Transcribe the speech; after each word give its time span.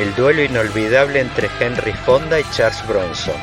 El 0.00 0.14
duelo 0.14 0.42
inolvidable 0.42 1.20
entre 1.20 1.50
Henry 1.60 1.92
Fonda 1.92 2.40
y 2.40 2.44
Charles 2.52 2.82
Bronson. 2.88 3.34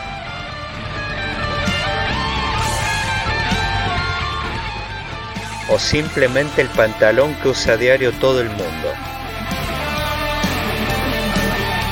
O 5.70 5.78
simplemente 5.78 6.64
el 6.64 6.68
pantalón 6.70 7.36
que 7.36 7.50
usa 7.50 7.74
a 7.74 7.78
diario 7.78 8.12
todo 8.14 8.42
el 8.42 8.50
mundo. 8.50 8.92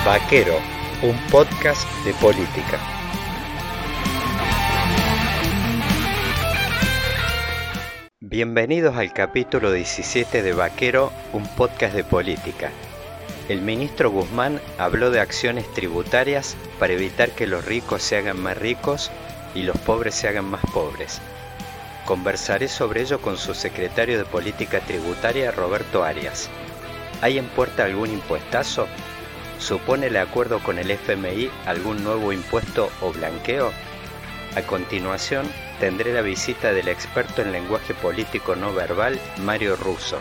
Vaquero, 0.03 0.57
un 1.03 1.15
podcast 1.29 1.87
de 2.03 2.13
política. 2.15 2.79
Bienvenidos 8.19 8.97
al 8.97 9.13
capítulo 9.13 9.71
17 9.71 10.41
de 10.41 10.53
Vaquero, 10.53 11.13
un 11.33 11.45
podcast 11.49 11.93
de 11.93 12.03
política. 12.03 12.71
El 13.47 13.61
ministro 13.61 14.09
Guzmán 14.09 14.59
habló 14.79 15.11
de 15.11 15.19
acciones 15.19 15.71
tributarias 15.71 16.55
para 16.79 16.93
evitar 16.93 17.29
que 17.29 17.45
los 17.45 17.63
ricos 17.63 18.01
se 18.01 18.17
hagan 18.17 18.41
más 18.41 18.57
ricos 18.57 19.11
y 19.53 19.61
los 19.61 19.77
pobres 19.77 20.15
se 20.15 20.27
hagan 20.27 20.45
más 20.45 20.61
pobres. 20.73 21.21
Conversaré 22.05 22.67
sobre 22.67 23.01
ello 23.01 23.21
con 23.21 23.37
su 23.37 23.53
secretario 23.53 24.17
de 24.17 24.25
Política 24.25 24.79
Tributaria, 24.79 25.51
Roberto 25.51 26.03
Arias. 26.03 26.49
¿Hay 27.21 27.37
en 27.37 27.45
puerta 27.45 27.83
algún 27.85 28.09
impuestazo? 28.09 28.87
¿Supone 29.59 30.07
el 30.07 30.17
acuerdo 30.17 30.59
con 30.59 30.79
el 30.79 30.89
FMI 30.89 31.51
algún 31.67 32.03
nuevo 32.03 32.33
impuesto 32.33 32.89
o 33.01 33.13
blanqueo? 33.13 33.71
A 34.55 34.61
continuación, 34.63 35.45
tendré 35.79 36.13
la 36.13 36.21
visita 36.21 36.73
del 36.73 36.87
experto 36.87 37.43
en 37.43 37.51
lenguaje 37.51 37.93
político 37.93 38.55
no 38.55 38.73
verbal, 38.73 39.19
Mario 39.37 39.75
Russo, 39.75 40.19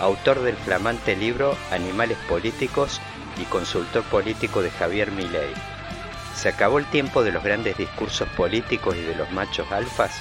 autor 0.00 0.40
del 0.40 0.56
flamante 0.56 1.14
libro 1.14 1.56
Animales 1.70 2.16
Políticos 2.28 3.00
y 3.40 3.44
consultor 3.44 4.02
político 4.04 4.62
de 4.62 4.70
Javier 4.70 5.10
Milei. 5.12 5.52
¿Se 6.34 6.48
acabó 6.48 6.78
el 6.78 6.86
tiempo 6.86 7.22
de 7.22 7.32
los 7.32 7.44
grandes 7.44 7.76
discursos 7.76 8.28
políticos 8.30 8.96
y 8.96 9.02
de 9.02 9.14
los 9.14 9.30
machos 9.30 9.70
alfas? 9.70 10.18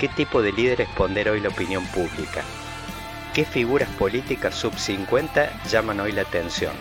¿Qué 0.00 0.08
tipo 0.08 0.42
de 0.42 0.52
líderes 0.52 0.88
pondera 0.96 1.30
hoy 1.30 1.40
la 1.40 1.50
opinión 1.50 1.86
pública? 1.86 2.42
¿Qué 3.32 3.44
figuras 3.44 3.88
políticas 3.90 4.56
sub 4.56 4.76
50 4.76 5.62
llaman 5.68 6.00
hoy 6.00 6.12
la 6.12 6.22
atención? 6.22 6.72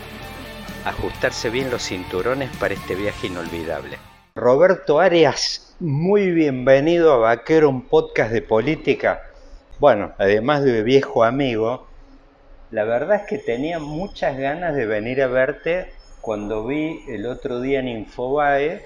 Ajustarse 0.86 1.52
bien 1.52 1.70
los 1.70 1.84
cinturones 1.84 2.50
para 2.58 2.74
este 2.74 2.96
viaje 2.96 3.28
inolvidable. 3.28 4.00
Roberto 4.34 5.00
Arias, 5.00 5.76
muy 5.80 6.32
bienvenido 6.32 7.14
a 7.14 7.18
Vaquero, 7.18 7.70
un 7.70 7.84
podcast 7.84 8.32
de 8.32 8.42
política. 8.42 9.22
Bueno, 9.80 10.14
además 10.18 10.64
de 10.64 10.82
viejo 10.82 11.24
amigo, 11.24 11.89
la 12.72 12.84
verdad 12.84 13.22
es 13.22 13.28
que 13.28 13.40
tenía 13.40 13.80
muchas 13.80 14.38
ganas 14.38 14.76
de 14.76 14.86
venir 14.86 15.22
a 15.24 15.28
verte 15.28 15.92
cuando 16.22 16.68
vi 16.68 17.00
el 17.08 17.26
otro 17.26 17.62
día 17.62 17.80
en 17.80 17.88
Infobae 17.88 18.86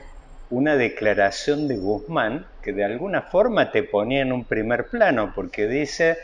una 0.49 0.77
declaración 0.77 1.67
de 1.67 1.77
Guzmán 1.77 2.45
que 2.61 2.71
de 2.71 2.85
alguna 2.85 3.23
forma 3.23 3.71
te 3.71 3.83
ponía 3.83 4.21
en 4.21 4.31
un 4.31 4.45
primer 4.45 4.87
plano, 4.87 5.33
porque 5.35 5.67
dice, 5.67 6.17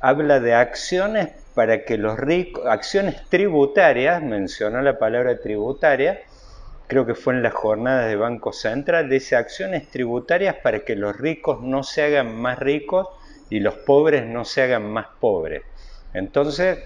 habla 0.00 0.40
de 0.40 0.54
acciones 0.54 1.28
para 1.54 1.84
que 1.84 1.98
los 1.98 2.18
ricos, 2.18 2.64
acciones 2.66 3.28
tributarias, 3.28 4.22
mencionó 4.22 4.80
la 4.80 4.98
palabra 4.98 5.38
tributaria, 5.40 6.20
creo 6.86 7.04
que 7.04 7.14
fue 7.14 7.34
en 7.34 7.42
las 7.42 7.52
jornadas 7.52 8.06
de 8.06 8.16
Banco 8.16 8.52
Central, 8.52 9.10
dice 9.10 9.36
acciones 9.36 9.90
tributarias 9.90 10.56
para 10.62 10.80
que 10.80 10.96
los 10.96 11.16
ricos 11.16 11.60
no 11.62 11.82
se 11.82 12.02
hagan 12.02 12.34
más 12.34 12.58
ricos 12.60 13.08
y 13.50 13.60
los 13.60 13.74
pobres 13.74 14.24
no 14.24 14.44
se 14.44 14.62
hagan 14.62 14.90
más 14.90 15.06
pobres. 15.20 15.62
Entonces, 16.16 16.78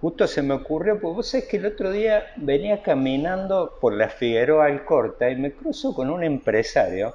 justo 0.00 0.26
se 0.26 0.42
me 0.42 0.52
ocurrió, 0.52 1.00
pues 1.00 1.14
vos 1.14 1.28
sabés 1.28 1.46
que 1.46 1.58
el 1.58 1.66
otro 1.66 1.92
día 1.92 2.24
venía 2.34 2.82
caminando 2.82 3.78
por 3.80 3.92
la 3.92 4.08
Figueroa 4.08 4.66
Alcorta 4.66 5.30
y 5.30 5.36
me 5.36 5.52
cruzo 5.52 5.94
con 5.94 6.10
un 6.10 6.24
empresario. 6.24 7.14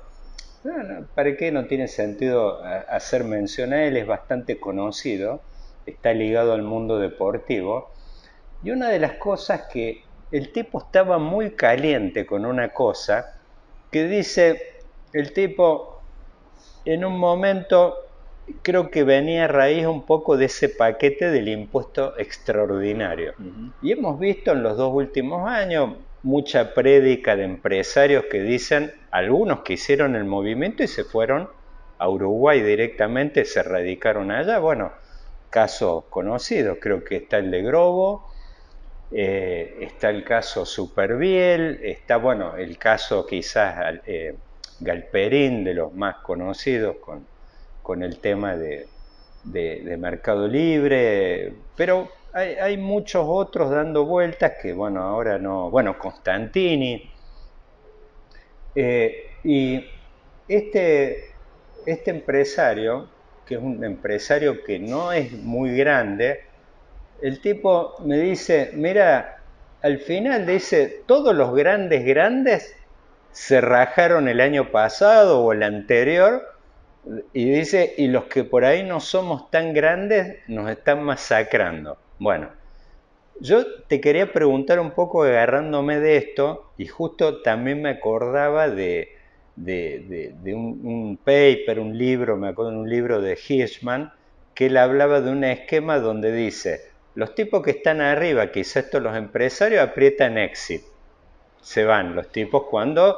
¿Para 1.13 1.35
qué 1.35 1.51
no 1.51 1.65
tiene 1.65 1.89
sentido 1.89 2.63
hacer 2.63 3.25
mención 3.25 3.73
a 3.73 3.83
él? 3.83 3.97
Es 3.97 4.07
bastante 4.07 4.57
conocido, 4.57 5.41
está 5.85 6.13
ligado 6.13 6.53
al 6.53 6.61
mundo 6.61 6.97
deportivo. 6.97 7.91
Y 8.63 8.71
una 8.71 8.87
de 8.87 8.99
las 8.99 9.17
cosas 9.17 9.63
que 9.69 10.05
el 10.31 10.53
tipo 10.53 10.79
estaba 10.79 11.17
muy 11.17 11.55
caliente 11.55 12.25
con 12.25 12.45
una 12.45 12.69
cosa 12.69 13.25
que 13.91 14.07
dice, 14.07 14.61
el 15.11 15.33
tipo 15.33 16.01
en 16.85 17.03
un 17.03 17.19
momento 17.19 18.02
creo 18.61 18.89
que 18.89 19.03
venía 19.03 19.45
a 19.45 19.47
raíz 19.47 19.85
un 19.85 20.05
poco 20.05 20.37
de 20.37 20.45
ese 20.45 20.69
paquete 20.69 21.31
del 21.31 21.47
impuesto 21.47 22.17
extraordinario. 22.17 23.33
Y 23.81 23.91
hemos 23.91 24.19
visto 24.19 24.51
en 24.51 24.63
los 24.63 24.77
dos 24.77 24.93
últimos 24.93 25.47
años 25.49 25.95
mucha 26.23 26.73
prédica 26.73 27.35
de 27.35 27.43
empresarios 27.43 28.25
que 28.31 28.41
dicen, 28.41 28.93
algunos 29.11 29.59
que 29.61 29.73
hicieron 29.73 30.15
el 30.15 30.25
movimiento 30.25 30.83
y 30.83 30.87
se 30.87 31.03
fueron 31.03 31.49
a 31.97 32.09
Uruguay 32.09 32.61
directamente, 32.61 33.45
se 33.45 33.61
radicaron 33.63 34.31
allá. 34.31 34.59
Bueno, 34.59 34.91
casos 35.49 36.05
conocidos, 36.09 36.77
creo 36.81 37.03
que 37.03 37.17
está 37.17 37.37
el 37.37 37.51
de 37.51 37.61
Grobo, 37.61 38.29
eh, 39.11 39.77
está 39.81 40.09
el 40.09 40.23
caso 40.23 40.65
Superbiel, 40.65 41.79
está, 41.83 42.17
bueno, 42.17 42.55
el 42.57 42.77
caso 42.77 43.25
quizás 43.27 43.99
eh, 44.05 44.35
Galperín, 44.79 45.63
de 45.63 45.75
los 45.75 45.93
más 45.93 46.15
conocidos, 46.17 46.97
con, 46.97 47.27
con 47.83 48.01
el 48.01 48.17
tema 48.19 48.55
de, 48.55 48.87
Mercado 49.99 50.47
Libre, 50.47 51.53
pero 51.75 52.09
hay, 52.33 52.77
muchos 52.77 53.25
otros 53.27 53.69
dando 53.69 54.05
vueltas 54.05 54.53
que, 54.59 54.73
bueno, 54.73 55.03
ahora 55.03 55.37
no, 55.37 55.69
bueno, 55.69 55.99
Constantini. 55.99 57.11
Eh, 58.73 59.27
y 59.43 59.85
este, 60.47 61.33
este 61.85 62.09
empresario, 62.09 63.07
que 63.45 63.55
es 63.55 63.61
un 63.61 63.83
empresario 63.83 64.63
que 64.63 64.79
no 64.79 65.11
es 65.11 65.31
muy 65.33 65.77
grande, 65.77 66.45
el 67.21 67.39
tipo 67.39 67.95
me 68.03 68.17
dice, 68.17 68.71
mira, 68.73 69.43
al 69.81 69.99
final 69.99 70.45
dice, 70.45 71.03
todos 71.05 71.35
los 71.35 71.53
grandes 71.53 72.05
grandes 72.05 72.75
se 73.31 73.61
rajaron 73.61 74.27
el 74.27 74.39
año 74.39 74.71
pasado 74.71 75.41
o 75.41 75.51
el 75.51 75.63
anterior, 75.63 76.52
y 77.33 77.49
dice, 77.51 77.93
y 77.97 78.07
los 78.07 78.25
que 78.25 78.43
por 78.43 78.65
ahí 78.65 78.83
no 78.83 78.99
somos 78.99 79.51
tan 79.51 79.73
grandes 79.73 80.37
nos 80.47 80.69
están 80.69 81.03
masacrando. 81.03 81.97
Bueno, 82.19 82.49
yo 83.39 83.65
te 83.87 83.99
quería 83.99 84.31
preguntar 84.31 84.79
un 84.79 84.91
poco 84.91 85.23
agarrándome 85.23 85.99
de 85.99 86.17
esto, 86.17 86.71
y 86.77 86.87
justo 86.87 87.41
también 87.41 87.81
me 87.81 87.89
acordaba 87.89 88.69
de, 88.69 89.17
de, 89.55 90.33
un, 90.55 90.79
un, 90.83 91.17
paper, 91.17 91.79
un 91.79 91.97
libro, 91.97 92.37
me 92.37 92.49
acuerdo 92.49 92.71
de 92.71 92.77
un 92.77 92.89
libro 92.89 93.21
de 93.21 93.37
Hirschman, 93.37 94.13
que 94.53 94.67
él 94.67 94.77
hablaba 94.77 95.21
de 95.21 95.31
un 95.31 95.43
esquema 95.43 95.99
donde 95.99 96.31
dice, 96.31 96.81
los 97.15 97.35
tipos 97.35 97.63
que 97.63 97.71
están 97.71 98.01
arriba, 98.01 98.51
quizás 98.51 98.85
estos 98.85 99.01
los 99.01 99.15
empresarios, 99.15 99.81
aprietan 99.81 100.37
exit. 100.37 100.81
Se 101.61 101.85
van 101.85 102.15
los 102.15 102.29
tipos 102.31 102.63
cuando 102.69 103.17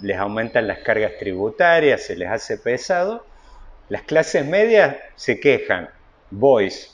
les 0.00 0.16
aumentan 0.18 0.66
las 0.66 0.78
cargas 0.80 1.12
tributarias, 1.18 2.02
se 2.02 2.16
les 2.16 2.28
hace 2.28 2.58
pesado. 2.58 3.24
Las 3.88 4.02
clases 4.02 4.44
medias 4.44 4.96
se 5.14 5.40
quejan, 5.40 5.88
voice. 6.30 6.90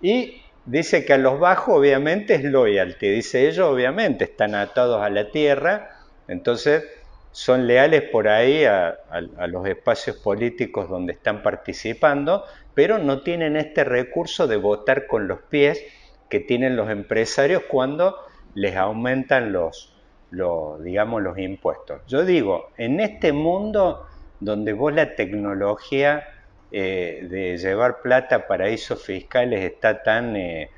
Y 0.00 0.42
dice 0.64 1.04
que 1.04 1.14
a 1.14 1.18
los 1.18 1.38
bajos 1.38 1.78
obviamente 1.78 2.34
es 2.34 2.44
loyalty. 2.44 3.08
Dice 3.08 3.48
ellos 3.48 3.66
obviamente 3.66 4.24
están 4.24 4.54
atados 4.54 5.02
a 5.02 5.10
la 5.10 5.30
tierra, 5.30 5.90
entonces 6.28 6.84
son 7.32 7.66
leales 7.66 8.02
por 8.02 8.28
ahí 8.28 8.64
a, 8.64 8.98
los 9.48 9.66
espacios 9.66 10.16
políticos 10.16 10.88
donde 10.88 11.12
están 11.12 11.42
participando, 11.42 12.44
pero 12.74 12.98
no 12.98 13.22
tienen 13.22 13.56
este 13.56 13.84
recurso 13.84 14.46
de 14.46 14.56
votar 14.56 15.06
con 15.06 15.28
los 15.28 15.40
pies 15.42 15.80
que 16.28 16.40
tienen 16.40 16.76
los 16.76 16.90
empresarios 16.90 17.64
cuando 17.68 18.16
les 18.54 18.76
aumentan 18.76 19.52
los, 19.52 19.94
digamos, 20.30 21.22
los 21.22 21.38
impuestos. 21.38 22.02
Yo 22.06 22.24
digo, 22.24 22.70
en 22.76 23.00
este 23.00 23.32
mundo 23.32 24.06
donde 24.40 24.72
vos 24.72 24.92
la 24.94 25.14
tecnología 25.14 26.24
eh, 26.72 27.26
de 27.28 27.58
llevar 27.58 28.00
plata 28.00 28.36
a 28.36 28.46
paraísos 28.46 29.02
fiscales 29.02 29.64
está 29.64 30.02
tan, 30.02 30.36
eh, 30.36 30.70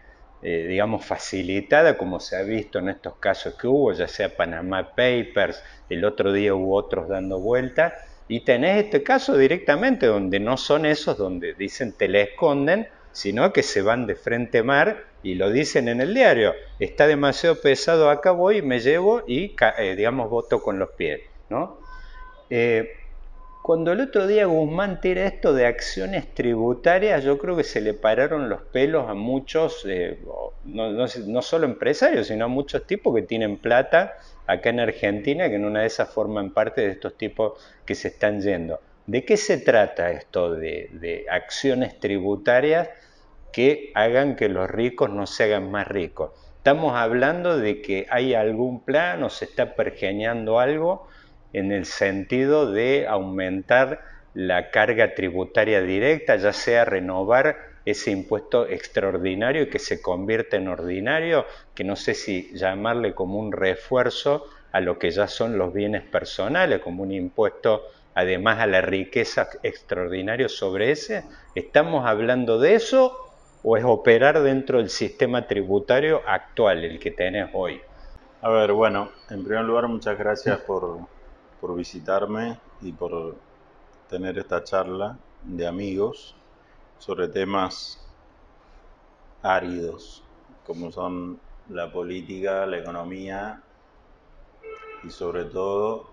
eh, 0.43 0.67
digamos, 0.67 1.05
facilitada, 1.05 1.97
como 1.97 2.19
se 2.19 2.37
ha 2.37 2.43
visto 2.43 2.79
en 2.79 2.89
estos 2.89 3.17
casos 3.17 3.55
que 3.55 3.69
hubo, 3.69 3.93
ya 3.93 4.09
sea 4.09 4.35
Panama 4.35 4.89
Papers, 4.97 5.63
el 5.89 6.05
otro 6.05 6.33
día 6.33 6.55
hubo 6.55 6.77
otros 6.77 7.09
dando 7.09 7.39
vuelta, 7.41 7.95
y 8.27 8.41
tenés 8.41 8.85
este 8.85 9.03
caso 9.03 9.37
directamente 9.37 10.07
donde 10.07 10.41
no 10.41 10.57
son 10.57 10.87
esos 10.87 11.19
donde 11.19 11.55
dicen 11.55 11.93
te 11.93 12.09
le 12.09 12.23
esconden, 12.23 12.89
sino 13.13 13.53
que 13.53 13.63
se 13.63 13.83
van 13.83 14.07
de 14.07 14.15
frente 14.15 14.63
mar 14.63 15.05
y 15.23 15.35
lo 15.35 15.51
dicen 15.51 15.89
en 15.89 16.01
el 16.01 16.15
diario, 16.15 16.55
está 16.79 17.07
demasiado 17.07 17.61
pesado, 17.61 18.11
acá 18.11 18.33
voy, 18.33 18.63
me 18.63 18.81
llevo 18.81 19.23
y, 19.27 19.55
eh, 19.79 19.95
digamos, 19.97 20.29
voto 20.29 20.63
con 20.63 20.79
los 20.79 20.91
pies, 20.91 21.21
¿no? 21.49 21.79
Eh, 22.51 22.91
cuando 23.63 23.93
el 23.93 24.01
otro 24.01 24.27
día 24.27 24.47
Guzmán 24.47 25.01
tira 25.01 25.25
esto 25.25 25.55
de 25.55 25.67
acciones 25.67 26.35
tributarias, 26.35 27.23
yo 27.23 27.39
creo 27.39 27.57
que 27.57 27.63
se 27.63 27.81
le 27.81 27.95
pararon 27.95 28.49
los 28.49 28.63
pelos 28.63 29.09
a 29.09 29.15
muchos, 29.15 29.87
eh, 29.89 30.19
no, 30.65 31.43
solo 31.43 31.67
empresarios, 31.67 32.27
sino 32.27 32.47
a 32.47 32.49
muchos 32.49 32.85
tipos 32.89 33.15
que 33.15 33.23
tienen 33.23 33.59
plata 33.59 34.15
acá 34.49 34.71
en 34.71 34.81
Argentina, 34.81 35.49
que 35.49 35.55
en 35.55 35.65
una 35.65 35.83
de 35.83 35.87
esas 35.87 36.13
forman 36.13 36.53
parte 36.53 36.81
de 36.81 36.91
estos 36.91 37.17
tipos 37.17 37.53
que 37.87 37.95
se 37.95 38.09
están 38.09 38.41
yendo. 38.41 38.81
¿De 39.07 39.25
qué 39.25 39.37
se 39.37 39.59
trata 39.59 40.11
esto 40.11 40.53
de, 40.53 40.89
de 40.95 41.27
acciones 41.31 42.01
tributarias 42.01 42.89
que 43.53 43.93
hagan 43.95 44.37
que 44.37 44.49
los 44.49 44.71
ricos 44.71 45.11
no 45.11 45.27
se 45.27 45.45
hagan 45.45 45.71
más 45.71 45.87
ricos? 45.87 46.33
Estamos 46.57 46.95
hablando 46.95 47.59
de 47.59 47.83
que 47.83 48.07
hay 48.09 48.35
algún 48.35 48.85
plan 48.85 49.23
o 49.25 49.31
se 49.31 49.45
está 49.47 49.75
pergeñando 49.75 50.61
algo 50.61 51.09
en 51.53 51.73
el 51.73 51.85
sentido 51.85 52.71
de 52.71 53.07
aumentar 53.09 54.01
la 54.35 54.71
carga 54.71 55.15
tributaria 55.15 55.83
directa, 55.83 56.37
ya 56.37 56.53
sea 56.53 56.85
renovar 56.85 57.57
ese 57.85 58.11
impuesto 58.11 58.67
extraordinario 58.69 59.69
que 59.69 59.79
se 59.79 60.01
convierte 60.01 60.57
en 60.57 60.69
ordinario, 60.69 61.47
que 61.75 61.85
no 61.85 61.97
sé 61.97 62.15
si 62.15 62.51
llamarle 62.55 63.15
como 63.15 63.39
un 63.39 63.53
refuerzo 63.53 64.45
a 64.71 64.81
lo 64.81 64.99
que 64.99 65.11
ya 65.11 65.27
son 65.27 65.59
los 65.59 65.75
bienes 65.75 66.03
personales, 66.03 66.81
como 66.81 67.03
un 67.03 67.13
impuesto 67.13 67.83
además 68.15 68.61
a 68.61 68.67
la 68.67 68.81
riqueza 68.81 69.49
extraordinario 69.63 70.49
sobre 70.49 70.93
ese. 70.93 71.25
¿Estamos 71.55 72.07
hablando 72.07 72.59
de 72.59 72.75
eso 72.75 73.32
o 73.65 73.77
es 73.77 73.85
operar 73.85 74.43
dentro 74.43 74.79
del 74.79 74.91
sistema 74.91 75.47
tributario 75.47 76.21
actual, 76.27 76.85
el 76.85 76.99
que 76.99 77.11
tenés 77.11 77.51
hoy? 77.53 77.81
A 78.41 78.51
ver, 78.51 78.73
bueno, 78.73 79.11
en 79.31 79.45
primer 79.45 79.65
lugar 79.65 79.87
muchas 79.89 80.19
gracias 80.19 80.59
por, 80.61 80.99
por 81.61 81.77
visitarme 81.77 82.59
y 82.81 82.93
por 82.93 83.37
tener 84.09 84.39
esta 84.39 84.65
charla 84.65 85.17
de 85.45 85.67
amigos 85.67 86.35
sobre 86.99 87.29
temas 87.29 88.01
áridos, 89.43 90.23
como 90.67 90.91
son 90.91 91.39
la 91.69 91.93
política, 91.93 92.67
la 92.67 92.79
economía 92.79 93.63
y 95.05 95.11
sobre 95.11 95.45
todo 95.45 96.11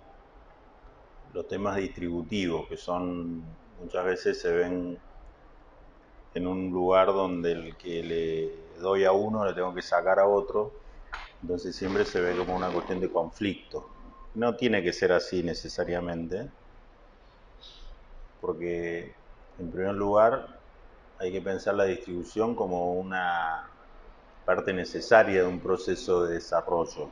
los 1.34 1.48
temas 1.48 1.78
distributivos, 1.78 2.68
que 2.68 2.78
son 2.78 3.44
muchas 3.80 4.06
veces 4.06 4.42
se 4.42 4.52
ven 4.52 5.00
en 6.34 6.48
un 6.48 6.70
lugar 6.72 7.08
donde 7.08 7.52
el 7.52 7.78
que 7.78 8.04
le 8.04 8.80
doy 8.80 9.06
a 9.06 9.12
uno 9.12 9.46
le 9.46 9.54
tengo 9.54 9.74
que 9.74 9.82
sacar 9.82 10.20
a 10.20 10.28
otro, 10.28 10.72
entonces 11.42 11.76
siempre 11.76 12.06
se 12.06 12.22
ve 12.22 12.36
como 12.36 12.56
una 12.56 12.72
cuestión 12.72 13.00
de 13.00 13.10
conflicto. 13.10 13.90
No 14.36 14.56
tiene 14.56 14.84
que 14.84 14.94
ser 14.94 15.12
así 15.12 15.44
necesariamente, 15.44 16.50
porque 18.42 19.14
en 19.58 19.72
primer 19.72 19.96
lugar 19.96 20.60
hay 21.18 21.32
que 21.32 21.42
pensar 21.42 21.76
la 21.76 21.86
distribución 21.86 22.56
como 22.56 22.94
una 22.94 23.70
parte 24.46 24.74
necesaria 24.74 25.42
de 25.42 25.48
un 25.48 25.60
proceso 25.60 26.24
de 26.24 26.36
desarrollo. 26.36 27.10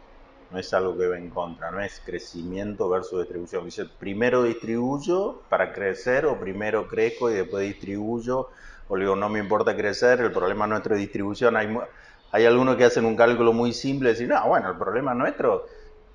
No 0.49 0.57
es 0.57 0.73
algo 0.73 0.97
que 0.97 1.07
va 1.07 1.17
en 1.17 1.29
contra, 1.29 1.71
no 1.71 1.81
es 1.81 2.01
crecimiento 2.05 2.87
versus 2.87 3.19
distribución. 3.19 3.65
Dice, 3.65 3.85
primero 3.85 4.43
distribuyo 4.43 5.41
para 5.49 5.73
crecer 5.73 6.25
o 6.25 6.39
primero 6.39 6.87
crezco 6.87 7.29
y 7.29 7.33
después 7.33 7.67
distribuyo. 7.67 8.47
O 8.89 8.97
digo, 8.97 9.15
no 9.15 9.29
me 9.29 9.39
importa 9.39 9.75
crecer, 9.75 10.21
el 10.21 10.31
problema 10.31 10.67
nuestro 10.67 10.95
es 10.95 11.01
distribución. 11.01 11.57
Hay, 11.57 12.45
algunos 12.45 12.75
que 12.75 12.85
hacen 12.85 13.05
un 13.05 13.15
cálculo 13.15 13.53
muy 13.53 13.73
simple 13.73 14.09
y 14.09 14.11
dicen, 14.13 14.29
no, 14.29 14.47
bueno, 14.47 14.69
el 14.71 14.77
problema 14.77 15.13
nuestro 15.13 15.65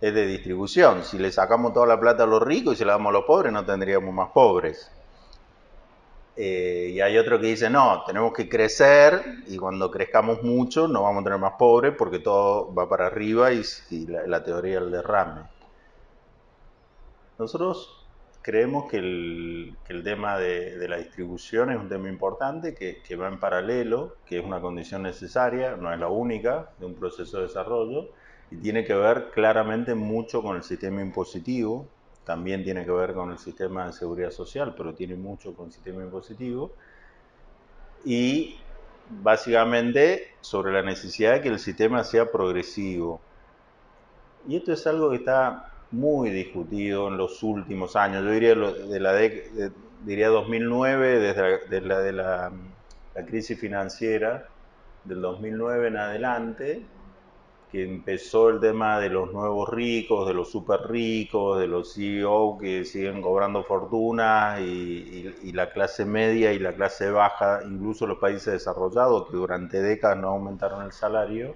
es 0.00 0.14
de 0.14 0.26
distribución. 0.26 1.04
Si 1.04 1.18
le 1.18 1.30
sacamos 1.30 1.72
toda 1.72 1.86
la 1.86 2.00
plata 2.00 2.24
a 2.24 2.26
los 2.26 2.42
ricos 2.42 2.74
y 2.74 2.76
se 2.78 2.84
la 2.84 2.92
damos 2.92 3.10
a 3.10 3.12
los 3.12 3.24
pobres, 3.24 3.52
no 3.52 3.64
tendríamos 3.64 4.12
más 4.14 4.30
pobres. 4.30 4.90
Eh, 6.34 6.92
y 6.94 7.00
hay 7.00 7.18
otro 7.18 7.38
que 7.38 7.48
dice, 7.48 7.68
no, 7.68 8.04
tenemos 8.06 8.32
que 8.32 8.48
crecer 8.48 9.22
y 9.46 9.58
cuando 9.58 9.90
crezcamos 9.90 10.42
mucho 10.42 10.88
no 10.88 11.02
vamos 11.02 11.20
a 11.20 11.24
tener 11.24 11.38
más 11.38 11.54
pobres 11.58 11.94
porque 11.96 12.20
todo 12.20 12.72
va 12.74 12.88
para 12.88 13.06
arriba 13.06 13.52
y, 13.52 13.62
la, 14.06 14.42
teoría 14.42 14.80
del 14.80 14.90
derrame. 14.90 15.42
Nosotros 17.38 18.01
creemos 18.42 18.90
que 18.90 18.98
el, 18.98 19.76
tema 20.04 20.36
de, 20.36 20.88
la 20.88 20.98
distribución 20.98 21.70
es 21.70 21.78
un 21.78 21.88
tema 21.88 22.08
importante, 22.08 22.74
que, 22.74 23.00
que 23.00 23.16
va 23.16 23.28
en 23.28 23.38
paralelo, 23.38 24.16
que 24.26 24.40
es 24.40 24.44
una 24.44 24.60
condición 24.60 25.02
necesaria, 25.04 25.76
no 25.76 25.92
es 25.92 25.98
la 25.98 26.08
única 26.08 26.70
de 26.78 26.86
un 26.86 26.94
proceso 26.94 27.38
de 27.38 27.44
desarrollo, 27.44 28.08
y 28.50 28.56
tiene 28.56 28.84
que 28.84 28.94
ver 28.94 29.30
claramente 29.30 29.94
mucho 29.94 30.42
con 30.42 30.56
el 30.56 30.62
sistema 30.62 31.00
impositivo, 31.00 31.86
también 32.24 32.62
tiene 32.62 32.84
que 32.84 32.90
ver 32.90 33.14
con 33.14 33.30
el 33.30 33.38
sistema 33.38 33.86
de 33.86 33.92
seguridad 33.92 34.30
social, 34.30 34.74
pero 34.76 34.94
tiene 34.94 35.14
mucho 35.14 35.54
con 35.54 35.66
el 35.66 35.72
sistema 35.72 36.02
impositivo, 36.02 36.72
y 38.04 38.56
básicamente 39.08 40.34
sobre 40.40 40.72
la 40.72 40.82
necesidad 40.82 41.34
de 41.34 41.40
que 41.42 41.48
el 41.48 41.58
sistema 41.58 42.02
sea 42.02 42.30
progresivo. 42.30 43.20
Y 44.48 44.56
esto 44.56 44.72
es 44.72 44.86
algo 44.86 45.10
que 45.10 45.16
está 45.16 45.71
muy 45.92 46.30
discutido 46.30 47.08
en 47.08 47.16
los 47.16 47.42
últimos 47.42 47.96
años, 47.96 48.24
yo 48.24 48.30
diría 48.30 48.54
de 48.54 49.00
la 49.00 49.12
diría 50.04 50.28
2009, 50.28 51.18
desde 51.18 51.80
la, 51.80 51.98
de 52.00 52.12
la, 52.12 52.52
crisis 53.26 53.58
financiera 53.58 54.48
del 55.04 55.20
2009 55.20 55.88
en 55.88 55.96
adelante, 55.96 56.82
que 57.70 57.84
empezó 57.84 58.50
el 58.50 58.60
tema 58.60 59.00
de 59.00 59.08
los 59.08 59.32
nuevos 59.32 59.68
ricos, 59.68 60.26
de 60.26 60.34
los 60.34 60.50
super 60.50 60.80
ricos, 60.88 61.58
de 61.58 61.66
los 61.66 61.94
CEO 61.94 62.58
que 62.58 62.84
siguen 62.84 63.22
cobrando 63.22 63.64
fortuna 63.64 64.56
y, 64.60 65.52
la 65.52 65.70
clase 65.70 66.04
media 66.04 66.52
y 66.52 66.58
la 66.58 66.72
clase 66.72 67.10
baja, 67.10 67.60
incluso 67.64 68.06
los 68.06 68.18
países 68.18 68.52
desarrollados 68.52 69.30
que 69.30 69.36
durante 69.36 69.80
décadas 69.80 70.18
no 70.18 70.28
aumentaron 70.28 70.84
el 70.84 70.92
salario. 70.92 71.54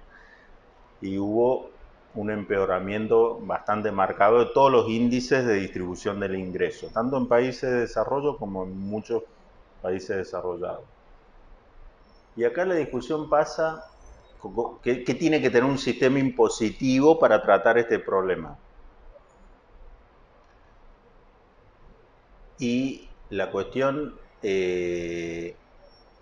Y 1.01 1.17
hubo 1.19 1.69
un 2.17 2.31
empeoramiento 2.31 3.39
bastante 3.41 3.91
marcado 3.91 4.39
de 4.39 4.51
todos 4.53 4.71
los 4.71 4.89
índices 4.89 5.45
de 5.45 5.55
distribución 5.55 6.19
del 6.19 6.35
ingreso, 6.35 6.89
tanto 6.93 7.17
en 7.17 7.27
países 7.27 7.69
de 7.71 7.79
desarrollo 7.81 8.37
como 8.37 8.63
en 8.63 8.77
muchos 8.77 9.23
países 9.81 10.17
desarrollados. 10.17 10.83
Y 12.35 12.43
acá 12.43 12.65
la 12.65 12.75
discusión 12.75 13.29
pasa 13.29 13.85
¿Qué, 14.83 15.15
tiene 15.15 15.41
que 15.41 15.49
tener 15.49 15.63
un 15.69 15.77
sistema 15.77 16.19
impositivo 16.19 17.19
para 17.19 17.41
tratar 17.41 17.77
este 17.77 17.99
problema? 17.99 18.57
Y 22.59 23.09
la 23.29 23.51
cuestión 23.51 24.15
eh, 24.43 25.55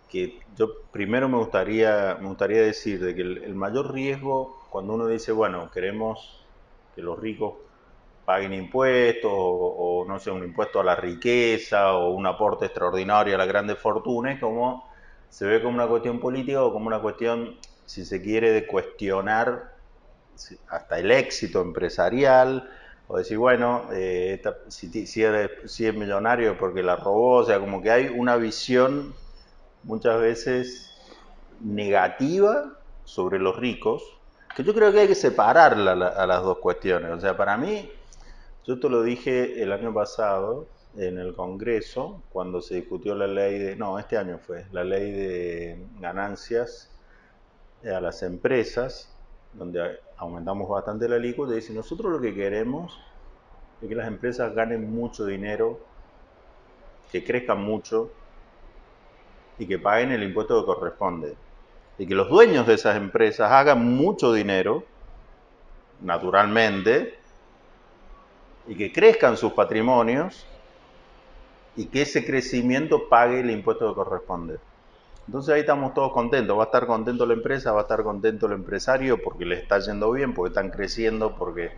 que 0.09 0.39
yo 0.57 0.69
primero 0.91 1.27
me 1.29 1.37
gustaría, 1.37 2.17
me 2.21 2.27
gustaría 2.27 2.61
decir 2.61 3.03
de 3.03 3.15
que 3.15 3.21
el, 3.21 3.55
mayor 3.55 3.93
riesgo 3.93 4.64
cuando 4.75 4.95
uno 4.95 5.07
dice, 5.07 5.31
bueno, 5.31 5.71
queremos 5.71 6.43
que 6.93 7.01
los 7.01 7.17
ricos 7.17 7.53
paguen 8.25 8.53
impuestos 8.53 9.31
o, 9.33 10.03
no 10.05 10.19
sé, 10.19 10.31
un 10.31 10.43
impuesto 10.43 10.81
a 10.81 10.83
la 10.83 10.97
riqueza 10.97 11.93
o 11.93 12.09
un 12.09 12.27
aporte 12.27 12.65
extraordinario 12.65 13.35
a 13.35 13.37
las 13.37 13.47
grandes 13.47 13.77
fortunas, 13.77 14.37
como 14.37 14.85
se 15.29 15.45
ve 15.45 15.63
como 15.63 15.75
una 15.75 15.87
cuestión 15.87 16.19
política 16.19 16.61
o 16.61 16.73
como 16.73 16.87
una 16.87 16.99
cuestión 16.99 17.55
si 17.85 18.03
se 18.03 18.21
quiere, 18.21 18.51
de 18.51 18.67
cuestionar 18.67 19.75
hasta 20.67 20.99
el 20.99 21.09
éxito 21.09 21.61
empresarial, 21.61 22.69
o 23.07 23.17
decir, 23.17 23.37
bueno, 23.37 23.83
eh, 23.93 24.41
si, 24.67 25.07
si, 25.07 25.23
es, 25.23 25.95
millonario 25.95 26.57
porque 26.57 26.83
la 26.83 26.97
robó, 26.97 27.37
o 27.37 27.45
sea, 27.45 27.61
como 27.61 27.81
que 27.81 27.91
hay 27.91 28.07
una 28.09 28.35
visión 28.35 29.15
muchas 29.83 30.19
veces 30.19 30.91
negativa 31.61 32.73
sobre 33.05 33.39
los 33.39 33.55
ricos, 33.55 34.14
que 34.55 34.63
yo 34.63 34.73
creo 34.73 34.91
que 34.91 35.01
hay 35.01 35.07
que 35.07 35.15
separarla 35.15 35.91
a 35.91 36.25
las 36.25 36.41
dos 36.41 36.59
cuestiones. 36.59 37.11
O 37.11 37.19
sea, 37.19 37.35
para 37.35 37.57
mí, 37.57 37.91
yo 38.65 38.79
te 38.79 38.89
lo 38.89 39.03
dije 39.03 39.61
el 39.61 39.73
año 39.73 39.93
pasado 39.93 40.67
en 40.95 41.19
el 41.19 41.35
Congreso, 41.35 42.23
cuando 42.31 42.61
se 42.61 42.75
discutió 42.75 43.15
la 43.15 43.27
ley 43.27 43.59
de, 43.59 43.75
no, 43.75 43.99
este 43.99 44.17
año 44.17 44.39
fue, 44.39 44.65
la 44.71 44.85
ley 44.85 45.11
de 45.11 45.85
ganancias 45.99 46.89
a 47.83 47.99
las 47.99 48.23
empresas, 48.23 49.13
donde 49.53 49.99
aumentamos 50.17 50.69
bastante 50.69 51.09
la 51.09 51.17
alícuota, 51.17 51.51
y 51.51 51.57
dice, 51.57 51.73
nosotros 51.73 52.11
lo 52.11 52.21
que 52.21 52.33
queremos 52.33 52.97
es 53.81 53.89
que 53.89 53.95
las 53.95 54.07
empresas 54.07 54.55
ganen 54.55 54.89
mucho 54.89 55.25
dinero, 55.25 55.81
que 57.11 57.25
crezcan 57.25 57.61
mucho 57.61 58.09
y 59.59 59.67
que 59.67 59.79
paguen 59.79 60.11
el 60.11 60.23
impuesto 60.23 60.61
que 60.61 60.65
corresponde. 60.65 61.35
Y 61.97 62.07
que 62.07 62.15
los 62.15 62.29
dueños 62.29 62.67
de 62.67 62.73
esas 62.73 62.97
empresas 62.97 63.51
hagan 63.51 63.95
mucho 63.95 64.33
dinero, 64.33 64.83
naturalmente, 66.01 67.17
y 68.67 68.75
que 68.75 68.91
crezcan 68.91 69.37
sus 69.37 69.53
patrimonios 69.53 70.45
y 71.75 71.85
que 71.85 72.01
ese 72.01 72.25
crecimiento 72.25 73.07
pague 73.09 73.41
el 73.41 73.51
impuesto 73.51 73.87
que 73.89 73.95
corresponde. 73.95 74.57
Entonces 75.27 75.53
ahí 75.53 75.61
estamos 75.61 75.93
todos 75.93 76.11
contentos, 76.13 76.57
va 76.57 76.63
a 76.63 76.65
estar 76.65 76.85
contento 76.85 77.25
la 77.25 77.33
empresa, 77.33 77.71
va 77.71 77.79
a 77.79 77.83
estar 77.83 78.03
contento 78.03 78.45
el 78.45 78.53
empresario 78.53 79.21
porque 79.21 79.45
le 79.45 79.55
está 79.55 79.79
yendo 79.79 80.11
bien, 80.11 80.33
porque 80.33 80.49
están 80.49 80.69
creciendo, 80.69 81.35
porque 81.35 81.71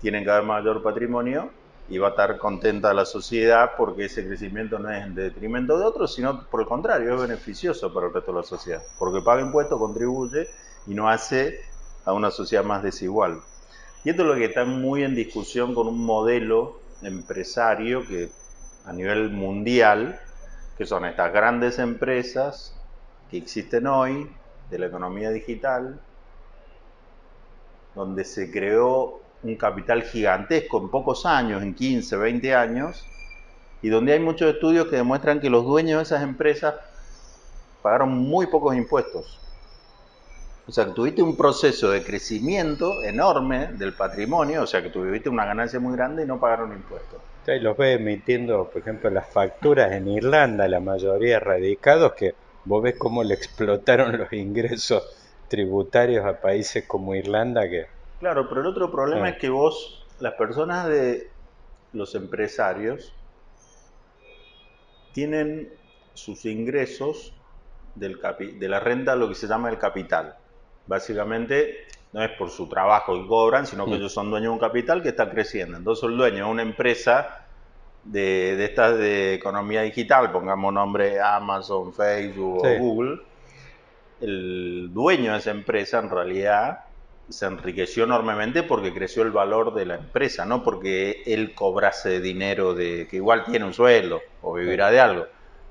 tienen 0.00 0.24
cada 0.24 0.38
vez 0.38 0.48
mayor 0.48 0.82
patrimonio 0.82 1.50
y 1.92 1.98
va 1.98 2.06
a 2.06 2.10
estar 2.12 2.38
contenta 2.38 2.94
la 2.94 3.04
sociedad 3.04 3.72
porque 3.76 4.06
ese 4.06 4.26
crecimiento 4.26 4.78
no 4.78 4.90
es 4.90 5.04
en 5.04 5.14
detrimento 5.14 5.78
de 5.78 5.84
otros, 5.84 6.14
sino 6.14 6.48
por 6.48 6.62
el 6.62 6.66
contrario, 6.66 7.14
es 7.14 7.20
beneficioso 7.20 7.92
para 7.92 8.06
el 8.06 8.14
resto 8.14 8.32
de 8.32 8.38
la 8.38 8.44
sociedad, 8.44 8.82
porque 8.98 9.20
paga 9.20 9.42
impuestos, 9.42 9.78
contribuye 9.78 10.48
y 10.86 10.94
no 10.94 11.10
hace 11.10 11.60
a 12.06 12.14
una 12.14 12.30
sociedad 12.30 12.64
más 12.64 12.82
desigual. 12.82 13.42
Y 14.04 14.08
esto 14.08 14.22
es 14.22 14.28
lo 14.28 14.34
que 14.36 14.46
está 14.46 14.64
muy 14.64 15.04
en 15.04 15.14
discusión 15.14 15.74
con 15.74 15.86
un 15.86 16.02
modelo 16.02 16.80
empresario 17.02 18.06
que 18.06 18.30
a 18.86 18.92
nivel 18.94 19.28
mundial, 19.28 20.18
que 20.78 20.86
son 20.86 21.04
estas 21.04 21.30
grandes 21.30 21.78
empresas 21.78 22.74
que 23.30 23.36
existen 23.36 23.86
hoy 23.86 24.34
de 24.70 24.78
la 24.78 24.86
economía 24.86 25.28
digital, 25.28 26.00
donde 27.94 28.24
se 28.24 28.50
creó 28.50 29.21
un 29.42 29.56
capital 29.56 30.02
gigantesco 30.02 30.80
en 30.80 30.88
pocos 30.88 31.26
años, 31.26 31.62
en 31.62 31.74
15, 31.74 32.16
20 32.16 32.54
años, 32.54 33.06
y 33.82 33.88
donde 33.88 34.12
hay 34.12 34.20
muchos 34.20 34.54
estudios 34.54 34.86
que 34.86 34.96
demuestran 34.96 35.40
que 35.40 35.50
los 35.50 35.64
dueños 35.64 35.98
de 35.98 36.02
esas 36.04 36.22
empresas 36.22 36.74
pagaron 37.82 38.10
muy 38.10 38.46
pocos 38.46 38.76
impuestos. 38.76 39.38
O 40.66 40.70
sea, 40.70 40.86
que 40.86 40.92
tuviste 40.92 41.22
un 41.22 41.36
proceso 41.36 41.90
de 41.90 42.04
crecimiento 42.04 43.02
enorme 43.02 43.72
del 43.72 43.94
patrimonio, 43.94 44.62
o 44.62 44.66
sea, 44.66 44.80
que 44.80 44.90
tuviste 44.90 45.28
una 45.28 45.44
ganancia 45.44 45.80
muy 45.80 45.96
grande 45.96 46.22
y 46.22 46.26
no 46.26 46.38
pagaron 46.38 46.72
impuestos. 46.72 47.20
Y 47.48 47.58
los 47.58 47.76
ves 47.76 47.98
emitiendo, 47.98 48.70
por 48.70 48.80
ejemplo, 48.80 49.10
las 49.10 49.28
facturas 49.28 49.90
en 49.90 50.06
Irlanda, 50.06 50.68
la 50.68 50.78
mayoría 50.78 51.40
radicados, 51.40 52.12
que 52.12 52.36
vos 52.64 52.80
ves 52.80 52.94
cómo 52.96 53.24
le 53.24 53.34
explotaron 53.34 54.16
los 54.16 54.32
ingresos 54.32 55.02
tributarios 55.48 56.24
a 56.24 56.40
países 56.40 56.84
como 56.86 57.16
Irlanda 57.16 57.68
que 57.68 57.86
Claro, 58.22 58.48
pero 58.48 58.60
el 58.60 58.68
otro 58.68 58.88
problema 58.88 59.30
es 59.30 59.36
que 59.38 59.50
vos, 59.50 60.06
las 60.20 60.34
personas 60.34 60.86
de 60.86 61.28
los 61.92 62.14
empresarios, 62.14 63.12
tienen 65.12 65.68
sus 66.14 66.44
ingresos 66.44 67.34
del 67.96 68.20
de 68.60 68.68
la 68.68 68.78
renta, 68.78 69.16
lo 69.16 69.28
que 69.28 69.34
se 69.34 69.48
llama 69.48 69.70
el 69.70 69.78
capital. 69.78 70.36
Básicamente, 70.86 71.88
no 72.12 72.22
es 72.22 72.30
por 72.38 72.50
su 72.50 72.68
trabajo 72.68 73.12
que 73.20 73.26
cobran, 73.26 73.66
sino 73.66 73.86
que 73.86 73.90
mm. 73.90 73.94
ellos 73.94 74.12
son 74.12 74.30
dueños 74.30 74.50
de 74.50 74.54
un 74.54 74.60
capital 74.60 75.02
que 75.02 75.08
está 75.08 75.28
creciendo. 75.28 75.76
Entonces, 75.76 76.08
el 76.08 76.16
dueño 76.16 76.44
de 76.44 76.50
una 76.52 76.62
empresa 76.62 77.48
de, 78.04 78.54
de 78.54 78.64
estas 78.66 78.98
de 78.98 79.34
economía 79.34 79.82
digital, 79.82 80.30
pongamos 80.30 80.72
nombre 80.72 81.20
Amazon, 81.20 81.92
Facebook 81.92 82.64
o 82.64 82.78
Google, 82.78 83.20
el 84.20 84.90
dueño 84.92 85.32
de 85.32 85.38
esa 85.38 85.50
empresa 85.50 85.98
en 85.98 86.08
realidad 86.08 86.84
se 87.28 87.46
enriqueció 87.46 88.04
enormemente 88.04 88.62
porque 88.62 88.92
creció 88.92 89.22
el 89.22 89.30
valor 89.30 89.74
de 89.74 89.86
la 89.86 89.94
empresa, 89.96 90.44
no 90.44 90.62
porque 90.62 91.22
él 91.26 91.54
cobrase 91.54 92.20
dinero 92.20 92.74
de 92.74 93.06
que 93.08 93.16
igual 93.16 93.44
tiene 93.44 93.64
un 93.64 93.72
sueldo 93.72 94.20
o 94.42 94.54
vivirá 94.54 94.90
de 94.90 95.00
algo, 95.00 95.26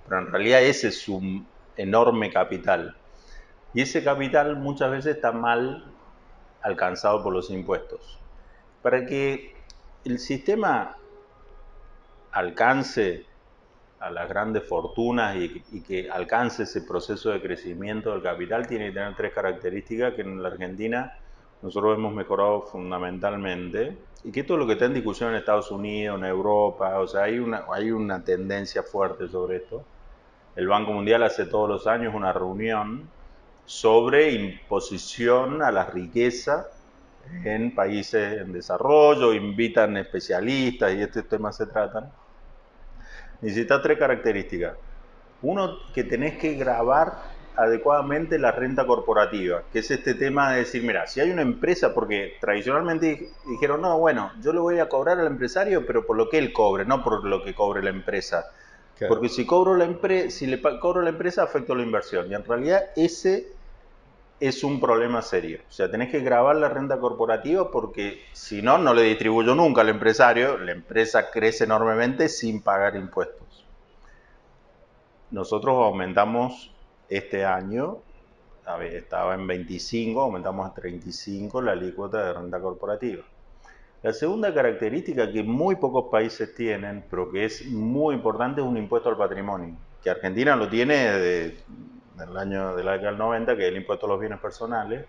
pero 0.08 0.22
en 0.22 0.32
realidad 0.32 0.62
ese 0.62 0.88
es 0.88 1.08
un 1.08 1.48
enorme 1.78 2.32
capital. 2.32 2.96
Y 3.74 3.82
ese 3.82 4.04
capital 4.04 4.58
muchas 4.58 4.92
veces 4.92 5.16
está 5.16 5.32
mal 5.32 5.86
alcanzado 6.62 7.24
por 7.24 7.34
los 7.34 7.50
impuestos. 7.50 8.20
Para 8.82 9.06
que 9.06 9.56
el 10.04 10.20
sistema 10.20 10.98
alcance 12.32 13.26
a 14.00 14.10
las 14.10 14.28
grandes 14.28 14.68
fortunas 14.68 15.36
y, 15.36 15.64
y, 15.72 15.82
que 15.82 16.10
alcance 16.10 16.64
ese 16.64 16.82
proceso 16.82 17.30
de 17.30 17.40
crecimiento 17.40 18.12
del 18.12 18.24
capital, 18.24 18.68
tiene 18.68 18.88
que 18.88 18.94
tener 18.94 19.16
tres 19.16 19.32
características 19.32 20.16
que 20.16 20.22
en 20.22 20.42
la 20.42 20.50
Argentina 20.50 21.14
nosotros 21.62 21.98
hemos 21.98 22.14
mejorado 22.14 22.62
fundamentalmente, 22.64 23.98
y 24.24 24.32
que 24.32 24.42
es 24.42 24.50
lo 24.50 24.68
que 24.68 24.74
está 24.74 24.86
en 24.86 24.94
discusión 24.94 25.32
en 25.32 25.38
Estados 25.38 25.72
Unidos, 25.72 26.20
en 26.20 26.26
Europa, 26.26 27.00
o 27.00 27.08
sea, 27.08 27.24
hay 27.24 27.40
una, 27.40 27.66
hay 27.72 27.92
una 27.92 28.24
tendencia 28.24 28.84
fuerte 28.84 29.28
sobre 29.28 29.58
esto. 29.58 29.84
El 30.56 30.68
Banco 30.68 30.92
Mundial 30.92 31.24
hace 31.24 31.46
todos 31.46 31.70
los 31.70 31.88
años 31.88 32.14
una 32.14 32.34
reunión 32.34 33.10
sobre 33.66 34.32
imposición 34.32 35.62
a 35.62 35.72
la 35.72 35.86
riqueza 35.86 36.68
en 37.44 37.74
países 37.74 38.42
en 38.42 38.52
desarrollo, 38.52 39.34
invitan 39.34 39.96
especialistas 39.98 40.94
y 40.94 41.02
estos 41.02 41.28
temas 41.28 41.56
se 41.56 41.68
tratan. 41.68 42.12
Necesita 43.42 43.82
tres 43.82 43.98
características. 43.98 44.76
Uno, 45.42 45.78
que 45.94 46.04
tenés 46.04 46.38
que 46.38 46.54
grabar 46.54 47.31
adecuadamente 47.56 48.40
la 48.40 48.52
renta 48.52 48.86
corporativa, 48.86 49.64
que 49.72 49.80
es 49.80 49.92
este 49.92 50.14
tema 50.14 50.52
de 50.52 50.60
decir, 50.60 50.84
mira, 50.84 51.08
si 51.08 51.20
hay 51.20 51.32
una 51.32 51.42
empresa, 51.42 51.94
porque 51.94 52.36
tradicionalmente 52.40 53.30
dijeron, 53.48 53.82
no, 53.82 53.98
bueno, 54.00 54.32
yo 54.42 54.54
le 54.54 54.60
voy 54.60 54.80
a 54.80 54.90
cobrar 54.90 55.20
al 55.20 55.28
empresario, 55.28 55.86
pero 55.86 56.06
por 56.06 56.18
lo 56.18 56.30
que 56.30 56.38
él 56.38 56.54
cobre, 56.54 56.86
no 56.86 57.04
por 57.04 57.24
lo 57.26 57.44
que 57.44 57.54
cobre 57.54 57.84
la 57.84 57.90
empresa. 57.90 58.46
Porque 59.08 59.30
si 59.30 59.46
cobro 59.48 59.76
la 59.76 59.86
empresa, 59.86 60.30
si 60.30 60.46
le 60.46 60.62
cobro 60.62 61.02
la 61.02 61.10
empresa, 61.10 61.42
afecto 61.42 61.74
la 61.74 61.82
inversión. 61.82 62.30
Y 62.30 62.36
en 62.36 62.46
realidad 62.46 62.84
ese 62.96 63.48
es 64.40 64.64
un 64.64 64.80
problema 64.80 65.22
serio. 65.22 65.60
O 65.68 65.72
sea, 65.72 65.90
tenés 65.90 66.12
que 66.12 66.20
grabar 66.20 66.56
la 66.56 66.70
renta 66.70 67.00
corporativa 67.00 67.72
porque 67.72 68.22
si 68.34 68.62
no, 68.62 68.78
no 68.78 68.94
le 68.94 69.04
distribuyo 69.04 69.56
nunca 69.56 69.82
al 69.82 69.90
empresario. 69.90 70.58
La 70.58 70.72
empresa 70.72 71.32
crece 71.32 71.64
enormemente 71.64 72.30
sin 72.30 72.62
pagar 72.62 72.96
impuestos. 72.96 73.66
Nosotros 75.32 75.76
aumentamos 75.78 76.71
este 77.12 77.44
año 77.44 77.98
estaba 78.84 79.36
en 79.36 79.46
25, 79.46 80.22
aumentamos 80.22 80.72
a 80.72 80.74
35 80.74 81.62
la 81.62 81.74
alícuota 81.74 82.26
de 82.26 82.34
renta 82.34 82.62
corporativa. 82.62 83.22
La 84.02 84.14
segunda 84.14 84.54
característica 84.54 85.30
que 85.30 85.44
muy 85.44 85.76
pocos 85.76 86.06
países 86.10 86.56
tienen, 86.56 87.04
pero 87.10 87.30
que 87.30 87.44
es 87.46 87.66
muy 87.68 88.16
importante, 88.16 88.62
es 88.62 88.68
un 88.68 88.78
impuesto 88.78 89.10
al 89.10 89.18
patrimonio, 89.18 89.76
que 90.02 90.10
Argentina 90.10 90.56
lo 90.56 90.70
tiene 90.70 90.96
desde 90.96 91.58
el 92.18 92.38
año 92.38 92.76
de 92.78 92.84
la 92.84 92.94
década 92.94 93.12
del 93.12 93.20
90, 93.20 93.58
que 93.58 93.64
es 93.64 93.70
el 93.70 93.78
impuesto 93.78 94.06
a 94.06 94.10
los 94.10 94.20
bienes 94.20 94.40
personales, 94.40 95.06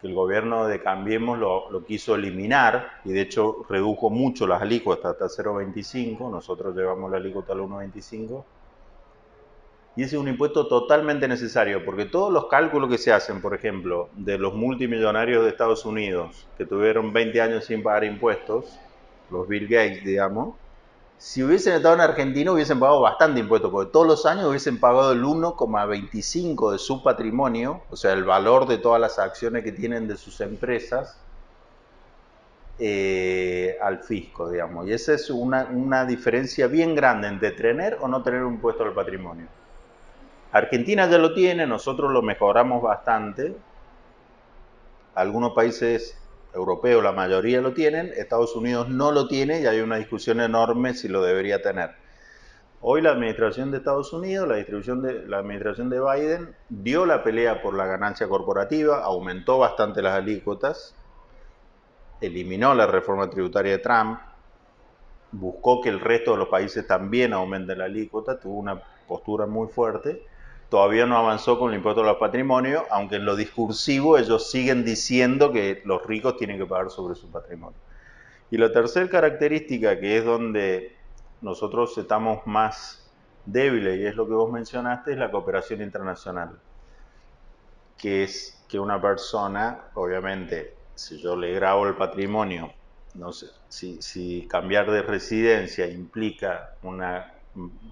que 0.00 0.06
el 0.06 0.14
gobierno 0.14 0.66
de 0.66 0.80
Cambiemos 0.80 1.38
lo, 1.38 1.70
lo 1.70 1.84
quiso 1.84 2.14
eliminar 2.14 3.00
y 3.04 3.12
de 3.12 3.20
hecho 3.20 3.66
redujo 3.68 4.08
mucho 4.08 4.46
las 4.46 4.62
alícuotas 4.62 5.12
hasta 5.12 5.42
0,25, 5.42 6.30
nosotros 6.30 6.74
llevamos 6.74 7.10
la 7.10 7.18
alícuota 7.18 7.52
al 7.52 7.60
1,25 7.60 8.42
y 9.96 10.02
ese 10.02 10.16
es 10.16 10.20
un 10.20 10.28
impuesto 10.28 10.68
totalmente 10.68 11.26
necesario, 11.26 11.82
porque 11.84 12.04
todos 12.04 12.30
los 12.30 12.46
cálculos 12.46 12.90
que 12.90 12.98
se 12.98 13.12
hacen, 13.12 13.40
por 13.40 13.54
ejemplo, 13.54 14.10
de 14.14 14.36
los 14.36 14.54
multimillonarios 14.54 15.42
de 15.42 15.50
Estados 15.50 15.86
Unidos, 15.86 16.46
que 16.58 16.66
tuvieron 16.66 17.14
20 17.14 17.40
años 17.40 17.64
sin 17.64 17.82
pagar 17.82 18.04
impuestos, 18.04 18.78
los 19.30 19.48
Bill 19.48 19.66
Gates, 19.66 20.04
digamos, 20.04 20.54
si 21.18 21.42
hubiesen 21.42 21.72
estado 21.72 21.94
en 21.94 22.02
Argentina 22.02 22.52
hubiesen 22.52 22.78
pagado 22.78 23.00
bastante 23.00 23.40
impuesto, 23.40 23.70
porque 23.70 23.90
todos 23.90 24.06
los 24.06 24.26
años 24.26 24.44
hubiesen 24.44 24.78
pagado 24.78 25.12
el 25.12 25.24
1,25 25.24 26.72
de 26.72 26.78
su 26.78 27.02
patrimonio, 27.02 27.80
o 27.90 27.96
sea, 27.96 28.12
el 28.12 28.24
valor 28.24 28.66
de 28.66 28.76
todas 28.76 29.00
las 29.00 29.18
acciones 29.18 29.64
que 29.64 29.72
tienen 29.72 30.08
de 30.08 30.18
sus 30.18 30.42
empresas, 30.42 31.18
eh, 32.78 33.78
al 33.80 34.00
fisco, 34.02 34.50
digamos. 34.50 34.86
Y 34.86 34.92
esa 34.92 35.14
es 35.14 35.30
una, 35.30 35.64
una 35.72 36.04
diferencia 36.04 36.66
bien 36.66 36.94
grande 36.94 37.28
entre 37.28 37.52
tener 37.52 37.96
o 38.02 38.08
no 38.08 38.22
tener 38.22 38.42
un 38.42 38.54
impuesto 38.54 38.84
al 38.84 38.92
patrimonio. 38.92 39.46
Argentina 40.52 41.08
ya 41.08 41.18
lo 41.18 41.34
tiene, 41.34 41.66
nosotros 41.66 42.12
lo 42.12 42.22
mejoramos 42.22 42.82
bastante. 42.82 43.56
Algunos 45.14 45.52
países 45.52 46.18
europeos, 46.54 47.02
la 47.02 47.12
mayoría 47.12 47.60
lo 47.60 47.72
tienen, 47.72 48.12
Estados 48.16 48.54
Unidos 48.56 48.88
no 48.88 49.12
lo 49.12 49.28
tiene 49.28 49.60
y 49.60 49.66
hay 49.66 49.80
una 49.80 49.96
discusión 49.96 50.40
enorme 50.40 50.94
si 50.94 51.08
lo 51.08 51.22
debería 51.22 51.62
tener. 51.62 51.90
Hoy 52.80 53.02
la 53.02 53.10
administración 53.10 53.70
de 53.70 53.78
Estados 53.78 54.12
Unidos, 54.12 54.46
la, 54.46 54.56
distribución 54.56 55.02
de, 55.02 55.26
la 55.26 55.38
administración 55.38 55.90
de 55.90 56.00
Biden, 56.00 56.54
dio 56.68 57.04
la 57.06 57.22
pelea 57.22 57.60
por 57.60 57.74
la 57.74 57.86
ganancia 57.86 58.28
corporativa, 58.28 59.02
aumentó 59.02 59.58
bastante 59.58 60.02
las 60.02 60.14
alícuotas, 60.14 60.94
eliminó 62.20 62.74
la 62.74 62.86
reforma 62.86 63.28
tributaria 63.28 63.72
de 63.72 63.78
Trump, 63.78 64.20
buscó 65.32 65.80
que 65.80 65.88
el 65.88 66.00
resto 66.00 66.32
de 66.32 66.38
los 66.38 66.48
países 66.48 66.86
también 66.86 67.32
aumenten 67.32 67.78
la 67.78 67.86
alícuota, 67.86 68.38
tuvo 68.38 68.58
una 68.58 68.80
postura 69.08 69.46
muy 69.46 69.68
fuerte 69.68 70.22
todavía 70.68 71.06
no 71.06 71.16
avanzó 71.16 71.58
con 71.58 71.70
el 71.70 71.76
impuesto 71.76 72.02
a 72.02 72.04
los 72.04 72.16
patrimonios, 72.16 72.82
aunque 72.90 73.16
en 73.16 73.24
lo 73.24 73.36
discursivo 73.36 74.18
ellos 74.18 74.50
siguen 74.50 74.84
diciendo 74.84 75.52
que 75.52 75.82
los 75.84 76.04
ricos 76.06 76.36
tienen 76.36 76.58
que 76.58 76.66
pagar 76.66 76.90
sobre 76.90 77.14
su 77.14 77.30
patrimonio. 77.30 77.78
Y 78.50 78.58
la 78.58 78.72
tercera 78.72 79.08
característica, 79.08 79.98
que 79.98 80.18
es 80.18 80.24
donde 80.24 80.96
nosotros 81.40 81.96
estamos 81.98 82.46
más 82.46 83.10
débiles, 83.44 83.98
y 83.98 84.06
es 84.06 84.16
lo 84.16 84.26
que 84.26 84.34
vos 84.34 84.50
mencionaste, 84.52 85.12
es 85.12 85.18
la 85.18 85.30
cooperación 85.30 85.82
internacional. 85.82 86.58
que 87.98 88.24
es 88.24 88.62
que 88.68 88.78
una 88.78 89.00
persona, 89.00 89.86
obviamente, 89.94 90.74
si 90.94 91.18
yo 91.18 91.36
le 91.36 91.52
grabo 91.54 91.86
el 91.86 91.94
patrimonio, 91.96 92.72
no 93.14 93.32
sé, 93.32 93.46
si, 93.68 94.00
si 94.02 94.46
cambiar 94.48 94.90
de 94.90 95.02
residencia 95.02 95.86
implica 95.86 96.74
una 96.82 97.32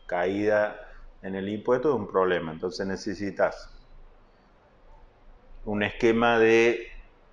caída 0.07 0.77
en 1.25 1.35
el 1.35 1.49
impuesto, 1.49 1.89
es 1.89 1.95
un 1.97 2.07
problema. 2.07 2.53
Entonces 2.53 2.87
necesitas 2.87 3.71
un 5.65 5.83
esquema 5.83 6.39
de 6.39 6.87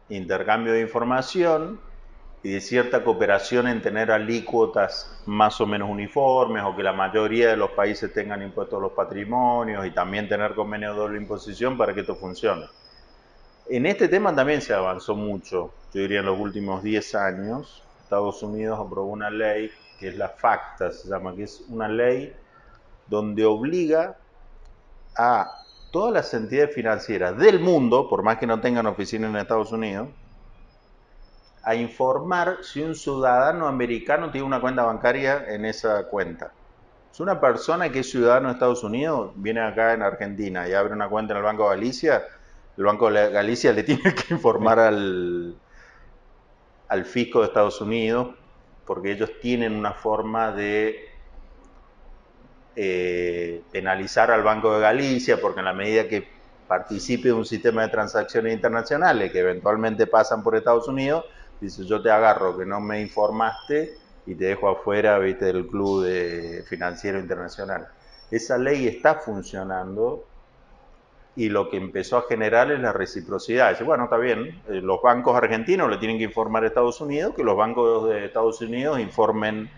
intercambio 0.08 0.72
de 0.72 0.82
información 0.82 1.80
y 2.42 2.54
de 2.54 2.62
cierta 2.62 3.04
cooperación 3.04 3.68
en 3.68 3.82
tener 3.82 4.10
alícuotas 4.10 5.22
más 5.26 5.60
o 5.60 5.68
menos 5.68 5.90
uniformes 5.90 6.64
o 6.66 6.76
que 6.76 6.84
la 6.84 6.94
mayoría 6.94 7.50
de 7.50 7.58
los 7.58 7.72
países 7.72 8.12
tengan 8.14 8.42
impuestos 8.42 8.80
a 8.80 8.82
los 8.82 8.94
patrimonios 8.94 9.86
y 9.86 9.92
también 9.92 10.28
tener 10.28 10.56
convenio 10.56 10.94
de 10.94 11.00
doble 11.00 11.18
imposición 11.18 11.78
para 11.78 11.94
que 11.94 12.00
esto 12.00 12.16
funcione. 12.16 12.66
En 13.70 13.86
este 13.86 14.08
tema 14.08 14.34
también 14.34 14.62
se 14.62 14.74
avanzó 14.74 15.16
mucho, 15.16 15.74
yo 15.94 16.02
diría 16.02 16.22
en 16.22 16.26
los 16.26 16.40
últimos 16.40 16.82
10 16.82 17.16
años. 17.16 17.84
Estados 18.04 18.42
Unidos 18.42 18.80
aprobó 18.80 19.12
una 19.12 19.30
ley 19.30 19.70
que 20.00 20.08
es 20.08 20.18
la 20.18 20.30
FACTA, 20.30 20.92
se 20.92 21.10
llama, 21.10 21.36
que 21.36 21.44
es 21.44 21.64
una 21.70 21.88
ley 21.88 22.34
donde 23.12 23.46
obliga 23.46 24.18
a 25.18 25.52
todas 25.92 26.14
las 26.14 26.34
entidades 26.34 26.74
financieras 26.74 27.38
del 27.38 27.60
mundo, 27.60 28.08
por 28.10 28.24
más 28.24 28.38
que 28.38 28.48
no 28.48 28.62
tengan 28.62 28.88
oficina 28.88 29.28
en 29.28 29.36
Estados 29.36 29.74
Unidos, 29.74 30.08
a 31.62 31.76
informar 31.76 32.60
si 32.64 32.82
un 32.82 32.96
ciudadano 32.96 33.68
americano 33.68 34.32
tiene 34.32 34.48
una 34.48 34.62
cuenta 34.62 34.84
bancaria 34.84 35.44
en 35.46 35.66
esa 35.66 36.06
cuenta. 36.08 36.54
Si 37.12 37.22
una 37.22 37.42
persona 37.42 37.92
que 37.92 38.00
es 38.00 38.10
ciudadano 38.10 38.48
de 38.48 38.54
Estados 38.54 38.82
Unidos 38.82 39.34
viene 39.36 39.60
acá 39.60 39.94
en 39.94 40.02
Argentina 40.04 40.68
y 40.70 40.74
abre 40.74 40.94
una 40.94 41.10
cuenta 41.10 41.34
en 41.34 41.40
el 41.40 41.44
Banco 41.44 41.64
de 41.64 41.76
Galicia, 41.76 42.24
el 42.78 42.86
Banco 42.86 43.12
de 43.12 43.30
Galicia 43.30 43.74
le 43.74 43.84
tiene 43.84 44.16
que 44.16 44.34
informar 44.34 44.80
al, 44.80 45.54
al 46.88 47.06
fisco 47.06 47.42
de 47.42 47.48
Estados 47.48 47.82
Unidos 47.82 48.30
porque 48.86 49.12
ellos 49.12 49.32
tienen 49.42 49.74
una 49.74 49.92
forma 49.92 50.54
de 50.54 51.11
eh, 52.76 53.62
penalizar 53.72 54.32
al 54.32 54.44
Banco 54.44 54.74
de 54.74 54.82
Galicia, 54.82 55.40
porque 55.42 55.60
en 55.60 55.66
la 55.66 55.74
medida 55.74 56.08
que 56.08 56.28
participe 56.68 57.30
de 57.30 57.34
un 57.34 57.46
sistema 57.46 57.84
de 57.84 57.90
transacciones 57.90 58.54
internacionales 58.54 59.32
que 59.32 59.40
eventualmente 59.40 60.08
pasan 60.08 60.42
por 60.42 60.56
Estados 60.56 60.88
Unidos, 60.88 61.26
dice 61.60 61.86
yo 61.86 62.02
te 62.02 62.10
agarro 62.10 62.58
que 62.58 62.66
no 62.66 62.80
me 62.80 63.02
informaste 63.02 63.94
y 64.26 64.36
te 64.36 64.46
dejo 64.46 64.70
afuera 64.70 65.20
¿viste, 65.20 65.46
del 65.46 65.68
club 65.68 66.06
financiero 66.66 67.20
internacional. 67.20 67.88
Esa 68.30 68.58
ley 68.58 68.88
está 68.88 69.16
funcionando 69.16 70.26
y 71.36 71.50
lo 71.50 71.70
que 71.70 71.78
empezó 71.78 72.18
a 72.18 72.24
generar 72.24 72.72
es 72.72 72.80
la 72.80 72.92
reciprocidad. 72.92 73.72
Dice, 73.72 73.84
bueno, 73.84 74.06
está 74.06 74.18
bien, 74.18 74.62
eh, 74.70 74.82
los 74.82 75.02
bancos 75.02 75.36
argentinos 75.36 75.90
le 75.90 75.98
tienen 75.98 76.18
que 76.18 76.26
informar 76.26 76.64
a 76.64 76.68
Estados 76.68 77.00
Unidos, 77.02 77.34
que 77.36 77.44
los 77.44 77.56
bancos 77.56 78.10
de 78.10 78.26
Estados 78.26 78.62
Unidos 78.62 79.00
informen 79.00 79.70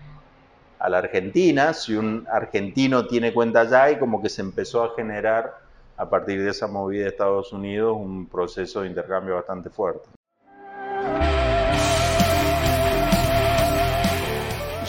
a 0.84 0.90
la 0.90 0.98
Argentina, 0.98 1.74
si 1.74 1.96
un 1.96 2.28
argentino 2.30 3.08
tiene 3.08 3.34
cuenta 3.34 3.62
allá 3.62 3.92
y 3.92 3.98
como 3.98 4.22
que 4.22 4.28
se 4.28 4.42
empezó 4.42 4.84
a 4.84 4.94
generar 4.94 5.58
a 5.96 6.10
partir 6.10 6.44
de 6.44 6.50
esa 6.50 6.68
movida 6.68 7.04
de 7.04 7.10
Estados 7.10 7.54
Unidos 7.54 7.96
un 7.98 8.28
proceso 8.28 8.82
de 8.82 8.90
intercambio 8.90 9.36
bastante 9.36 9.70
fuerte. 9.70 10.10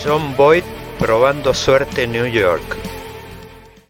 John 0.05 0.37
Boyd 0.37 0.65
probando 0.99 1.55
suerte 1.55 2.03
en 2.03 2.13
New 2.13 2.27
York. 2.27 2.77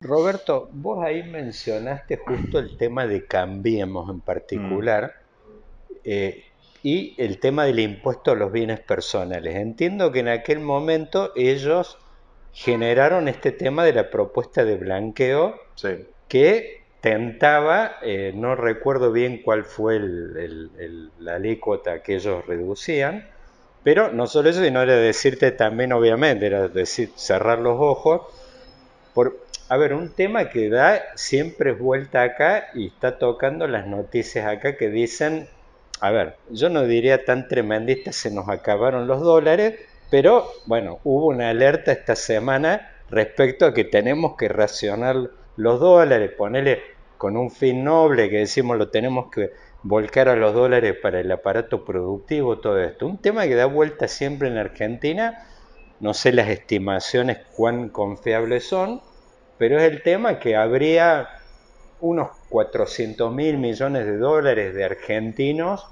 Roberto, 0.03 0.69
vos 0.73 1.03
ahí 1.03 1.23
mencionaste 1.23 2.19
justo 2.19 2.59
el 2.59 2.77
tema 2.77 3.07
de 3.07 3.25
Cambiemos 3.25 4.11
en 4.11 4.21
particular. 4.21 5.15
Mm. 5.15 5.95
Eh, 6.05 6.45
y 6.85 7.15
el 7.17 7.41
tema 7.41 7.65
del 7.65 7.81
impuesto 7.81 8.33
a 8.33 8.35
los 8.35 8.53
bienes 8.53 8.79
personales. 8.79 9.57
Entiendo 9.57 10.13
que 10.13 10.21
en 10.21 10.29
aquel 10.29 10.61
momento 10.61 11.33
ellos 11.35 11.97
generaron 12.53 13.27
este 13.27 13.53
tema 13.53 13.85
de 13.85 13.95
la 13.95 14.11
propuesta 14.11 14.67
de 14.67 14.77
blanqueo 14.77 15.59
que 16.29 16.83
tentaba, 17.01 17.97
eh, 18.03 18.33
no 18.35 18.55
recuerdo 18.55 19.13
bien 19.13 19.41
cuál 19.43 19.65
fue 19.65 19.99
la 21.19 21.37
alícuota 21.37 22.03
que 22.03 22.17
ellos 22.17 22.47
reducían, 22.47 23.29
pero 23.83 24.13
no 24.13 24.27
solo 24.27 24.51
eso, 24.51 24.63
sino 24.63 24.83
era 24.83 24.97
decirte 24.97 25.53
también, 25.53 25.91
obviamente, 25.95 26.47
era 26.47 26.69
decir, 26.69 27.13
cerrar 27.17 27.61
los 27.61 27.81
ojos. 27.81 28.23
Por, 29.15 29.39
a 29.71 29.79
ver, 29.79 29.95
un 29.95 30.11
tema 30.11 30.51
que 30.51 30.69
da 30.69 31.01
siempre 31.15 31.73
vuelta 31.73 32.23
acá 32.23 32.67
y 32.75 32.89
está 32.89 33.19
tocando 33.19 33.67
las 33.69 33.87
noticias 33.87 34.47
acá 34.47 34.77
que 34.77 34.91
dicen 34.91 35.49
a 36.05 36.11
ver, 36.11 36.37
yo 36.51 36.69
no 36.69 36.85
diría 36.85 37.25
tan 37.25 37.49
tremendista, 37.49 38.13
se 38.13 38.31
nos 38.31 38.51
acabaron 38.51 39.07
los 39.07 39.23
dólares, 39.23 39.81
pero 40.11 40.47
bueno, 40.67 40.99
hubo 41.03 41.29
una 41.29 41.49
alerta 41.49 41.93
esta 41.93 42.15
semana 42.15 42.91
respecto 43.09 43.65
a 43.65 43.73
que 43.73 43.85
tenemos 43.85 44.37
que 44.37 44.49
racionar 44.49 45.31
los 45.57 45.81
dólares, 45.81 46.31
ponerle 46.37 46.83
con 47.17 47.39
un 47.39 47.51
fin 47.51 47.85
noble 47.85 48.29
que 48.29 48.41
decimos 48.41 48.77
lo 48.77 48.91
tenemos 48.91 49.31
que 49.31 49.53
volcar 49.83 50.29
a 50.29 50.37
los 50.37 50.53
dólares 50.53 50.95
para 51.01 51.21
el 51.21 51.33
aparato 51.33 51.87
productivo, 51.87 52.59
todo 52.59 52.79
esto. 52.81 53.07
Un 53.07 53.17
tema 53.17 53.47
que 53.47 53.55
da 53.55 53.65
vuelta 53.65 54.07
siempre 54.07 54.49
en 54.49 54.59
Argentina, 54.59 55.47
no 56.01 56.13
sé 56.13 56.33
las 56.33 56.51
estimaciones 56.51 57.39
cuán 57.57 57.89
confiables 57.89 58.69
son, 58.69 59.01
pero 59.57 59.79
es 59.79 59.91
el 59.91 60.03
tema 60.03 60.39
que 60.39 60.55
habría 60.55 61.31
unos 62.03 62.29
400 62.51 63.33
mil 63.33 63.57
millones 63.57 64.05
de 64.05 64.19
dólares 64.19 64.75
de 64.75 64.85
argentinos 64.85 65.87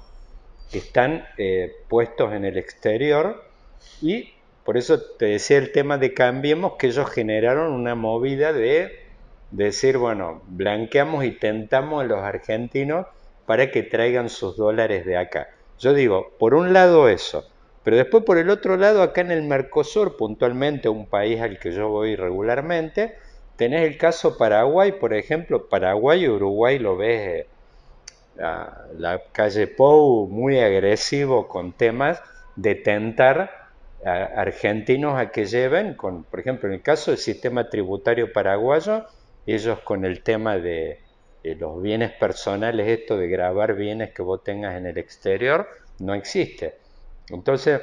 que 0.73 0.79
están 0.79 1.27
eh, 1.37 1.71
puestos 1.87 2.33
en 2.33 2.45
el 2.45 2.57
exterior 2.57 3.45
y 4.01 4.33
por 4.65 4.75
eso 4.75 4.99
te 4.99 5.25
decía 5.25 5.59
el 5.59 5.71
tema 5.71 5.99
de 5.99 6.15
Cambiemos 6.15 6.73
que 6.79 6.87
ellos 6.87 7.11
generaron 7.11 7.71
una 7.71 7.93
movida 7.93 8.53
de, 8.53 9.03
decir, 9.51 9.99
bueno, 9.99 10.41
blanqueamos 10.47 11.25
y 11.25 11.31
tentamos 11.31 12.01
a 12.01 12.07
los 12.07 12.23
argentinos 12.23 13.05
para 13.45 13.69
que 13.69 13.83
traigan 13.83 14.29
sus 14.29 14.57
dólares 14.57 15.05
de 15.05 15.15
acá. 15.15 15.49
Yo 15.77 15.93
digo, 15.93 16.31
por 16.39 16.55
un 16.55 16.73
lado 16.73 17.07
eso, 17.07 17.47
pero 17.83 17.95
después 17.95 18.23
por 18.23 18.39
el 18.39 18.49
otro 18.49 18.75
lado, 18.75 19.03
acá 19.03 19.21
en 19.21 19.29
el 19.29 19.43
Mercosur, 19.43 20.17
puntualmente 20.17 20.89
un 20.89 21.05
país 21.05 21.39
al 21.39 21.59
que 21.59 21.71
yo 21.71 21.89
voy 21.89 22.15
regularmente, 22.15 23.15
tenés 23.57 23.85
el 23.85 23.99
caso 23.99 24.39
Paraguay, 24.39 24.93
por 24.93 25.13
ejemplo, 25.13 25.69
Paraguay 25.69 26.23
y 26.23 26.29
Uruguay 26.29 26.79
lo 26.79 26.97
ves 26.97 27.45
la, 28.35 29.21
calle 29.31 29.67
Pou 29.67 30.27
muy 30.27 30.59
agresivo 30.59 31.47
con 31.47 31.73
temas 31.73 32.21
de 32.55 32.75
tentar 32.75 33.63
a 34.05 34.23
argentinos 34.41 35.17
a 35.17 35.31
que 35.31 35.45
lleven, 35.45 35.93
con, 35.93 36.23
por 36.25 36.39
ejemplo, 36.39 36.67
en 36.67 36.75
el 36.75 36.81
caso 36.81 37.11
del 37.11 37.17
sistema 37.17 37.69
tributario 37.69 38.33
paraguayo, 38.33 39.05
ellos 39.45 39.79
con 39.79 40.03
el 40.03 40.21
tema 40.23 40.57
de, 40.57 40.99
los 41.43 41.81
bienes 41.81 42.11
personales, 42.11 42.87
esto 42.87 43.17
de 43.17 43.27
grabar 43.27 43.75
bienes 43.75 44.13
que 44.13 44.21
vos 44.21 44.43
tengas 44.43 44.75
en 44.75 44.85
el 44.85 44.97
exterior, 44.97 45.67
no 45.99 46.13
existe. 46.13 46.75
Entonces, 47.29 47.81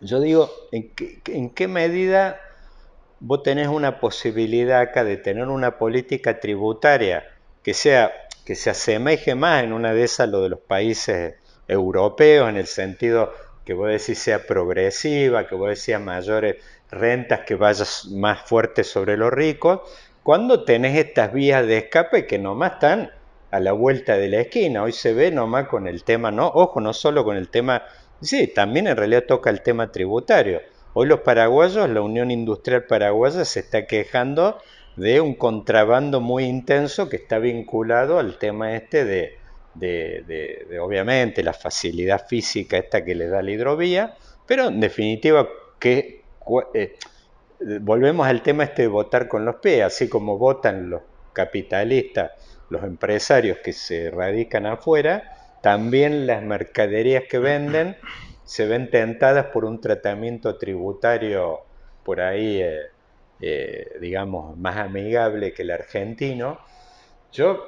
yo 0.00 0.20
digo, 0.20 0.50
¿en 0.70 0.90
qué, 0.90 1.20
en 1.26 1.50
qué 1.50 1.68
medida 1.68 2.38
vos 3.18 3.42
tenés 3.42 3.68
una 3.68 3.98
posibilidad 4.00 4.80
acá 4.80 5.04
de 5.04 5.16
tener 5.16 5.48
una 5.48 5.78
política 5.78 6.40
tributaria 6.40 7.24
que 7.62 7.74
sea 7.74 8.12
que 8.50 8.56
se 8.56 8.70
asemeje 8.70 9.36
más 9.36 9.62
en 9.62 9.72
una 9.72 9.94
de 9.94 10.02
esas 10.02 10.28
lo 10.28 10.42
de 10.42 10.48
los 10.48 10.58
países 10.58 11.36
europeos, 11.68 12.48
en 12.48 12.56
el 12.56 12.66
sentido 12.66 13.32
que 13.64 13.74
vos 13.74 13.88
decís 13.88 14.18
sea 14.18 14.44
progresiva, 14.44 15.46
que 15.46 15.54
vos 15.54 15.68
decís 15.68 16.00
mayores 16.00 16.56
rentas, 16.90 17.42
que 17.46 17.54
vayas 17.54 18.08
más 18.10 18.42
fuerte 18.42 18.82
sobre 18.82 19.16
los 19.16 19.32
ricos, 19.32 19.82
cuando 20.24 20.64
tenés 20.64 20.98
estas 20.98 21.32
vías 21.32 21.64
de 21.64 21.76
escape 21.78 22.26
que 22.26 22.40
nomás 22.40 22.72
están 22.72 23.12
a 23.52 23.60
la 23.60 23.70
vuelta 23.70 24.16
de 24.16 24.26
la 24.28 24.40
esquina. 24.40 24.82
Hoy 24.82 24.90
se 24.90 25.14
ve 25.14 25.30
nomás 25.30 25.68
con 25.68 25.86
el 25.86 26.02
tema, 26.02 26.32
no, 26.32 26.48
ojo, 26.48 26.80
no 26.80 26.92
solo 26.92 27.22
con 27.22 27.36
el 27.36 27.50
tema, 27.50 27.84
sí, 28.20 28.48
también 28.48 28.88
en 28.88 28.96
realidad 28.96 29.26
toca 29.28 29.50
el 29.50 29.62
tema 29.62 29.92
tributario. 29.92 30.60
Hoy 30.92 31.06
los 31.06 31.20
paraguayos, 31.20 31.88
la 31.88 32.00
Unión 32.00 32.32
Industrial 32.32 32.82
Paraguaya 32.82 33.44
se 33.44 33.60
está 33.60 33.86
quejando 33.86 34.58
de 35.00 35.20
un 35.20 35.34
contrabando 35.34 36.20
muy 36.20 36.44
intenso 36.44 37.08
que 37.08 37.16
está 37.16 37.38
vinculado 37.38 38.18
al 38.18 38.38
tema 38.38 38.76
este 38.76 39.06
de, 39.06 39.38
de, 39.74 40.78
obviamente 40.78 41.42
la 41.42 41.54
facilidad 41.54 42.26
física 42.26 42.76
esta 42.76 43.02
que 43.02 43.14
le 43.14 43.28
da 43.28 43.40
la 43.40 43.50
hidrovía, 43.50 44.14
pero 44.46 44.68
en 44.68 44.78
definitiva 44.78 45.48
que 45.78 46.22
eh, 46.74 46.96
volvemos 47.80 48.26
al 48.26 48.42
tema 48.42 48.64
este 48.64 48.82
de 48.82 48.88
votar 48.88 49.26
con 49.26 49.46
los 49.46 49.56
pies, 49.56 49.84
así 49.84 50.06
como 50.06 50.36
votan 50.36 50.90
los 50.90 51.00
capitalistas, 51.32 52.32
los 52.68 52.84
empresarios 52.84 53.58
que 53.64 53.72
se 53.72 54.10
radican 54.10 54.66
afuera, 54.66 55.32
también 55.62 56.26
las 56.26 56.42
mercaderías 56.42 57.24
que 57.24 57.38
venden 57.38 57.96
se 58.44 58.66
ven 58.66 58.90
tentadas 58.90 59.46
por 59.46 59.64
un 59.64 59.80
tratamiento 59.80 60.58
tributario 60.58 61.60
por 62.04 62.20
ahí 62.20 62.60
eh, 62.60 62.80
eh, 63.40 63.92
digamos, 64.00 64.56
más 64.56 64.76
amigable 64.76 65.52
que 65.52 65.62
el 65.62 65.70
argentino. 65.70 66.58
Yo 67.32 67.64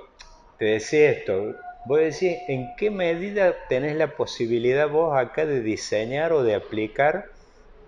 te 0.59 0.67
decía 0.67 1.11
esto, 1.11 1.55
vos 1.87 1.99
decís, 1.99 2.37
¿en 2.49 2.75
qué 2.77 2.91
medida 2.91 3.55
tenés 3.69 3.97
la 3.97 4.17
posibilidad 4.17 4.89
vos 4.89 5.17
acá 5.17 5.47
de 5.47 5.63
diseñar 5.63 6.33
o 6.33 6.43
de 6.43 6.55
aplicar 6.55 7.27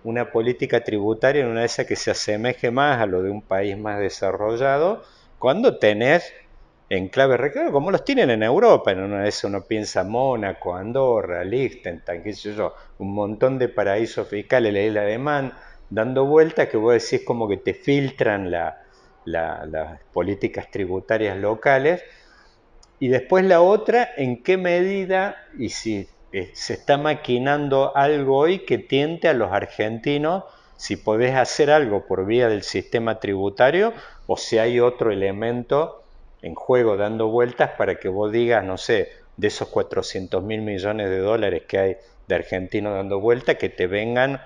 una 0.03 0.31
política 0.31 0.83
tributaria 0.83 1.41
en 1.41 1.47
una 1.47 1.61
de 1.61 1.65
esas 1.65 1.87
que 1.87 1.95
se 1.95 2.11
asemeje 2.11 2.69
más 2.69 3.01
a 3.01 3.07
lo 3.07 3.23
de 3.23 3.31
un 3.31 3.41
país 3.41 3.77
más 3.77 3.99
desarrollado, 3.99 5.03
cuando 5.39 5.79
tenés 5.79 6.31
en 6.89 7.09
clave 7.09 7.37
reclamo, 7.37 7.71
como 7.71 7.89
los 7.89 8.05
tienen 8.05 8.29
en 8.29 8.43
Europa, 8.43 8.91
en 8.91 8.99
una 8.99 9.23
de 9.23 9.29
esas 9.29 9.45
uno 9.45 9.63
piensa 9.67 10.03
Mónaco, 10.03 10.75
Andorra, 10.75 11.43
Liechtenstein, 11.43 12.21
qué 12.21 12.33
sé 12.33 12.53
yo, 12.53 12.75
un 12.99 13.15
montón 13.15 13.57
de 13.57 13.69
paraísos 13.69 14.27
fiscales, 14.27 14.71
la 14.71 14.81
isla 14.81 15.01
de 15.01 15.17
Man, 15.17 15.53
dando 15.89 16.25
vueltas 16.25 16.69
que 16.69 16.77
vos 16.77 16.93
decís 16.93 17.25
como 17.25 17.47
que 17.47 17.57
te 17.57 17.73
filtran 17.73 18.51
las 18.51 20.01
políticas 20.13 20.69
tributarias 20.71 21.37
locales, 21.37 22.03
y 22.99 23.09
después 23.09 23.43
la 23.43 23.61
otra, 23.61 24.09
en 24.15 24.41
qué 24.41 24.57
medida, 24.57 25.35
y 25.57 25.69
si 25.69 26.07
eh, 26.31 26.51
se 26.53 26.73
está 26.73 26.97
maquinando 26.97 27.95
algo 27.95 28.37
hoy 28.37 28.59
que 28.59 28.77
tiente 28.77 29.27
a 29.27 29.33
los 29.33 29.51
argentinos 29.51 30.43
si 30.77 30.97
podés 30.97 31.35
hacer 31.35 31.71
algo 31.71 32.05
por 32.05 32.25
vía 32.25 32.49
del 32.49 32.63
sistema 32.63 33.19
tributario 33.19 33.93
o 34.27 34.37
si 34.37 34.57
hay 34.57 34.79
otro 34.79 35.11
elemento 35.11 36.03
en 36.41 36.53
juego 36.53 36.97
dando 36.97 37.29
vueltas 37.29 37.71
para 37.77 37.95
que 37.95 38.09
vos 38.09 38.31
digas, 38.31 38.63
no 38.63 38.77
sé, 38.77 39.09
de 39.37 39.47
esos 39.47 39.69
400 39.69 40.43
mil 40.43 40.61
millones 40.61 41.09
de 41.09 41.19
dólares 41.19 41.63
que 41.67 41.79
hay 41.79 41.97
de 42.27 42.35
argentinos 42.35 42.93
dando 42.93 43.19
vueltas, 43.19 43.55
que 43.55 43.69
te 43.69 43.87
vengan 43.87 44.41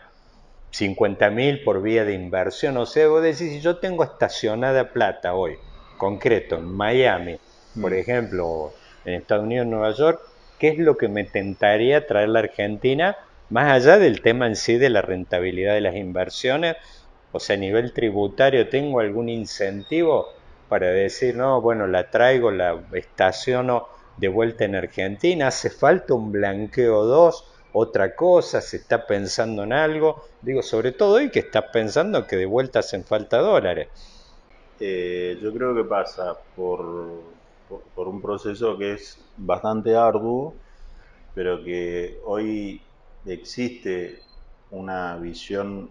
50 0.72 1.30
mil 1.30 1.64
por 1.64 1.82
vía 1.82 2.06
de 2.06 2.14
inversión. 2.14 2.78
O 2.78 2.86
sea, 2.86 3.08
vos 3.08 3.24
decís, 3.24 3.52
si 3.52 3.62
yo 3.62 3.78
tengo 3.78 4.04
estacionada 4.04 4.92
plata 4.92 5.34
hoy, 5.34 5.56
concreto, 5.98 6.58
en 6.58 6.66
Miami, 6.66 7.38
por 7.80 7.92
mm. 7.92 7.96
ejemplo, 7.96 8.74
en 9.06 9.16
Estados 9.16 9.46
Unidos, 9.46 9.68
Nueva 9.68 9.92
York, 9.92 10.22
¿Qué 10.60 10.68
es 10.68 10.78
lo 10.78 10.98
que 10.98 11.08
me 11.08 11.24
tentaría 11.24 12.06
traer 12.06 12.28
la 12.28 12.40
Argentina, 12.40 13.16
más 13.50 13.72
allá 13.72 13.98
del 13.98 14.22
tema 14.22 14.46
en 14.46 14.58
sí 14.58 14.78
de 14.78 14.90
la 14.90 15.02
rentabilidad 15.02 15.74
de 15.74 15.80
las 15.80 15.96
inversiones? 15.96 16.76
O 17.32 17.40
sea, 17.40 17.56
a 17.56 17.60
nivel 17.60 17.94
tributario, 17.94 18.68
¿tengo 18.68 19.00
algún 19.00 19.30
incentivo 19.30 20.28
para 20.68 20.88
decir, 20.88 21.38
no, 21.38 21.62
bueno, 21.62 21.88
la 21.88 22.12
traigo, 22.12 22.52
la 22.52 22.78
estaciono 22.92 23.88
de 24.18 24.28
vuelta 24.28 24.66
en 24.66 24.76
Argentina? 24.76 25.48
¿Hace 25.48 25.70
falta 25.70 26.14
un 26.14 26.34
blanqueo 26.34 27.06
2? 27.06 27.46
Otra 27.74 28.16
cosa, 28.16 28.62
se 28.62 28.78
está 28.78 29.06
pensando 29.06 29.64
en 29.64 29.74
algo. 29.74 30.24
Digo, 30.42 30.62
sobre 30.62 30.92
todo 30.92 31.16
hoy 31.16 31.30
que 31.30 31.40
estás 31.40 31.66
pensando 31.72 32.26
que 32.26 32.36
de 32.36 32.46
vuelta 32.46 32.80
hacen 32.80 33.04
falta 33.04 33.38
dólares. 33.40 33.90
Eh, 34.80 35.38
yo 35.42 35.54
creo 35.54 35.76
que 35.76 35.84
pasa 35.84 36.38
por 36.56 37.40
por, 37.96 38.08
un 38.08 38.22
proceso 38.22 38.78
que 38.78 38.94
es 38.94 39.20
bastante 39.38 39.96
arduo, 39.96 40.54
pero 41.36 41.64
que 41.64 42.20
hoy 42.26 42.82
existe 43.26 44.20
una 44.72 45.16
visión 45.18 45.90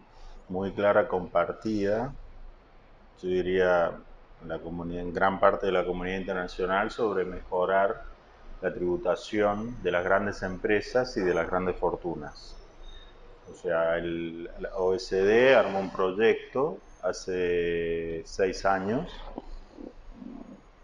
muy 0.49 0.73
clara 0.73 1.09
compartida, 1.09 2.13
yo 3.23 3.29
diría 3.29 3.93
la 4.47 4.59
comunidad, 4.59 5.03
en 5.03 5.13
gran 5.13 5.41
parte 5.41 5.67
de 5.67 5.73
la 5.73 5.85
comunidad 5.85 6.19
internacional 6.19 6.91
sobre 6.91 7.25
mejorar 7.25 8.03
la 8.61 8.73
tributación 8.73 9.83
de 9.83 9.91
las 9.91 10.05
grandes 10.05 10.43
empresas 10.43 11.17
y 11.17 11.21
de 11.21 11.35
las 11.35 11.49
grandes 11.49 11.77
fortunas. 11.77 12.57
O 13.51 13.55
sea, 13.55 13.97
el, 13.97 14.45
la 14.59 14.77
OSD 14.77 15.55
armó 15.55 15.81
un 15.81 15.91
proyecto 15.91 16.79
hace 17.03 18.23
seis 18.27 18.65
años 18.65 19.11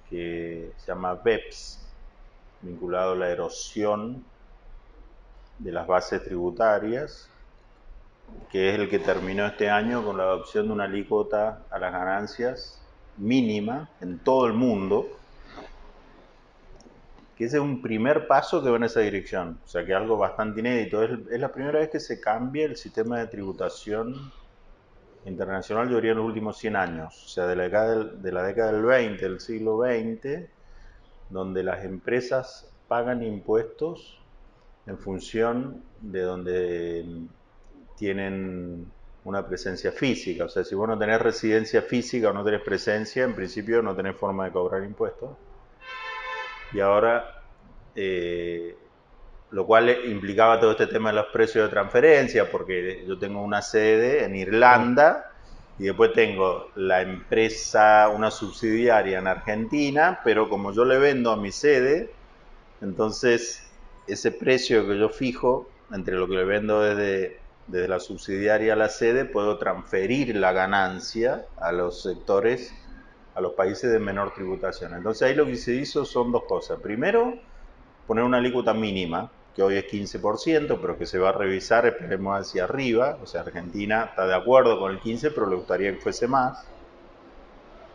que 0.08 0.72
se 0.78 0.86
llama 0.86 1.14
BEPS, 1.14 1.80
vinculado 2.62 3.12
a 3.12 3.16
la 3.16 3.30
erosión 3.30 4.24
de 5.58 5.72
las 5.72 5.86
bases 5.86 6.22
tributarias, 6.22 7.28
que 8.50 8.70
es 8.70 8.78
el 8.78 8.88
que 8.88 8.98
terminó 8.98 9.46
este 9.46 9.68
año 9.68 10.04
con 10.04 10.16
la 10.16 10.24
adopción 10.24 10.66
de 10.68 10.72
una 10.72 10.84
alícuota 10.84 11.62
a 11.70 11.78
las 11.78 11.92
ganancias 11.92 12.80
mínima 13.16 13.88
en 14.00 14.18
todo 14.18 14.46
el 14.46 14.54
mundo, 14.54 15.06
que 17.36 17.46
ese 17.46 17.56
es 17.56 17.62
un 17.62 17.82
primer 17.82 18.26
paso 18.26 18.62
que 18.62 18.70
va 18.70 18.76
en 18.76 18.84
esa 18.84 19.00
dirección, 19.00 19.58
o 19.64 19.68
sea 19.68 19.84
que 19.84 19.92
algo 19.94 20.16
bastante 20.16 20.60
inédito. 20.60 21.02
Es, 21.02 21.40
la 21.40 21.50
primera 21.50 21.80
vez 21.80 21.90
que 21.90 22.00
se 22.00 22.20
cambia 22.20 22.64
el 22.66 22.76
sistema 22.76 23.18
de 23.18 23.26
tributación 23.26 24.32
internacional 25.26 25.88
yo 25.88 25.96
diría 25.96 26.12
en 26.12 26.18
los 26.18 26.26
últimos 26.26 26.58
100 26.58 26.76
años, 26.76 27.24
o 27.24 27.28
sea, 27.28 27.46
de 27.46 27.56
la 27.56 27.64
década 27.64 27.94
del, 27.94 28.22
de 28.22 28.32
del 28.32 28.82
20, 28.82 29.24
del 29.24 29.40
siglo 29.40 29.78
XX, 29.78 30.48
donde 31.30 31.62
las 31.62 31.84
empresas 31.84 32.70
pagan 32.88 33.22
impuestos 33.22 34.20
en 34.86 34.98
función 34.98 35.82
de 36.00 36.20
donde 36.20 37.04
tienen 37.96 38.86
una 39.24 39.46
presencia 39.46 39.90
física. 39.92 40.44
O 40.44 40.48
sea, 40.48 40.64
si 40.64 40.74
vos 40.74 40.86
no 40.86 40.98
tenés 40.98 41.20
residencia 41.20 41.82
física 41.82 42.30
o 42.30 42.32
no 42.32 42.44
tenés 42.44 42.62
presencia, 42.62 43.24
en 43.24 43.34
principio 43.34 43.82
no 43.82 43.96
tenés 43.96 44.16
forma 44.16 44.44
de 44.44 44.52
cobrar 44.52 44.84
impuestos. 44.84 45.30
Y 46.74 46.80
ahora 46.80 47.24
eh, 47.94 48.76
lo 49.54 49.66
cual 49.66 49.88
implicaba 50.06 50.58
todo 50.58 50.72
este 50.72 50.88
tema 50.88 51.10
de 51.10 51.16
los 51.16 51.26
precios 51.26 51.66
de 51.66 51.70
transferencia, 51.70 52.50
porque 52.50 53.04
yo 53.06 53.16
tengo 53.18 53.40
una 53.40 53.62
sede 53.62 54.24
en 54.24 54.34
Irlanda 54.34 55.30
y 55.78 55.84
después 55.84 56.12
tengo 56.12 56.70
la 56.74 57.02
empresa, 57.02 58.08
una 58.08 58.32
subsidiaria 58.32 59.20
en 59.20 59.28
Argentina, 59.28 60.20
pero 60.24 60.48
como 60.48 60.72
yo 60.72 60.84
le 60.84 60.98
vendo 60.98 61.30
a 61.30 61.36
mi 61.36 61.52
sede, 61.52 62.10
entonces 62.80 63.70
ese 64.08 64.32
precio 64.32 64.86
que 64.88 64.98
yo 64.98 65.08
fijo 65.08 65.68
entre 65.92 66.16
lo 66.16 66.26
que 66.26 66.34
le 66.34 66.44
vendo 66.44 66.80
desde, 66.80 67.38
desde 67.68 67.86
la 67.86 68.00
subsidiaria 68.00 68.72
a 68.72 68.76
la 68.76 68.88
sede, 68.88 69.24
puedo 69.24 69.58
transferir 69.58 70.34
la 70.34 70.52
ganancia 70.52 71.46
a 71.58 71.70
los 71.70 72.02
sectores, 72.02 72.74
a 73.34 73.40
los 73.40 73.52
países 73.52 73.90
de 73.90 73.98
menor 73.98 74.32
tributación. 74.32 74.94
Entonces 74.94 75.22
ahí 75.22 75.34
lo 75.34 75.46
que 75.46 75.56
se 75.56 75.74
hizo 75.74 76.04
son 76.04 76.32
dos 76.32 76.44
cosas. 76.44 76.80
Primero, 76.80 77.34
poner 78.06 78.24
una 78.24 78.38
alícuota 78.38 78.72
mínima, 78.74 79.30
que 79.54 79.62
hoy 79.62 79.76
es 79.76 79.84
15%, 79.86 80.78
pero 80.80 80.98
que 80.98 81.06
se 81.06 81.18
va 81.18 81.28
a 81.30 81.32
revisar, 81.32 81.86
esperemos 81.86 82.40
hacia 82.40 82.64
arriba. 82.64 83.18
O 83.22 83.26
sea, 83.26 83.42
Argentina 83.42 84.06
está 84.10 84.26
de 84.26 84.34
acuerdo 84.34 84.78
con 84.78 84.92
el 84.92 85.00
15%, 85.00 85.32
pero 85.34 85.48
le 85.48 85.56
gustaría 85.56 85.92
que 85.92 86.00
fuese 86.00 86.26
más. 86.26 86.64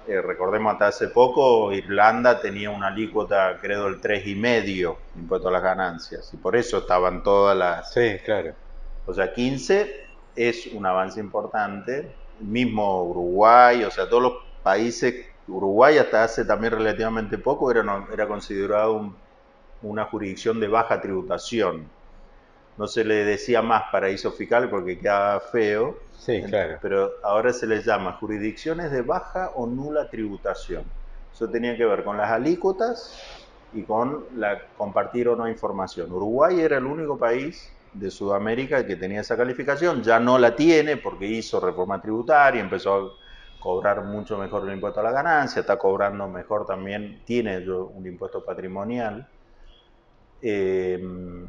Eh, 0.08 0.21
recordemos, 0.21 0.73
hasta 0.73 0.88
hace 0.88 1.10
poco 1.10 1.71
Irlanda 1.71 2.41
tenía 2.41 2.71
una 2.71 2.88
alícuota, 2.88 3.58
creo, 3.62 3.86
del 3.86 4.02
3,5% 4.02 4.97
impuesto 5.15 5.49
a 5.49 5.52
las 5.52 5.62
ganancias. 5.62 6.34
Y 6.34 6.38
por 6.38 6.56
eso 6.56 6.80
estaban 6.80 7.21
todas 7.21 7.56
las... 7.56 7.93
Sí, 7.93 8.17
claro. 8.25 8.54
O 9.06 9.13
sea, 9.13 9.34
15 9.34 10.08
es 10.36 10.67
un 10.67 10.86
avance 10.86 11.19
importante. 11.19 12.12
Mismo 12.39 13.04
Uruguay, 13.04 13.84
o 13.84 13.91
sea, 13.91 14.10
todos 14.10 14.23
los 14.23 14.34
países... 14.63 15.28
Uruguay 15.50 15.98
hasta 15.98 16.24
hace 16.24 16.46
también 16.46 16.74
relativamente 16.74 17.38
poco 17.38 17.72
era, 17.72 18.08
era 18.14 18.28
considerado 18.28 18.94
un 18.94 19.16
una 19.82 20.06
jurisdicción 20.06 20.60
de 20.60 20.68
baja 20.68 21.02
tributación. 21.02 21.86
No 22.78 22.88
se 22.88 23.04
le 23.04 23.26
decía 23.26 23.62
más 23.62 23.84
paraíso 23.92 24.32
fiscal 24.32 24.70
porque 24.70 24.98
quedaba 25.00 25.40
feo, 25.40 25.98
sí, 26.18 26.42
claro. 26.44 26.78
pero 26.82 27.12
ahora 27.24 27.52
se 27.52 27.68
les 27.68 27.86
llama 27.86 28.14
jurisdicciones 28.14 28.92
de 28.92 29.02
baja 29.02 29.52
o 29.56 29.68
nula 29.68 30.10
tributación. 30.10 30.84
Eso 31.34 31.50
tenía 31.50 31.76
que 31.76 31.86
ver 31.86 32.04
con 32.04 32.18
las 32.18 32.32
alícuotas 32.32 33.22
y 33.74 33.84
con 33.84 34.26
la 34.36 34.62
compartir 34.78 35.28
o 35.28 35.36
no 35.36 35.48
información. 35.48 36.12
Uruguay 36.12 36.60
era 36.60 36.78
el 36.78 36.86
único 36.86 37.18
país 37.18 37.70
de 37.94 38.12
Sudamérica 38.12 38.86
que 38.86 38.96
tenía 38.96 39.22
esa 39.22 39.36
calificación, 39.36 40.02
ya 40.02 40.20
no 40.20 40.38
la 40.38 40.56
tiene 40.56 40.98
porque 40.98 41.26
hizo 41.26 41.60
reforma 41.60 42.02
tributaria, 42.02 42.62
empezó 42.62 42.94
a 42.94 43.12
cobrar 43.60 44.04
mucho 44.04 44.38
mejor 44.38 44.67
el 44.67 44.74
impuesto 44.74 45.00
a 45.00 45.04
la 45.04 45.12
ganancia, 45.12 45.62
está 45.62 45.78
cobrando 45.78 46.28
mejor 46.28 46.65
también, 46.65 47.22
tiene 47.26 47.58
un 47.69 48.06
impuesto 48.06 48.43
patrimonial 48.43 49.28
Em, 50.41 51.48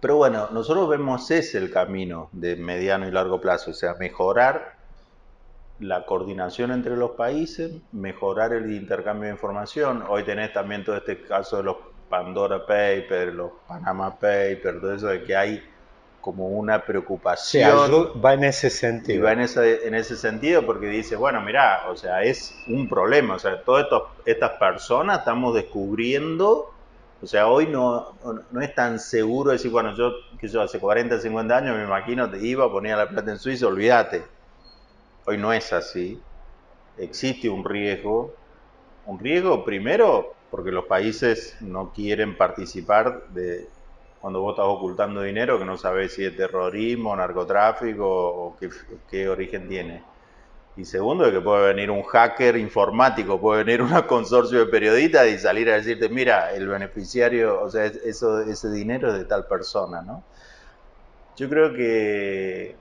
pero 0.00 0.16
bueno, 0.16 0.48
nosotros 0.50 0.88
vemos 0.88 1.30
ese 1.30 1.58
el 1.58 1.70
camino 1.70 2.28
de 2.32 2.56
mediano 2.56 3.08
y 3.08 3.10
largo 3.10 3.40
plazo, 3.40 3.70
o 3.70 3.74
sea, 3.74 3.94
mejorar 3.94 4.74
la 5.80 6.04
coordinación 6.04 6.70
entre 6.70 6.96
los 6.96 7.12
países, 7.12 7.72
mejorar 7.92 8.52
el 8.52 8.70
intercambio 8.72 9.28
de 9.28 9.34
información. 9.34 10.04
Hoy 10.08 10.24
tenés 10.24 10.52
también 10.52 10.84
todo 10.84 10.96
este 10.96 11.22
caso 11.22 11.58
de 11.58 11.62
los 11.64 11.76
Pandora 12.08 12.60
Papers, 12.60 13.34
los 13.34 13.52
Panama 13.66 14.14
Papers, 14.14 14.80
todo 14.80 14.94
eso 14.94 15.06
de 15.08 15.24
que 15.24 15.34
hay 15.34 15.62
como 16.24 16.48
una 16.48 16.86
preocupación. 16.86 17.68
va 18.24 18.32
en 18.32 18.44
ese 18.44 18.70
sentido. 18.70 19.18
Y 19.18 19.20
va 19.20 19.32
en 19.32 19.42
ese, 19.42 19.86
en 19.86 19.94
ese 19.94 20.16
sentido 20.16 20.64
porque 20.64 20.86
dice, 20.86 21.16
bueno, 21.16 21.42
mira, 21.42 21.82
o 21.90 21.96
sea, 21.96 22.22
es 22.22 22.54
un 22.66 22.88
problema, 22.88 23.34
o 23.34 23.38
sea, 23.38 23.62
todas 23.62 23.86
estas 24.24 24.52
personas 24.52 25.18
estamos 25.18 25.54
descubriendo 25.54 26.70
o 27.22 27.26
sea, 27.26 27.46
hoy 27.46 27.66
no, 27.66 28.14
no 28.50 28.60
es 28.60 28.74
tan 28.74 28.98
seguro 28.98 29.52
decir, 29.52 29.70
bueno, 29.70 29.94
yo, 29.94 30.12
que 30.38 30.46
yo 30.48 30.60
hace 30.60 30.78
40, 30.78 31.20
50 31.20 31.56
años 31.56 31.76
me 31.76 31.84
imagino 31.84 32.30
te 32.30 32.38
iba, 32.38 32.70
ponía 32.70 32.96
la 32.96 33.08
plata 33.08 33.30
en 33.30 33.38
Suiza, 33.38 33.66
olvídate. 33.66 34.24
Hoy 35.24 35.38
no 35.38 35.50
es 35.52 35.72
así. 35.72 36.20
Existe 36.98 37.48
un 37.48 37.64
riesgo. 37.64 38.34
Un 39.06 39.18
riesgo 39.18 39.64
primero 39.64 40.34
porque 40.50 40.70
los 40.70 40.84
países 40.84 41.56
no 41.60 41.92
quieren 41.94 42.36
participar 42.36 43.28
de 43.28 43.68
cuando 44.24 44.40
vos 44.40 44.52
estás 44.52 44.64
ocultando 44.64 45.20
dinero 45.20 45.58
que 45.58 45.66
no 45.66 45.76
sabes 45.76 46.14
si 46.14 46.24
es 46.24 46.34
terrorismo, 46.34 47.14
narcotráfico 47.14 48.06
o 48.08 48.56
qué, 49.10 49.28
origen 49.28 49.68
tiene. 49.68 50.02
Y 50.78 50.86
segundo, 50.86 51.30
que 51.30 51.42
puede 51.42 51.74
venir 51.74 51.90
un 51.90 52.02
hacker 52.02 52.56
informático, 52.56 53.38
puede 53.38 53.64
venir 53.64 53.82
un 53.82 53.90
consorcio 54.08 54.60
de 54.60 54.66
periodistas 54.72 55.28
y 55.28 55.36
salir 55.38 55.68
a 55.68 55.74
decirte, 55.74 56.08
mira, 56.08 56.54
el 56.54 56.66
beneficiario, 56.66 57.60
o 57.60 57.68
sea, 57.68 57.84
ese 57.84 58.70
dinero 58.70 59.12
es 59.12 59.18
de 59.18 59.26
tal 59.26 59.46
persona, 59.46 60.00
¿no? 60.00 60.24
Yo 61.36 61.50
creo 61.50 61.74
que, 61.74 62.76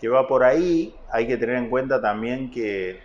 que 0.00 0.08
va 0.08 0.26
por 0.26 0.42
ahí. 0.42 0.96
Hay 1.10 1.26
que 1.26 1.36
tener 1.36 1.56
en 1.56 1.68
cuenta 1.68 2.00
también 2.00 2.50
que 2.50 2.98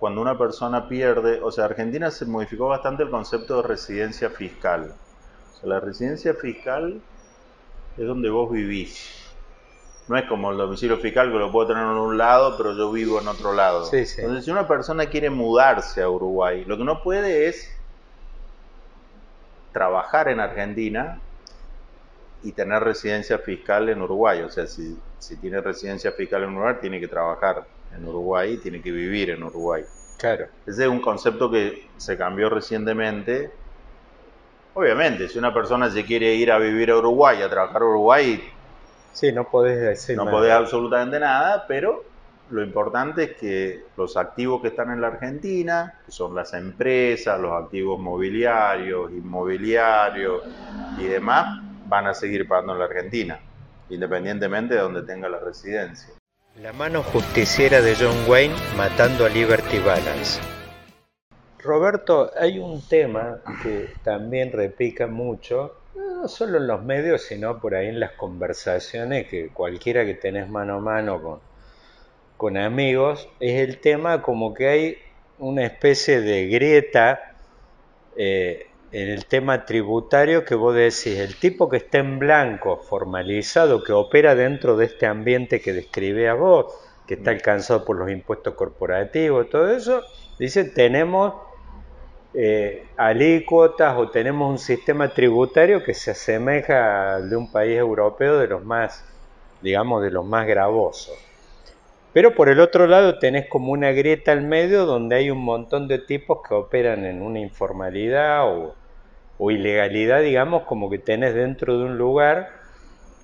cuando 0.00 0.20
una 0.20 0.36
persona 0.36 0.88
pierde, 0.88 1.40
o 1.42 1.52
sea, 1.52 1.66
Argentina 1.66 2.10
se 2.10 2.24
modificó 2.26 2.66
bastante 2.68 3.04
el 3.04 3.10
concepto 3.10 3.62
de 3.62 3.68
residencia 3.68 4.30
fiscal. 4.30 4.94
O 5.52 5.60
sea, 5.60 5.68
la 5.68 5.80
residencia 5.80 6.34
fiscal 6.34 7.00
es 7.96 8.06
donde 8.06 8.30
vos 8.30 8.50
vivís 8.50 9.20
no 10.10 10.18
es 10.18 10.24
como 10.24 10.50
el 10.50 10.58
domicilio 10.58 10.98
fiscal 10.98 11.30
que 11.30 11.38
lo 11.38 11.52
puedo 11.52 11.68
tener 11.68 11.84
en 11.84 11.90
un 11.90 12.18
lado, 12.18 12.56
pero 12.56 12.76
yo 12.76 12.90
vivo 12.90 13.20
en 13.20 13.28
otro 13.28 13.52
lado. 13.52 13.84
Entonces, 13.92 14.44
si 14.44 14.50
una 14.50 14.66
persona 14.66 15.06
quiere 15.06 15.30
mudarse 15.30 16.02
a 16.02 16.10
Uruguay, 16.10 16.64
lo 16.64 16.76
que 16.76 16.82
no 16.82 17.00
puede 17.00 17.46
es 17.46 17.70
trabajar 19.72 20.28
en 20.28 20.40
Argentina 20.40 21.20
y 22.42 22.50
tener 22.50 22.82
residencia 22.82 23.38
fiscal 23.38 23.88
en 23.88 24.02
Uruguay. 24.02 24.40
O 24.40 24.48
sea, 24.48 24.66
si, 24.66 24.98
si 25.20 25.36
tiene 25.36 25.60
residencia 25.60 26.10
fiscal 26.10 26.42
en 26.42 26.56
Uruguay, 26.56 26.74
tiene 26.80 26.98
que 26.98 27.06
trabajar 27.06 27.64
en 27.96 28.06
Uruguay 28.06 28.54
y 28.54 28.58
tiene 28.58 28.80
que 28.80 28.90
vivir 28.90 29.30
en 29.30 29.42
Uruguay. 29.42 29.84
Claro. 30.18 30.46
Ese 30.66 30.82
es 30.82 30.88
un 30.88 31.00
concepto 31.00 31.50
que 31.50 31.88
se 31.96 32.16
cambió 32.16 32.50
recientemente. 32.50 33.50
Obviamente, 34.74 35.28
si 35.28 35.38
una 35.38 35.52
persona 35.52 35.90
se 35.90 36.04
quiere 36.04 36.34
ir 36.34 36.52
a 36.52 36.58
vivir 36.58 36.90
a 36.90 36.98
Uruguay, 36.98 37.42
a 37.42 37.48
trabajar 37.48 37.82
a 37.82 37.86
Uruguay, 37.86 38.40
Sí, 39.12 39.32
no 39.32 39.44
podés 39.44 39.80
decir 39.80 40.16
No 40.16 40.30
podés 40.30 40.52
absolutamente 40.52 41.18
nada, 41.18 41.64
pero 41.66 42.04
lo 42.50 42.62
importante 42.62 43.24
es 43.24 43.36
que 43.36 43.84
los 43.96 44.16
activos 44.16 44.62
que 44.62 44.68
están 44.68 44.90
en 44.90 45.00
la 45.00 45.08
Argentina, 45.08 46.00
que 46.04 46.12
son 46.12 46.34
las 46.34 46.52
empresas, 46.54 47.40
los 47.40 47.52
activos 47.52 47.98
mobiliarios, 47.98 49.10
inmobiliarios 49.12 50.42
y 50.98 51.04
demás, 51.04 51.60
van 51.86 52.06
a 52.06 52.14
seguir 52.14 52.46
pagando 52.46 52.72
en 52.72 52.78
la 52.80 52.84
Argentina, 52.86 53.38
independientemente 53.88 54.74
de 54.74 54.80
donde 54.80 55.02
tenga 55.02 55.28
la 55.28 55.38
residencia. 55.38 56.14
La 56.56 56.72
mano 56.72 57.02
justiciera 57.02 57.80
de 57.80 57.94
John 57.94 58.28
Wayne 58.28 58.54
matando 58.76 59.24
a 59.24 59.28
Liberty 59.28 59.78
Balance. 59.78 60.40
Roberto, 61.60 62.32
hay 62.38 62.58
un 62.58 62.86
tema 62.86 63.40
que 63.62 63.88
también 64.02 64.50
repica 64.50 65.06
mucho 65.06 65.76
no 65.94 66.26
solo 66.28 66.58
en 66.58 66.66
los 66.66 66.82
medios, 66.82 67.22
sino 67.22 67.60
por 67.60 67.74
ahí 67.74 67.86
en 67.88 68.00
las 68.00 68.12
conversaciones 68.12 69.28
que 69.28 69.48
cualquiera 69.48 70.04
que 70.04 70.14
tenés 70.14 70.48
mano 70.48 70.74
a 70.74 70.80
mano 70.80 71.22
con, 71.22 71.40
con 72.36 72.56
amigos, 72.56 73.28
es 73.38 73.60
el 73.60 73.78
tema 73.78 74.20
como 74.20 74.52
que 74.52 74.68
hay 74.68 74.98
una 75.38 75.64
especie 75.64 76.20
de 76.20 76.48
grieta 76.48 77.36
eh, 78.16 78.69
en 78.92 79.08
el 79.08 79.26
tema 79.26 79.64
tributario 79.64 80.44
que 80.44 80.54
vos 80.54 80.74
decís, 80.74 81.18
el 81.18 81.36
tipo 81.36 81.68
que 81.68 81.76
está 81.76 81.98
en 81.98 82.18
blanco, 82.18 82.76
formalizado, 82.76 83.84
que 83.84 83.92
opera 83.92 84.34
dentro 84.34 84.76
de 84.76 84.86
este 84.86 85.06
ambiente 85.06 85.60
que 85.60 85.72
describe 85.72 86.28
a 86.28 86.34
vos, 86.34 86.74
que 87.06 87.14
está 87.14 87.30
alcanzado 87.30 87.84
por 87.84 87.96
los 87.96 88.10
impuestos 88.10 88.54
corporativos, 88.54 89.48
todo 89.48 89.70
eso, 89.70 90.02
dice, 90.38 90.64
tenemos 90.64 91.34
eh, 92.34 92.86
alícuotas 92.96 93.96
o 93.96 94.10
tenemos 94.10 94.50
un 94.50 94.58
sistema 94.58 95.08
tributario 95.08 95.82
que 95.84 95.94
se 95.94 96.12
asemeja 96.12 97.16
al 97.16 97.30
de 97.30 97.36
un 97.36 97.50
país 97.50 97.76
europeo 97.76 98.38
de 98.38 98.48
los 98.48 98.64
más, 98.64 99.04
digamos, 99.62 100.02
de 100.02 100.10
los 100.10 100.24
más 100.24 100.46
gravosos. 100.46 101.16
Pero 102.12 102.34
por 102.34 102.48
el 102.48 102.58
otro 102.58 102.88
lado 102.88 103.20
tenés 103.20 103.48
como 103.48 103.70
una 103.70 103.92
grieta 103.92 104.32
al 104.32 104.42
medio 104.42 104.84
donde 104.84 105.14
hay 105.14 105.30
un 105.30 105.44
montón 105.44 105.86
de 105.86 105.98
tipos 105.98 106.40
que 106.46 106.54
operan 106.54 107.04
en 107.04 107.22
una 107.22 107.38
informalidad 107.38 108.48
o, 108.48 108.74
o 109.42 109.50
ilegalidad, 109.50 110.20
digamos, 110.20 110.64
como 110.64 110.90
que 110.90 110.98
tenés 110.98 111.34
dentro 111.34 111.78
de 111.78 111.86
un 111.86 111.96
lugar 111.96 112.50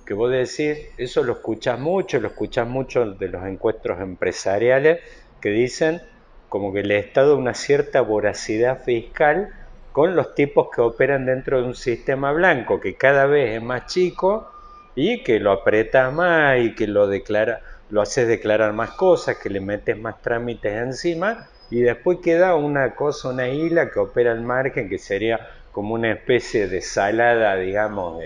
que 0.03 0.15
vos 0.15 0.31
decís, 0.31 0.79
eso 0.97 1.23
lo 1.23 1.33
escuchás 1.33 1.79
mucho, 1.79 2.19
lo 2.19 2.29
escuchás 2.29 2.67
mucho 2.67 3.11
de 3.11 3.27
los 3.27 3.45
encuentros 3.45 4.01
empresariales 4.01 4.99
que 5.39 5.49
dicen, 5.49 6.01
como 6.49 6.73
que 6.73 6.81
le 6.81 6.97
Estado 6.97 7.37
una 7.37 7.53
cierta 7.53 8.01
voracidad 8.01 8.83
fiscal 8.83 9.49
con 9.91 10.15
los 10.15 10.33
tipos 10.33 10.69
que 10.73 10.81
operan 10.81 11.27
dentro 11.27 11.61
de 11.61 11.67
un 11.67 11.75
sistema 11.75 12.31
blanco 12.31 12.79
que 12.79 12.95
cada 12.95 13.27
vez 13.27 13.55
es 13.55 13.61
más 13.61 13.85
chico 13.85 14.49
y 14.95 15.23
que 15.23 15.39
lo 15.39 15.51
apretas 15.51 16.11
más 16.11 16.59
y 16.59 16.73
que 16.73 16.87
lo 16.87 17.05
declara, 17.05 17.61
lo 17.91 18.01
haces 18.01 18.27
declarar 18.27 18.73
más 18.73 18.91
cosas, 18.91 19.37
que 19.37 19.51
le 19.51 19.59
metes 19.59 19.95
más 19.99 20.19
trámites 20.23 20.73
encima 20.73 21.47
y 21.69 21.81
después 21.81 22.19
queda 22.23 22.55
una 22.55 22.95
cosa, 22.95 23.29
una 23.29 23.49
isla 23.49 23.91
que 23.91 23.99
opera 23.99 24.31
al 24.31 24.41
margen 24.41 24.89
que 24.89 24.97
sería 24.97 25.39
como 25.77 25.93
una 25.93 26.11
especie 26.11 26.67
de 26.67 26.81
salada, 26.81 27.55
digamos, 27.55 28.23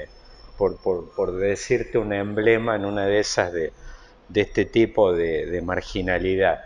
por, 0.58 0.78
por, 0.78 1.34
decirte 1.34 1.98
un 1.98 2.14
emblema 2.14 2.78
en 2.78 2.86
una 2.86 3.06
de 3.06 3.20
esas 3.20 3.52
de, 3.52 3.74
de 4.30 4.40
este 4.40 4.64
tipo 4.64 5.12
de, 5.12 5.62
marginalidad. 5.62 6.64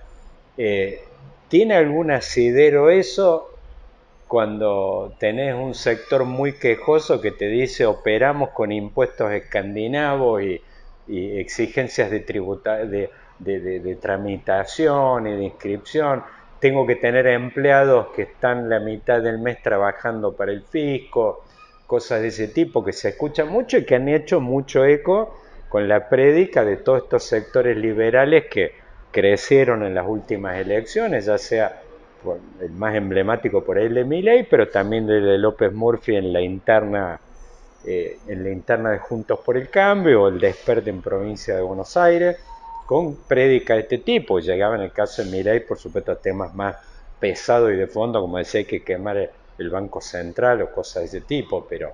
Eh, 0.60 1.02
¿Tiene 1.48 1.74
algún 1.74 2.12
asidero 2.12 2.92
eso 2.92 3.50
cuando 4.28 5.16
tenés 5.18 5.56
un 5.56 5.74
sector 5.74 6.24
muy 6.24 6.54
quejoso 6.54 7.20
que 7.20 7.32
te 7.32 7.48
dice 7.48 7.88
operamos 7.88 8.50
con 8.50 8.72
impuestos 8.72 9.32
escandinavos 9.32 10.44
y, 10.44 10.62
exigencias 11.08 12.12
de, 12.12 12.20
tributa 12.20 12.86
de, 12.86 13.10
de, 13.40 13.98
tramitación 14.00 15.26
y 15.26 15.36
de 15.36 15.46
inscripción? 15.46 16.22
Tengo 16.66 16.88
que 16.88 16.96
tener 16.96 17.28
empleados 17.28 18.08
que 18.16 18.24
están 18.24 18.70
la 18.70 18.80
mitad 18.80 19.22
del 19.22 19.38
mes 19.38 19.62
trabajando 19.62 20.36
para 20.36 20.52
el 20.52 20.64
fisco, 20.64 21.44
cosas 21.86 22.24
de 22.24 22.30
ese 22.30 22.48
tipo 22.48 22.84
que 22.84 22.92
se 22.92 23.10
escuchan 23.10 23.50
mucho 23.50 23.78
y 23.78 23.86
que 23.86 23.94
han 23.94 24.10
hecho 24.10 24.42
mucho 24.42 24.84
eco 24.84 25.38
con 25.70 25.88
la 25.88 26.10
prédica 26.10 26.66
de 26.66 26.78
todos 26.78 27.04
estos 27.04 27.24
sectores 27.24 27.78
liberales 27.78 28.46
que 28.50 28.72
crecieron 29.12 29.84
en 29.84 29.94
las 29.94 30.08
últimas 30.08 30.58
elecciones, 30.58 31.28
ya 31.28 31.38
sea 31.38 31.84
el 32.60 32.72
más 32.72 32.96
emblemático 32.96 33.64
por 33.64 33.78
ahí 33.78 33.88
de 33.88 34.04
Milley, 34.04 34.48
pero 34.50 34.68
también 34.68 35.06
de 35.06 35.38
López 35.38 35.72
Murphy 35.72 36.16
en 36.16 36.34
la 36.34 36.42
interna 36.42 37.20
eh, 37.86 38.18
en 38.28 38.44
la 38.44 38.50
interna 38.50 38.90
de 38.90 38.98
Juntos 38.98 39.40
por 39.46 39.56
el 39.56 39.70
Cambio 39.70 40.24
o 40.24 40.28
el 40.30 40.40
Desperte 40.40 40.90
en 40.90 41.04
provincia 41.04 41.56
de 41.56 41.62
Buenos 41.62 41.96
Aires, 41.96 42.38
con 42.86 43.16
prédica 43.16 43.76
de 43.76 43.82
este 43.82 43.98
tipo. 44.00 44.40
Llegaba 44.40 44.76
en 44.76 44.82
el 44.82 44.92
caso 44.92 45.24
de 45.24 45.32
Milley, 45.32 45.62
por 45.62 45.78
supuesto, 45.78 46.12
a 46.12 46.16
temas 46.16 46.54
más 46.54 46.76
pesados 47.20 47.72
y 47.72 47.76
de 47.76 47.88
fondo, 47.88 48.22
como 48.22 48.38
decía, 48.38 48.60
hay 48.60 48.66
que 48.66 48.84
quemar 48.84 49.32
el 49.58 49.70
Banco 49.70 50.02
Central 50.02 50.62
o 50.62 50.72
cosas 50.72 51.04
de 51.04 51.18
ese 51.18 51.22
tipo, 51.22 51.66
pero 51.70 51.94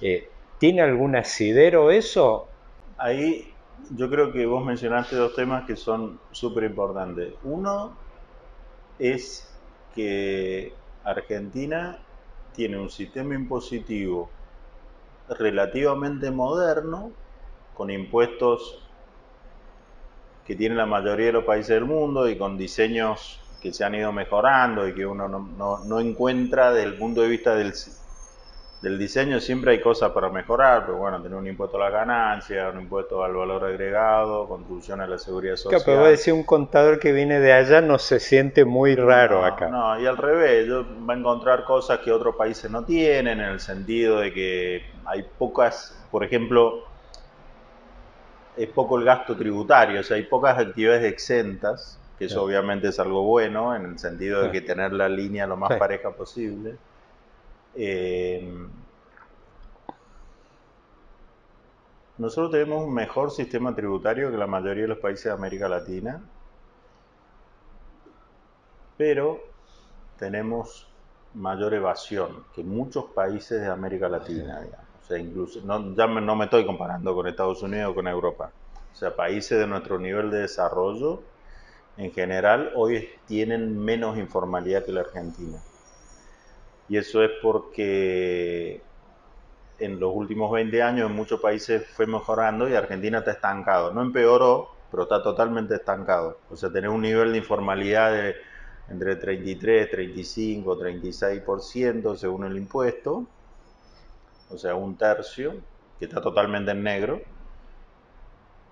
eh, 0.00 0.28
¿tiene 0.58 0.82
algún 0.82 1.16
asidero 1.16 1.90
eso? 1.90 2.48
Ahí 2.96 3.52
yo 3.90 4.08
creo 4.08 4.32
que 4.32 4.46
vos 4.46 4.64
mencionaste 4.64 5.16
dos 5.16 5.34
temas 5.34 5.66
que 5.66 5.76
son 5.76 6.18
súper 6.32 6.64
importantes. 6.64 7.34
Uno 7.44 7.92
es 8.98 9.48
que 9.94 10.72
Argentina 11.04 11.98
tiene 12.54 12.78
un 12.78 12.90
sistema 12.90 13.34
impositivo 13.34 14.30
relativamente 15.28 16.30
moderno, 16.30 17.10
con 17.76 17.90
impuestos 17.90 18.83
que 20.46 20.54
tienen 20.54 20.78
la 20.78 20.86
mayoría 20.86 21.26
de 21.26 21.32
los 21.32 21.44
países 21.44 21.70
del 21.70 21.84
mundo 21.84 22.28
y 22.28 22.36
con 22.36 22.56
diseños 22.58 23.40
que 23.60 23.72
se 23.72 23.84
han 23.84 23.94
ido 23.94 24.12
mejorando 24.12 24.86
y 24.86 24.94
que 24.94 25.06
uno 25.06 25.26
no, 25.28 25.84
no 25.84 26.00
encuentra 26.00 26.70
desde 26.72 26.88
el 26.88 26.98
punto 26.98 27.22
de 27.22 27.28
vista 27.28 27.54
del, 27.54 27.72
del 28.84 28.98
diseño 28.98 29.40
siempre 29.40 29.72
hay 29.72 29.80
cosas 29.80 30.12
para 30.12 30.28
mejorar, 30.28 30.84
pero 30.84 30.98
bueno, 30.98 31.20
tener 31.22 31.38
un 31.38 31.46
impuesto 31.46 31.78
a 31.78 31.88
la 31.88 31.90
ganancia, 31.90 32.68
un 32.68 32.82
impuesto 32.82 33.24
al 33.24 33.32
valor 33.32 33.64
agregado, 33.64 34.46
contribución 34.46 35.00
a 35.00 35.06
la 35.06 35.16
seguridad 35.18 35.56
social. 35.56 35.70
Claro, 35.70 35.84
pero 35.86 35.98
voy 36.00 36.08
a 36.08 36.10
decir, 36.10 36.34
un 36.34 36.42
contador 36.42 36.98
que 36.98 37.12
viene 37.12 37.40
de 37.40 37.54
allá 37.54 37.80
no 37.80 37.98
se 37.98 38.20
siente 38.20 38.66
muy 38.66 38.94
raro 38.94 39.42
acá. 39.44 39.68
No, 39.68 39.98
y 39.98 40.06
al 40.06 40.18
revés, 40.18 40.68
va 40.70 41.14
a 41.14 41.16
encontrar 41.16 41.64
cosas 41.64 42.00
que 42.00 42.12
otros 42.12 42.36
países 42.36 42.70
no 42.70 42.84
tienen, 42.84 43.40
en 43.40 43.48
el 43.48 43.60
sentido 43.60 44.20
de 44.20 44.34
que 44.34 44.82
hay 45.06 45.24
pocas, 45.38 46.06
por 46.10 46.22
ejemplo, 46.22 46.84
es 48.56 48.68
poco 48.68 48.98
el 48.98 49.04
gasto 49.04 49.36
tributario, 49.36 50.00
o 50.00 50.02
sea, 50.02 50.16
hay 50.16 50.24
pocas 50.24 50.58
actividades 50.58 51.04
exentas, 51.04 51.98
que 52.18 52.26
eso 52.26 52.44
obviamente 52.44 52.88
es 52.88 52.98
algo 53.00 53.22
bueno, 53.22 53.74
en 53.74 53.84
el 53.86 53.98
sentido 53.98 54.42
de 54.42 54.52
que 54.52 54.60
tener 54.60 54.92
la 54.92 55.08
línea 55.08 55.46
lo 55.46 55.56
más 55.56 55.76
pareja 55.78 56.12
posible. 56.12 56.76
Eh, 57.74 58.68
nosotros 62.18 62.52
tenemos 62.52 62.84
un 62.84 62.94
mejor 62.94 63.32
sistema 63.32 63.74
tributario 63.74 64.30
que 64.30 64.36
la 64.36 64.46
mayoría 64.46 64.82
de 64.82 64.88
los 64.88 64.98
países 64.98 65.24
de 65.24 65.32
América 65.32 65.68
Latina, 65.68 66.22
pero 68.96 69.40
tenemos 70.16 70.88
mayor 71.34 71.74
evasión 71.74 72.44
que 72.54 72.62
muchos 72.62 73.06
países 73.06 73.60
de 73.60 73.66
América 73.66 74.08
Latina, 74.08 74.60
digamos. 74.60 74.83
O 75.04 75.06
sea, 75.06 75.18
incluso, 75.18 75.60
ya 75.60 76.06
no 76.06 76.36
me 76.36 76.44
estoy 76.44 76.64
comparando 76.64 77.14
con 77.14 77.26
Estados 77.26 77.62
Unidos 77.62 77.90
o 77.90 77.94
con 77.94 78.08
Europa. 78.08 78.50
O 78.90 78.96
sea, 78.96 79.14
países 79.14 79.58
de 79.58 79.66
nuestro 79.66 79.98
nivel 79.98 80.30
de 80.30 80.38
desarrollo, 80.38 81.20
en 81.98 82.10
general, 82.10 82.72
hoy 82.74 83.08
tienen 83.26 83.78
menos 83.78 84.16
informalidad 84.16 84.84
que 84.84 84.92
la 84.92 85.02
Argentina. 85.02 85.58
Y 86.88 86.96
eso 86.96 87.22
es 87.22 87.30
porque 87.42 88.80
en 89.78 90.00
los 90.00 90.14
últimos 90.14 90.50
20 90.50 90.82
años 90.82 91.10
en 91.10 91.16
muchos 91.16 91.40
países 91.40 91.86
fue 91.86 92.06
mejorando 92.06 92.68
y 92.68 92.74
Argentina 92.74 93.18
está 93.18 93.32
estancado. 93.32 93.92
No 93.92 94.00
empeoró, 94.00 94.70
pero 94.90 95.02
está 95.02 95.22
totalmente 95.22 95.74
estancado. 95.74 96.38
O 96.50 96.56
sea, 96.56 96.70
tener 96.70 96.88
un 96.88 97.02
nivel 97.02 97.32
de 97.32 97.38
informalidad 97.38 98.10
de 98.10 98.36
entre 98.88 99.16
33, 99.16 99.90
35, 99.90 100.78
36% 100.78 102.16
según 102.16 102.44
el 102.44 102.56
impuesto, 102.56 103.26
o 104.50 104.58
sea, 104.58 104.74
un 104.74 104.96
tercio, 104.96 105.54
que 105.98 106.06
está 106.06 106.20
totalmente 106.20 106.70
en 106.72 106.82
negro, 106.82 107.22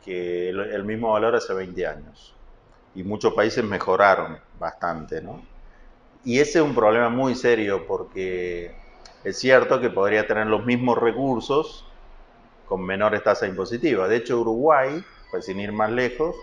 que 0.05 0.49
el, 0.49 0.85
mismo 0.85 1.13
valor 1.13 1.35
hace 1.37 1.55
20 1.55 1.87
años. 1.87 2.35
Y 2.95 3.05
muchos 3.05 3.35
países 3.35 3.65
mejoraron 3.65 4.39
bastante, 4.59 5.23
¿no? 5.23 5.43
Y 6.25 6.39
ese 6.39 6.59
es 6.59 6.65
un 6.65 6.75
problema 6.75 7.09
muy 7.09 7.35
serio 7.35 7.87
porque 7.87 8.75
es 9.25 9.39
cierto 9.39 9.81
que 9.81 9.91
podría 9.91 10.27
tener 10.27 10.47
los 10.47 10.65
mismos 10.65 10.99
recursos 10.99 11.87
con 12.67 12.85
menores 12.85 13.23
tasas 13.23 13.49
impositivas. 13.49 14.09
De 14.09 14.17
hecho, 14.17 14.41
Uruguay, 14.41 15.05
pues 15.31 15.47
sin 15.47 15.59
ir 15.61 15.73
más 15.73 15.91
lejos, 15.91 16.37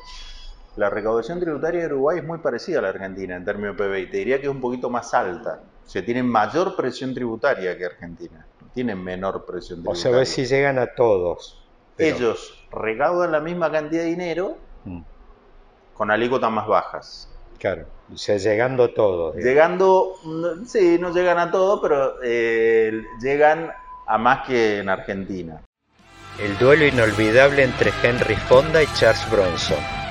la 0.76 0.90
recaudación 0.90 1.40
tributaria 1.40 1.82
de 1.82 1.88
Uruguay 1.88 2.20
es 2.20 2.24
muy 2.24 2.40
parecida 2.40 2.80
a 2.80 2.82
la 2.84 2.90
Argentina 2.90 3.36
en 3.36 3.46
términos 3.46 3.78
de 3.78 3.84
PBI. 3.84 4.10
Te 4.10 4.18
diría 4.18 4.38
que 4.40 4.48
es 4.48 4.52
un 4.52 4.62
poquito 4.62 4.90
más 4.90 5.14
alta. 5.14 5.62
O 5.86 5.90
sea, 5.90 6.04
tienen 6.06 6.28
mayor 6.28 6.76
presión 6.76 7.14
tributaria 7.14 7.78
que 7.78 7.86
Argentina. 7.86 8.46
Tienen 8.80 9.04
menor 9.04 9.46
presión 9.46 9.80
tributaria. 9.80 9.92
O 9.92 10.02
sea, 10.02 10.14
a 10.14 10.16
ver 10.20 10.26
si 10.26 10.46
llegan 10.46 10.80
a 10.80 10.88
todos. 10.96 11.62
Ellos 11.98 12.66
recaudan 12.72 13.34
la 13.34 13.42
misma 13.42 13.70
cantidad 13.70 14.04
de 14.04 14.10
dinero 14.10 14.58
mm. 14.86 15.02
con 15.94 16.10
alícuotas 16.10 16.50
más 16.50 16.66
bajas. 16.66 17.30
Claro, 17.58 17.88
o 18.14 18.18
sea, 18.18 18.38
llegando 18.38 18.86
a 18.86 18.94
todos. 18.94 19.36
Llegando, 19.36 20.14
sí, 20.66 20.98
no 20.98 21.12
llegan 21.12 21.40
a 21.40 21.52
todos, 21.52 21.82
pero 21.82 22.24
eh, 22.24 23.04
llegan 23.22 23.70
a 24.08 24.18
más 24.18 24.48
que 24.48 24.78
en 24.78 24.88
Argentina. 24.88 25.62
El 26.40 26.58
duelo 26.58 26.86
inolvidable 26.86 27.64
entre 27.64 27.92
Henry 28.02 28.36
Fonda 28.36 28.82
y 28.82 28.88
Charles 28.94 29.30
Bronson. 29.30 30.09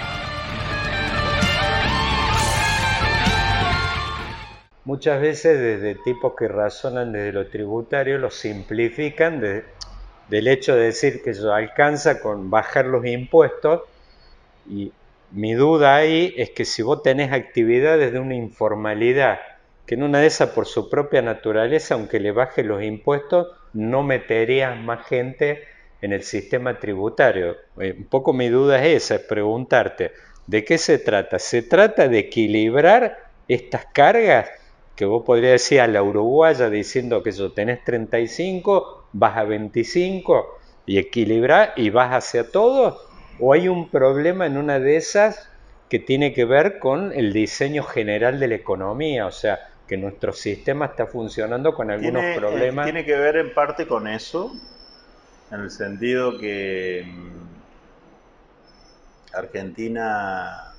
Muchas 4.89 5.21
veces 5.21 5.61
desde 5.61 5.97
tipos 5.97 6.33
que 6.35 6.49
razonan 6.49 7.13
desde 7.13 7.33
lo 7.33 7.47
tributario 7.49 8.17
lo 8.17 8.31
simplifican 8.31 9.39
del 9.39 10.49
hecho 10.49 10.75
de 10.77 10.85
decir 10.85 11.23
que 11.23 11.31
eso 11.31 11.53
alcanza 11.53 12.23
con 12.23 12.49
bajar 12.49 12.87
los 12.87 13.05
impuestos 13.05 13.83
y 14.67 14.91
mi 15.31 15.53
duda 15.53 15.95
ahí 15.95 16.33
es 16.39 16.53
que 16.53 16.65
si 16.65 16.81
vos 16.81 17.03
tenés 17.03 17.35
actividades 17.35 18.15
de 18.15 18.19
una 18.19 18.35
informalidad 18.35 19.41
que 19.85 19.95
en 19.95 20.05
una 20.05 20.21
de 20.21 20.29
esas 20.29 20.51
por 20.51 20.65
su 20.65 20.89
propia 20.89 21.21
naturaleza, 21.21 21.93
aunque 21.93 22.19
le 22.19 22.33
bajes 22.33 22.65
los 22.65 22.83
impuestos, 22.83 23.49
no 23.75 24.03
meterías 24.03 24.75
más 24.79 25.07
gente 25.07 25.65
en 26.01 26.15
el 26.15 26.23
sistema 26.23 26.79
tributario. 26.79 27.57
Eh, 27.79 27.95
un 27.99 28.07
poco 28.07 28.33
mi 28.33 28.49
duda 28.49 28.83
es 28.83 29.05
esa, 29.05 29.17
es 29.17 29.21
preguntarte, 29.21 30.13
¿de 30.47 30.65
qué 30.65 30.79
se 30.79 30.99
trata? 30.99 31.39
¿Se 31.39 31.61
trata 31.61 32.09
de 32.09 32.21
equilibrar 32.21 33.19
estas 33.49 33.85
cargas 33.93 34.49
que 34.99 35.05
vos 35.05 35.23
podrías 35.25 35.53
decir 35.53 35.81
a 35.81 35.87
la 35.87 36.03
uruguaya 36.03 36.69
diciendo 36.71 37.23
que 37.23 37.31
yo 37.31 37.53
tenés 37.53 37.85
35, 37.85 39.05
vas 39.13 39.37
a 39.37 39.45
25 39.45 40.59
y 40.87 40.99
equilibrar 40.99 41.73
y 41.77 41.91
vas 41.91 42.13
hacia 42.13 42.51
todo, 42.51 42.99
o 43.39 43.53
hay 43.53 43.69
un 43.69 43.91
problema 43.91 44.45
en 44.47 44.59
una 44.59 44.81
de 44.81 44.97
esas 44.97 45.49
que 45.89 46.01
tiene 46.01 46.33
que 46.33 46.45
ver 46.45 46.81
con 46.81 47.13
el 47.13 47.33
diseño 47.33 47.85
general 47.85 48.41
de 48.41 48.49
la 48.49 48.57
economía, 48.57 49.27
o 49.27 49.31
sea, 49.31 49.61
que 49.87 49.97
nuestro 49.97 50.33
sistema 50.33 50.87
está 50.87 51.07
funcionando 51.07 51.75
con 51.75 51.93
algunos 51.93 52.25
eh, 52.25 52.35
problemas. 52.37 52.85
tiene 52.85 53.05
que 53.05 53.15
ver 53.15 53.37
en 53.37 53.55
parte 53.55 53.87
con 53.87 54.09
eso, 54.09 54.51
en 55.53 55.61
el 55.61 55.71
sentido 55.71 56.41
que 56.41 57.07
mm, 57.07 57.39
Argentina 59.33 60.75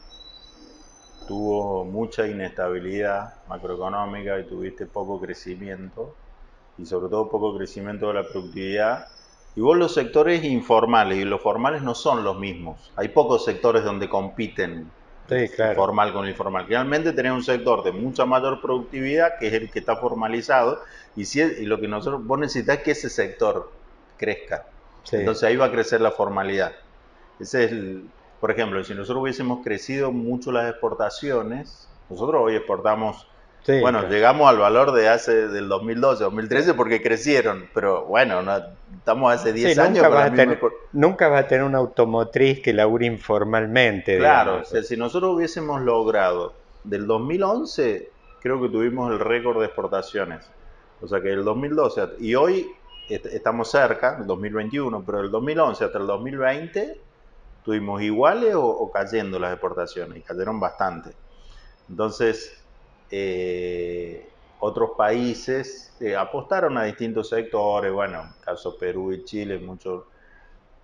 tuvo 1.29 1.85
mucha 1.85 2.25
inestabilidad 2.25 3.35
macroeconómica 3.47 4.39
y 4.39 4.45
tuviste 4.45 4.87
poco 4.87 5.21
crecimiento 5.21 6.15
y 6.79 6.87
sobre 6.87 7.07
todo 7.07 7.29
poco 7.29 7.55
crecimiento 7.55 8.07
de 8.07 8.15
la 8.15 8.23
productividad. 8.23 9.07
Y 9.55 9.61
vos 9.61 9.77
los 9.77 9.93
sectores 9.93 10.43
informales 10.43 11.19
y 11.19 11.25
los 11.25 11.39
formales 11.39 11.83
no 11.83 11.93
son 11.93 12.23
los 12.23 12.39
mismos. 12.39 12.91
Hay 12.95 13.09
pocos 13.09 13.45
sectores 13.45 13.83
donde 13.83 14.09
compiten 14.09 14.89
formal 15.75 16.13
con 16.13 16.27
informal. 16.27 16.65
Realmente 16.67 17.13
tenés 17.13 17.33
un 17.33 17.43
sector 17.43 17.83
de 17.83 17.91
mucha 17.91 18.25
mayor 18.25 18.59
productividad 18.59 19.37
que 19.37 19.49
es 19.49 19.53
el 19.53 19.69
que 19.69 19.77
está 19.77 19.97
formalizado 19.97 20.81
y, 21.15 21.25
si 21.25 21.41
y 21.41 21.65
lo 21.65 21.79
que 21.79 21.87
nosotros 21.87 22.25
vos 22.25 22.39
necesitas 22.39 22.79
es 22.79 22.83
que 22.83 22.91
ese 22.91 23.09
sector 23.09 23.71
crezca. 24.17 24.65
Entonces 25.11 25.43
ahí 25.43 25.55
va 25.55 25.65
a 25.65 25.71
crecer 25.71 26.01
la 26.01 26.09
formalidad. 26.09 26.71
Ese 27.39 27.65
es 27.65 27.71
el, 27.71 28.09
por 28.39 28.51
ejemplo, 28.51 28.83
si 28.83 28.93
nosotros 28.93 29.21
hubiésemos 29.23 29.59
crecido 29.63 30.11
mucho 30.11 30.51
las 30.51 30.69
exportaciones, 30.69 31.89
nosotros 32.09 32.41
hoy 32.43 32.55
exportamos, 32.55 33.27
bueno, 33.81 34.07
llegamos 34.07 34.49
al 34.49 34.57
valor 34.57 34.93
de 34.93 35.09
hace 35.09 35.47
del 35.49 35.67
2012, 35.67 36.23
2013 36.23 36.73
porque 36.73 37.01
crecieron, 37.01 37.67
pero 37.73 38.05
bueno, 38.05 38.41
estamos 38.97 39.33
hace 39.33 39.51
10 39.51 39.77
años. 39.77 39.97
Nunca, 39.97 40.09
vas 40.09 40.31
a 40.31 40.33
tener, 40.33 40.59
nunca 40.93 41.27
va 41.27 41.39
a 41.39 41.47
tener 41.47 41.65
una 41.65 41.79
automotriz 41.79 42.61
que 42.61 42.73
labure 42.73 43.05
informalmente. 43.05 44.17
Claro, 44.17 44.61
o 44.61 44.65
sea, 44.65 44.81
si 44.81 44.95
nosotros 44.95 45.35
hubiésemos 45.35 45.81
logrado 45.81 46.53
del 46.83 47.05
2011, 47.05 48.09
creo 48.41 48.61
que 48.61 48.69
tuvimos 48.69 49.11
el 49.11 49.19
récord 49.19 49.59
de 49.59 49.65
exportaciones. 49.65 50.49
O 51.01 51.07
sea 51.07 51.21
que 51.21 51.31
el 51.31 51.43
2012 51.43 52.01
y 52.19 52.35
hoy 52.35 52.71
estamos 53.09 53.71
cerca, 53.71 54.17
el 54.19 54.27
2021, 54.27 55.03
pero 55.05 55.21
el 55.21 55.31
2011 55.31 55.83
hasta 55.83 55.97
el 55.97 56.07
2020 56.07 57.08
¿Estuvimos 57.69 58.01
iguales 58.01 58.55
o, 58.55 58.89
cayendo 58.91 59.37
las 59.37 59.51
exportaciones? 59.51 60.17
Y 60.17 60.21
cayeron 60.21 60.59
bastante. 60.59 61.11
Entonces, 61.87 62.63
eh, 63.11 64.27
otros 64.59 64.93
países 64.97 65.95
eh, 65.99 66.15
apostaron 66.15 66.79
a 66.79 66.85
distintos 66.85 67.29
sectores, 67.29 67.93
bueno, 67.93 68.23
caso 68.43 68.75
Perú 68.75 69.13
y 69.13 69.23
Chile, 69.23 69.59
mucho 69.59 70.07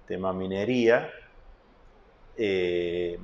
tema 0.07 0.31
minería, 0.31 1.09
eh, 2.37 3.17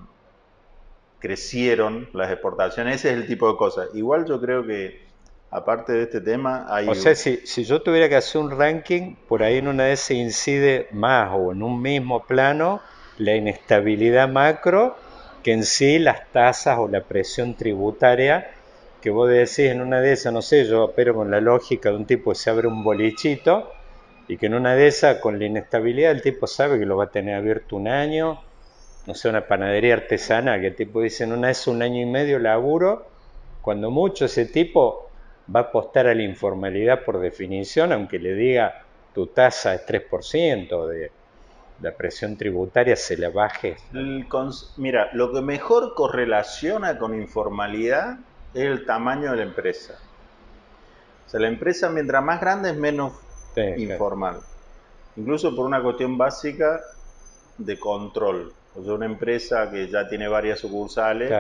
crecieron 1.20 2.10
las 2.14 2.32
exportaciones, 2.32 2.96
ese 2.96 3.12
es 3.12 3.18
el 3.18 3.28
tipo 3.28 3.48
de 3.52 3.58
cosas. 3.60 3.90
Igual 3.94 4.26
yo 4.26 4.42
creo 4.42 4.66
que, 4.66 5.06
aparte 5.52 5.94
de 5.94 6.02
este 6.02 6.20
tema, 6.20 6.66
hay... 6.68 6.88
O 6.88 6.96
sea, 6.96 7.14
si 7.14 7.64
yo 7.64 7.84
tuviera 7.84 8.10
que 8.10 8.16
hacer 8.16 8.42
un 8.42 8.50
ranking, 8.50 9.18
por 9.28 9.44
ahí 9.44 9.58
en 9.58 9.68
una 9.68 9.84
vez 9.84 10.00
se 10.00 10.16
incide 10.16 10.88
más 10.92 11.30
o 11.32 11.52
en 11.52 11.62
un 11.62 11.80
mismo 11.80 12.26
plano 12.26 12.82
la 13.22 13.36
inestabilidad 13.36 14.28
macro 14.28 14.96
que 15.44 15.54
en 15.54 15.64
sí 15.64 16.00
las 16.00 16.32
tasas 16.32 16.80
o 16.80 16.88
la 16.88 17.02
presión 17.02 17.56
tributaria 17.56 18.50
que 19.02 19.10
vos 19.10 19.30
decís 19.30 19.72
en 19.72 19.82
una 19.82 20.02
de 20.02 20.14
esas, 20.14 20.34
no 20.34 20.42
sé, 20.42 20.66
yo 20.66 20.94
pero 20.96 21.16
con 21.16 21.32
la 21.32 21.40
lógica 21.40 21.90
de 21.90 21.96
un 21.96 22.06
tipo 22.06 22.32
que 22.32 22.36
se 22.36 22.50
abre 22.50 22.68
un 22.68 22.84
bolichito 22.84 23.72
y 24.28 24.38
que 24.38 24.48
en 24.48 24.56
una 24.56 24.76
de 24.76 24.88
esas 24.88 25.18
con 25.18 25.40
la 25.40 25.46
inestabilidad 25.46 26.12
el 26.12 26.22
tipo 26.22 26.48
sabe 26.48 26.80
que 26.80 26.86
lo 26.86 26.98
va 26.98 27.06
a 27.06 27.12
tener 27.12 27.36
abierto 27.36 27.76
un 27.76 27.88
año, 27.88 28.42
no 29.06 29.14
sé, 29.14 29.30
una 29.30 29.48
panadería 29.48 29.96
artesana 29.96 30.60
que 30.60 30.68
el 30.68 30.76
tipo 30.76 31.02
dice 31.02 31.24
en 31.24 31.34
una 31.34 31.48
vez 31.50 31.68
un 31.68 31.82
año 31.82 32.02
y 32.02 32.06
medio 32.06 32.40
laburo, 32.40 33.08
cuando 33.62 33.92
mucho 33.92 34.26
ese 34.26 34.46
tipo 34.46 35.10
va 35.54 35.62
a 35.62 35.64
apostar 35.64 36.08
a 36.08 36.16
la 36.16 36.24
informalidad 36.24 37.04
por 37.04 37.20
definición, 37.20 37.92
aunque 37.92 38.20
le 38.20 38.34
diga 38.34 38.84
tu 39.14 39.28
tasa 39.28 39.76
es 39.76 39.86
3% 39.86 40.88
de 40.88 41.21
la 41.82 41.92
presión 41.92 42.38
tributaria 42.38 42.96
se 42.96 43.18
le 43.18 43.30
baje? 43.30 43.78
mira, 44.78 45.10
lo 45.14 45.32
que 45.34 45.42
mejor 45.42 45.94
correlaciona 45.96 46.98
con 46.98 47.20
informalidad 47.20 48.20
es 48.54 48.64
el 48.64 48.86
tamaño 48.86 49.32
de 49.32 49.38
la 49.38 49.44
empresa. 49.44 49.96
O 51.26 51.30
sea, 51.30 51.40
la 51.40 51.48
empresa 51.48 51.90
mientras 51.90 52.24
más 52.24 52.40
grande 52.42 52.72
es 52.72 52.78
menos 52.78 53.14
informal. 53.78 54.40
Incluso 55.16 55.56
por 55.56 55.66
una 55.66 55.82
cuestión 55.82 56.18
básica 56.18 56.82
de 57.58 57.80
control. 57.80 58.54
O 58.76 58.84
sea, 58.84 58.94
una 58.94 59.06
empresa 59.06 59.70
que 59.70 59.88
ya 59.88 60.08
tiene 60.08 60.28
varias 60.28 60.60
sucursales, 60.60 61.32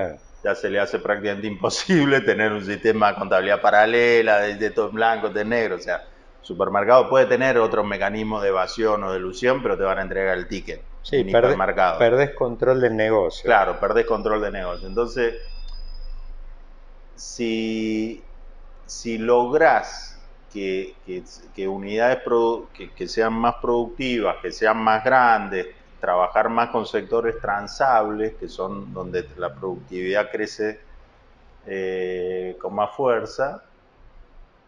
ya 0.43 0.55
se 0.55 0.69
le 0.69 0.79
hace 0.79 0.99
prácticamente 0.99 1.47
imposible 1.55 2.21
tener 2.21 2.51
un 2.51 2.65
sistema 2.65 3.11
de 3.11 3.19
contabilidad 3.19 3.61
paralela, 3.61 4.39
de, 4.39 4.55
de 4.55 4.71
todo 4.71 4.89
en 4.89 4.95
blanco, 4.95 5.29
de 5.29 5.45
negro. 5.45 5.75
O 5.75 5.79
sea, 5.79 6.03
supermercado 6.41 7.09
puede 7.09 7.25
tener 7.25 7.57
otros 7.57 7.85
mecanismos 7.85 8.41
de 8.41 8.49
evasión 8.49 9.03
o 9.03 9.11
de 9.11 9.19
ilusión, 9.19 9.61
pero 9.61 9.77
te 9.77 9.83
van 9.83 9.99
a 9.99 10.01
entregar 10.01 10.37
el 10.37 10.47
ticket. 10.47 10.83
Sí, 11.01 11.23
perdés 11.23 12.35
control 12.35 12.81
del 12.81 12.95
negocio. 12.95 13.43
Claro, 13.45 13.79
perdés 13.79 14.05
control 14.05 14.41
del 14.41 14.53
negocio. 14.53 14.87
Entonces, 14.87 15.35
si 17.15 18.23
si 18.91 19.17
logras 19.17 20.19
que, 20.51 20.97
unidades 21.65 22.19
que, 22.73 23.07
sean 23.07 23.31
más 23.31 23.55
productivas, 23.61 24.35
que 24.41 24.51
sean 24.51 24.83
más 24.83 25.01
grandes, 25.01 25.67
trabajar 26.01 26.49
más 26.49 26.71
con 26.71 26.85
sectores 26.85 27.39
transables, 27.39 28.35
que 28.35 28.49
son 28.49 28.93
donde 28.93 29.29
la 29.37 29.55
productividad 29.55 30.29
crece 30.29 30.81
eh, 31.65 32.57
con 32.59 32.75
más 32.75 32.93
fuerza, 32.93 33.63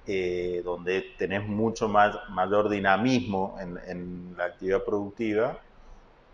eh, 0.05 0.61
donde 0.65 1.13
tenés 1.17 1.47
mucho 1.47 1.87
más, 1.87 2.17
mayor 2.29 2.69
dinamismo 2.69 3.57
en, 3.59 4.35
la 4.37 4.45
actividad 4.45 4.83
productiva, 4.83 5.59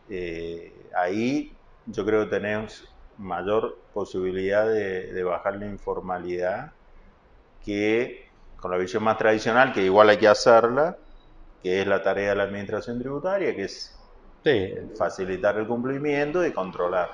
eh, 0.09 0.74
ahí 0.95 1.55
yo 1.86 2.03
creo 2.03 2.24
que 2.24 2.32
tenés 2.32 2.84
mayor 3.20 3.78
posibilidad 3.93 4.67
de, 4.67 5.24
bajar 5.24 5.57
la 5.57 5.67
informalidad 5.67 6.72
que 7.63 8.28
con 8.57 8.72
la 8.72 8.78
visión 8.78 9.03
más 9.03 9.20
tradicional, 9.20 9.72
que 9.72 9.84
igual 9.84 10.09
hay 10.09 10.17
que 10.17 10.28
hacerla, 10.28 10.97
que 11.61 11.82
es 11.82 11.88
la 11.88 12.01
tarea 12.01 12.30
de 12.30 12.36
la 12.38 12.43
administración 12.43 12.99
tributaria, 12.99 13.55
que 13.55 13.65
es 13.65 13.95
facilitar 14.97 15.57
el 15.57 15.67
cumplimiento 15.67 16.43
y 16.43 16.51
controlar. 16.51 17.09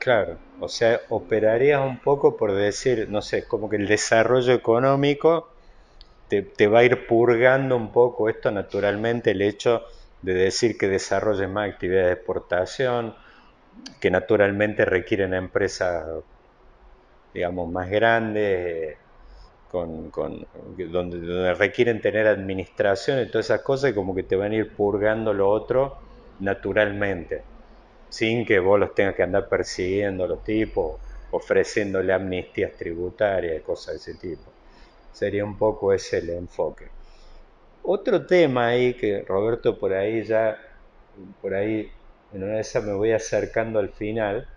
Claro, 0.00 0.38
o 0.58 0.68
sea, 0.68 0.98
operarías 1.10 1.80
un 1.80 2.00
poco 2.00 2.36
por 2.36 2.52
decir, 2.54 3.08
no 3.08 3.22
sé, 3.22 3.46
como 3.46 3.68
que 3.68 3.76
el 3.76 3.86
desarrollo 3.86 4.52
económico 4.52 5.48
te, 6.30 6.66
va 6.68 6.80
a 6.80 6.84
ir 6.84 7.06
purgando 7.06 7.76
un 7.76 7.90
poco 7.92 8.28
esto 8.28 8.50
naturalmente, 8.50 9.32
el 9.32 9.42
hecho 9.42 9.82
de 10.22 10.34
decir 10.34 10.78
que 10.78 10.88
desarrolles 10.88 11.48
más 11.48 11.68
actividades 11.68 12.06
de 12.06 12.12
exportación, 12.12 13.14
que 14.00 14.10
naturalmente 14.10 14.84
requieren 14.84 15.34
empresas, 15.34 16.06
digamos, 17.34 17.70
más 17.70 17.90
grandes, 17.90 18.96
con, 19.70 20.10
con, 20.10 20.46
donde, 20.90 21.54
requieren 21.54 22.00
tener 22.00 22.26
administración 22.26 23.20
y 23.20 23.26
todas 23.26 23.46
esas 23.46 23.62
cosas, 23.62 23.90
y 23.90 23.94
como 23.94 24.14
que 24.14 24.22
te 24.22 24.36
van 24.36 24.52
a 24.52 24.56
ir 24.56 24.74
purgando 24.74 25.32
lo 25.32 25.48
otro 25.50 25.98
naturalmente, 26.38 27.42
sin 28.08 28.46
que 28.46 28.60
vos 28.60 28.78
los 28.78 28.94
tengas 28.94 29.14
que 29.14 29.22
andar 29.22 29.48
persiguiendo 29.48 30.26
los 30.26 30.44
tipos, 30.44 31.00
ofreciéndole 31.32 32.12
amnistías 32.12 32.72
tributarias 32.76 33.58
y 33.58 33.62
cosas 33.62 33.94
de 33.94 34.12
ese 34.12 34.14
tipo. 34.14 34.59
Sería 35.12 35.44
un 35.44 35.58
poco 35.58 35.92
ese 35.92 36.18
el 36.18 36.30
enfoque. 36.30 36.88
Otro 37.82 38.26
tema 38.26 38.68
ahí 38.68 38.94
que 38.94 39.22
Roberto 39.22 39.78
por 39.78 39.92
ahí 39.92 40.22
ya, 40.22 40.58
por 41.40 41.54
ahí 41.54 41.90
en 42.32 42.44
una 42.44 42.54
de 42.54 42.60
esas 42.60 42.84
me 42.84 42.92
voy 42.92 43.12
acercando 43.12 43.78
al 43.78 43.88
final, 43.88 44.48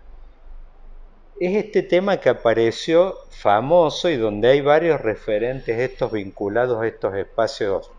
es 1.40 1.56
este 1.56 1.82
tema 1.82 2.18
que 2.18 2.28
apareció 2.28 3.16
famoso 3.30 4.08
y 4.08 4.16
donde 4.16 4.48
hay 4.48 4.60
varios 4.60 5.00
referentes 5.00 5.78
estos 5.78 6.12
vinculados 6.12 6.80
a 6.80 6.86
estos 6.86 7.14
espacios 7.16 7.90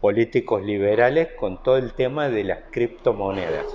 políticos 0.00 0.62
liberales 0.64 1.28
con 1.38 1.62
todo 1.62 1.76
el 1.76 1.92
tema 1.92 2.28
de 2.28 2.44
las 2.44 2.58
criptomonedas. 2.70 3.66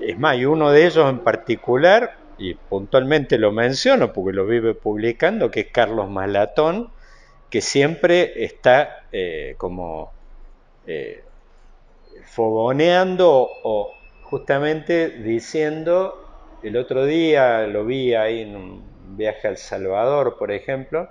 Es 0.00 0.18
más, 0.18 0.38
y 0.38 0.44
uno 0.44 0.70
de 0.70 0.86
ellos 0.86 1.10
en 1.10 1.18
particular, 1.18 2.16
y 2.40 2.54
puntualmente 2.54 3.36
lo 3.36 3.52
menciono 3.52 4.14
porque 4.14 4.32
lo 4.32 4.46
vive 4.46 4.72
publicando, 4.72 5.50
que 5.50 5.60
es 5.60 5.66
Carlos 5.66 6.08
Malatón, 6.08 6.90
que 7.50 7.60
siempre 7.60 8.44
está 8.44 9.04
eh, 9.12 9.56
como 9.58 10.10
eh, 10.86 11.22
fogoneando 12.24 13.46
o 13.62 13.92
justamente 14.22 15.10
diciendo, 15.10 16.58
el 16.62 16.78
otro 16.78 17.04
día 17.04 17.66
lo 17.66 17.84
vi 17.84 18.14
ahí 18.14 18.40
en 18.40 18.56
un 18.56 19.16
viaje 19.18 19.48
a 19.48 19.50
El 19.50 19.58
Salvador, 19.58 20.36
por 20.38 20.50
ejemplo, 20.50 21.10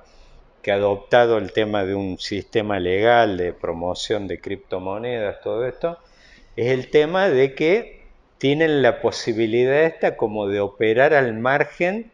que 0.63 0.71
ha 0.71 0.75
adoptado 0.75 1.37
el 1.37 1.53
tema 1.53 1.85
de 1.85 1.93
un 1.93 2.17
sistema 2.17 2.79
legal 2.79 3.37
de 3.37 3.53
promoción 3.53 4.27
de 4.27 4.41
criptomonedas, 4.41 5.41
todo 5.41 5.67
esto, 5.67 5.99
es 6.55 6.71
el 6.71 6.89
tema 6.89 7.29
de 7.29 7.53
que 7.53 7.98
tienen 8.39 8.81
la 8.81 9.01
posibilidad 9.01 9.83
esta 9.83 10.17
como 10.17 10.47
de 10.47 10.59
operar 10.61 11.13
al 11.13 11.37
margen 11.37 12.11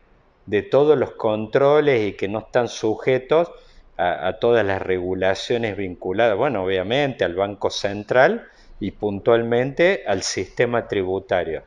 de 0.47 0.61
todos 0.63 0.97
los 0.97 1.11
controles 1.11 2.07
y 2.07 2.13
que 2.13 2.28
no 2.28 2.39
están 2.39 2.67
sujetos 2.67 3.51
a, 3.97 4.34
todas 4.41 4.65
las 4.65 4.82
regulaciones 4.82 5.78
vinculadas, 5.78 6.38
bueno, 6.38 6.65
obviamente 6.65 7.23
al 7.23 7.36
Banco 7.36 7.69
Central, 7.69 8.49
y 8.80 8.91
puntualmente 8.91 10.03
al 10.05 10.21
sistema 10.21 10.88
tributario. 10.88 11.63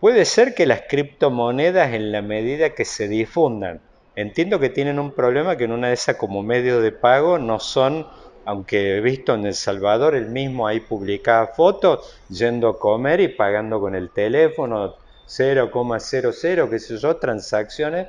Puede 0.00 0.26
ser 0.26 0.54
que 0.54 0.66
las 0.66 0.82
criptomonedas 0.82 1.94
en 1.94 2.12
la 2.12 2.20
medida 2.20 2.74
que 2.74 2.84
se 2.84 3.08
difundan, 3.08 3.80
entiendo 4.16 4.60
que 4.60 4.68
tienen 4.68 4.98
un 4.98 5.12
problema 5.12 5.56
que 5.56 5.64
en 5.64 5.72
una 5.72 5.88
de 5.88 5.94
esas 5.94 6.16
como 6.16 6.42
medio 6.42 6.82
de 6.82 6.92
pago 6.92 7.38
no 7.38 7.58
son, 7.58 8.06
aunque 8.44 8.96
he 8.96 9.00
visto 9.00 9.34
en 9.34 9.46
El 9.46 9.54
Salvador 9.54 10.14
el 10.14 10.28
mismo 10.28 10.66
ahí 10.66 10.80
publicaba 10.80 11.48
fotos 11.48 12.18
yendo 12.28 12.68
a 12.68 12.78
comer 12.78 13.20
y 13.20 13.28
pagando 13.28 13.80
con 13.80 13.94
el 13.94 14.10
teléfono 14.10 14.94
0,00, 15.26 16.70
qué 16.70 16.78
sé 16.78 16.98
yo, 16.98 17.16
transacciones. 17.16 18.08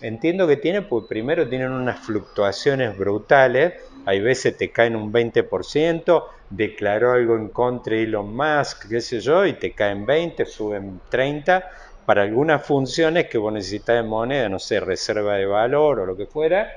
Entiendo 0.00 0.46
que 0.46 0.56
tienen, 0.56 0.88
pues 0.88 1.06
primero 1.08 1.48
tienen 1.48 1.72
unas 1.72 2.00
fluctuaciones 2.00 2.96
brutales, 2.96 3.74
hay 4.04 4.20
veces 4.20 4.56
te 4.56 4.70
caen 4.70 4.94
un 4.94 5.12
20%, 5.12 6.24
declaró 6.50 7.12
algo 7.12 7.36
en 7.36 7.48
contra 7.48 7.96
de 7.96 8.02
Elon 8.02 8.34
Musk, 8.34 8.88
qué 8.88 9.00
sé 9.00 9.20
yo, 9.20 9.46
y 9.46 9.54
te 9.54 9.72
caen 9.72 10.04
20, 10.04 10.44
suben 10.44 11.00
30, 11.08 11.64
para 12.04 12.22
algunas 12.22 12.64
funciones 12.64 13.26
que 13.28 13.38
vos 13.38 13.52
necesitas 13.52 13.96
de 13.96 14.02
moneda, 14.02 14.48
no 14.48 14.58
sé, 14.58 14.80
reserva 14.80 15.34
de 15.36 15.46
valor 15.46 16.00
o 16.00 16.06
lo 16.06 16.16
que 16.16 16.26
fuera, 16.26 16.70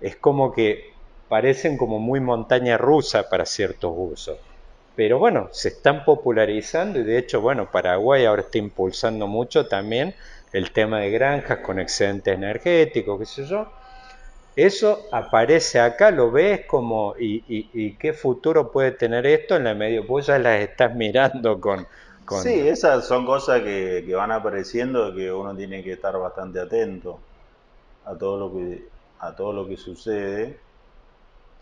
es 0.00 0.16
como 0.16 0.52
que 0.52 0.89
parecen 1.30 1.76
como 1.76 2.00
muy 2.00 2.18
montaña 2.18 2.76
rusa 2.76 3.28
para 3.30 3.46
ciertos 3.46 3.92
usos. 3.96 4.36
Pero 4.96 5.20
bueno, 5.20 5.48
se 5.52 5.68
están 5.68 6.04
popularizando 6.04 6.98
y 6.98 7.04
de 7.04 7.18
hecho, 7.18 7.40
bueno, 7.40 7.70
Paraguay 7.70 8.24
ahora 8.24 8.42
está 8.42 8.58
impulsando 8.58 9.28
mucho 9.28 9.68
también 9.68 10.12
el 10.52 10.72
tema 10.72 10.98
de 10.98 11.12
granjas 11.12 11.60
con 11.60 11.78
excedentes 11.78 12.34
energéticos, 12.34 13.20
qué 13.20 13.26
sé 13.26 13.46
yo, 13.46 13.68
eso 14.56 15.06
aparece 15.12 15.78
acá, 15.78 16.10
lo 16.10 16.32
ves 16.32 16.66
como, 16.66 17.14
y, 17.16 17.92
qué 17.92 18.12
futuro 18.12 18.72
puede 18.72 18.90
tener 18.90 19.24
esto 19.24 19.54
en 19.54 19.64
la 19.64 19.74
medio, 19.74 20.02
vos 20.02 20.26
ya 20.26 20.36
las 20.36 20.60
estás 20.60 20.96
mirando 20.96 21.60
con... 21.60 21.86
Sí, 22.42 22.68
esas 22.68 23.06
son 23.06 23.24
cosas 23.24 23.60
que, 23.60 24.04
van 24.16 24.32
apareciendo 24.32 25.14
que 25.14 25.32
uno 25.32 25.54
tiene 25.54 25.84
que 25.84 25.92
estar 25.92 26.18
bastante 26.18 26.58
atento 26.58 27.20
a 28.04 28.16
todo 28.16 28.36
lo 28.36 28.52
que, 28.52 28.84
a 29.20 29.36
todo 29.36 29.52
lo 29.52 29.68
que 29.68 29.76
sucede. 29.76 30.58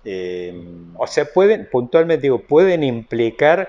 Eh, 0.04 0.54
o 0.96 1.06
sea, 1.06 1.26
pueden, 1.26 1.68
puntualmente 1.70 2.22
digo, 2.22 2.40
pueden 2.40 2.82
implicar 2.82 3.68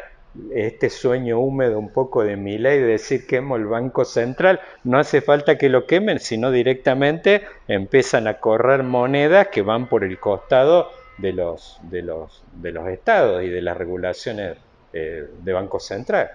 este 0.53 0.89
sueño 0.89 1.39
húmedo 1.39 1.79
un 1.79 1.91
poco 1.91 2.23
de 2.23 2.37
mi 2.37 2.57
ley 2.57 2.79
de 2.79 2.85
decir 2.85 3.25
quemo 3.25 3.55
el 3.55 3.65
Banco 3.65 4.05
Central, 4.05 4.59
no 4.83 4.99
hace 4.99 5.21
falta 5.21 5.57
que 5.57 5.69
lo 5.69 5.85
quemen, 5.85 6.19
sino 6.19 6.51
directamente 6.51 7.43
empiezan 7.67 8.27
a 8.27 8.35
correr 8.35 8.83
monedas 8.83 9.47
que 9.47 9.61
van 9.61 9.87
por 9.87 10.03
el 10.03 10.19
costado 10.19 10.89
de 11.17 11.33
los, 11.33 11.79
de 11.83 12.03
los, 12.03 12.43
de 12.53 12.71
los 12.71 12.87
estados 12.87 13.43
y 13.43 13.49
de 13.49 13.61
las 13.61 13.75
regulaciones 13.75 14.57
eh, 14.93 15.27
de 15.43 15.53
Banco 15.53 15.79
Central. 15.79 16.31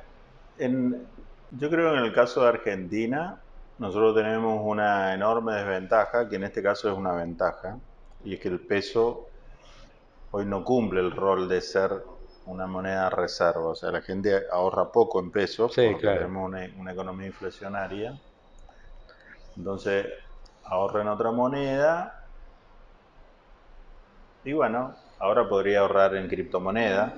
yo 0.59 1.71
creo 1.71 1.93
que 1.93 1.99
en 1.99 2.05
el 2.05 2.13
caso 2.13 2.43
de 2.43 2.49
Argentina, 2.49 3.41
nosotros 3.79 4.15
tenemos 4.15 4.61
una 4.63 5.15
enorme 5.15 5.55
desventaja, 5.55 6.29
que 6.29 6.37
en 6.37 6.45
este 6.45 6.63
caso 6.63 6.91
es 6.91 6.97
una 6.97 7.13
ventaja, 7.13 7.79
y 8.25 8.35
es 8.35 8.41
que 8.41 8.49
el 8.49 8.61
peso 8.61 9.29
hoy 10.37 10.47
no 10.47 10.65
cumple 10.65 10.99
el 10.99 11.13
rol 11.13 11.49
de 11.49 11.61
ser 11.61 12.03
una 12.47 12.67
moneda 12.67 13.09
reserva, 13.09 13.69
o 13.69 13.75
sea, 13.77 13.93
la 13.93 14.03
gente 14.03 14.43
ahorra 14.51 14.91
poco 14.91 15.21
en 15.21 15.31
pesos 15.31 15.73
porque 15.77 16.09
tenemos 16.09 16.49
una, 16.49 16.93
economía 16.93 17.29
inflacionaria. 17.29 18.21
Entonces, 19.57 20.07
ahorra 20.65 21.03
en 21.03 21.09
otra 21.09 21.31
moneda 21.31 22.27
y 24.43 24.53
bueno, 24.53 24.97
ahora 25.21 25.49
podría 25.49 25.81
ahorrar 25.81 26.17
en 26.17 26.27
criptomoneda, 26.27 27.15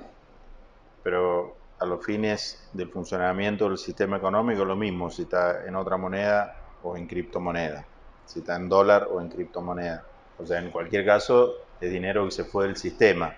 pero 1.01 1.57
a 1.79 1.87
los 1.87 2.05
fines 2.05 2.69
del 2.73 2.89
funcionamiento 2.89 3.67
del 3.67 3.79
sistema 3.79 4.17
económico 4.17 4.63
lo 4.63 4.75
mismo, 4.75 5.09
si 5.09 5.23
está 5.23 5.65
en 5.65 5.75
otra 5.75 5.97
moneda 5.97 6.55
o 6.83 6.95
en 6.95 7.07
criptomoneda, 7.07 7.83
si 8.25 8.41
está 8.41 8.57
en 8.57 8.69
dólar 8.69 9.07
o 9.11 9.19
en 9.19 9.29
criptomoneda. 9.29 10.05
O 10.37 10.45
sea, 10.45 10.59
en 10.59 10.69
cualquier 10.69 11.03
caso, 11.03 11.66
es 11.79 11.91
dinero 11.91 12.25
que 12.25 12.31
se 12.31 12.43
fue 12.43 12.65
del 12.65 12.75
sistema 12.75 13.35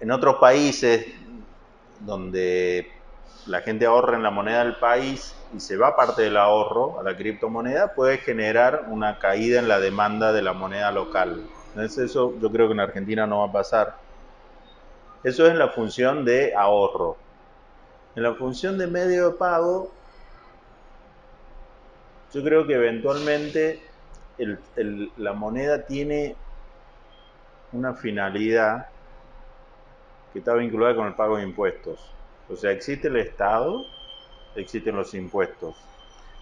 en 0.00 0.10
otros 0.10 0.36
países 0.36 1.06
donde 2.00 2.90
la 3.46 3.60
gente 3.60 3.84
ahorra 3.84 4.16
en 4.16 4.22
la 4.22 4.30
moneda 4.30 4.64
del 4.64 4.76
país 4.76 5.34
y 5.54 5.60
se 5.60 5.76
va 5.76 5.94
parte 5.94 6.22
del 6.22 6.36
ahorro 6.36 6.98
a 6.98 7.02
la 7.02 7.16
criptomoneda, 7.16 7.94
puede 7.94 8.18
generar 8.18 8.86
una 8.88 9.18
caída 9.18 9.58
en 9.58 9.68
la 9.68 9.78
demanda 9.78 10.32
de 10.32 10.42
la 10.42 10.54
moneda 10.54 10.90
local. 10.90 11.42
Entonces 11.68 12.10
eso 12.10 12.34
yo 12.40 12.50
creo 12.50 12.66
que 12.66 12.72
en 12.72 12.80
Argentina 12.80 13.26
no 13.26 13.40
va 13.40 13.48
a 13.48 13.52
pasar. 13.52 13.96
Eso 15.22 15.46
es 15.46 15.54
la 15.54 15.68
función 15.68 16.24
de 16.24 16.54
ahorro. 16.54 17.16
En 18.16 18.22
la 18.22 18.34
función 18.34 18.78
de 18.78 18.86
medio 18.86 19.30
de 19.30 19.36
pago, 19.36 19.90
yo 22.32 22.42
creo 22.42 22.66
que 22.66 22.74
eventualmente 22.74 23.82
la 25.16 25.32
moneda 25.32 25.86
tiene 25.86 26.36
una 27.72 27.94
finalidad 27.94 28.86
que 30.32 30.38
está 30.40 30.54
vinculada 30.54 30.94
con 30.94 31.06
el 31.06 31.14
pago 31.14 31.36
de 31.36 31.42
impuestos. 31.42 32.00
O 32.48 32.56
sea, 32.56 32.70
existe 32.70 33.08
el 33.08 33.16
Estado, 33.16 33.84
existen 34.56 34.96
los 34.96 35.14
impuestos. 35.14 35.76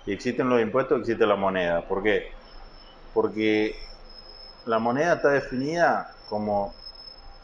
Y 0.07 0.13
existen 0.13 0.49
los 0.49 0.61
impuestos, 0.61 1.01
existe 1.01 1.27
la 1.27 1.37
moneda. 1.37 1.83
¿Por 1.83 2.03
qué? 2.03 2.33
Porque 3.13 3.77
la 4.67 4.79
moneda 4.79 5.15
está 5.15 5.31
definida 5.31 6.15
como 6.29 6.75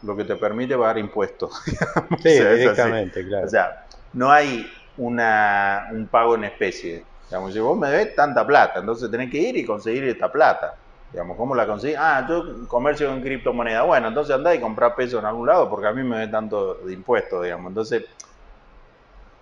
lo 0.03 0.17
que 0.17 0.25
te 0.25 0.37
permite 0.37 0.77
pagar 0.77 0.99
impuestos. 0.99 1.53
Sí, 2.23 2.31
directamente, 2.31 3.27
claro. 3.27 3.47
O 3.47 3.51
sea, 3.51 3.87
no 4.13 4.31
hay 4.31 4.71
una, 4.97 5.89
un 5.93 6.07
pago 6.07 6.37
en 6.37 6.45
especie. 6.45 7.05
Digamos, 7.29 7.53
si 7.53 7.61
vos 7.61 7.79
me 7.79 7.89
debes 7.89 8.15
tanta 8.15 8.47
plata, 8.47 8.81
entonces 8.81 9.11
tenés 9.11 9.31
que 9.31 9.39
ir 9.39 9.57
y 9.57 9.65
conseguir 9.65 10.05
esta 10.05 10.31
plata. 10.31 10.75
Digamos, 11.11 11.37
¿cómo 11.37 11.55
la 11.55 11.67
conseguís? 11.67 11.97
Ah, 11.99 12.27
yo 12.29 12.67
comercio 12.69 13.13
en 13.13 13.23
criptomoneda. 13.23 13.83
Bueno, 13.83 14.09
entonces 14.09 14.35
andá 14.35 14.55
y 14.55 14.61
comprá 14.61 14.95
peso 14.95 15.19
en 15.19 15.25
algún 15.25 15.47
lado 15.47 15.71
porque 15.71 15.87
a 15.87 15.93
mí 15.93 16.03
me 16.03 16.19
debe 16.19 16.33
tanto 16.33 16.75
de 16.75 16.93
impuestos, 16.93 17.43
digamos. 17.43 17.71
Entonces, 17.71 18.05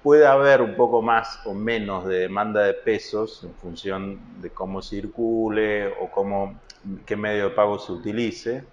puede 0.02 0.26
haber 0.26 0.60
un 0.60 0.76
poco 0.76 1.00
más 1.00 1.40
o 1.46 1.54
menos 1.54 2.06
de 2.06 2.20
demanda 2.20 2.62
de 2.64 2.74
pesos 2.74 3.42
en 3.44 3.54
función 3.54 4.40
de 4.40 4.50
cómo 4.50 4.82
circule 4.82 5.86
o 5.86 6.10
cómo, 6.10 6.60
qué 7.06 7.16
medio 7.16 7.50
de 7.50 7.54
pago 7.54 7.78
se 7.78 7.92
utilice, 7.92 8.64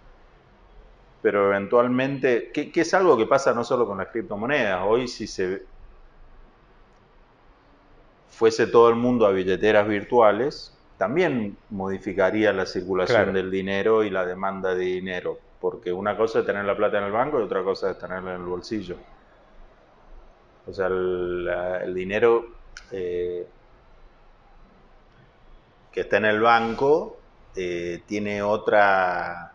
pero 1.22 1.48
eventualmente, 1.48 2.52
que, 2.54 2.72
es 2.74 2.94
algo 2.94 3.18
que 3.18 3.28
pasa 3.28 3.54
no 3.54 3.64
solo 3.64 3.86
con 3.86 3.98
las 3.98 4.08
criptomonedas, 4.08 4.82
hoy 4.86 5.08
si 5.08 5.28
se 5.28 5.62
fuese 8.30 8.68
todo 8.68 8.90
el 8.90 8.96
mundo 8.96 9.26
a 9.26 9.32
billeteras 9.32 9.88
virtuales, 9.88 10.78
también 10.98 11.58
modificaría 11.70 12.52
la 12.54 12.66
circulación 12.66 13.34
del 13.34 13.50
dinero 13.50 14.04
y 14.04 14.10
la 14.10 14.26
demanda 14.26 14.76
de 14.76 14.86
dinero, 14.86 15.40
porque 15.62 15.94
una 15.94 16.18
cosa 16.18 16.40
es 16.40 16.46
tener 16.46 16.66
la 16.66 16.76
plata 16.76 16.98
en 16.98 17.06
el 17.06 17.12
banco 17.12 17.40
y 17.40 17.44
otra 17.44 17.64
cosa 17.64 17.92
es 17.92 17.98
tenerla 17.98 18.36
en 18.36 18.42
el 18.42 18.48
bolsillo. 18.48 18.98
O 20.68 20.74
sea, 20.74 20.88
el, 20.88 21.94
dinero 21.96 22.48
eh, 22.92 23.48
que 25.92 26.02
está 26.02 26.18
en 26.18 26.26
el 26.26 26.42
banco 26.42 27.18
eh, 27.56 28.02
tiene 28.06 28.42
otra 28.42 29.54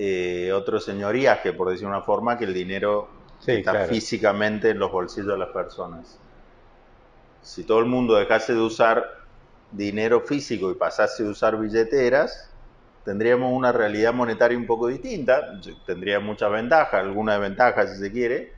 eh, 0.00 0.52
otro 0.52 0.78
señoríaje, 0.78 1.52
por 1.52 1.70
decir 1.70 1.84
una 1.84 2.02
forma, 2.02 2.38
que 2.38 2.44
el 2.44 2.54
dinero 2.54 3.08
está 3.44 3.86
físicamente 3.86 4.70
en 4.70 4.78
los 4.78 4.92
bolsillos 4.92 5.32
de 5.32 5.38
las 5.38 5.48
personas. 5.48 6.20
Si 7.42 7.64
todo 7.64 7.78
el 7.80 7.86
mundo 7.86 8.14
dejase 8.14 8.54
de 8.54 8.60
usar 8.60 9.04
dinero 9.70 10.20
físico 10.20 10.70
y 10.70 10.74
pasase 10.74 11.24
a 11.24 11.30
usar 11.30 11.58
billeteras, 11.58 12.54
tendríamos 13.04 13.52
una 13.52 13.72
realidad 13.72 14.12
monetaria 14.12 14.58
un 14.58 14.66
poco 14.66 14.88
distinta, 14.88 15.42
tendría 15.86 16.20
muchas 16.20 16.50
ventajas, 16.50 17.00
algunas 17.00 17.40
ventajas 17.40 17.92
si 17.92 17.98
se 17.98 18.12
quiere, 18.12 18.52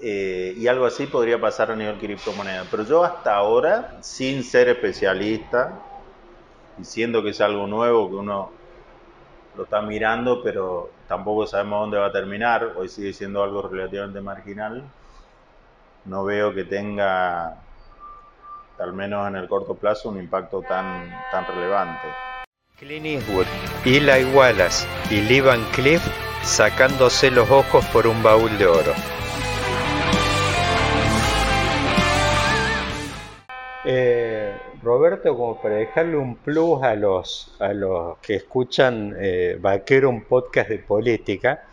eh, 0.00 0.54
y 0.56 0.66
algo 0.68 0.86
así 0.86 1.06
podría 1.06 1.40
pasar 1.40 1.70
a 1.70 1.76
nivel 1.76 1.98
criptomoneda. 1.98 2.64
Pero 2.70 2.84
yo 2.84 3.04
hasta 3.04 3.34
ahora, 3.34 3.98
sin 4.02 4.44
ser 4.44 4.68
especialista, 4.68 5.90
diciendo 6.76 7.22
que 7.22 7.30
es 7.30 7.40
algo 7.40 7.66
nuevo, 7.66 8.08
que 8.08 8.16
uno 8.16 8.52
lo 9.54 9.64
está 9.64 9.82
mirando, 9.82 10.42
pero 10.42 10.90
tampoco 11.06 11.46
sabemos 11.46 11.80
dónde 11.80 11.98
va 11.98 12.06
a 12.06 12.12
terminar, 12.12 12.74
hoy 12.76 12.88
sigue 12.88 13.12
siendo 13.12 13.42
algo 13.42 13.62
relativamente 13.68 14.20
marginal, 14.20 14.94
no 16.08 16.24
veo 16.24 16.54
que 16.54 16.64
tenga, 16.64 17.58
al 18.78 18.92
menos 18.94 19.28
en 19.28 19.36
el 19.36 19.46
corto 19.46 19.74
plazo, 19.74 20.08
un 20.08 20.18
impacto 20.18 20.62
tan, 20.62 21.10
tan 21.30 21.46
relevante. 21.46 22.08
Clint 22.78 23.06
Eastwood, 23.06 23.46
Eli 23.84 24.24
Wallace 24.34 24.86
y 25.10 25.20
Lee 25.22 25.40
Van 25.40 25.62
Cliff 25.72 26.02
sacándose 26.42 27.30
los 27.30 27.50
ojos 27.50 27.84
por 27.86 28.06
un 28.06 28.22
baúl 28.22 28.56
de 28.56 28.66
oro. 28.66 28.92
Eh, 33.84 34.56
Roberto, 34.82 35.36
como 35.36 35.60
para 35.60 35.76
dejarle 35.76 36.16
un 36.16 36.36
plus 36.36 36.82
a 36.82 36.94
los, 36.94 37.56
a 37.58 37.72
los 37.72 38.18
que 38.18 38.36
escuchan 38.36 39.14
eh, 39.18 39.58
Vaquero, 39.60 40.08
un 40.08 40.24
podcast 40.24 40.70
de 40.70 40.78
política, 40.78 41.67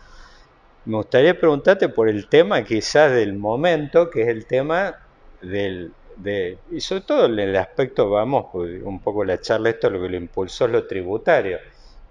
me 0.86 0.98
gustaría 0.98 1.38
preguntarte 1.38 1.88
por 1.88 2.08
el 2.08 2.28
tema 2.28 2.62
quizás 2.64 3.12
del 3.12 3.34
momento, 3.34 4.08
que 4.08 4.22
es 4.22 4.28
el 4.28 4.46
tema 4.46 4.96
del, 5.42 5.92
de, 6.16 6.58
y 6.70 6.80
sobre 6.80 7.02
todo 7.02 7.26
en 7.26 7.38
el 7.40 7.56
aspecto, 7.56 8.08
vamos, 8.08 8.46
pues, 8.52 8.82
un 8.82 9.00
poco 9.00 9.24
la 9.24 9.40
charla, 9.40 9.70
esto 9.70 9.90
lo 9.90 10.00
que 10.00 10.08
lo 10.08 10.16
impulsó 10.16 10.66
es 10.66 10.70
lo 10.70 10.86
tributario, 10.86 11.58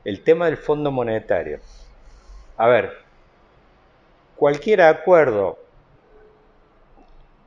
el 0.04 0.22
tema 0.22 0.48
del 0.48 0.58
Fondo 0.58 0.92
Monetario. 0.92 1.60
A 2.58 2.68
ver, 2.68 2.92
cualquier 4.36 4.82
acuerdo 4.82 5.58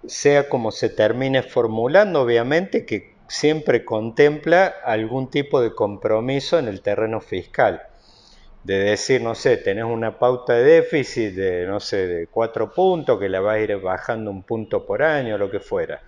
sea 0.07 0.49
como 0.49 0.70
se 0.70 0.89
termine 0.89 1.43
formulando, 1.43 2.22
obviamente 2.22 2.87
que 2.87 3.14
siempre 3.29 3.85
contempla 3.85 4.66
algún 4.83 5.31
tipo 5.31 5.61
de 5.61 5.74
compromiso 5.74 6.59
en 6.59 6.68
el 6.68 6.81
terreno 6.81 7.20
fiscal. 7.20 7.88
De 8.69 8.79
decir, 8.81 9.23
no 9.23 9.35
sé, 9.35 9.57
tenés 9.57 9.85
una 9.85 10.19
pauta 10.19 10.53
de 10.53 10.62
déficit 10.62 11.35
de, 11.35 11.66
no 11.66 11.81
sé, 11.81 12.07
de 12.07 12.27
cuatro 12.27 12.71
puntos, 12.71 13.19
que 13.19 13.31
la 13.31 13.41
vas 13.41 13.57
a 13.57 13.61
ir 13.61 13.75
bajando 13.79 14.31
un 14.31 14.43
punto 14.43 14.85
por 14.85 15.03
año, 15.03 15.39
lo 15.39 15.51
que 15.51 15.59
fuera. 15.59 16.03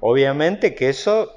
Obviamente 0.00 0.74
que 0.74 0.90
eso 0.90 1.32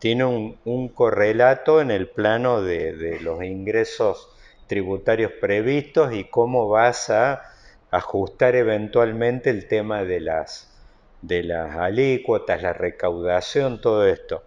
tiene 0.00 0.24
un, 0.24 0.88
correlato 0.88 1.80
en 1.80 1.92
el 1.92 2.08
plano 2.08 2.60
de 2.60 3.20
los 3.20 3.44
ingresos 3.44 4.30
tributarios 4.66 5.30
previstos 5.40 6.12
y 6.12 6.24
cómo 6.24 6.68
vas 6.68 7.10
a 7.10 7.42
ajustar 7.92 8.56
eventualmente 8.56 9.50
el 9.50 9.68
tema 9.68 10.02
de 10.02 10.18
las 10.18 10.72
de 11.22 11.44
las 11.44 11.76
alícuotas, 11.76 12.62
la 12.62 12.72
recaudación, 12.72 13.80
todo 13.80 14.06
esto. 14.08 14.42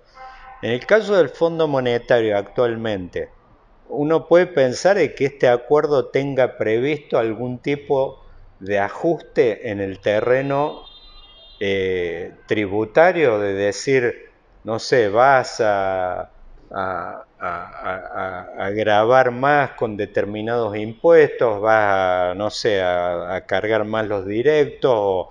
En 0.62 0.72
el 0.72 0.86
caso 0.86 1.16
del 1.16 1.30
Fondo 1.30 1.70
Monetario 1.70 2.38
actualmente, 2.38 3.30
uno 3.90 4.28
puede 4.28 4.48
pensar 4.48 4.98
en 4.98 5.14
que 5.16 5.26
este 5.26 5.48
acuerdo 5.48 6.08
tenga 6.08 6.58
previsto 6.58 7.18
algún 7.18 7.60
tipo 7.60 8.24
de 8.60 8.80
ajuste 8.80 9.70
en 9.70 9.80
el 9.80 10.00
terreno 10.00 10.84
eh, 11.60 12.34
tributario, 12.46 13.40
de 13.40 13.54
decir, 13.54 14.32
no 14.64 14.80
sé, 14.80 15.10
vas 15.10 15.62
a, 15.62 16.32
a, 16.72 17.24
grabar 18.74 19.32
más 19.32 19.72
con 19.72 19.98
determinados 19.98 20.76
impuestos, 20.76 21.62
vas 21.62 22.32
a, 22.32 22.34
no 22.36 22.50
sé, 22.50 22.82
a, 22.82 23.44
cargar 23.48 23.86
más 23.86 24.08
los 24.08 24.26
directos 24.26 24.92
o, 24.94 25.30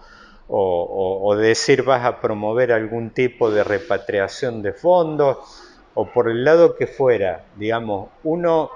o, 0.48 1.36
decir 1.36 1.82
vas 1.82 2.04
a 2.04 2.20
promover 2.20 2.72
algún 2.72 3.11
tipo 3.11 3.50
de 3.50 3.64
repatriación 3.64 4.62
de 4.62 4.72
fondos 4.72 5.66
o 5.97 6.07
por 6.12 6.28
el 6.28 6.44
lado 6.44 6.76
que 6.76 6.86
fuera, 6.86 7.47
digamos, 7.57 8.11
uno 8.22 8.70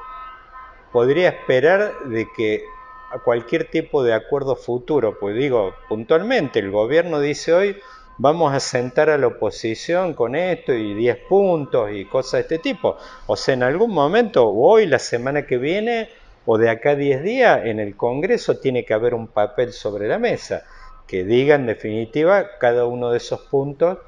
podría 0.91 1.29
esperar 1.29 1.93
de 2.07 2.27
que 2.37 2.65
a 3.13 3.19
cualquier 3.19 3.71
tipo 3.71 4.03
de 4.03 4.15
acuerdo 4.15 4.57
futuro, 4.57 5.19
pues 5.21 5.37
digo, 5.37 5.75
puntualmente 5.89 6.59
el 6.59 6.71
gobierno 6.71 7.21
dice 7.21 7.53
hoy 7.53 7.77
vamos 8.17 8.55
a 8.55 8.61
sentar 8.61 9.11
a 9.11 9.19
la 9.19 9.29
oposición 9.29 10.15
con 10.15 10.35
esto 10.35 10.73
y 10.73 10.95
10 10.95 11.19
puntos 11.29 11.91
y 11.93 12.07
cosas 12.07 12.33
de 12.33 12.41
este 12.41 12.59
tipo. 12.59 12.97
O 13.27 13.37
sea, 13.37 13.55
en 13.55 13.63
algún 13.63 13.93
momento, 13.93 14.47
o 14.47 14.73
hoy, 14.73 14.87
la 14.87 14.99
semana 14.99 15.47
que 15.47 15.59
viene, 15.59 16.09
o 16.47 16.59
de 16.59 16.71
acá 16.71 16.91
a 16.91 16.97
10 16.97 17.23
días, 17.23 17.61
en 17.65 17.81
el 17.81 17.97
Congreso 17.97 18.59
tiene 18.59 18.85
que 18.85 18.95
haber 18.95 19.15
un 19.15 19.29
papel 19.29 19.73
sobre 19.73 20.09
la 20.09 20.19
mesa 20.19 20.65
que 21.07 21.25
diga 21.25 21.55
en 21.55 21.67
definitiva 21.67 22.59
cada 22.59 22.87
uno 22.87 23.11
de 23.11 23.17
esos 23.17 23.41
puntos 23.41 23.99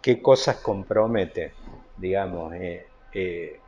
qué 0.00 0.22
cosas 0.22 0.56
compromete, 0.56 1.52
digamos. 1.98 2.54
Eh, 2.54 2.86
eh, 3.12 3.60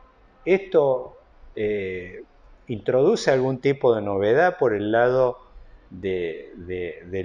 esto 0.45 1.17
eh, 1.55 2.23
introduce 2.67 3.31
algún 3.31 3.59
tipo 3.59 3.95
de 3.95 4.01
novedad 4.01 4.57
por 4.57 4.73
el 4.73 4.91
lado 4.91 5.39
de, 5.89 6.53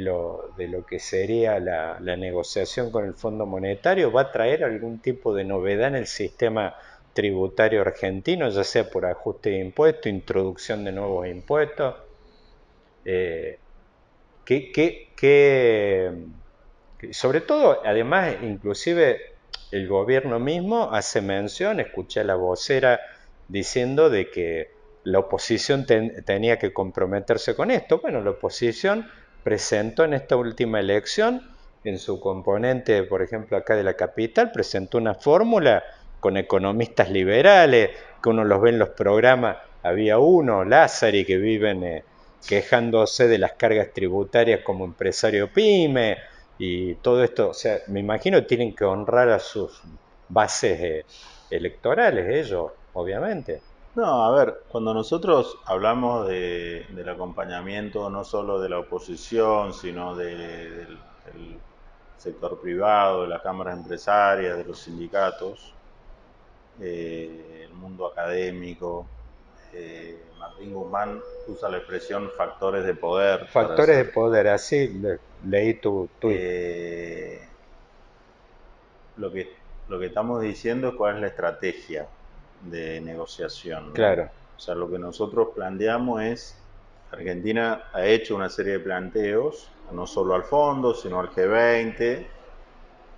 lo, 0.00 0.50
que 0.88 0.98
sería 0.98 1.60
la, 1.60 2.16
negociación 2.16 2.90
con 2.90 3.04
el 3.04 3.14
Fondo 3.14 3.46
Monetario, 3.46 4.10
va 4.10 4.22
a 4.22 4.32
traer 4.32 4.64
algún 4.64 4.98
tipo 4.98 5.34
de 5.34 5.44
novedad 5.44 5.88
en 5.88 5.96
el 5.96 6.06
sistema 6.06 6.74
tributario 7.12 7.80
argentino, 7.80 8.48
ya 8.48 8.64
sea 8.64 8.90
por 8.90 9.06
ajuste 9.06 9.50
de 9.50 9.60
impuestos, 9.60 10.06
introducción 10.06 10.84
de 10.84 10.92
nuevos 10.92 11.26
impuestos. 11.28 11.94
Que, 14.44 16.12
sobre 17.12 17.40
todo, 17.40 17.80
además, 17.84 18.36
inclusive 18.42 19.35
el 19.70 19.88
gobierno 19.88 20.38
mismo 20.38 20.90
hace 20.92 21.20
mención, 21.20 21.80
escuché 21.80 22.20
a 22.20 22.24
la 22.24 22.36
vocera 22.36 23.00
diciendo 23.48 24.10
de 24.10 24.30
que 24.30 24.70
la 25.04 25.20
oposición 25.20 25.86
tenía 25.86 26.58
que 26.58 26.72
comprometerse 26.72 27.54
con 27.54 27.70
esto. 27.70 28.00
Bueno, 28.00 28.20
la 28.20 28.30
oposición 28.30 29.08
presentó 29.44 30.04
en 30.04 30.14
esta 30.14 30.36
última 30.36 30.80
elección, 30.80 31.42
en 31.84 31.98
su 31.98 32.18
componente, 32.18 33.04
por 33.04 33.22
ejemplo, 33.22 33.56
acá 33.56 33.76
de 33.76 33.84
la 33.84 33.94
capital, 33.94 34.50
presentó 34.50 34.98
una 34.98 35.14
fórmula 35.14 35.84
con 36.18 36.36
economistas 36.36 37.10
liberales, 37.10 37.90
que 38.20 38.28
uno 38.28 38.44
los 38.44 38.60
ve 38.60 38.70
en 38.70 38.80
los 38.80 38.88
programas, 38.90 39.58
había 39.84 40.18
uno, 40.18 40.64
Lázari, 40.64 41.24
que 41.24 41.36
viven 41.36 41.84
eh, 41.84 42.04
quejándose 42.48 43.28
de 43.28 43.38
las 43.38 43.52
cargas 43.52 43.92
tributarias 43.92 44.62
como 44.64 44.84
empresario 44.84 45.52
pyme 45.52 46.16
y 46.58 46.94
todo 46.96 47.22
esto, 47.22 47.50
o 47.50 47.54
sea, 47.54 47.78
me 47.88 48.00
imagino 48.00 48.38
que 48.38 48.46
tienen 48.46 48.74
que 48.74 48.84
honrar 48.84 49.28
a 49.28 49.38
sus 49.38 49.82
bases 50.28 50.80
eh, 50.80 51.04
electorales 51.50 52.46
ellos, 52.46 52.72
obviamente. 52.94 53.60
No, 53.94 54.24
a 54.24 54.30
ver, 54.36 54.62
cuando 54.68 54.92
nosotros 54.92 55.58
hablamos 55.64 56.28
de, 56.28 56.86
del 56.90 57.08
acompañamiento 57.08 58.10
no 58.10 58.24
solo 58.24 58.60
de 58.60 58.68
la 58.68 58.78
oposición, 58.78 59.72
sino 59.72 60.14
del, 60.14 60.98
sector 62.18 62.60
privado, 62.60 63.22
de 63.22 63.28
las 63.28 63.42
cámaras 63.42 63.76
empresarias, 63.76 64.56
de 64.56 64.64
los 64.64 64.80
sindicatos, 64.80 65.72
eh, 66.80 67.66
el 67.68 67.72
mundo 67.74 68.06
académico, 68.06 69.06
eh, 69.72 70.22
Martín 70.38 70.74
Guzmán 70.74 71.20
usa 71.48 71.68
la 71.68 71.78
expresión 71.78 72.30
factores 72.36 72.84
de 72.84 72.94
poder. 72.94 73.46
Factores 73.48 73.96
de 73.96 74.04
poder, 74.04 74.48
así 74.48 75.00
leí 75.48 75.74
tu 75.74 76.08
tweet. 76.18 76.36
Eh, 76.38 77.40
lo, 79.16 79.32
que, 79.32 79.52
lo 79.88 79.98
que 79.98 80.06
estamos 80.06 80.42
diciendo 80.42 80.88
es 80.88 80.94
cuál 80.94 81.16
es 81.16 81.20
la 81.22 81.26
estrategia 81.28 82.06
de 82.62 83.00
negociación. 83.00 83.92
Claro. 83.92 84.30
O 84.56 84.60
sea, 84.60 84.74
lo 84.74 84.90
que 84.90 84.98
nosotros 84.98 85.48
planteamos 85.54 86.22
es, 86.22 86.58
Argentina 87.10 87.84
ha 87.92 88.04
hecho 88.06 88.34
una 88.34 88.48
serie 88.48 88.74
de 88.74 88.80
planteos, 88.80 89.70
no 89.92 90.06
solo 90.06 90.34
al 90.34 90.44
fondo, 90.44 90.94
sino 90.94 91.20
al 91.20 91.30
G20, 91.30 92.26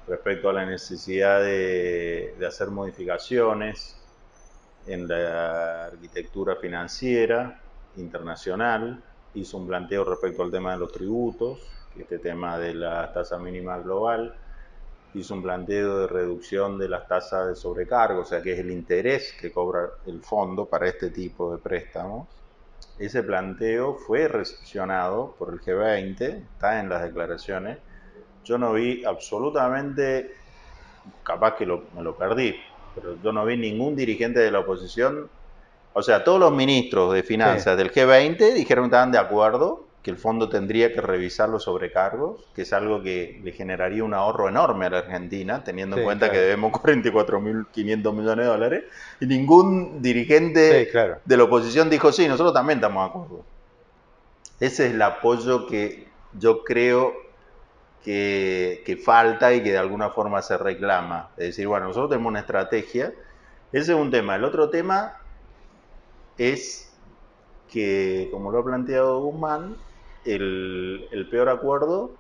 respecto 0.09 0.49
a 0.49 0.53
la 0.53 0.66
necesidad 0.66 1.41
de, 1.41 2.35
de 2.39 2.47
hacer 2.47 2.68
modificaciones 2.68 3.97
en 4.87 5.07
la 5.07 5.87
arquitectura 5.87 6.57
financiera 6.57 7.61
internacional, 7.97 9.03
hizo 9.35 9.59
un 9.59 9.66
planteo 9.66 10.05
respecto 10.05 10.43
al 10.43 10.51
tema 10.51 10.72
de 10.72 10.79
los 10.79 10.93
tributos, 10.93 11.61
este 12.03 12.18
tema 12.18 12.59
de 12.59 12.74
la 12.74 13.12
tasa 13.12 13.38
mínima 13.38 13.78
global, 13.78 14.34
hizo 15.14 15.34
un 15.34 15.42
planteo 15.42 16.01
de 16.01 16.07
reducción 16.07 16.78
de 16.78 16.88
las 16.88 17.09
tasas 17.09 17.49
de 17.49 17.57
sobrecargo, 17.57 18.22
o 18.22 18.24
sea, 18.24 18.42
que 18.42 18.53
es 18.53 18.59
el 18.59 18.70
interés 18.70 19.34
que 19.40 19.51
cobra 19.51 19.88
el 20.07 20.20
fondo 20.22 20.66
para 20.66 20.88
este 20.88 21.11
tipo 21.11 21.53
de 21.53 21.59
préstamos. 21.59 22.28
Ese 22.99 23.22
planteo 23.22 23.94
fue 23.94 24.28
recepcionado 24.28 25.34
por 25.38 25.53
el 25.53 25.61
G20, 25.61 26.20
está 26.20 26.80
en 26.80 26.88
las 26.88 27.03
declaraciones. 27.03 27.78
Yo 28.44 28.59
no 28.59 28.72
vi 28.72 29.05
absolutamente, 29.05 30.34
capaz 31.22 31.57
que 31.57 31.66
me 31.66 32.03
lo 32.03 32.16
perdí, 32.16 32.57
pero 32.94 33.16
yo 33.22 33.32
no 33.32 33.44
vi 33.44 33.57
ningún 33.57 33.96
dirigente 33.96 34.40
de 34.40 34.51
la 34.51 34.61
oposición, 34.61 35.28
o 35.92 36.03
sea, 36.03 36.22
todos 36.22 36.38
los 36.38 36.53
ministros 36.53 37.12
de 37.12 37.22
finanzas 37.22 37.76
del 37.76 37.92
G20 37.92 38.55
dijeron 38.55 38.84
que 38.84 38.88
estaban 38.88 39.11
de 39.11 39.18
acuerdo 39.18 39.88
que 40.03 40.11
el 40.11 40.16
fondo 40.16 40.49
tendría 40.49 40.92
que 40.92 41.01
revisar 41.01 41.49
los 41.49 41.64
sobrecargos, 41.64 42.44
que 42.55 42.62
es 42.62 42.72
algo 42.72 43.03
que 43.03 43.40
le 43.42 43.53
generaría 43.53 44.05
un 44.05 44.14
ahorro 44.14 44.49
enorme 44.49 44.86
a 44.86 44.90
la 44.90 44.99
Argentina, 44.99 45.64
teniendo 45.64 45.96
en 45.96 46.05
cuenta 46.05 46.30
que 46.30 46.38
debemos 46.38 46.72
44.500 46.82 48.12
millones 48.12 48.44
de 48.44 48.44
dólares, 48.44 48.84
y 49.20 49.26
ningún 49.26 50.01
dirigente 50.01 50.90
de 51.24 51.36
la 51.36 51.44
oposición 51.44 51.90
dijo, 51.90 52.12
sí, 52.12 52.28
nosotros 52.28 52.55
también 52.55 52.78
estamos 52.78 53.05
de 53.05 53.09
acuerdo. 53.09 53.44
Ese 54.61 54.86
es 54.86 54.94
el 54.94 55.03
apoyo 55.03 55.66
que 55.66 56.09
yo 56.38 56.64
creo 56.64 57.14
que, 58.05 59.01
falta 59.05 59.53
y 59.53 59.62
que 59.62 59.72
de 59.72 59.78
alguna 59.78 60.11
forma 60.11 60.42
se 60.42 60.57
reclama. 60.57 61.30
Es 61.36 61.49
decir, 61.49 61.66
bueno, 61.66 61.88
nosotros 61.88 62.11
tenemos 62.11 62.30
una 62.30 62.40
estrategia. 62.40 63.12
Ese 63.72 63.92
es 63.92 63.99
un 63.99 64.11
tema. 64.11 64.36
El 64.36 64.44
otro 64.44 64.70
tema 64.70 65.18
es 66.38 66.90
que, 67.68 68.28
como 68.32 68.51
lo 68.51 68.61
ha 68.61 68.64
planteado 68.64 69.20
Guzmán, 69.20 69.76
el, 70.29 71.09
el 71.11 71.29
peor 71.29 71.49
acuerdo, 71.49 72.11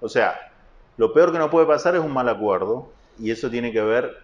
o 0.00 0.08
sea, 0.08 0.52
lo 0.96 1.12
peor 1.12 1.32
que 1.32 1.38
no 1.38 1.50
puede 1.50 1.66
pasar 1.66 1.94
es 1.94 2.00
un 2.00 2.12
mal 2.12 2.28
acuerdo 2.28 2.88
y 3.18 3.30
eso 3.30 3.50
tiene 3.50 3.72
que 3.72 3.82
ver 3.82 4.22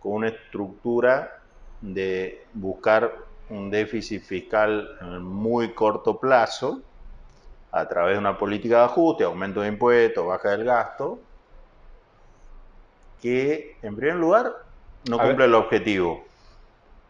con 0.00 0.12
una 0.12 0.28
estructura 0.28 1.40
de 1.80 2.44
buscar 2.54 3.14
un 3.50 3.70
déficit 3.70 4.22
fiscal 4.22 4.88
en 5.00 5.22
muy 5.22 5.72
corto 5.72 6.18
plazo 6.18 6.80
a 7.70 7.86
través 7.86 8.14
de 8.14 8.18
una 8.18 8.38
política 8.38 8.78
de 8.78 8.84
ajuste, 8.84 9.24
aumento 9.24 9.60
de 9.60 9.68
impuestos, 9.68 10.26
baja 10.26 10.50
del 10.50 10.64
gasto, 10.64 11.18
que 13.20 13.76
en 13.82 13.96
primer 13.96 14.16
lugar 14.16 14.52
no 15.08 15.18
cumple 15.18 15.44
el 15.44 15.54
objetivo. 15.54 16.24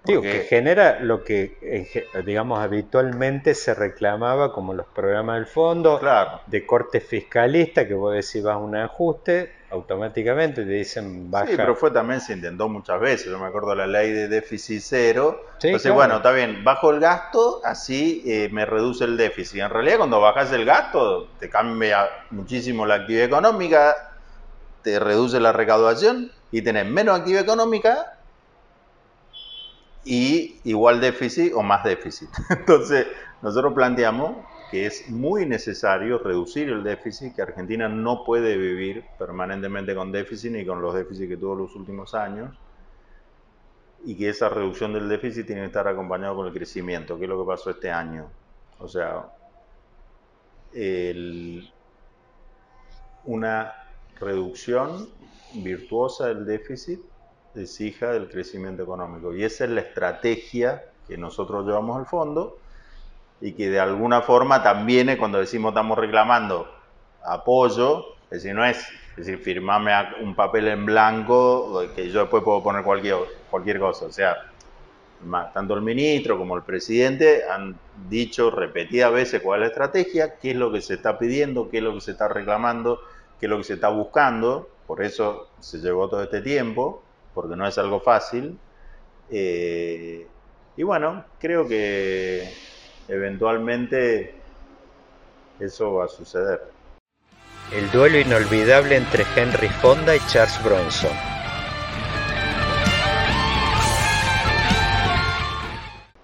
Digo, 0.08 0.22
que 0.22 0.40
genera 0.40 1.00
lo 1.00 1.22
que, 1.22 1.86
digamos, 2.24 2.60
habitualmente 2.60 3.54
se 3.54 3.74
reclamaba 3.74 4.52
como 4.52 4.72
los 4.72 4.86
programas 4.86 5.36
del 5.36 5.46
fondo, 5.46 6.00
de 6.46 6.66
corte 6.66 7.00
fiscalista, 7.00 7.86
que 7.86 7.92
vos 7.92 8.14
decís 8.14 8.42
vas 8.42 8.54
a 8.54 8.58
un 8.58 8.74
ajuste, 8.74 9.52
automáticamente 9.70 10.64
te 10.64 10.70
dicen 10.70 11.30
baja. 11.30 11.48
Sí, 11.48 11.56
pero 11.56 11.76
fue 11.76 11.90
también, 11.90 12.22
se 12.22 12.32
intentó 12.32 12.70
muchas 12.70 12.98
veces, 12.98 13.26
yo 13.26 13.38
me 13.38 13.46
acuerdo 13.48 13.74
la 13.74 13.86
ley 13.86 14.10
de 14.10 14.28
déficit 14.28 14.80
cero. 14.82 15.42
Entonces, 15.60 15.92
bueno, 15.92 16.16
está 16.16 16.32
bien, 16.32 16.64
bajo 16.64 16.90
el 16.90 17.00
gasto, 17.00 17.60
así 17.62 18.22
eh, 18.26 18.48
me 18.50 18.64
reduce 18.64 19.04
el 19.04 19.18
déficit. 19.18 19.60
En 19.60 19.70
realidad, 19.70 19.98
cuando 19.98 20.20
bajas 20.20 20.50
el 20.52 20.64
gasto, 20.64 21.28
te 21.38 21.50
cambia 21.50 22.08
muchísimo 22.30 22.86
la 22.86 22.94
actividad 22.94 23.26
económica, 23.26 23.94
te 24.82 24.98
reduce 24.98 25.38
la 25.38 25.52
recaudación 25.52 26.32
y 26.50 26.62
tenés 26.62 26.86
menos 26.86 27.18
actividad 27.18 27.42
económica 27.42 28.14
y 30.08 30.58
igual 30.64 31.02
déficit 31.02 31.52
o 31.54 31.62
más 31.62 31.84
déficit. 31.84 32.30
Entonces, 32.50 33.06
nosotros 33.42 33.74
planteamos 33.74 34.38
que 34.70 34.86
es 34.86 35.10
muy 35.10 35.44
necesario 35.44 36.18
reducir 36.18 36.70
el 36.70 36.82
déficit, 36.82 37.34
que 37.34 37.42
Argentina 37.42 37.90
no 37.90 38.24
puede 38.24 38.56
vivir 38.56 39.04
permanentemente 39.18 39.94
con 39.94 40.10
déficit 40.10 40.52
ni 40.52 40.64
con 40.64 40.80
los 40.80 40.94
déficits 40.94 41.28
que 41.28 41.36
tuvo 41.36 41.54
los 41.54 41.76
últimos 41.76 42.14
años, 42.14 42.56
y 44.06 44.16
que 44.16 44.30
esa 44.30 44.48
reducción 44.48 44.94
del 44.94 45.10
déficit 45.10 45.46
tiene 45.46 45.60
que 45.60 45.66
estar 45.66 45.86
acompañado 45.86 46.36
con 46.36 46.46
el 46.46 46.54
crecimiento, 46.54 47.18
que 47.18 47.24
es 47.24 47.28
lo 47.28 47.38
que 47.38 47.46
pasó 47.46 47.68
este 47.68 47.90
año. 47.90 48.30
O 48.78 48.88
sea, 48.88 49.26
una 53.24 53.74
reducción 54.18 55.10
virtuosa 55.52 56.28
del 56.28 56.46
déficit 56.46 57.00
es 57.62 57.80
hija 57.80 58.12
del 58.12 58.28
crecimiento 58.28 58.82
económico. 58.82 59.34
Y 59.34 59.44
esa 59.44 59.64
es 59.64 59.70
la 59.70 59.80
estrategia 59.80 60.84
que 61.06 61.16
nosotros 61.16 61.66
llevamos 61.66 61.98
al 61.98 62.06
fondo 62.06 62.58
y 63.40 63.52
que 63.52 63.70
de 63.70 63.80
alguna 63.80 64.22
forma 64.22 64.62
también 64.62 65.16
cuando 65.16 65.38
decimos 65.38 65.70
estamos 65.70 65.98
reclamando 65.98 66.68
apoyo, 67.24 68.04
es 68.24 68.42
decir, 68.42 68.54
no 68.54 68.64
es, 68.64 68.78
es 69.16 69.26
decir, 69.26 69.38
firmame 69.38 69.92
un 70.20 70.34
papel 70.34 70.68
en 70.68 70.86
blanco 70.86 71.82
que 71.94 72.10
yo 72.10 72.20
después 72.20 72.42
puedo 72.42 72.62
poner 72.62 72.84
cualquier, 72.84 73.16
cualquier 73.50 73.78
cosa. 73.78 74.06
O 74.06 74.12
sea, 74.12 74.36
tanto 75.52 75.74
el 75.74 75.82
ministro 75.82 76.38
como 76.38 76.56
el 76.56 76.62
presidente 76.62 77.42
han 77.48 77.76
dicho 78.08 78.50
repetidas 78.50 79.12
veces 79.12 79.42
cuál 79.42 79.60
es 79.60 79.66
la 79.66 79.68
estrategia, 79.68 80.38
qué 80.38 80.52
es 80.52 80.56
lo 80.56 80.70
que 80.72 80.80
se 80.80 80.94
está 80.94 81.18
pidiendo, 81.18 81.68
qué 81.70 81.78
es 81.78 81.82
lo 81.82 81.94
que 81.94 82.00
se 82.00 82.12
está 82.12 82.28
reclamando, 82.28 83.00
qué 83.40 83.46
es 83.46 83.50
lo 83.50 83.58
que 83.58 83.64
se 83.64 83.74
está 83.74 83.88
buscando. 83.88 84.68
Por 84.86 85.02
eso 85.02 85.48
se 85.60 85.78
llevó 85.78 86.08
todo 86.08 86.22
este 86.22 86.40
tiempo, 86.40 87.02
porque 87.34 87.56
no 87.56 87.66
es 87.66 87.78
algo 87.78 88.00
fácil. 88.00 88.58
Eh, 89.30 90.26
y 90.76 90.82
bueno, 90.82 91.24
creo 91.38 91.66
que 91.66 92.48
eventualmente 93.08 94.34
eso 95.58 95.94
va 95.94 96.04
a 96.04 96.08
suceder. 96.08 96.60
El 97.72 97.90
duelo 97.90 98.18
inolvidable 98.18 98.96
entre 98.96 99.24
Henry 99.36 99.68
Fonda 99.68 100.16
y 100.16 100.20
Charles 100.28 100.62
Bronson. 100.64 101.10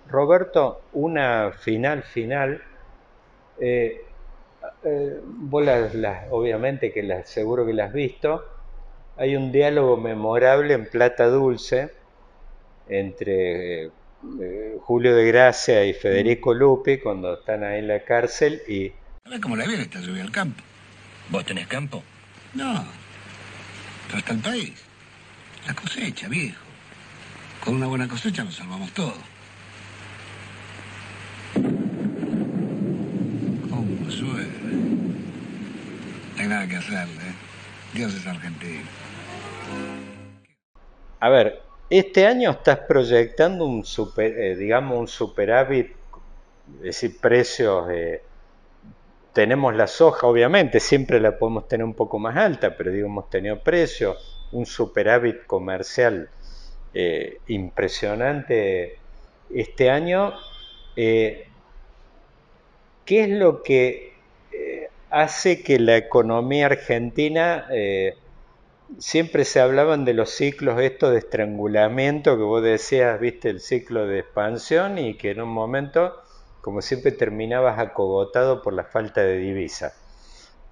Roberto, 0.09 0.83
una 0.93 1.51
final 1.51 2.03
final. 2.05 2.63
Eh, 3.59 4.01
eh, 4.85 5.21
vos 5.23 5.67
obviamente 6.31 6.93
que 6.93 7.03
las, 7.03 7.29
seguro 7.29 7.67
que 7.67 7.75
la 7.75 7.87
has 7.87 7.93
visto. 7.93 8.54
Hay 9.17 9.37
un 9.37 9.53
diálogo 9.53 9.97
memorable 9.97 10.75
en 10.75 10.87
Plata 10.87 11.27
Dulce 11.27 11.93
entre 12.89 13.85
eh, 13.85 14.77
Julio 14.81 15.15
de 15.15 15.27
Gracia 15.27 15.85
y 15.85 15.95
Federico 15.95 16.53
Lupi 16.53 16.99
cuando 16.99 17.35
están 17.35 17.62
ahí 17.62 17.79
en 17.79 17.89
la 17.89 18.05
cárcel 18.05 18.61
y... 18.67 18.93
A 19.25 19.31
ver 19.31 19.41
cómo 19.41 19.55
la 19.55 19.67
viene 19.67 19.85
esta 19.85 20.01
lluvia 20.01 20.25
al 20.25 20.33
campo. 20.33 20.61
¿Vos 21.31 21.45
tenés 21.45 21.69
campo? 21.69 22.03
No, 22.55 22.85
pero 24.09 24.19
está 24.19 24.33
el 24.33 24.41
país. 24.41 24.73
La 25.67 25.75
cosecha, 25.75 26.29
viejo. 26.29 26.61
Con 27.65 27.77
una 27.77 27.87
buena 27.87 28.09
cosecha 28.09 28.43
nos 28.43 28.57
salvamos 28.57 28.93
todo. 28.93 29.15
¿Cómo 33.71 34.11
suele? 34.11 34.49
No 36.35 36.43
hay 36.43 36.49
nada 36.49 36.67
que 36.67 36.77
hacerle, 36.77 37.15
¿eh? 37.15 37.35
Dios 37.95 38.12
es 38.12 38.27
argentino. 38.27 39.04
A 41.25 41.31
ver, 41.31 41.62
este 41.89 42.27
año 42.27 42.51
estás 42.51 42.81
proyectando 42.81 43.65
un 43.65 43.85
super, 43.85 44.39
eh, 44.39 44.57
digamos, 44.57 44.99
un 44.99 45.09
superávit, 45.09 45.93
es 46.77 46.83
decir, 46.83 47.19
precios. 47.19 47.87
Tenemos 49.33 49.75
la 49.75 49.87
soja, 49.87 50.27
obviamente, 50.27 50.81
siempre 50.81 51.21
la 51.21 51.39
podemos 51.39 51.67
tener 51.67 51.85
un 51.85 51.95
poco 51.95 52.19
más 52.19 52.37
alta, 52.37 52.77
pero 52.77 52.91
digo, 52.91 53.07
hemos 53.07 53.31
tenido 53.31 53.59
precios, 53.59 54.17
un 54.53 54.67
superávit 54.67 55.47
comercial 55.47 56.29
eh, 56.93 57.39
impresionante 57.49 58.99
este 59.53 59.89
año. 59.89 60.35
Eh, 60.95 61.49
¿Qué 63.07 63.25
es 63.25 63.31
lo 63.31 63.62
que 63.62 64.12
hace 65.09 65.62
que 65.62 65.79
la 65.79 65.97
economía 65.97 66.67
argentina 66.67 67.67
siempre 68.99 69.45
se 69.45 69.61
hablaban 69.61 70.05
de 70.05 70.15
los 70.15 70.31
ciclos 70.31 70.81
estos 70.81 71.13
de 71.13 71.19
estrangulamiento 71.19 72.37
que 72.37 72.43
vos 72.43 72.63
decías, 72.63 73.19
viste, 73.21 73.51
el 73.51 73.61
ciclo 73.61 74.07
de 74.07 74.21
expansión 74.21 74.99
y 74.99 75.15
que 75.17 75.31
en 75.31 75.41
un 75.41 75.49
momento, 75.49 76.23
como 76.61 76.83
siempre, 76.83 77.13
terminabas 77.13 77.79
acogotado 77.79 78.63
por 78.63 78.73
la 78.73 78.85
falta 78.85 79.23
de 79.23 79.39
divisa. 79.39 79.95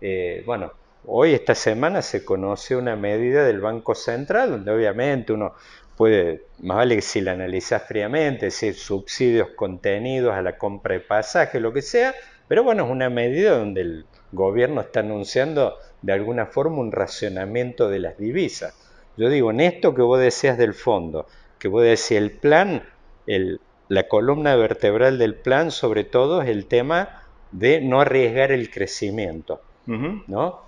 Eh, 0.00 0.42
bueno, 0.46 0.72
hoy, 1.06 1.34
esta 1.34 1.54
semana, 1.54 2.02
se 2.02 2.24
conoce 2.24 2.76
una 2.76 2.96
medida 2.96 3.44
del 3.44 3.60
Banco 3.60 3.94
Central, 3.94 4.50
donde 4.50 4.70
obviamente 4.72 5.32
uno 5.32 5.54
puede, 5.96 6.46
más 6.60 6.78
vale 6.78 6.96
que 6.96 7.02
si 7.02 7.20
la 7.20 7.32
analizás 7.32 7.82
fríamente, 7.86 8.48
es 8.48 8.54
decir, 8.54 8.74
subsidios 8.74 9.50
contenidos 9.56 10.34
a 10.34 10.42
la 10.42 10.58
compra 10.58 10.94
de 10.94 11.00
pasaje, 11.00 11.60
lo 11.60 11.72
que 11.72 11.82
sea, 11.82 12.14
pero 12.48 12.64
bueno, 12.64 12.84
es 12.84 12.90
una 12.90 13.10
medida 13.10 13.58
donde 13.58 13.82
el 13.82 14.06
gobierno 14.32 14.80
está 14.80 15.00
anunciando 15.00 15.76
de 16.02 16.12
alguna 16.12 16.46
forma 16.46 16.78
un 16.78 16.92
racionamiento 16.92 17.88
de 17.88 18.00
las 18.00 18.18
divisas. 18.18 18.74
Yo 19.16 19.28
digo, 19.28 19.50
en 19.50 19.60
esto 19.60 19.94
que 19.94 20.02
vos 20.02 20.20
deseas 20.20 20.58
del 20.58 20.74
fondo, 20.74 21.26
que 21.58 21.68
vos 21.68 21.82
decís 21.82 22.12
el 22.12 22.32
plan, 22.32 22.82
el, 23.26 23.60
la 23.88 24.08
columna 24.08 24.56
vertebral 24.56 25.18
del 25.18 25.34
plan 25.34 25.70
sobre 25.70 26.04
todo 26.04 26.42
es 26.42 26.48
el 26.48 26.66
tema 26.66 27.22
de 27.52 27.80
no 27.80 28.00
arriesgar 28.00 28.50
el 28.52 28.70
crecimiento, 28.70 29.60
¿no? 29.86 30.60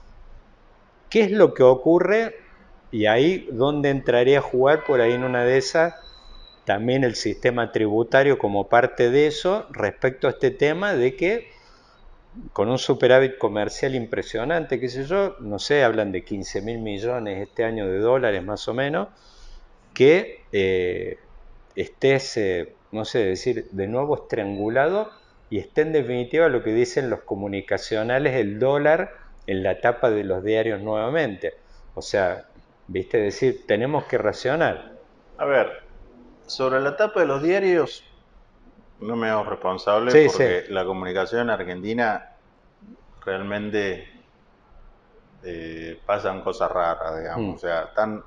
¿Qué 1.09 1.23
es 1.23 1.31
lo 1.31 1.55
que 1.55 1.63
ocurre? 1.63 2.35
Y 2.91 3.07
ahí 3.07 3.49
donde 3.51 3.91
entraría 3.91 4.39
a 4.39 4.43
jugar 4.43 4.85
por 4.85 5.01
ahí 5.01 5.13
en 5.13 5.25
una 5.25 5.45
de 5.45 5.57
esas 5.57 5.95
también 6.65 7.05
el 7.05 7.15
sistema 7.15 7.73
tributario 7.73 8.39
como 8.39 8.69
parte 8.69 9.11
de 9.11 9.27
eso 9.27 9.67
respecto 9.71 10.27
a 10.27 10.31
este 10.31 10.51
tema 10.51 10.95
de 10.95 11.15
que 11.15 11.49
con 12.53 12.69
un 12.69 12.79
superávit 12.79 13.39
comercial 13.39 13.95
impresionante, 13.95 14.81
qué 14.81 14.89
sé 14.89 15.05
yo, 15.05 15.37
no 15.41 15.59
sé, 15.59 15.85
hablan 15.85 16.13
de 16.13 16.25
15 16.25 16.63
mil 16.63 16.79
millones 16.79 17.41
este 17.41 17.65
año 17.65 17.87
de 17.87 17.99
dólares 17.99 18.43
más 18.45 18.67
o 18.69 18.75
menos, 18.75 19.09
que 19.93 20.45
eh, 20.53 21.19
estés, 21.77 22.37
eh, 22.37 22.75
no 22.93 23.05
sé, 23.05 23.25
decir, 23.25 23.69
de 23.71 23.87
nuevo 23.87 24.17
estrangulado 24.17 25.11
y 25.51 25.59
esté 25.59 25.83
en 25.83 25.93
definitiva 25.93 26.49
lo 26.49 26.63
que 26.63 26.73
dicen 26.73 27.11
los 27.11 27.21
comunicacionales, 27.21 28.35
el 28.35 28.59
dólar 28.59 29.13
en 29.47 29.63
la 29.63 29.81
tapa 29.81 30.11
de 30.11 30.25
los 30.25 30.43
diarios 30.43 30.81
nuevamente. 30.81 31.55
O 31.95 32.03
sea, 32.03 32.49
viste, 32.89 33.19
decir, 33.19 33.65
tenemos 33.67 34.05
que 34.05 34.19
racionar. 34.19 34.93
A 35.39 35.45
ver, 35.45 35.85
sobre 36.47 36.81
la 36.81 36.97
tapa 36.97 37.21
de 37.21 37.27
los 37.27 37.43
diarios, 37.43 38.05
no 39.05 39.17
me 39.17 39.29
hago 39.29 39.45
responsable 39.45 40.27
porque 40.27 40.65
la 40.71 40.85
comunicación 40.85 41.43
en 41.43 41.51
Argentina 41.51 42.33
realmente 43.25 44.09
eh, 45.43 46.01
pasan 46.07 46.43
cosas 46.43 46.71
raras, 46.71 47.19
digamos. 47.19 47.47
Mm. 47.47 47.55
O 47.55 47.59
sea, 47.59 47.83
están 47.83 48.25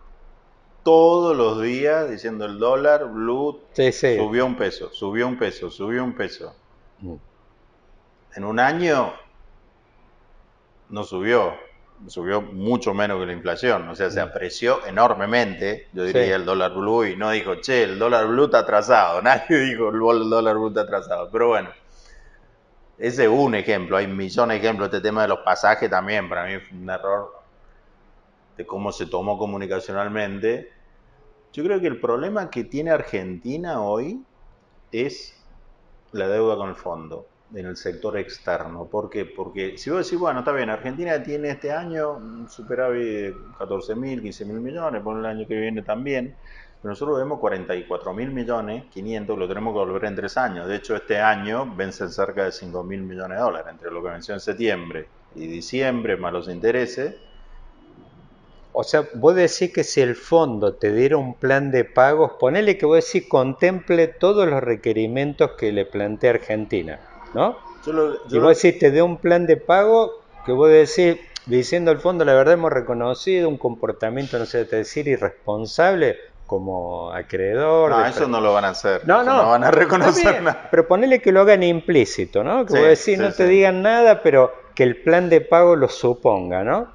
todos 0.84 1.36
los 1.36 1.62
días 1.62 2.10
diciendo 2.10 2.46
el 2.46 2.60
dólar 2.60 3.10
blue 3.12 3.60
subió 3.74 4.46
un 4.46 4.56
peso, 4.56 4.90
subió 4.94 5.28
un 5.28 5.38
peso, 5.38 5.70
subió 5.72 6.04
un 6.04 6.14
peso. 6.14 6.56
Mm. 7.00 7.16
En 8.36 8.44
un 8.44 8.60
año 8.60 9.14
no 10.90 11.04
subió 11.04 11.56
subió 12.06 12.42
mucho 12.42 12.94
menos 12.94 13.20
que 13.20 13.26
la 13.26 13.34
inflación, 13.34 13.90
o 13.90 13.96
sea, 13.96 14.10
se 14.12 14.22
apreció 14.22 14.86
enormemente, 14.86 15.88
yo 15.94 16.04
diría 16.04 16.36
el 16.36 16.46
dólar 16.46 16.74
blue, 16.74 17.06
y 17.06 17.16
no 17.16 17.32
dijo, 17.32 17.56
che, 17.56 17.84
el 17.84 17.98
dólar 17.98 18.28
blue 18.28 18.46
está 18.46 18.60
atrasado, 18.60 19.22
nadie 19.24 19.58
dijo, 19.60 19.90
el 19.90 20.30
dólar 20.30 20.56
blue 20.56 20.70
está 20.70 20.82
atrasado, 20.82 21.30
pero 21.32 21.50
bueno, 21.50 21.70
ese 22.98 23.24
es 23.24 23.30
un 23.30 23.56
ejemplo, 23.56 23.98
hay 23.98 24.08
millones 24.08 24.62
de 24.62 24.66
ejemplos, 24.66 24.88
este 24.88 25.02
tema 25.02 25.24
de 25.24 25.28
los 25.30 25.40
pasajes 25.40 25.90
también, 25.90 26.30
para 26.30 26.46
mí 26.46 26.60
fue 26.60 26.78
un 26.78 26.90
error 26.90 27.32
de 28.56 28.66
cómo 28.66 28.92
se 28.92 29.06
tomó 29.06 29.38
comunicacionalmente. 29.38 30.72
Yo 31.54 31.64
creo 31.64 31.80
que 31.80 31.86
el 31.86 32.00
problema 32.00 32.50
que 32.50 32.64
tiene 32.64 32.90
Argentina 32.90 33.82
hoy 33.82 34.24
es 34.92 35.40
la 36.12 36.28
deuda 36.28 36.56
con 36.56 36.70
el 36.70 36.76
fondo 36.76 37.28
en 37.54 37.66
el 37.66 37.78
sector 37.78 38.18
externo. 38.18 38.86
¿Por 38.86 39.10
qué? 39.10 39.26
Porque 39.26 39.78
si 39.78 39.90
vos 39.90 40.06
decís, 40.06 40.20
bueno, 40.20 40.40
está 40.40 40.52
bien, 40.52 40.70
Argentina 40.70 41.22
tiene 41.24 41.52
este 41.52 41.72
año 41.72 42.14
un 42.14 42.50
superávit 42.50 43.04
de 43.04 43.36
14 43.58 43.96
mil, 43.96 44.22
15 44.22 44.46
mil 44.46 44.60
millones, 44.60 45.02
por 45.02 45.18
el 45.18 45.26
año 45.26 45.48
que 45.48 45.56
viene 45.56 45.82
también, 45.82 46.36
pero 46.82 46.92
nosotros 46.92 47.18
vemos 47.18 47.40
44 47.40 48.14
mil 48.14 48.32
millones, 48.32 48.84
500, 48.92 49.38
lo 49.38 49.48
tenemos 49.48 49.74
que 49.74 49.80
volver 49.80 50.06
en 50.06 50.16
tres 50.16 50.38
años. 50.38 50.68
De 50.68 50.76
hecho, 50.76 50.96
este 50.96 51.20
año 51.20 51.74
vencen 51.76 52.10
cerca 52.10 52.44
de 52.44 52.52
5 52.52 52.84
mil 52.84 53.02
millones 53.02 53.38
de 53.38 53.44
dólares, 53.44 53.68
entre 53.72 53.92
lo 53.92 54.04
que 54.04 54.10
venció 54.10 54.34
en 54.34 54.40
septiembre 54.40 55.08
y 55.36 55.48
diciembre, 55.48 56.18
más 56.18 56.34
los 56.34 56.50
intereses. 56.50 57.16
O 58.74 58.84
sea, 58.84 59.08
vos 59.16 59.34
decís 59.34 59.74
que 59.74 59.84
si 59.84 60.02
el 60.02 60.16
fondo 60.16 60.76
te 60.76 60.92
diera 60.92 61.18
un 61.18 61.34
plan 61.34 61.72
de 61.72 61.84
pagos, 61.84 62.34
ponele 62.40 62.78
que 62.78 62.86
vos 62.86 63.04
decís 63.04 63.28
contemple 63.28 64.08
todos 64.08 64.48
los 64.48 64.62
requerimientos 64.62 65.52
que 65.58 65.72
le 65.72 65.86
plantea 65.86 66.32
Argentina 66.32 67.00
¿no? 67.34 67.58
y 68.30 68.40
vos 68.40 68.62
decís, 68.62 68.80
te 68.80 68.92
dé 68.92 69.02
un 69.02 69.18
plan 69.18 69.46
de 69.46 69.58
pago 69.58 70.22
que 70.46 70.52
vos 70.52 70.70
decís, 70.70 71.18
diciendo 71.46 71.92
al 71.92 72.00
fondo, 72.00 72.26
la 72.26 72.34
verdad 72.34 72.54
hemos 72.54 72.72
reconocido 72.72 73.50
un 73.50 73.58
comportamiento, 73.58 74.38
no 74.40 74.46
sé, 74.46 74.66
te 74.66 74.78
decir, 74.78 75.08
irresponsable 75.08 76.18
como 76.46 77.12
acreedor. 77.12 77.92
No, 77.92 78.06
eso 78.06 78.28
no 78.28 78.40
lo 78.40 78.54
van 78.54 78.66
a 78.66 78.70
hacer. 78.70 79.02
No, 79.06 79.24
no. 79.24 79.44
No 79.44 79.50
van 79.50 79.66
a 79.66 79.72
reconocer 79.72 80.42
nada. 80.42 80.70
Pero 80.72 80.88
ponele 80.88 81.22
que 81.22 81.32
lo 81.32 81.42
hagan 81.42 81.64
implícito, 81.64 82.44
¿no? 82.44 82.66
Que 82.66 82.80
vos 82.80 82.88
decís, 82.88 83.20
no 83.20 83.34
te 83.34 83.46
digan 83.46 83.82
nada, 83.82 84.22
pero 84.24 84.54
que 84.74 84.84
el 84.84 85.02
plan 85.02 85.30
de 85.30 85.42
pago 85.42 85.76
lo 85.76 85.90
suponga, 85.90 86.64
¿no? 86.64 86.94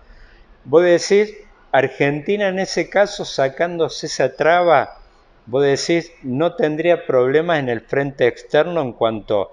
Vos 0.64 0.82
decís, 0.82 1.34
Argentina 1.72 2.48
en 2.48 2.58
ese 2.58 2.88
caso, 2.88 3.24
sacándose 3.24 4.06
esa 4.06 4.34
traba, 4.34 4.96
vos 5.46 5.62
decís, 5.62 6.10
no 6.22 6.54
tendría 6.54 7.06
problemas 7.06 7.58
en 7.58 7.68
el 7.68 7.82
frente 7.82 8.26
externo 8.26 8.80
en 8.80 8.92
cuanto 8.92 9.50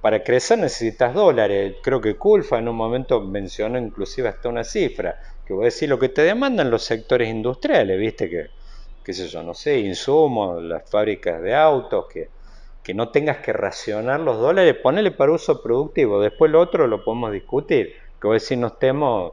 para 0.00 0.22
crecer 0.22 0.58
necesitas 0.58 1.12
dólares. 1.12 1.76
Creo 1.82 2.00
que 2.00 2.16
Culfa 2.16 2.58
en 2.58 2.68
un 2.68 2.76
momento 2.76 3.20
mencionó 3.20 3.78
inclusive 3.78 4.28
hasta 4.28 4.48
una 4.48 4.62
cifra, 4.62 5.20
que 5.44 5.52
voy 5.52 5.64
a 5.64 5.66
decir 5.66 5.88
lo 5.88 5.98
que 5.98 6.08
te 6.08 6.22
demandan 6.22 6.70
los 6.70 6.84
sectores 6.84 7.28
industriales, 7.28 7.98
viste 7.98 8.30
que, 8.30 8.46
qué 9.04 9.12
sé 9.12 9.26
yo, 9.26 9.42
no 9.42 9.54
sé, 9.54 9.78
insumos, 9.80 10.62
las 10.62 10.88
fábricas 10.88 11.42
de 11.42 11.54
autos, 11.54 12.06
que, 12.06 12.28
que 12.82 12.94
no 12.94 13.08
tengas 13.08 13.38
que 13.38 13.52
racionar 13.52 14.20
los 14.20 14.38
dólares, 14.38 14.76
ponele 14.80 15.10
para 15.10 15.32
uso 15.32 15.62
productivo, 15.62 16.20
después 16.20 16.50
lo 16.50 16.60
otro 16.60 16.86
lo 16.86 17.02
podemos 17.02 17.32
discutir, 17.32 17.94
que 18.20 18.28
voy 18.28 18.36
a 18.36 18.40
decir 18.40 18.58
no 18.58 18.68
estemos 18.68 19.32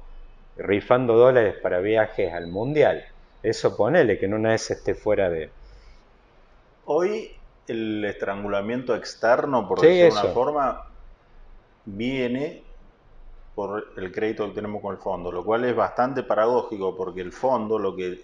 rifando 0.57 1.15
dólares 1.15 1.55
para 1.61 1.79
viajes 1.79 2.33
al 2.33 2.47
mundial, 2.47 3.05
eso 3.43 3.77
ponele 3.77 4.17
que 4.17 4.25
en 4.25 4.33
una 4.33 4.49
vez 4.49 4.71
esté 4.71 4.95
fuera 4.95 5.29
de... 5.29 5.49
Hoy 6.85 7.35
el 7.71 8.05
estrangulamiento 8.05 8.95
externo, 8.95 9.67
por 9.67 9.81
decirlo 9.81 10.15
de 10.15 10.21
una 10.21 10.33
forma, 10.33 10.85
viene 11.85 12.63
por 13.55 13.93
el 13.97 14.11
crédito 14.11 14.47
que 14.47 14.53
tenemos 14.53 14.81
con 14.81 14.95
el 14.95 15.01
fondo, 15.01 15.31
lo 15.31 15.43
cual 15.43 15.65
es 15.65 15.75
bastante 15.75 16.23
paradójico 16.23 16.95
porque 16.95 17.21
el 17.21 17.31
fondo 17.31 17.77
lo 17.77 17.95
que 17.95 18.19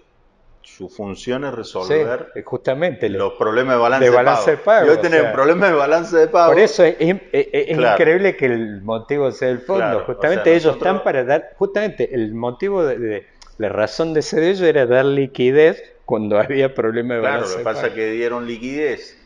su 0.61 0.89
función 0.89 1.45
es 1.45 1.53
resolver 1.53 2.31
justamente 2.43 3.07
los 3.07 3.33
problemas 3.33 3.75
de 3.75 4.09
balance, 4.09 4.51
de, 4.51 4.57
pago. 4.57 4.85
Y 4.85 4.89
hoy 4.89 4.97
tenemos 4.97 5.31
problemas 5.31 5.69
de 5.69 5.75
balance 5.75 6.17
de 6.17 6.27
pago. 6.27 6.51
Por 6.51 6.59
eso 6.59 6.83
es, 6.83 6.97
increíble 6.99 8.35
que 8.35 8.47
el 8.47 8.81
motivo 8.81 9.31
sea 9.31 9.49
el 9.49 9.59
fondo. 9.59 10.03
justamente 10.05 10.53
ellos 10.53 10.75
están 10.75 11.03
para 11.03 11.23
dar, 11.23 11.51
justamente 11.57 12.13
el 12.13 12.33
motivo 12.33 12.83
de, 12.83 13.25
la 13.57 13.69
razón 13.69 14.13
de 14.13 14.21
ser 14.21 14.43
ellos 14.43 14.61
era 14.61 14.85
dar 14.85 15.05
liquidez 15.05 15.81
cuando 16.05 16.37
había 16.39 16.73
problemas 16.73 17.17
de 17.17 17.21
balance. 17.21 17.45
Claro, 17.45 17.51
lo 17.51 17.57
que 17.57 17.75
pasa 17.75 17.87
es 17.87 17.93
que 17.93 18.11
dieron 18.11 18.45
liquidez 18.45 19.16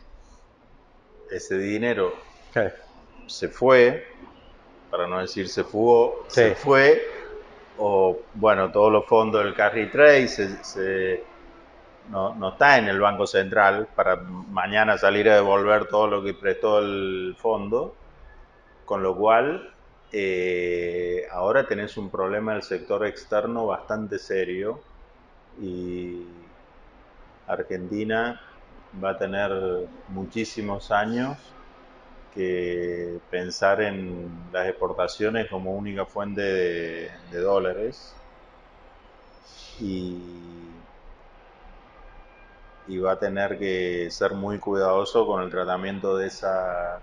ese 1.32 1.58
dinero 1.58 2.12
se 3.26 3.48
fue, 3.48 4.06
para 4.90 5.06
no 5.06 5.20
decir 5.20 5.48
se 5.48 5.64
fugó, 5.64 6.24
se 6.28 6.54
fue, 6.54 7.02
o 7.78 8.18
bueno, 8.34 8.70
todos 8.70 8.92
los 8.92 9.06
fondos 9.06 9.44
del 9.44 9.54
carry 9.54 9.90
trade 9.90 10.28
se, 10.28 11.24
no, 12.10 12.34
no, 12.34 12.50
está 12.50 12.78
en 12.78 12.88
el 12.88 13.00
Banco 13.00 13.26
Central 13.26 13.88
para 13.94 14.16
mañana 14.16 14.98
salir 14.98 15.30
a 15.30 15.36
devolver 15.36 15.86
todo 15.86 16.06
lo 16.06 16.22
que 16.22 16.34
prestó 16.34 16.80
el 16.80 17.34
fondo, 17.38 17.94
con 18.84 19.02
lo 19.02 19.16
cual 19.16 19.72
eh, 20.12 21.26
ahora 21.30 21.66
tenés 21.66 21.96
un 21.96 22.10
problema 22.10 22.52
del 22.52 22.62
sector 22.62 23.06
externo 23.06 23.66
bastante 23.66 24.18
serio 24.18 24.80
y 25.60 26.26
Argentina 27.46 28.40
va 29.02 29.10
a 29.10 29.18
tener 29.18 29.50
muchísimos 30.08 30.90
años 30.90 31.38
que 32.34 33.18
pensar 33.30 33.82
en 33.82 34.30
las 34.52 34.66
exportaciones 34.68 35.48
como 35.50 35.72
única 35.72 36.06
fuente 36.06 36.42
de, 36.42 37.40
dólares. 37.40 38.14
Y, 39.80 40.18
va 43.02 43.12
a 43.12 43.18
tener 43.18 43.58
que 43.58 44.08
ser 44.10 44.32
muy 44.34 44.58
cuidadoso 44.58 45.26
con 45.26 45.42
el 45.42 45.50
tratamiento 45.50 46.16
de 46.16 46.26
esa, 46.26 47.00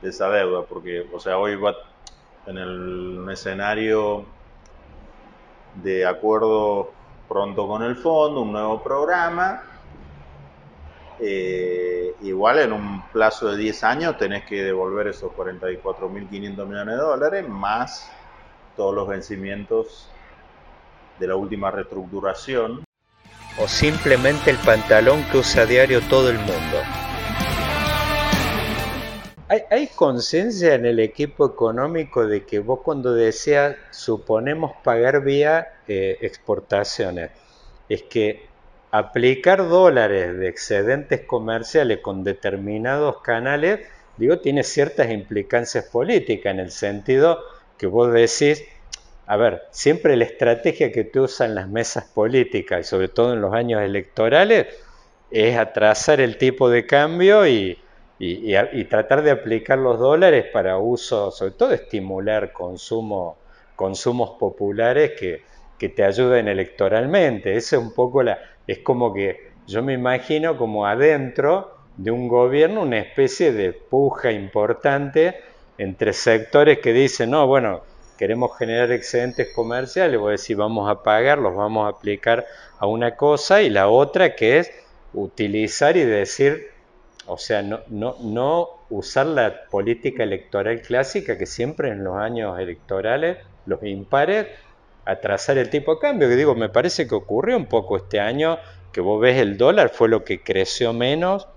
de 0.00 0.08
esa 0.08 0.28
deuda, 0.30 0.62
porque, 0.62 1.06
o 1.12 1.20
sea, 1.20 1.38
hoy 1.38 1.54
va 1.54 1.74
en 2.46 2.56
el, 2.56 3.28
escenario 3.30 4.24
de 5.82 6.06
acuerdo 6.06 6.90
pronto 7.28 7.68
con 7.68 7.82
el 7.82 7.94
fondo, 7.96 8.40
un 8.40 8.52
nuevo 8.52 8.82
programa, 8.82 9.62
eh, 11.20 12.14
igual 12.22 12.60
en 12.60 12.72
un 12.72 13.02
plazo 13.10 13.48
de 13.48 13.56
10 13.56 13.84
años 13.84 14.18
tenés 14.18 14.44
que 14.44 14.62
devolver 14.62 15.08
esos 15.08 15.32
44.500 15.32 16.30
millones 16.66 16.94
de 16.94 17.02
dólares 17.02 17.48
más 17.48 18.10
todos 18.76 18.94
los 18.94 19.08
vencimientos 19.08 20.08
de 21.18 21.26
la 21.26 21.36
última 21.36 21.70
reestructuración. 21.70 22.84
O 23.60 23.66
simplemente 23.66 24.50
el 24.50 24.56
pantalón 24.58 25.24
que 25.32 25.38
usa 25.38 25.62
a 25.62 25.66
diario 25.66 26.00
todo 26.02 26.30
el 26.30 26.38
mundo. 26.38 26.78
¿Hay, 29.48 29.88
conciencia 29.96 30.74
en 30.74 30.84
el 30.84 31.00
equipo 31.00 31.46
económico 31.46 32.26
de 32.26 32.44
que 32.44 32.58
vos 32.58 32.80
cuando 32.84 33.14
deseas, 33.14 33.76
suponemos, 33.90 34.72
pagar 34.84 35.24
vía 35.24 35.68
eh, 35.88 36.18
exportaciones, 36.20 37.30
es 37.88 38.02
que 38.02 38.46
aplicar 38.90 39.68
dólares 39.68 40.38
de 40.38 40.48
excedentes 40.48 41.20
comerciales 41.22 41.98
con 42.00 42.24
determinados 42.24 43.20
canales, 43.22 43.80
digo, 44.16 44.38
tiene 44.38 44.62
ciertas 44.62 45.10
implicancias 45.10 45.84
políticas 45.86 46.54
en 46.54 46.60
el 46.60 46.70
sentido 46.70 47.38
que 47.76 47.86
vos 47.86 48.12
decís, 48.12 48.64
a 49.26 49.36
ver, 49.36 49.62
siempre 49.70 50.16
la 50.16 50.24
estrategia 50.24 50.90
que 50.90 51.04
tú 51.04 51.24
usas 51.24 51.48
en 51.48 51.54
las 51.54 51.68
mesas 51.68 52.04
políticas 52.04 52.80
y 52.80 52.84
sobre 52.84 53.08
todo 53.08 53.34
en 53.34 53.42
los 53.42 53.52
años 53.52 53.82
electorales 53.82 54.66
es 55.30 55.56
atrasar 55.58 56.20
el 56.20 56.38
tipo 56.38 56.70
de 56.70 56.86
cambio 56.86 57.46
y, 57.46 57.78
tratar 58.88 59.22
de 59.22 59.30
aplicar 59.30 59.78
los 59.78 59.98
dólares 59.98 60.46
para 60.52 60.78
uso, 60.78 61.30
sobre 61.30 61.52
todo 61.52 61.72
estimular 61.72 62.52
consumo, 62.52 63.36
consumos 63.76 64.30
populares 64.40 65.12
que, 65.12 65.42
que 65.78 65.90
te 65.90 66.02
ayuden 66.02 66.48
electoralmente. 66.48 67.54
Esa 67.54 67.76
es 67.76 67.82
un 67.82 67.94
poco 67.94 68.22
la, 68.22 68.38
es 68.68 68.78
como 68.80 69.12
que 69.12 69.48
yo 69.66 69.82
me 69.82 69.94
imagino 69.94 70.56
como 70.56 70.86
adentro 70.86 71.74
de 71.96 72.12
un 72.12 72.28
gobierno 72.28 72.82
una 72.82 72.98
especie 72.98 73.52
de 73.52 73.72
puja 73.72 74.30
importante 74.30 75.34
entre 75.78 76.12
sectores 76.12 76.78
que 76.78 76.92
dicen, 76.92 77.30
no, 77.30 77.46
bueno, 77.46 77.82
queremos 78.16 78.56
generar 78.56 78.92
excedentes 78.92 79.48
comerciales, 79.54 80.20
voy 80.20 80.32
decir, 80.32 80.56
vamos 80.56 80.90
a 80.90 81.02
pagar, 81.02 81.38
los 81.38 81.56
vamos 81.56 81.86
a 81.86 81.96
aplicar 81.96 82.46
a 82.78 82.86
una 82.86 83.16
cosa, 83.16 83.62
y 83.62 83.70
la 83.70 83.88
otra 83.88 84.34
que 84.34 84.58
es 84.58 84.70
utilizar 85.14 85.96
y 85.96 86.04
decir, 86.04 86.68
o 87.26 87.38
sea, 87.38 87.62
no, 87.62 87.80
no, 87.88 88.16
no 88.20 88.68
usar 88.90 89.26
la 89.26 89.64
política 89.70 90.24
electoral 90.24 90.82
clásica 90.82 91.38
que 91.38 91.46
siempre 91.46 91.90
en 91.90 92.04
los 92.04 92.16
años 92.16 92.58
electorales, 92.58 93.38
los 93.66 93.82
impares, 93.82 94.48
atrasar 95.08 95.56
el 95.56 95.70
tipo 95.70 95.94
de 95.94 96.00
cambio, 96.00 96.28
que 96.28 96.36
digo, 96.36 96.54
me 96.54 96.68
parece 96.68 97.08
que 97.08 97.14
ocurrió 97.14 97.56
un 97.56 97.66
poco 97.66 97.96
este 97.96 98.20
año, 98.20 98.58
que 98.92 99.00
vos 99.00 99.20
ves 99.20 99.38
el 99.38 99.56
dólar 99.56 99.88
fue 99.88 100.08
lo 100.08 100.22
que 100.22 100.42
creció 100.42 100.92
menos 100.92 101.48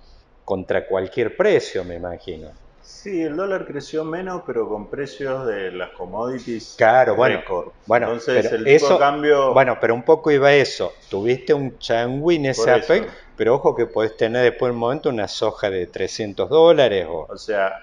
contra 0.46 0.88
cualquier 0.88 1.36
precio, 1.36 1.84
me 1.84 1.96
imagino. 1.96 2.50
Sí, 2.82 3.22
el 3.22 3.36
dólar 3.36 3.66
creció 3.66 4.06
menos, 4.06 4.44
pero 4.46 4.70
con 4.70 4.90
precios 4.90 5.46
de 5.48 5.72
las 5.72 5.90
commodities 5.92 6.76
claro, 6.78 7.16
bueno, 7.16 7.42
Bueno, 7.86 8.08
Entonces 8.08 8.52
el 8.52 8.64
tipo 8.64 8.94
de 8.94 9.00
cambio... 9.00 9.54
Bueno, 9.54 9.78
pero 9.82 9.96
un 9.96 10.04
poco 10.04 10.32
iba 10.32 10.54
eso. 10.54 10.94
Tuviste 11.10 11.54
un 11.54 11.78
changui 11.78 12.38
en 12.38 12.48
ese 12.48 12.72
aspecto, 12.72 13.12
pero 13.36 13.56
ojo 13.56 13.76
que 13.76 13.86
podés 13.86 14.16
tener 14.16 14.44
después 14.44 14.72
un 14.72 14.78
momento 14.78 15.10
una 15.10 15.28
soja 15.28 15.70
de 15.70 15.88
300 15.88 16.50
dólares 16.50 17.06
o... 17.10 17.28
O 17.30 17.38
sea, 17.38 17.74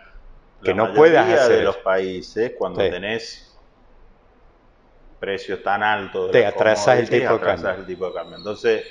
que 0.63 0.73
no 0.73 0.95
puedas 0.95 1.29
hacer 1.31 1.59
de 1.59 1.63
los 1.63 1.77
países, 1.77 2.53
cuando 2.59 2.81
tenés 2.81 3.48
precios 5.19 5.63
tan 5.63 5.83
altos. 5.83 6.31
Te 6.31 6.47
atrasas 6.47 6.99
el 6.99 7.09
tipo 7.09 7.33
de 7.35 7.41
cambio. 7.41 7.71
el 7.71 7.87
tipo 7.87 8.07
de 8.07 8.13
cambio. 8.15 8.37
Entonces, 8.37 8.85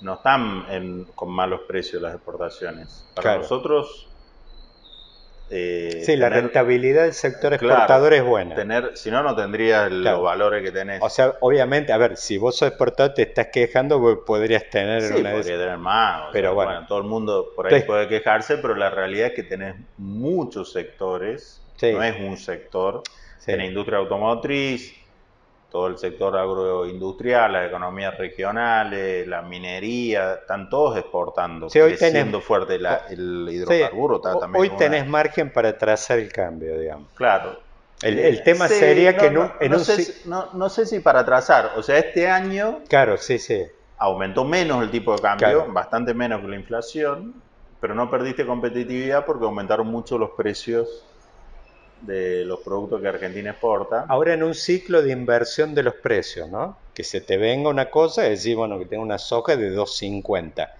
no 0.00 0.14
están 0.14 1.06
con 1.14 1.30
malos 1.30 1.62
precios 1.66 2.00
las 2.00 2.14
exportaciones. 2.14 3.04
Para 3.14 3.38
nosotros... 3.38 4.04
Eh, 5.50 6.02
sí, 6.04 6.14
la 6.16 6.28
rentabilidad 6.28 7.04
del 7.04 7.14
sector 7.14 7.54
exportador 7.54 8.12
es 8.12 8.22
buena. 8.22 8.54
Tener, 8.54 8.94
si 8.98 9.10
no, 9.10 9.22
no 9.22 9.34
tendrías 9.34 9.90
los 9.90 10.22
valores 10.22 10.62
que 10.62 10.70
tenés. 10.70 11.00
O 11.02 11.08
sea, 11.08 11.36
obviamente, 11.40 11.90
a 11.90 11.96
ver, 11.96 12.18
si 12.18 12.36
vos 12.36 12.58
sos 12.58 12.68
exportador, 12.68 13.14
te 13.14 13.22
estás 13.22 13.46
quejando, 13.46 14.24
podrías 14.26 14.68
tener 14.68 15.00
sí, 15.00 15.14
una 15.18 15.32
podría 15.32 15.56
tener 15.56 15.78
más. 15.78 16.24
pero 16.32 16.52
bueno. 16.52 16.84
todo 16.86 16.98
el 16.98 17.04
mundo 17.04 17.52
por 17.56 17.72
ahí 17.72 17.82
puede 17.82 18.08
quejarse, 18.08 18.58
pero 18.58 18.74
la 18.74 18.90
realidad 18.90 19.28
es 19.28 19.32
que 19.32 19.42
tenés 19.42 19.76
muchos 19.96 20.70
sectores. 20.70 21.62
No 21.80 22.02
es 22.02 22.20
un 22.20 22.36
sector. 22.36 23.02
en 23.46 23.56
la 23.56 23.64
industria 23.64 23.98
automotriz, 23.98 24.94
todo 25.70 25.88
el 25.88 25.98
sector 25.98 26.36
agroindustrial, 26.36 27.52
las 27.52 27.68
economías 27.68 28.16
regionales, 28.16 29.26
la 29.26 29.42
minería, 29.42 30.34
están 30.34 30.70
todos 30.70 30.96
exportando, 30.96 31.68
sí, 31.68 31.78
hoy 31.80 31.96
siendo 31.96 32.40
fuerte 32.40 32.76
el 33.10 33.48
hidrocarburo. 33.50 34.20
también 34.20 34.56
hoy 34.56 34.70
tenés 34.70 35.06
margen 35.06 35.52
para 35.52 35.76
trazar 35.76 36.18
el 36.18 36.32
cambio, 36.32 36.78
digamos. 36.78 37.08
Claro. 37.14 37.60
El, 38.00 38.42
tema 38.44 38.68
sería 38.68 39.16
que 39.16 39.28
no, 39.28 39.52
en 39.58 39.74
un, 39.74 39.80
sé, 39.80 40.14
no, 40.24 40.68
sé 40.68 40.86
si 40.86 41.00
para 41.00 41.24
trazar, 41.24 41.72
o 41.76 41.82
sea, 41.82 41.98
este 41.98 42.30
año... 42.30 42.80
Claro, 42.88 43.16
sí, 43.16 43.40
sí. 43.40 43.66
Aumentó 43.98 44.44
menos 44.44 44.84
el 44.84 44.90
tipo 44.90 45.12
de 45.16 45.20
cambio, 45.20 45.66
bastante 45.72 46.14
menos 46.14 46.40
que 46.40 46.46
la 46.46 46.54
inflación, 46.54 47.34
pero 47.80 47.96
no 47.96 48.08
perdiste 48.08 48.46
competitividad 48.46 49.26
porque 49.26 49.44
aumentaron 49.44 49.88
mucho 49.88 50.16
los 50.16 50.30
precios 50.30 51.04
de 52.00 52.44
los 52.44 52.60
productos 52.60 53.00
que 53.00 53.08
Argentina 53.08 53.50
exporta. 53.50 54.06
Ahora 54.08 54.34
en 54.34 54.42
un 54.42 54.54
ciclo 54.54 55.02
de 55.02 55.12
inversión 55.12 55.74
de 55.74 55.82
los 55.82 55.94
precios, 55.94 56.48
¿no? 56.48 56.78
Que 56.94 57.04
se 57.04 57.20
te 57.20 57.36
venga 57.36 57.70
una 57.70 57.90
cosa 57.90 58.26
y 58.26 58.30
decir, 58.30 58.56
bueno, 58.56 58.78
que 58.78 58.86
tengo 58.86 59.02
una 59.02 59.18
soja 59.18 59.56
de 59.56 59.72
2.50. 59.72 60.70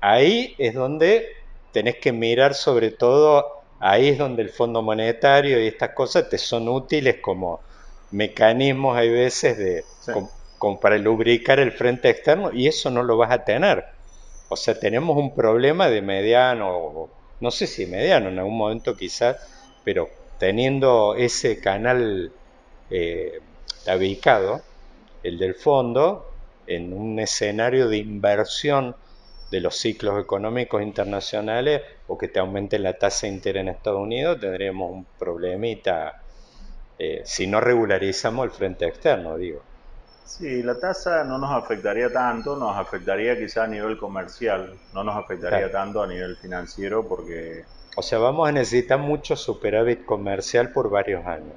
Ahí 0.00 0.54
es 0.58 0.74
donde 0.74 1.28
tenés 1.72 1.96
que 1.96 2.12
mirar 2.12 2.54
sobre 2.54 2.90
todo, 2.90 3.62
ahí 3.80 4.08
es 4.08 4.18
donde 4.18 4.42
el 4.42 4.50
Fondo 4.50 4.82
Monetario 4.82 5.62
y 5.62 5.66
estas 5.66 5.90
cosas 5.90 6.28
te 6.28 6.38
son 6.38 6.68
útiles 6.68 7.16
como 7.20 7.60
mecanismos, 8.10 8.96
hay 8.96 9.10
veces, 9.10 9.58
de, 9.58 9.84
como, 10.58 10.80
para 10.80 10.96
lubricar 10.96 11.58
el 11.58 11.72
frente 11.72 12.08
externo 12.08 12.52
y 12.52 12.66
eso 12.66 12.90
no 12.90 13.02
lo 13.02 13.16
vas 13.16 13.30
a 13.30 13.44
tener. 13.44 13.84
O 14.48 14.56
sea, 14.56 14.78
tenemos 14.78 15.16
un 15.16 15.34
problema 15.34 15.88
de 15.88 16.02
mediano, 16.02 17.10
no 17.40 17.50
sé 17.50 17.66
si 17.66 17.86
mediano, 17.86 18.28
en 18.28 18.38
algún 18.38 18.56
momento 18.56 18.96
quizás, 18.96 19.36
pero 19.84 20.08
teniendo 20.38 21.14
ese 21.16 21.60
canal 21.60 22.32
eh, 22.90 23.40
ubicado, 23.94 24.62
el 25.22 25.38
del 25.38 25.54
fondo, 25.54 26.26
en 26.66 26.92
un 26.92 27.18
escenario 27.18 27.88
de 27.88 27.98
inversión 27.98 28.96
de 29.50 29.60
los 29.60 29.76
ciclos 29.76 30.20
económicos 30.20 30.82
internacionales 30.82 31.82
o 32.08 32.18
que 32.18 32.28
te 32.28 32.40
aumente 32.40 32.78
la 32.78 32.98
tasa 32.98 33.26
de 33.26 33.34
interés 33.34 33.62
en 33.62 33.68
Estados 33.68 34.00
Unidos, 34.00 34.40
tendríamos 34.40 34.90
un 34.90 35.06
problemita 35.18 36.14
eh, 36.98 37.22
si 37.24 37.46
no 37.46 37.60
regularizamos 37.60 38.44
el 38.44 38.50
frente 38.50 38.86
externo, 38.86 39.36
digo. 39.36 39.62
Sí, 40.24 40.62
la 40.62 40.78
tasa 40.78 41.24
no 41.24 41.38
nos 41.38 41.52
afectaría 41.52 42.12
tanto, 42.12 42.56
nos 42.56 42.76
afectaría 42.76 43.38
quizá 43.38 43.64
a 43.64 43.68
nivel 43.68 43.96
comercial, 43.96 44.82
no 44.92 45.04
nos 45.04 45.16
afectaría 45.16 45.70
tanto 45.70 46.02
a 46.02 46.06
nivel 46.06 46.36
financiero 46.36 47.06
porque 47.06 47.64
o 47.96 48.02
sea, 48.02 48.18
vamos 48.18 48.48
a 48.48 48.52
necesitar 48.52 48.98
mucho 48.98 49.36
superávit 49.36 50.04
comercial 50.04 50.70
por 50.70 50.90
varios 50.90 51.24
años. 51.26 51.54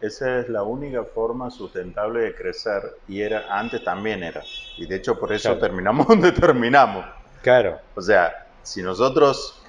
Esa 0.00 0.40
es 0.40 0.48
la 0.48 0.64
única 0.64 1.04
forma 1.04 1.48
sustentable 1.50 2.20
de 2.20 2.34
crecer 2.34 2.96
y 3.06 3.22
era 3.22 3.46
antes 3.48 3.84
también 3.84 4.24
era. 4.24 4.42
Y 4.76 4.86
de 4.86 4.96
hecho 4.96 5.16
por 5.18 5.32
eso 5.32 5.56
terminamos 5.56 6.06
donde 6.08 6.32
terminamos. 6.32 7.06
Claro. 7.42 7.78
O 7.94 8.02
sea, 8.02 8.48
si 8.64 8.82
nosotros 8.82 9.62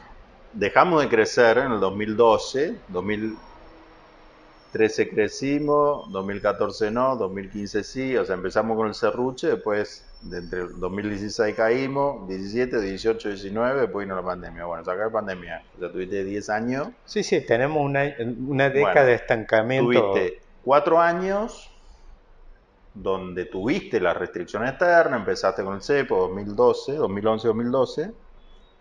dejamos 0.54 1.04
de 1.04 1.10
crecer 1.10 1.60
en 1.60 1.74
el 1.74 1.80
2012, 1.80 2.76
2013 2.88 5.10
crecimos, 5.12 6.12
2014 6.12 6.90
no, 6.90 7.16
2015 7.16 7.84
sí, 7.84 8.18
o 8.18 8.26
sea, 8.26 8.34
empezamos 8.34 8.76
con 8.76 8.88
el 8.88 8.96
serruche, 8.96 9.46
después 9.48 10.09
entre 10.32 10.62
el 10.62 10.80
2016 10.80 11.56
caímos, 11.56 12.28
17, 12.28 12.82
18, 12.82 13.30
19, 13.30 13.82
después 13.82 14.06
vino 14.06 14.16
la 14.16 14.24
pandemia. 14.24 14.66
Bueno, 14.66 14.84
sacar 14.84 15.08
la 15.08 15.12
pandemia, 15.12 15.64
o 15.76 15.80
sea, 15.80 15.92
tuviste 15.92 16.24
10 16.24 16.50
años. 16.50 16.90
Sí, 17.06 17.24
sí, 17.24 17.46
tenemos 17.46 17.84
una, 17.84 18.04
una 18.48 18.70
década 18.70 19.06
de 19.06 19.14
estancamiento. 19.14 20.12
Tuviste 20.12 20.42
4 20.64 21.00
años 21.00 21.72
donde 22.94 23.46
tuviste 23.46 24.00
la 24.00 24.14
restricción 24.14 24.66
externa, 24.66 25.18
empezaste 25.18 25.64
con 25.64 25.76
el 25.76 25.82
cepo 25.82 26.28
2012, 26.28 27.00
2011-2012, 27.00 28.14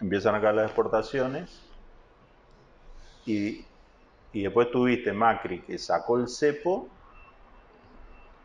empiezan 0.01 0.35
acá 0.35 0.53
las 0.53 0.67
exportaciones 0.67 1.61
y, 3.27 3.65
y 4.33 4.43
después 4.43 4.71
tuviste 4.71 5.13
Macri 5.13 5.61
que 5.61 5.79
sacó 5.79 6.19
el 6.19 6.29
cepo 6.29 6.89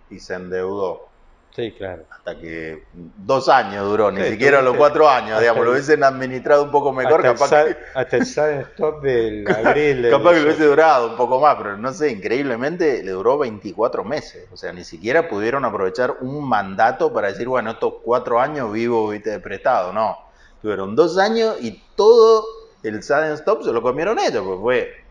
y 0.09 0.19
se 0.19 0.35
endeudó. 0.35 1.12
Sí, 1.55 1.71
claro. 1.77 2.05
Hasta 2.09 2.39
que 2.39 2.87
dos 2.93 3.47
años 3.47 3.85
duró, 3.87 4.11
ni 4.11 4.23
Sí, 4.23 4.31
siquiera 4.31 4.61
los 4.63 4.75
cuatro 4.75 5.07
años, 5.07 5.39
digamos, 5.39 5.63
lo 5.63 5.69
el- 5.69 5.77
hubiesen 5.77 6.03
administrado 6.03 6.63
un 6.63 6.71
poco 6.71 6.91
mejor, 6.91 7.21
hasta, 7.21 7.27
el 7.27 7.33
capaz 7.35 7.47
sa- 7.47 7.65
que, 7.65 7.77
hasta 7.93 8.17
el 8.17 8.23
stop 8.23 9.03
del 9.03 9.45
abril. 9.51 10.09
capaz 10.09 10.31
que 10.33 10.39
lo 10.39 10.45
hubiese 10.45 10.65
durado 10.65 11.11
un 11.11 11.15
poco 11.15 11.39
más, 11.39 11.55
pero 11.57 11.77
no 11.77 11.93
sé, 11.93 12.09
increíblemente 12.09 13.03
le 13.03 13.11
duró 13.11 13.37
24 13.37 14.03
meses. 14.03 14.47
O 14.51 14.57
sea, 14.57 14.73
ni 14.73 14.83
siquiera 14.83 15.29
pudieron 15.29 15.63
aprovechar 15.63 16.17
un 16.21 16.47
mandato 16.49 17.13
para 17.13 17.27
decir, 17.27 17.47
bueno, 17.47 17.71
estos 17.71 17.95
cuatro 18.03 18.39
años 18.39 18.71
vivo, 18.73 19.07
viste, 19.09 19.29
de 19.29 19.39
prestado. 19.39 19.93
No, 19.93 20.17
tuvieron 20.59 20.95
dos 20.95 21.19
años 21.19 21.57
y 21.61 21.83
todo 21.95 22.45
el 22.81 23.03
sudden 23.03 23.31
stop 23.33 23.61
se 23.63 23.71
lo 23.71 23.81
comieron 23.83 24.17
ellos, 24.17 24.43
pues 24.43 24.59
fue 24.59 25.02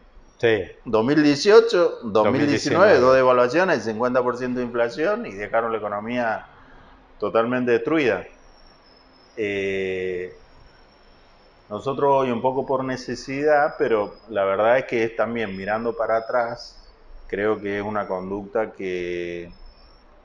Sí, 0.43 0.61
2018, 0.87 2.01
2019, 2.03 2.11
2019. 2.13 2.99
dos 2.99 3.15
devaluaciones, 3.15 3.87
50% 3.87 4.55
de 4.55 4.65
inflación 4.65 5.25
y 5.25 5.31
dejaron 5.35 5.71
la 5.71 5.79
economía 5.79 6.47
totalmente 7.21 7.71
destruida. 7.71 8.27
Eh, 9.37 10.37
nosotros 11.71 12.11
hoy 12.13 12.33
un 12.33 12.43
poco 12.43 12.67
por 12.67 12.83
necesidad, 12.83 13.77
pero 13.79 14.17
la 14.31 14.43
verdad 14.43 14.79
es 14.79 14.87
que 14.87 15.05
es 15.05 15.15
también 15.15 15.57
mirando 15.57 15.97
para 15.97 16.17
atrás, 16.17 16.91
creo 17.29 17.61
que 17.61 17.79
es 17.79 17.85
una 17.85 18.09
conducta 18.09 18.73
que 18.73 19.49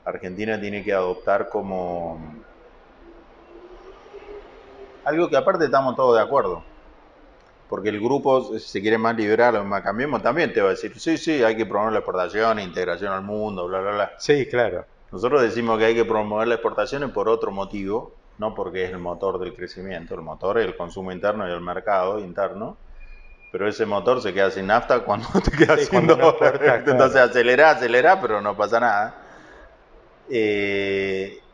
Argentina 0.04 0.60
tiene 0.60 0.82
que 0.82 0.92
adoptar 0.92 1.48
como 1.48 2.20
algo 5.04 5.28
que 5.28 5.36
aparte 5.36 5.66
estamos 5.66 5.94
todos 5.94 6.16
de 6.16 6.22
acuerdo. 6.22 6.64
Porque 7.68 7.90
el 7.90 8.00
grupo, 8.00 8.58
si 8.58 8.68
se 8.68 8.80
quiere 8.80 8.98
más 8.98 9.16
liberal 9.16 9.56
o 9.56 9.64
más 9.64 9.82
cambiemos, 9.82 10.22
también 10.22 10.52
te 10.52 10.60
va 10.60 10.68
a 10.68 10.70
decir, 10.70 10.98
sí, 10.98 11.18
sí, 11.18 11.42
hay 11.42 11.56
que 11.56 11.66
promover 11.66 11.92
la 11.92 11.98
exportación, 12.00 12.58
integración 12.60 13.12
al 13.12 13.22
mundo, 13.22 13.66
bla, 13.68 13.80
bla, 13.80 13.90
bla. 13.92 14.12
sí, 14.16 14.46
claro. 14.48 14.86
Nosotros 15.10 15.42
decimos 15.42 15.78
que 15.78 15.86
hay 15.86 15.94
que 15.94 16.04
promover 16.04 16.48
la 16.48 16.54
exportación 16.54 17.12
por 17.12 17.28
otro 17.28 17.50
motivo, 17.50 18.12
no 18.38 18.54
porque 18.54 18.84
es 18.84 18.90
el 18.90 18.98
motor 18.98 19.38
del 19.38 19.54
crecimiento, 19.54 20.14
el 20.14 20.22
motor 20.22 20.58
es 20.58 20.66
el 20.66 20.76
consumo 20.76 21.12
interno 21.12 21.48
y 21.48 21.52
el 21.52 21.60
mercado 21.60 22.18
interno, 22.20 22.78
pero 23.50 23.68
ese 23.68 23.86
motor 23.86 24.22
se 24.22 24.34
queda 24.34 24.50
sin 24.50 24.66
nafta 24.68 25.00
cuando 25.04 25.28
te 25.42 25.52
quedas 25.52 25.80
Sí, 25.80 25.86
sin 25.86 26.06
dólar. 26.06 26.36
claro. 26.84 26.84
Entonces 26.86 27.20
acelera, 27.20 27.70
acelera, 27.70 28.20
pero 28.20 28.40
no 28.40 28.56
pasa 28.56 28.80
nada. 28.80 29.22
Eh, 30.26 31.47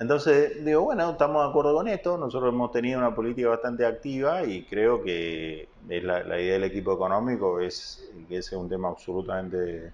entonces 0.00 0.64
digo, 0.64 0.82
bueno, 0.82 1.10
estamos 1.10 1.44
de 1.44 1.50
acuerdo 1.50 1.74
con 1.74 1.88
esto, 1.88 2.18
nosotros 2.18 2.52
hemos 2.52 2.72
tenido 2.72 2.98
una 2.98 3.14
política 3.14 3.48
bastante 3.48 3.86
activa 3.86 4.44
y 4.44 4.64
creo 4.64 5.02
que 5.02 5.68
es 5.88 6.04
la, 6.04 6.24
la 6.24 6.40
idea 6.40 6.54
del 6.54 6.64
equipo 6.64 6.94
económico 6.94 7.60
es 7.60 8.10
que 8.28 8.38
ese 8.38 8.56
es 8.56 8.60
un 8.60 8.68
tema 8.68 8.88
absolutamente 8.88 9.92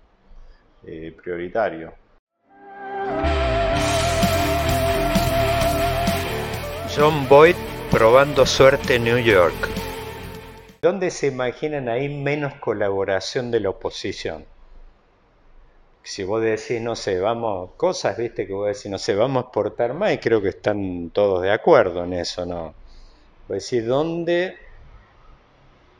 eh, 0.86 1.14
prioritario. 1.22 1.92
John 6.96 7.28
Boyd 7.28 7.54
probando 7.90 8.46
suerte 8.46 8.96
en 8.96 9.04
New 9.04 9.18
York. 9.18 9.54
¿Dónde 10.82 11.10
se 11.10 11.26
imaginan 11.26 11.88
ahí 11.88 12.08
menos 12.08 12.54
colaboración 12.54 13.50
de 13.50 13.60
la 13.60 13.70
oposición? 13.70 14.44
Si 16.02 16.24
vos 16.24 16.42
decís, 16.42 16.80
no 16.82 16.94
sé, 16.94 17.18
vamos, 17.20 17.70
cosas, 17.78 18.16
viste, 18.18 18.46
que 18.46 18.52
vos 18.52 18.66
decís, 18.66 18.90
no 18.90 18.98
sé, 18.98 19.14
vamos 19.14 19.42
a 19.44 19.46
exportar 19.46 19.94
más, 19.94 20.12
y 20.12 20.18
creo 20.18 20.42
que 20.42 20.50
están 20.50 21.10
todos 21.10 21.42
de 21.42 21.50
acuerdo 21.52 22.04
en 22.04 22.12
eso, 22.14 22.44
¿no? 22.46 22.76
Vos 23.48 23.70
decís, 23.70 23.86
¿dónde? 23.86 24.54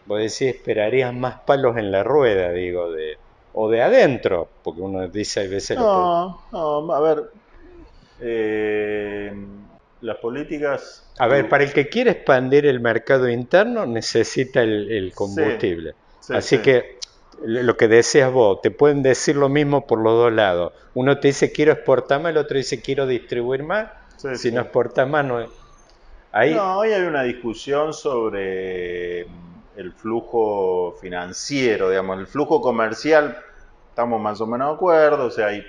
Vos 0.05 0.19
decís, 0.19 0.43
esperarías 0.57 1.15
más 1.15 1.41
palos 1.47 1.79
en 1.79 1.91
la 1.91 2.03
rueda, 2.03 2.53
digo, 2.53 2.93
de, 2.93 3.17
o 3.53 3.71
de 3.71 3.81
adentro, 3.81 4.51
porque 4.63 4.83
uno 4.83 5.09
dice, 5.09 5.41
hay 5.41 5.49
veces 5.49 5.79
lo 5.79 5.87
No, 5.87 6.45
no, 6.53 6.93
a 6.93 7.01
ver, 7.01 7.31
eh, 8.21 9.33
las 10.01 10.17
políticas... 10.19 11.07
A 11.19 11.27
ver, 11.29 11.49
para 11.49 11.65
el 11.65 11.73
que 11.73 11.89
quiere 11.89 12.11
expandir 12.13 12.67
el 12.67 12.81
mercado 12.81 13.29
interno 13.29 13.87
necesita 13.87 14.63
el, 14.63 14.91
el 14.91 15.13
combustible. 15.15 15.93
Sí, 16.21 16.35
Así 16.35 16.57
sí. 16.57 16.63
que 16.63 17.00
lo 17.45 17.77
que 17.77 17.89
decías 17.89 18.33
vos, 18.33 18.61
te 18.63 18.71
pueden 18.71 19.03
decir 19.03 19.37
lo 19.37 19.49
mismo 19.49 19.87
por 19.87 20.01
los 20.01 20.13
dos 20.15 20.33
lados. 20.33 20.73
Uno 20.95 21.19
te 21.21 21.29
dice 21.29 21.53
quiero 21.53 21.73
exportar 21.73 22.21
más, 22.21 22.31
el 22.31 22.39
otro 22.39 22.57
dice 22.57 22.83
quiero 22.83 23.07
distribuir 23.07 23.63
más. 23.63 23.91
Sí, 24.17 24.29
si 24.33 24.51
sí. 24.51 24.53
no 24.53 24.61
exportas 24.63 25.09
más, 25.09 25.25
no. 25.25 25.47
Ahí, 26.33 26.55
No, 26.55 26.79
hoy 26.79 26.93
hay 26.93 27.03
una 27.03 27.23
discusión 27.23 27.93
sobre 27.93 29.23
el 29.77 29.93
flujo 29.95 30.97
financiero, 31.01 31.89
digamos, 31.91 32.19
el 32.19 32.27
flujo 32.27 32.61
comercial, 32.61 33.39
estamos 33.89 34.21
más 34.21 34.41
o 34.41 34.47
menos 34.47 34.69
de 34.71 34.75
acuerdo, 34.75 35.27
o 35.27 35.31
sea, 35.31 35.47
hay, 35.49 35.65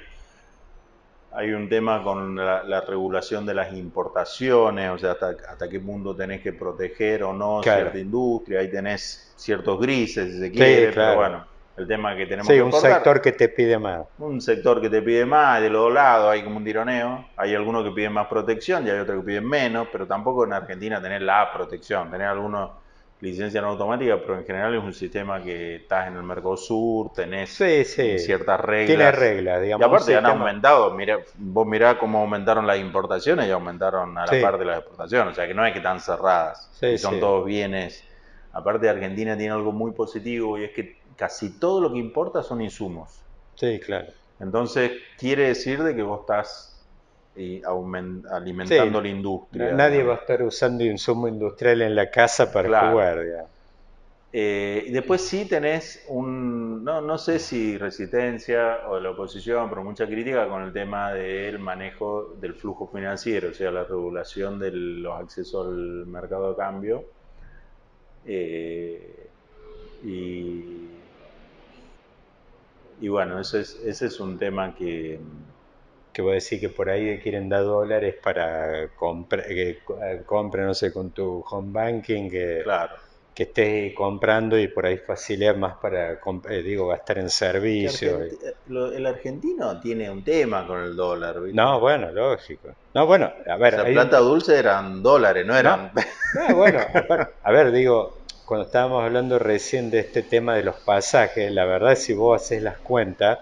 hay 1.31 1.51
un 1.53 1.69
tema 1.69 2.03
con 2.03 2.35
la, 2.35 2.63
la 2.63 2.81
regulación 2.81 3.45
de 3.45 3.53
las 3.53 3.73
importaciones, 3.73 4.89
o 4.91 4.97
sea, 4.97 5.11
hasta, 5.13 5.29
hasta 5.49 5.69
qué 5.69 5.79
punto 5.79 6.15
tenés 6.15 6.41
que 6.41 6.51
proteger 6.53 7.23
o 7.23 7.33
no 7.33 7.61
Claro. 7.61 7.91
cierta 7.91 7.97
industria, 7.99 8.59
ahí 8.59 8.69
tenés 8.69 9.33
ciertos 9.37 9.79
grises, 9.79 10.33
si 10.33 10.39
se 10.39 10.51
quiere, 10.51 10.91
claro. 10.91 10.93
pero 10.93 11.15
bueno, 11.15 11.45
el 11.77 11.87
tema 11.87 12.15
que 12.15 12.25
tenemos 12.25 12.47
sí, 12.47 12.53
que 12.53 12.61
un 12.61 12.73
sector 12.73 13.21
que 13.21 13.31
te 13.31 13.49
pide 13.49 13.79
más. 13.79 14.01
un 14.19 14.41
sector 14.41 14.81
que 14.81 14.89
te 14.89 15.01
pide 15.01 15.25
más, 15.25 15.61
de 15.61 15.69
los 15.69 15.83
dos 15.83 15.93
lados 15.93 16.31
hay 16.31 16.43
como 16.43 16.57
un 16.57 16.63
tironeo. 16.63 17.25
Hay 17.37 17.55
algunos 17.55 17.83
que 17.83 17.91
piden 17.91 18.13
más 18.13 18.27
protección 18.27 18.85
y 18.85 18.89
hay 18.89 18.99
otros 18.99 19.21
que 19.21 19.25
piden 19.25 19.47
menos, 19.47 19.87
pero 19.91 20.05
tampoco 20.05 20.45
en 20.45 20.53
Argentina 20.53 21.01
tener 21.01 21.21
la 21.21 21.51
protección. 21.53 22.11
Tener 22.11 22.27
algunos 22.27 22.71
licencias 23.21 23.63
no 23.63 23.69
automáticas, 23.69 24.19
pero 24.21 24.39
en 24.39 24.45
general 24.45 24.73
es 24.75 24.83
un 24.83 24.93
sistema 24.93 25.41
que 25.43 25.75
estás 25.75 26.07
en 26.07 26.15
el 26.15 26.23
Mercosur, 26.23 27.13
tenés 27.13 27.51
Sí, 27.53 27.85
sí. 27.85 28.17
ciertas 28.17 28.59
reglas. 28.59 28.87
Tiene 28.87 29.11
reglas, 29.11 29.61
digamos. 29.61 29.81
Y 29.81 29.87
aparte 29.87 30.15
han 30.17 30.25
aumentado, 30.25 30.91
mira, 30.95 31.19
vos 31.35 31.67
mirá 31.67 31.97
cómo 31.99 32.19
aumentaron 32.21 32.65
las 32.65 32.79
importaciones 32.79 33.47
y 33.47 33.51
aumentaron 33.51 34.17
a 34.17 34.25
la 34.25 34.27
Sí. 34.33 34.41
par 34.41 34.57
de 34.57 34.65
las 34.65 34.79
exportaciones, 34.79 35.33
o 35.33 35.35
sea 35.35 35.47
que 35.47 35.53
no 35.53 35.63
es 35.65 35.71
que 35.71 35.77
están 35.79 35.99
cerradas, 35.99 36.71
y 36.81 36.97
son 36.97 37.19
todos 37.19 37.45
bienes. 37.45 38.03
Aparte 38.53 38.89
Argentina 38.89 39.37
tiene 39.37 39.53
algo 39.53 39.71
muy 39.71 39.91
positivo 39.91 40.57
y 40.57 40.63
es 40.65 40.71
que 40.71 40.99
casi 41.21 41.59
todo 41.59 41.79
lo 41.79 41.93
que 41.93 41.99
importa 41.99 42.41
son 42.41 42.61
insumos. 42.61 43.23
Sí, 43.53 43.79
claro. 43.79 44.07
Entonces, 44.39 44.91
quiere 45.19 45.49
decir 45.49 45.83
de 45.83 45.95
que 45.95 46.01
vos 46.01 46.21
estás 46.21 46.83
eh, 47.35 47.61
alimentando 48.31 48.99
Sí. 48.99 49.03
la 49.03 49.07
industria. 49.07 49.71
Nadie 49.71 50.01
va 50.03 50.15
a 50.15 50.17
estar 50.17 50.41
usando 50.41 50.83
insumo 50.83 51.27
industrial 51.27 51.83
en 51.83 51.93
la 51.95 52.09
casa 52.09 52.51
para 52.51 52.67
Claro. 52.69 52.91
jugar, 52.91 53.23
digamos. 53.23 53.51
Eh, 54.33 54.85
y 54.87 54.91
después 54.91 55.21
sí 55.21 55.45
tenés 55.47 56.03
un, 56.09 56.83
no, 56.83 57.01
no 57.01 57.17
sé 57.19 57.37
si 57.37 57.77
resistencia 57.77 58.87
o 58.89 58.99
la 58.99 59.11
oposición, 59.11 59.69
pero 59.69 59.83
mucha 59.83 60.07
crítica 60.07 60.47
con 60.47 60.63
el 60.63 60.73
tema 60.73 61.13
del 61.13 61.59
manejo 61.59 62.33
del 62.39 62.55
flujo 62.55 62.87
financiero, 62.87 63.49
o 63.49 63.53
sea, 63.53 63.69
la 63.71 63.83
regulación 63.83 64.57
de 64.57 64.71
los 64.71 65.19
accesos 65.21 65.67
al 65.67 66.07
mercado 66.07 66.49
de 66.51 66.55
cambio. 66.55 67.03
Eh, 68.25 69.29
y, 70.03 70.90
y 73.01 73.09
bueno, 73.09 73.39
ese 73.41 73.61
es, 73.61 73.75
ese 73.75 74.05
es 74.07 74.19
un 74.21 74.37
tema 74.37 74.73
que, 74.75 75.19
que 76.13 76.21
vos 76.21 76.33
decís 76.33 76.59
que 76.61 76.69
por 76.69 76.89
ahí 76.89 77.19
quieren 77.21 77.49
dar 77.49 77.63
dólares 77.63 78.15
para 78.23 78.93
comprar, 78.95 79.45
que 79.47 79.69
eh, 79.71 80.23
compre, 80.25 80.63
no 80.63 80.73
sé, 80.73 80.91
con 80.93 81.13
tu 81.13 81.43
home 81.49 81.71
banking, 81.71 82.29
que, 82.29 82.63
claro, 82.63 82.95
que 83.33 83.43
estés 83.43 83.93
comprando 83.95 84.59
y 84.59 84.67
por 84.69 84.85
ahí 84.85 84.97
facilitar 84.99 85.57
más 85.57 85.77
para, 85.81 86.13
eh, 86.49 86.63
digo, 86.63 86.87
gastar 86.87 87.19
en 87.19 87.29
que 87.77 87.87
servicio. 87.89 87.89
Argenti- 87.89 88.37
eh, 88.41 88.53
lo- 88.67 88.93
el 88.93 89.05
argentino 89.05 89.77
tiene 89.81 90.09
un 90.09 90.23
tema 90.23 90.65
con 90.65 90.79
el 90.79 90.95
dólar, 90.95 91.41
¿viste? 91.41 91.59
No, 91.59 91.79
bueno, 91.79 92.11
lógico. 92.11 92.69
No, 92.93 93.05
bueno, 93.05 93.31
a 93.47 93.57
ver, 93.57 93.75
La 93.75 93.83
hay 93.85 93.97
un- 93.99 94.09
plata 94.09 94.19
dulce 94.19 94.59
eran 94.59 95.01
dólares, 95.01 95.45
no 95.47 95.57
eran. 95.57 95.91
No, 96.33 96.55
bueno, 96.55 96.79
a 96.79 97.01
ver, 97.09 97.27
a 97.43 97.51
ver, 97.51 97.71
digo, 97.71 98.20
cuando 98.51 98.65
estábamos 98.65 99.01
hablando 99.05 99.39
recién 99.39 99.89
de 99.89 99.99
este 99.99 100.23
tema 100.23 100.55
de 100.57 100.63
los 100.63 100.75
pasajes, 100.75 101.49
la 101.53 101.63
verdad 101.63 101.95
si 101.95 102.11
vos 102.11 102.41
haces 102.41 102.61
las 102.61 102.79
cuentas, 102.79 103.39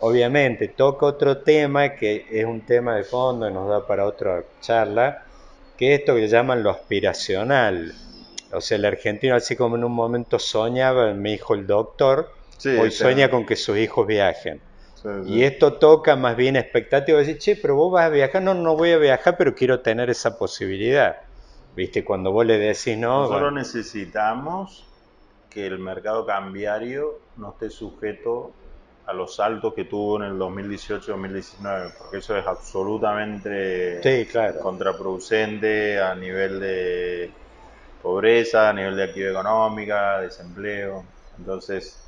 obviamente 0.00 0.68
toca 0.68 1.06
otro 1.06 1.38
tema 1.38 1.94
que 1.94 2.26
es 2.30 2.44
un 2.44 2.60
tema 2.60 2.94
de 2.96 3.04
fondo 3.04 3.48
y 3.48 3.52
nos 3.54 3.70
da 3.70 3.86
para 3.86 4.04
otra 4.04 4.44
charla, 4.60 5.24
que 5.78 5.94
es 5.94 6.00
esto 6.00 6.14
que 6.14 6.28
llaman 6.28 6.62
lo 6.62 6.68
aspiracional. 6.68 7.94
O 8.52 8.60
sea, 8.60 8.76
el 8.76 8.84
argentino 8.84 9.34
así 9.34 9.56
como 9.56 9.76
en 9.76 9.84
un 9.84 9.92
momento 9.92 10.38
soñaba, 10.38 11.14
me 11.14 11.30
dijo 11.30 11.54
el 11.54 11.66
doctor, 11.66 12.28
Sí, 12.58 12.68
hoy 12.68 12.90
sí. 12.90 12.98
sueña 12.98 13.30
con 13.30 13.46
que 13.46 13.56
sus 13.56 13.78
hijos 13.78 14.06
viajen. 14.06 14.60
Sí. 15.02 15.08
Y 15.26 15.44
esto 15.44 15.78
toca 15.78 16.16
más 16.16 16.36
bien 16.36 16.56
expectativa, 16.56 17.18
decir, 17.18 17.38
che, 17.38 17.56
pero 17.56 17.76
vos 17.76 17.90
vas 17.90 18.04
a 18.04 18.08
viajar, 18.10 18.42
no, 18.42 18.52
no 18.52 18.76
voy 18.76 18.92
a 18.92 18.98
viajar, 18.98 19.38
pero 19.38 19.54
quiero 19.54 19.80
tener 19.80 20.10
esa 20.10 20.36
posibilidad. 20.36 21.16
¿Viste? 21.74 22.04
Cuando 22.04 22.30
vos 22.30 22.46
le 22.46 22.58
decís 22.58 22.96
no, 22.96 23.20
Nosotros 23.20 23.40
bueno, 23.42 23.50
necesitamos 23.58 24.84
que 25.50 25.66
el 25.66 25.78
mercado 25.78 26.26
cambiario 26.26 27.18
no 27.36 27.50
esté 27.50 27.70
sujeto 27.70 28.52
a 29.06 29.12
los 29.12 29.36
saltos 29.36 29.74
que 29.74 29.84
tuvo 29.84 30.16
en 30.16 30.30
el 30.30 30.38
2018-2019, 30.38 31.92
porque 31.98 32.18
eso 32.18 32.36
es 32.36 32.46
absolutamente 32.46 34.00
contraproducente 34.62 36.00
a 36.00 36.14
nivel 36.14 36.58
de 36.60 37.30
pobreza, 38.02 38.70
a 38.70 38.72
nivel 38.72 38.96
de 38.96 39.04
actividad 39.04 39.32
económica, 39.32 40.20
desempleo. 40.20 41.04
Entonces, 41.38 41.98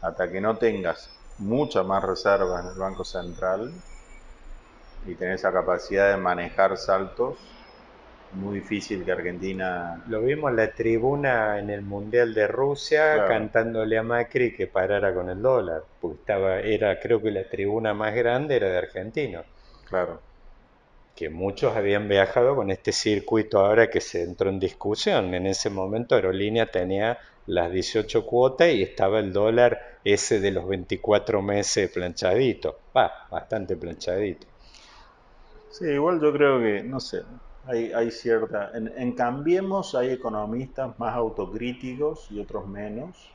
hasta 0.00 0.30
que 0.30 0.40
no 0.40 0.56
tengas 0.56 1.10
mucha 1.38 1.82
más 1.82 2.02
reserva 2.02 2.60
en 2.60 2.68
el 2.68 2.78
Banco 2.78 3.04
Central 3.04 3.72
y 5.06 5.14
tenés 5.14 5.40
esa 5.40 5.52
capacidad 5.52 6.10
de 6.10 6.16
manejar 6.16 6.76
saltos, 6.76 7.38
muy 8.32 8.60
difícil 8.60 9.04
que 9.04 9.12
Argentina... 9.12 10.02
Lo 10.06 10.20
vimos 10.20 10.50
en 10.50 10.56
la 10.56 10.72
tribuna 10.72 11.58
en 11.58 11.70
el 11.70 11.82
Mundial 11.82 12.32
de 12.34 12.46
Rusia 12.46 13.24
cantándole 13.26 13.98
a 13.98 14.02
Macri 14.02 14.52
que 14.54 14.66
parara 14.66 15.12
con 15.14 15.30
el 15.30 15.42
dólar, 15.42 15.82
porque 16.00 16.20
estaba, 16.20 16.60
era, 16.60 16.98
creo 17.00 17.20
que 17.20 17.30
la 17.30 17.44
tribuna 17.44 17.94
más 17.94 18.14
grande 18.14 18.56
era 18.56 18.68
de 18.68 18.78
argentinos. 18.78 19.44
Claro. 19.88 20.20
Que 21.16 21.28
muchos 21.28 21.76
habían 21.76 22.08
viajado 22.08 22.54
con 22.54 22.70
este 22.70 22.92
circuito 22.92 23.58
ahora 23.58 23.90
que 23.90 24.00
se 24.00 24.22
entró 24.22 24.48
en 24.48 24.60
discusión. 24.60 25.34
En 25.34 25.46
ese 25.46 25.68
momento 25.68 26.14
Aerolínea 26.14 26.66
tenía 26.66 27.18
las 27.46 27.72
18 27.72 28.24
cuotas 28.24 28.68
y 28.68 28.82
estaba 28.82 29.18
el 29.18 29.32
dólar 29.32 29.98
ese 30.04 30.40
de 30.40 30.52
los 30.52 30.68
24 30.68 31.42
meses 31.42 31.90
planchadito. 31.90 32.78
Va, 32.96 33.26
bastante 33.30 33.76
planchadito. 33.76 34.46
Sí, 35.70 35.86
igual 35.86 36.20
yo 36.20 36.32
creo 36.32 36.60
que, 36.60 36.82
no 36.82 37.00
sé, 37.00 37.22
hay, 37.66 38.10
cierta... 38.10 38.72
En, 38.74 39.12
Cambiemos 39.12 39.94
hay 39.94 40.10
economistas 40.10 40.98
más 40.98 41.14
autocríticos 41.14 42.30
y 42.30 42.40
otros 42.40 42.66
menos. 42.66 43.30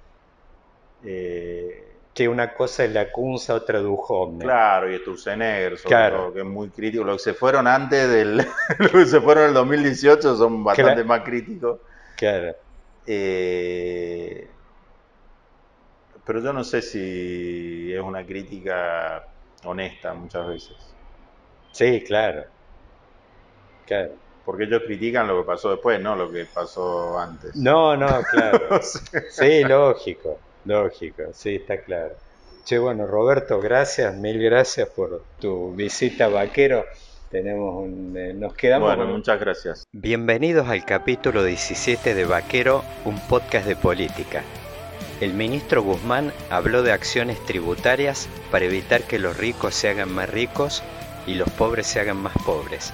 Eh, 1.04 1.94
que 2.14 2.28
una 2.30 2.54
cosa 2.54 2.86
es 2.86 2.94
la 2.94 3.12
Cunza, 3.12 3.54
otra 3.54 3.80
Duhovne. 3.80 4.46
Claro, 4.46 4.92
y 4.92 4.98
Sturzenegger, 5.00 5.78
sobre 5.78 5.90
claro. 5.90 6.34
que 6.34 6.40
es 6.40 6.46
muy 6.46 6.70
crítico. 6.70 7.04
Los 7.04 7.18
que 7.18 7.32
se 7.32 7.34
fueron 7.34 7.68
antes 7.68 8.10
del... 8.10 8.38
los 8.80 8.92
que 8.92 9.06
se 9.06 9.22
fueron 9.22 9.44
en 9.44 9.50
el 9.50 9.56
2018 9.56 10.36
son 10.36 10.64
bastante 10.64 11.04
más 11.04 11.22
críticos. 11.22 11.80
Claro. 12.16 12.56
Eh, 13.06 14.50
pero 16.26 16.42
yo 16.42 16.54
no 16.54 16.64
sé 16.64 16.82
si 16.82 17.94
es 17.94 18.02
una 18.02 18.26
crítica 18.26 19.28
honesta 19.64 20.14
muchas 20.14 20.48
veces. 20.48 20.76
Sí, 21.72 22.04
claro. 22.06 22.55
Claro. 23.86 24.12
Porque 24.44 24.66
ellos 24.66 24.84
critican 24.86 25.28
lo 25.28 25.42
que 25.42 25.48
pasó 25.48 25.72
después, 25.72 26.00
no 26.00 26.16
lo 26.16 26.32
que 26.32 26.46
pasó 26.46 27.18
antes. 27.18 27.56
No, 27.56 27.98
no, 27.98 28.22
claro. 28.30 28.80
Sí, 29.30 29.64
lógico, 29.64 30.40
lógico, 30.66 31.24
sí, 31.34 31.56
está 31.56 31.78
claro. 31.82 32.14
Che, 32.64 32.78
bueno, 32.78 33.08
Roberto, 33.08 33.60
gracias, 33.60 34.16
mil 34.16 34.42
gracias 34.42 34.90
por 34.90 35.24
tu 35.40 35.74
visita 35.74 36.28
vaquero. 36.28 36.86
Tenemos 37.30 37.76
un, 37.76 38.16
eh, 38.16 38.34
nos 38.34 38.54
quedamos. 38.54 38.96
Bueno, 38.96 39.12
muchas 39.12 39.40
gracias. 39.40 39.84
Bienvenidos 39.92 40.68
al 40.70 40.86
capítulo 40.86 41.44
17 41.44 42.14
de 42.14 42.26
Vaquero, 42.26 42.84
un 43.04 43.20
podcast 43.28 43.68
de 43.68 43.76
política. 43.76 44.44
El 45.22 45.34
ministro 45.34 45.82
Guzmán 45.82 46.32
habló 46.50 46.84
de 46.84 46.92
acciones 46.92 47.44
tributarias 47.46 48.30
para 48.52 48.66
evitar 48.66 49.02
que 49.04 49.18
los 49.18 49.38
ricos 49.38 49.74
se 49.74 49.90
hagan 49.90 50.12
más 50.12 50.30
ricos 50.30 50.84
y 51.26 51.34
los 51.34 51.50
pobres 51.52 51.88
se 51.88 52.00
hagan 52.00 52.18
más 52.18 52.34
pobres 52.46 52.94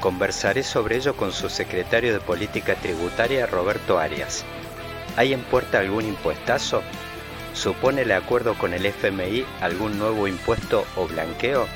Conversaré 0.00 0.62
sobre 0.62 0.96
ello 0.96 1.16
con 1.16 1.32
su 1.32 1.48
secretario 1.48 2.12
de 2.12 2.20
Política 2.20 2.76
Tributaria, 2.76 3.46
Roberto 3.46 3.98
Arias. 3.98 4.44
¿Hay 5.16 5.32
en 5.32 5.42
puerta 5.42 5.80
algún 5.80 6.04
impuestazo? 6.06 6.82
¿Supone 7.52 8.02
el 8.02 8.12
acuerdo 8.12 8.54
con 8.54 8.74
el 8.74 8.86
FMI 8.86 9.44
algún 9.60 9.98
nuevo 9.98 10.28
impuesto 10.28 10.86
o 10.94 11.08
blanqueo? 11.08 11.66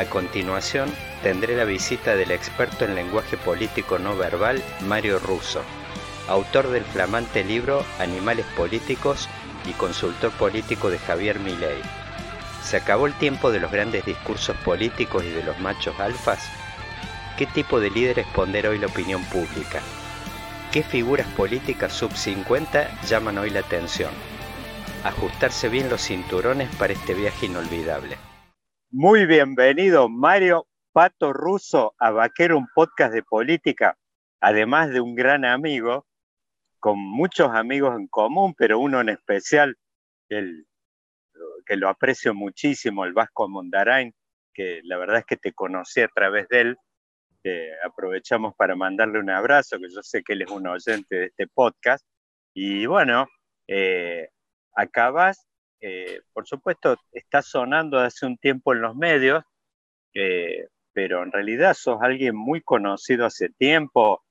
A 0.00 0.04
continuación, 0.06 0.92
tendré 1.22 1.56
la 1.56 1.64
visita 1.64 2.16
del 2.16 2.32
experto 2.32 2.84
en 2.84 2.96
lenguaje 2.96 3.36
político 3.36 4.00
no 4.00 4.16
verbal, 4.16 4.60
Mario 4.80 5.20
Russo, 5.20 5.62
autor 6.26 6.68
del 6.70 6.84
flamante 6.84 7.44
libro 7.44 7.84
Animales 8.00 8.46
Políticos 8.56 9.28
y 9.66 9.72
consultor 9.74 10.32
político 10.32 10.90
de 10.90 10.98
Javier 10.98 11.38
Milei. 11.38 11.80
¿Se 12.64 12.76
acabó 12.76 13.06
el 13.06 13.14
tiempo 13.14 13.52
de 13.52 13.60
los 13.60 13.70
grandes 13.70 14.04
discursos 14.04 14.56
políticos 14.64 15.22
y 15.24 15.30
de 15.30 15.44
los 15.44 15.60
machos 15.60 15.98
alfas? 16.00 16.40
¿Qué 17.36 17.44
tipo 17.44 17.80
de 17.80 17.90
líderes 17.90 18.26
pondera 18.34 18.70
hoy 18.70 18.78
la 18.78 18.86
opinión 18.86 19.22
pública? 19.24 19.82
¿Qué 20.72 20.82
figuras 20.82 21.26
políticas 21.34 21.92
sub 21.92 22.10
50 22.12 23.02
llaman 23.02 23.36
hoy 23.36 23.50
la 23.50 23.60
atención? 23.60 24.10
Ajustarse 25.04 25.68
bien 25.68 25.90
los 25.90 26.00
cinturones 26.00 26.74
para 26.76 26.94
este 26.94 27.12
viaje 27.12 27.44
inolvidable. 27.44 28.16
Muy 28.90 29.26
bienvenido, 29.26 30.08
Mario 30.08 30.66
Pato 30.92 31.34
Russo, 31.34 31.94
a 31.98 32.10
Vaquero, 32.10 32.56
un 32.56 32.68
podcast 32.74 33.12
de 33.12 33.22
política, 33.22 33.98
además 34.40 34.88
de 34.88 35.02
un 35.02 35.14
gran 35.14 35.44
amigo, 35.44 36.06
con 36.80 36.98
muchos 36.98 37.50
amigos 37.50 37.96
en 37.98 38.06
común, 38.06 38.54
pero 38.56 38.78
uno 38.78 39.02
en 39.02 39.10
especial, 39.10 39.76
el, 40.30 40.66
que 41.66 41.76
lo 41.76 41.90
aprecio 41.90 42.32
muchísimo, 42.32 43.04
el 43.04 43.12
Vasco 43.12 43.46
Mondarain, 43.46 44.14
que 44.54 44.80
la 44.84 44.96
verdad 44.96 45.18
es 45.18 45.26
que 45.26 45.36
te 45.36 45.52
conocí 45.52 46.00
a 46.00 46.08
través 46.08 46.48
de 46.48 46.60
él 46.62 46.78
aprovechamos 47.84 48.54
para 48.56 48.74
mandarle 48.76 49.18
un 49.18 49.30
abrazo, 49.30 49.78
que 49.78 49.88
yo 49.88 50.02
sé 50.02 50.22
que 50.22 50.34
él 50.34 50.42
es 50.42 50.50
un 50.50 50.66
oyente 50.66 51.16
de 51.16 51.26
este 51.26 51.46
podcast. 51.46 52.06
Y 52.54 52.86
bueno, 52.86 53.26
eh, 53.68 54.28
acabas, 54.74 55.46
eh, 55.80 56.20
por 56.32 56.46
supuesto, 56.46 56.96
está 57.12 57.42
sonando 57.42 57.98
hace 57.98 58.26
un 58.26 58.36
tiempo 58.38 58.72
en 58.72 58.82
los 58.82 58.96
medios, 58.96 59.44
eh, 60.14 60.68
pero 60.92 61.22
en 61.22 61.32
realidad 61.32 61.74
sos 61.74 61.98
alguien 62.00 62.34
muy 62.34 62.62
conocido 62.62 63.26
hace 63.26 63.50
tiempo, 63.50 64.22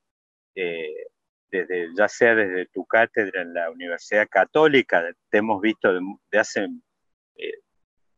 desde, 0.54 1.94
ya 1.94 2.08
sea 2.08 2.34
desde 2.34 2.66
tu 2.66 2.86
cátedra 2.86 3.42
en 3.42 3.52
la 3.52 3.70
Universidad 3.70 4.26
Católica, 4.28 5.04
te 5.28 5.38
hemos 5.38 5.60
visto 5.60 5.92
de 5.92 6.38
hace 6.38 6.66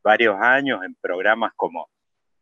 varios 0.02 0.36
años 0.40 0.82
en 0.84 0.94
programas 0.94 1.52
como 1.56 1.90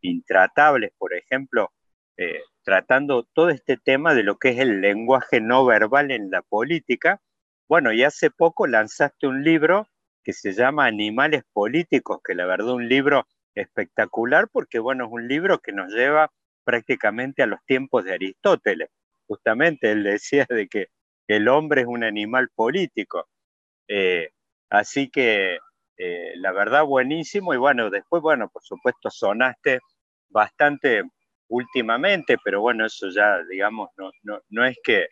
Intratables, 0.03 0.93
por 0.99 1.15
ejemplo, 1.15 1.73
eh, 2.17 2.41
tratando 2.65 3.25
todo 3.33 3.51
este 3.51 3.77
tema 3.77 4.15
de 4.15 4.23
lo 4.23 4.39
que 4.39 4.51
es 4.51 4.59
el 4.59 4.81
lenguaje 4.81 5.41
no 5.41 5.65
verbal 5.65 6.11
en 6.11 6.31
la 6.31 6.43
política. 6.43 7.21
Bueno, 7.69 7.93
y 7.93 8.05
hace 8.05 8.31
poco 8.31 8.67
lanzaste 8.67 9.27
un 9.27 9.45
libro 9.45 9.89
que 10.25 10.33
se 10.33 10.53
llama 10.53 10.87
Animales 10.87 11.45
Políticos, 11.53 12.21
que 12.25 12.35
la 12.35 12.47
verdad 12.47 12.71
un 12.75 12.89
libro 12.89 13.27
espectacular 13.55 14.49
porque, 14.53 14.79
bueno, 14.79 15.07
es 15.07 15.13
un 15.13 15.29
libro 15.29 15.59
que 15.61 15.73
nos 15.73 15.93
lleva 15.93 16.31
prácticamente 16.65 17.43
a 17.43 17.47
los 17.47 17.65
tiempos 17.65 18.05
de 18.05 18.15
Aristóteles. 18.15 18.91
Justamente 19.27 19.93
él 19.93 20.03
decía 20.03 20.47
de 20.49 20.69
que 20.69 20.89
el 21.29 21.49
hombre 21.49 21.83
es 21.83 21.87
un 21.87 22.05
animal 22.05 22.49
político. 22.55 23.29
Eh, 23.89 24.31
así 24.71 25.11
que 25.11 25.59
eh, 25.99 26.33
la 26.37 26.53
verdad 26.53 26.85
buenísimo 26.85 27.55
y 27.55 27.57
bueno, 27.57 27.91
después, 27.91 28.23
bueno, 28.23 28.49
por 28.49 28.63
supuesto 28.63 29.11
sonaste 29.11 29.81
bastante 30.29 31.05
últimamente, 31.49 32.37
pero 32.43 32.61
bueno, 32.61 32.87
eso 32.87 33.09
ya, 33.11 33.39
digamos, 33.51 33.91
no, 33.97 34.11
no, 34.23 34.41
no 34.51 34.65
es 34.65 34.77
que 34.83 35.07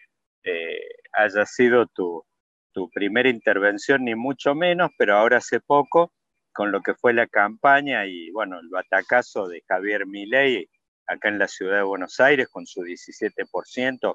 eh, 0.44 0.80
haya 1.12 1.46
sido 1.46 1.86
tu, 1.86 2.24
tu 2.72 2.90
primera 2.90 3.28
intervención, 3.28 4.04
ni 4.04 4.14
mucho 4.14 4.54
menos, 4.54 4.90
pero 4.98 5.16
ahora 5.16 5.38
hace 5.38 5.60
poco, 5.60 6.12
con 6.52 6.70
lo 6.72 6.82
que 6.82 6.94
fue 6.94 7.12
la 7.12 7.26
campaña 7.26 8.06
y, 8.06 8.30
bueno, 8.30 8.60
el 8.60 8.68
batacazo 8.68 9.48
de 9.48 9.62
Javier 9.66 10.06
Milei 10.06 10.68
acá 11.06 11.28
en 11.28 11.38
la 11.38 11.48
ciudad 11.48 11.78
de 11.78 11.82
Buenos 11.82 12.20
Aires 12.20 12.48
con 12.48 12.66
su 12.66 12.82
17%, 12.82 14.14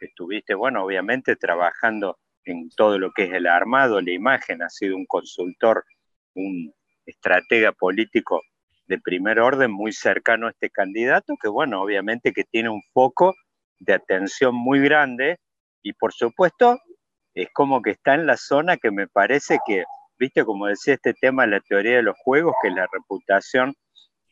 estuviste, 0.00 0.54
bueno, 0.54 0.84
obviamente 0.84 1.36
trabajando 1.36 2.18
en 2.44 2.70
todo 2.70 2.98
lo 2.98 3.12
que 3.12 3.24
es 3.24 3.32
el 3.32 3.46
armado, 3.46 4.00
la 4.00 4.12
imagen, 4.12 4.62
ha 4.62 4.68
sido 4.68 4.96
un 4.96 5.06
consultor, 5.06 5.84
un 6.34 6.72
estratega 7.04 7.72
político 7.72 8.42
de 8.88 8.98
primer 8.98 9.38
orden 9.38 9.70
muy 9.70 9.92
cercano 9.92 10.46
a 10.46 10.50
este 10.50 10.70
candidato, 10.70 11.36
que 11.40 11.48
bueno, 11.48 11.82
obviamente 11.82 12.32
que 12.32 12.44
tiene 12.44 12.70
un 12.70 12.82
foco 12.92 13.34
de 13.78 13.92
atención 13.92 14.54
muy 14.54 14.80
grande 14.80 15.38
y 15.82 15.92
por 15.92 16.12
supuesto 16.12 16.78
es 17.34 17.48
como 17.52 17.82
que 17.82 17.90
está 17.90 18.14
en 18.14 18.26
la 18.26 18.36
zona 18.36 18.78
que 18.78 18.90
me 18.90 19.06
parece 19.06 19.58
que, 19.66 19.84
viste, 20.18 20.44
como 20.44 20.66
decía 20.66 20.94
este 20.94 21.14
tema 21.14 21.44
de 21.44 21.50
la 21.50 21.60
teoría 21.60 21.96
de 21.96 22.02
los 22.02 22.16
juegos, 22.24 22.54
que 22.62 22.70
la 22.70 22.88
reputación 22.90 23.74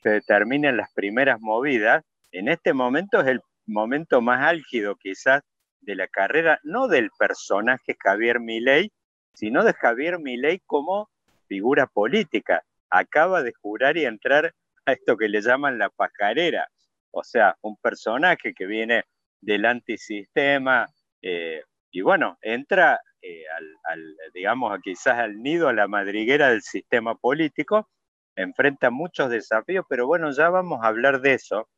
se 0.02 0.08
determina 0.10 0.70
en 0.70 0.78
las 0.78 0.92
primeras 0.92 1.38
movidas, 1.40 2.02
en 2.32 2.48
este 2.48 2.72
momento 2.72 3.20
es 3.20 3.28
el 3.28 3.40
momento 3.66 4.20
más 4.22 4.42
álgido 4.42 4.96
quizás 4.96 5.42
de 5.80 5.94
la 5.94 6.08
carrera, 6.08 6.58
no 6.64 6.88
del 6.88 7.10
personaje 7.18 7.96
Javier 8.02 8.40
Milei, 8.40 8.90
sino 9.34 9.62
de 9.62 9.74
Javier 9.74 10.18
Milei 10.18 10.60
como 10.66 11.08
figura 11.46 11.86
política 11.86 12.64
acaba 12.90 13.42
de 13.42 13.52
jurar 13.52 13.96
y 13.96 14.04
entrar 14.04 14.54
a 14.84 14.92
esto 14.92 15.16
que 15.16 15.28
le 15.28 15.40
llaman 15.40 15.78
la 15.78 15.90
pajarera, 15.90 16.68
o 17.10 17.24
sea, 17.24 17.56
un 17.62 17.76
personaje 17.76 18.54
que 18.54 18.66
viene 18.66 19.04
del 19.40 19.64
antisistema 19.66 20.86
eh, 21.22 21.62
y 21.90 22.02
bueno, 22.02 22.38
entra 22.42 23.00
eh, 23.22 23.44
al, 23.88 24.16
digamos, 24.34 24.78
quizás 24.82 25.18
al 25.18 25.42
nido, 25.42 25.68
a 25.68 25.72
la 25.72 25.88
madriguera 25.88 26.50
del 26.50 26.62
sistema 26.62 27.14
político, 27.14 27.88
enfrenta 28.36 28.90
muchos 28.90 29.30
desafíos, 29.30 29.84
pero 29.88 30.06
bueno, 30.06 30.30
ya 30.30 30.50
vamos 30.50 30.80
a 30.82 30.88
hablar 30.88 31.20
de 31.20 31.34
eso, 31.34 31.68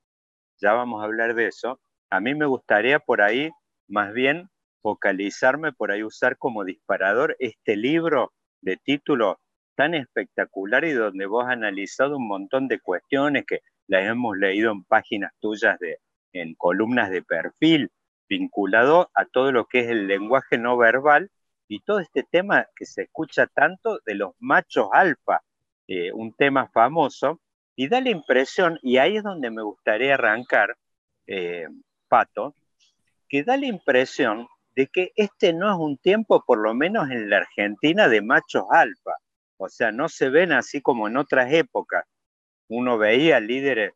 ya 0.60 0.72
vamos 0.72 1.01
a 1.01 1.05
hablar 1.05 1.35
de 1.35 1.47
eso. 1.47 1.80
A 2.10 2.20
mí 2.20 2.35
me 2.35 2.47
gustaría 2.47 2.98
por 2.98 3.22
ahí, 3.22 3.51
más 3.86 4.12
bien, 4.12 4.51
focalizarme, 4.82 5.72
por 5.72 5.93
ahí 5.93 6.02
usar 6.02 6.36
como 6.36 6.64
disparador 6.64 7.36
este 7.39 7.76
libro 7.76 8.32
de 8.60 8.76
título 8.76 9.40
tan 9.78 9.94
espectacular 9.94 10.84
y 10.84 10.90
donde 10.90 11.26
vos 11.26 11.44
has 11.44 11.52
analizado 11.52 12.16
un 12.16 12.26
montón 12.26 12.66
de 12.66 12.80
cuestiones 12.80 13.46
que 13.46 13.60
las 13.86 14.05
hemos 14.05 14.36
leído 14.36 14.72
en 14.72 14.82
páginas 14.82 15.30
tuyas 15.38 15.78
de, 15.78 16.00
en 16.32 16.56
columnas 16.56 17.10
de 17.10 17.22
perfil, 17.22 17.92
vinculado 18.28 19.09
a 19.14 19.24
todo 19.24 19.52
lo 19.52 19.66
que 19.66 19.78
es 19.80 19.88
el 19.88 20.09
lenguaje 20.09 20.59
no 20.59 20.76
verbal 20.76 21.30
y 21.68 21.78
todo 21.78 22.00
este 22.00 22.24
tema 22.24 22.66
que 22.74 22.86
se 22.86 23.02
escucha 23.02 23.46
tanto 23.46 24.00
de 24.05 24.16
los 24.16 24.32
machos 24.40 24.88
alfa, 24.92 25.42
eh, 25.86 26.10
un 26.12 26.32
tema 26.32 26.68
famoso, 26.74 27.40
y 27.76 27.86
da 27.86 28.00
la 28.00 28.10
impresión, 28.10 28.80
y 28.82 28.96
ahí 28.96 29.18
es 29.18 29.22
donde 29.22 29.52
me 29.52 29.62
gustaría 29.62 30.14
arrancar, 30.14 30.76
eh, 31.28 31.68
Pato, 32.09 32.56
que 33.28 33.44
da 33.44 33.56
la 33.56 33.66
impresión 33.66 34.48
de 34.74 34.88
que 34.88 35.12
este 35.14 35.52
no 35.52 35.70
es 35.70 35.78
un 35.78 35.98
tiempo, 35.98 36.42
por 36.44 36.59
lo 36.59 36.74
menos 36.74 37.09
en 37.10 37.30
la 37.30 37.36
Argentina, 37.36 38.09
de 38.09 38.22
machos 38.22 38.64
alfa. 38.72 39.12
O 39.59 39.68
sea, 39.68 39.93
no 39.93 40.09
se 40.09 40.30
ven 40.30 40.52
así 40.52 40.80
como 40.80 41.09
en 41.09 41.16
otras 41.16 41.52
épocas. 41.52 42.05
Uno 42.68 42.98
veía 42.98 43.40
líderes, 43.40 43.93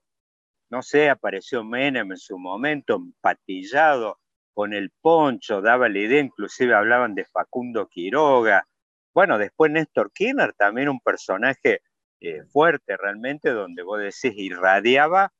no 0.70 0.82
sé, 0.82 1.10
apareció 1.10 1.64
Menem 1.64 2.12
en 2.12 2.18
su 2.18 2.38
momento, 2.38 2.96
empatillado, 2.96 4.18
con 4.54 4.74
el 4.74 4.90
poncho, 5.00 5.62
daba 5.62 5.88
la 5.88 5.98
idea, 5.98 6.20
inclusive 6.20 6.74
hablaban 6.74 7.14
de 7.14 7.24
Facundo 7.24 7.88
Quiroga. 7.88 8.66
Bueno, 9.14 9.38
después 9.38 9.70
Néstor 9.70 10.12
Kirchner, 10.12 10.52
también 10.54 10.88
un 10.88 11.00
personaje 11.00 11.80
eh, 12.20 12.42
fuerte 12.52 12.96
realmente, 12.96 13.50
donde 13.50 13.82
vos 13.82 13.98
decís 13.98 14.32
irradiaba, 14.36 15.32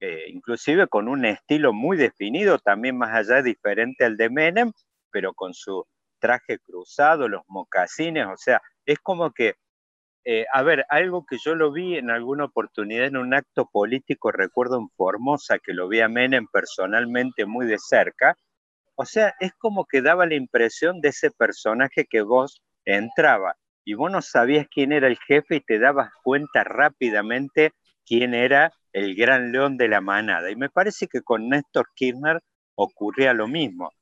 eh, 0.00 0.26
inclusive 0.28 0.86
con 0.88 1.08
un 1.08 1.24
estilo 1.24 1.72
muy 1.72 1.96
definido, 1.96 2.58
también 2.58 2.98
más 2.98 3.14
allá 3.14 3.42
diferente 3.42 4.04
al 4.04 4.16
de 4.16 4.30
Menem, 4.30 4.72
pero 5.10 5.32
con 5.34 5.54
su 5.54 5.86
traje 6.18 6.58
cruzado, 6.58 7.28
los 7.28 7.42
mocasines, 7.48 8.26
o 8.26 8.36
sea, 8.36 8.60
es 8.84 8.98
como 9.00 9.32
que, 9.32 9.54
eh, 10.28 10.44
a 10.52 10.64
ver, 10.64 10.84
algo 10.88 11.24
que 11.24 11.38
yo 11.38 11.54
lo 11.54 11.70
vi 11.70 11.96
en 11.96 12.10
alguna 12.10 12.46
oportunidad 12.46 13.06
en 13.06 13.16
un 13.16 13.32
acto 13.32 13.70
político, 13.70 14.32
recuerdo 14.32 14.76
en 14.78 14.88
Formosa, 14.96 15.60
que 15.60 15.72
lo 15.72 15.86
vi 15.86 16.00
a 16.00 16.08
Menem 16.08 16.48
personalmente 16.52 17.46
muy 17.46 17.64
de 17.66 17.78
cerca, 17.78 18.36
o 18.96 19.04
sea, 19.04 19.34
es 19.38 19.52
como 19.54 19.84
que 19.84 20.02
daba 20.02 20.26
la 20.26 20.34
impresión 20.34 21.00
de 21.00 21.10
ese 21.10 21.30
personaje 21.30 22.06
que 22.10 22.22
vos 22.22 22.60
entraba 22.84 23.54
y 23.84 23.94
vos 23.94 24.10
no 24.10 24.20
sabías 24.20 24.66
quién 24.68 24.90
era 24.90 25.06
el 25.06 25.16
jefe 25.16 25.56
y 25.56 25.60
te 25.60 25.78
dabas 25.78 26.10
cuenta 26.24 26.64
rápidamente 26.64 27.72
quién 28.04 28.34
era 28.34 28.72
el 28.92 29.14
gran 29.14 29.52
león 29.52 29.76
de 29.76 29.86
la 29.86 30.00
manada. 30.00 30.50
Y 30.50 30.56
me 30.56 30.70
parece 30.70 31.06
que 31.06 31.22
con 31.22 31.48
Néstor 31.48 31.86
Kirchner 31.94 32.40
ocurría 32.74 33.32
lo 33.32 33.46
mismo. 33.46 33.92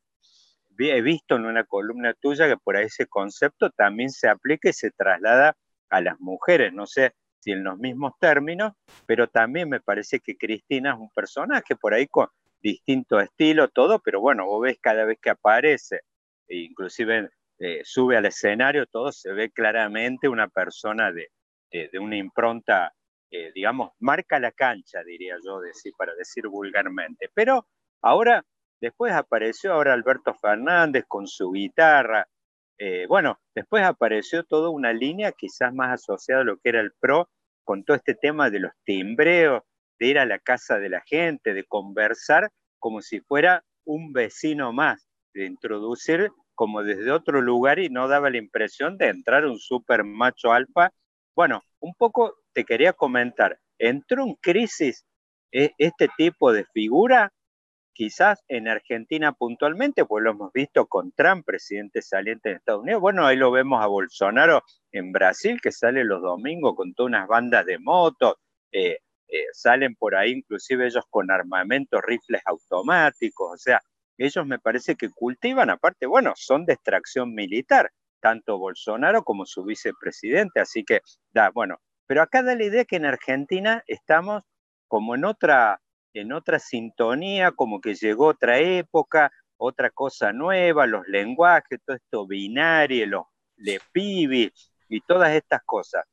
He 0.79 1.01
visto 1.01 1.35
en 1.35 1.45
una 1.45 1.65
columna 1.65 2.15
tuya 2.15 2.47
que 2.47 2.57
por 2.57 2.77
ahí 2.77 2.85
ese 2.85 3.05
concepto 3.05 3.69
también 3.69 4.09
se 4.09 4.27
aplica 4.27 4.69
y 4.69 4.73
se 4.73 4.89
traslada 4.89 5.55
a 5.89 6.01
las 6.01 6.19
mujeres, 6.19 6.73
no 6.73 6.85
sé 6.85 7.13
si 7.39 7.51
en 7.51 7.63
los 7.63 7.77
mismos 7.77 8.13
términos, 8.19 8.73
pero 9.05 9.27
también 9.27 9.69
me 9.69 9.79
parece 9.79 10.19
que 10.19 10.35
Cristina 10.37 10.93
es 10.93 10.99
un 10.99 11.09
personaje 11.11 11.75
por 11.75 11.93
ahí 11.93 12.07
con, 12.07 12.27
distinto 12.65 13.19
estilo, 13.19 13.67
todo, 13.67 13.99
pero 13.99 14.19
bueno, 14.19 14.47
vos 14.47 14.63
ves 14.63 14.79
cada 14.81 15.05
vez 15.05 15.19
que 15.21 15.29
aparece, 15.29 16.01
e 16.47 16.57
inclusive 16.57 17.29
eh, 17.59 17.81
sube 17.83 18.17
al 18.17 18.25
escenario, 18.25 18.87
todo 18.87 19.11
se 19.11 19.31
ve 19.33 19.51
claramente 19.51 20.27
una 20.27 20.47
persona 20.47 21.11
de, 21.11 21.29
de, 21.71 21.99
una 21.99 22.17
impronta, 22.17 22.91
eh, 23.29 23.51
digamos, 23.53 23.91
marca 23.99 24.39
la 24.39 24.51
cancha, 24.51 25.03
diría 25.03 25.35
yo, 25.45 25.61
para 25.95 26.15
decir 26.15 26.47
vulgarmente. 26.47 27.29
Pero 27.35 27.67
ahora, 28.01 28.43
después 28.81 29.13
apareció 29.13 29.73
ahora 29.73 29.93
Alberto 29.93 30.33
Fernández 30.33 31.05
con 31.07 31.27
su 31.27 31.51
guitarra, 31.51 32.27
eh, 32.77 33.05
bueno, 33.07 33.39
después 33.53 33.83
apareció 33.83 34.43
toda 34.43 34.69
una 34.69 34.93
línea 34.93 35.31
quizás 35.31 35.73
más 35.73 35.93
asociada 35.93 36.41
a 36.41 36.45
lo 36.45 36.57
que 36.57 36.69
era 36.69 36.81
el 36.81 36.91
PRO, 36.99 37.29
con 37.63 37.83
todo 37.83 37.97
este 37.97 38.15
tema 38.15 38.49
de 38.49 38.59
los 38.59 38.71
timbreos, 38.83 39.63
de 39.99 40.07
ir 40.07 40.19
a 40.19 40.25
la 40.25 40.39
casa 40.39 40.77
de 40.77 40.89
la 40.89 41.01
gente, 41.05 41.53
de 41.53 41.63
conversar 41.63 42.51
como 42.79 43.01
si 43.01 43.21
fuera 43.21 43.63
un 43.85 44.13
vecino 44.13 44.73
más, 44.73 45.07
de 45.33 45.45
introducir 45.45 46.31
como 46.53 46.83
desde 46.83 47.11
otro 47.11 47.41
lugar 47.41 47.79
y 47.79 47.89
no 47.89 48.07
daba 48.07 48.29
la 48.29 48.37
impresión 48.37 48.97
de 48.97 49.09
entrar 49.09 49.45
un 49.45 49.59
super 49.59 50.03
macho 50.03 50.51
alfa. 50.51 50.91
Bueno, 51.35 51.63
un 51.79 51.93
poco 51.95 52.35
te 52.53 52.63
quería 52.63 52.93
comentar, 52.93 53.59
¿entró 53.77 54.23
en 54.23 54.35
crisis 54.35 55.05
e, 55.51 55.71
este 55.77 56.07
tipo 56.17 56.53
de 56.53 56.65
figura? 56.73 57.31
Quizás 57.95 58.43
en 58.49 58.67
Argentina 58.67 59.31
puntualmente, 59.31 60.03
pues 60.03 60.21
lo 60.21 60.31
hemos 60.31 60.51
visto 60.51 60.85
con 60.85 61.13
Trump, 61.13 61.45
presidente 61.45 62.01
saliente 62.01 62.49
de 62.49 62.55
Estados 62.55 62.81
Unidos. 62.81 62.99
Bueno, 62.99 63.25
ahí 63.25 63.37
lo 63.37 63.51
vemos 63.51 63.81
a 63.81 63.87
Bolsonaro 63.87 64.63
en 64.91 65.13
Brasil, 65.13 65.61
que 65.61 65.71
sale 65.71 66.03
los 66.03 66.21
domingos 66.21 66.75
con 66.75 66.93
todas 66.93 67.07
unas 67.07 67.25
bandas 67.29 67.65
de 67.65 67.79
motos, 67.79 68.35
eh, 68.73 68.97
eh, 69.29 69.45
salen 69.53 69.95
por 69.95 70.13
ahí 70.13 70.31
inclusive 70.31 70.85
ellos 70.85 71.05
con 71.09 71.31
armamento, 71.31 72.01
rifles 72.01 72.41
automáticos, 72.45 73.53
o 73.53 73.57
sea, 73.57 73.81
ellos 74.17 74.45
me 74.45 74.59
parece 74.59 74.97
que 74.97 75.09
cultivan, 75.09 75.69
aparte, 75.69 76.05
bueno, 76.05 76.33
son 76.35 76.65
de 76.65 76.73
extracción 76.73 77.33
militar, 77.33 77.91
tanto 78.19 78.57
Bolsonaro 78.57 79.23
como 79.23 79.45
su 79.45 79.63
vicepresidente, 79.63 80.59
así 80.59 80.83
que 80.83 80.99
da, 81.31 81.49
bueno, 81.49 81.77
pero 82.07 82.21
acá 82.21 82.43
da 82.43 82.55
la 82.55 82.65
idea 82.65 82.83
que 82.83 82.97
en 82.97 83.05
Argentina 83.05 83.83
estamos 83.87 84.43
como 84.89 85.15
en 85.15 85.23
otra, 85.23 85.81
en 86.15 86.31
otra 86.31 86.59
sintonía, 86.59 87.51
como 87.51 87.81
que 87.81 87.93
llegó 87.93 88.27
otra 88.27 88.57
época, 88.59 89.31
otra 89.57 89.89
cosa 89.89 90.31
nueva, 90.31 90.87
los 90.87 91.07
lenguajes, 91.07 91.79
todo 91.85 91.97
esto 91.97 92.25
binario, 92.25 93.05
los 93.05 93.25
lepibis 93.57 94.71
y 94.89 95.01
todas 95.01 95.33
estas 95.35 95.61
cosas. 95.63 96.05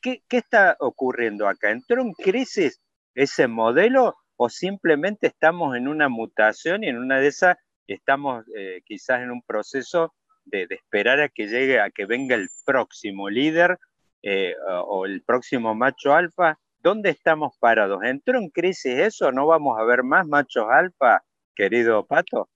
¿Qué, 0.00 0.22
está 0.30 0.76
ocurriendo 0.78 1.46
acá? 1.46 1.70
¿Entró 1.70 2.00
en 2.00 2.12
crisis 2.12 2.80
ese 3.14 3.48
modelo 3.48 4.16
o 4.36 4.48
simplemente 4.48 5.26
estamos 5.26 5.76
en 5.76 5.88
una 5.88 6.08
mutación 6.08 6.84
y 6.84 6.88
en 6.88 6.98
una 6.98 7.18
de 7.18 7.26
esas 7.26 7.56
estamos 7.86 8.44
eh, 8.56 8.80
quizás 8.84 9.20
en 9.20 9.30
un 9.30 9.42
proceso 9.42 10.14
de, 10.44 10.66
esperar 10.70 11.20
a 11.20 11.28
que 11.28 11.48
llegue, 11.48 11.80
a 11.80 11.90
que 11.90 12.06
venga 12.06 12.34
el 12.34 12.48
próximo 12.64 13.28
líder 13.28 13.78
eh, 14.22 14.54
o, 14.86 15.06
el 15.06 15.22
próximo 15.22 15.74
macho 15.74 16.14
alfa? 16.14 16.58
¿Dónde 16.82 17.10
estamos 17.10 17.52
parados? 17.58 18.02
¿Entró 18.02 18.38
en 18.38 18.48
crisis 18.48 18.98
eso? 18.98 19.30
¿No 19.32 19.46
vamos 19.46 19.78
a 19.78 19.84
ver 19.84 20.02
más 20.02 20.26
machos 20.26 20.66
alfa, 20.70 21.22
querido 21.54 22.06
Pato? 22.06 22.48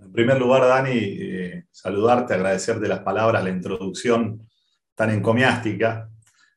En 0.00 0.12
primer 0.12 0.38
lugar, 0.38 0.62
Dani, 0.62 0.92
eh, 0.94 1.64
saludarte, 1.70 2.34
agradecerte 2.34 2.86
las 2.86 3.00
palabras, 3.00 3.42
la 3.42 3.50
introducción 3.50 4.48
tan 4.94 5.10
encomiástica 5.10 6.08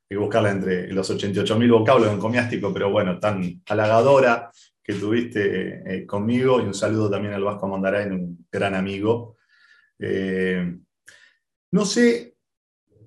que 0.07 0.15
buscarla 0.15 0.51
entre 0.51 0.93
los 0.93 1.09
88.000 1.09 1.71
vocablos 1.71 2.11
en 2.11 2.19
comiástico, 2.19 2.71
pero 2.71 2.91
bueno, 2.91 3.19
tan 3.19 3.63
halagadora 3.67 4.51
que 4.83 4.93
tuviste 4.93 5.81
eh, 5.85 6.05
conmigo 6.05 6.61
y 6.61 6.65
un 6.65 6.73
saludo 6.73 7.09
también 7.09 7.33
al 7.33 7.43
Vasco 7.43 7.67
Mondarain, 7.67 8.11
un 8.11 8.47
gran 8.51 8.75
amigo. 8.75 9.37
Eh, 9.97 10.77
no 11.71 11.85
sé, 11.85 12.32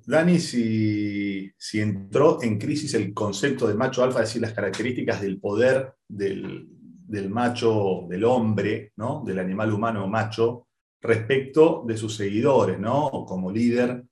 Dani, 0.06 0.38
si, 0.38 1.52
entró 1.74 2.40
en 2.40 2.58
crisis 2.58 2.94
el 2.94 3.12
concepto 3.12 3.66
del 3.66 3.76
macho 3.76 4.04
alfa, 4.04 4.22
es 4.22 4.28
decir, 4.28 4.42
las 4.42 4.52
características 4.52 5.20
del 5.20 5.40
poder 5.40 5.94
del, 6.06 6.68
del 6.70 7.28
macho, 7.28 8.06
del 8.08 8.22
hombre, 8.24 8.92
¿no? 8.96 9.24
del 9.26 9.40
animal 9.40 9.72
humano 9.72 10.06
macho, 10.06 10.68
respecto 11.00 11.82
de 11.84 11.96
sus 11.96 12.14
seguidores, 12.14 12.78
¿no? 12.78 13.10
como 13.26 13.50
líder 13.50 14.04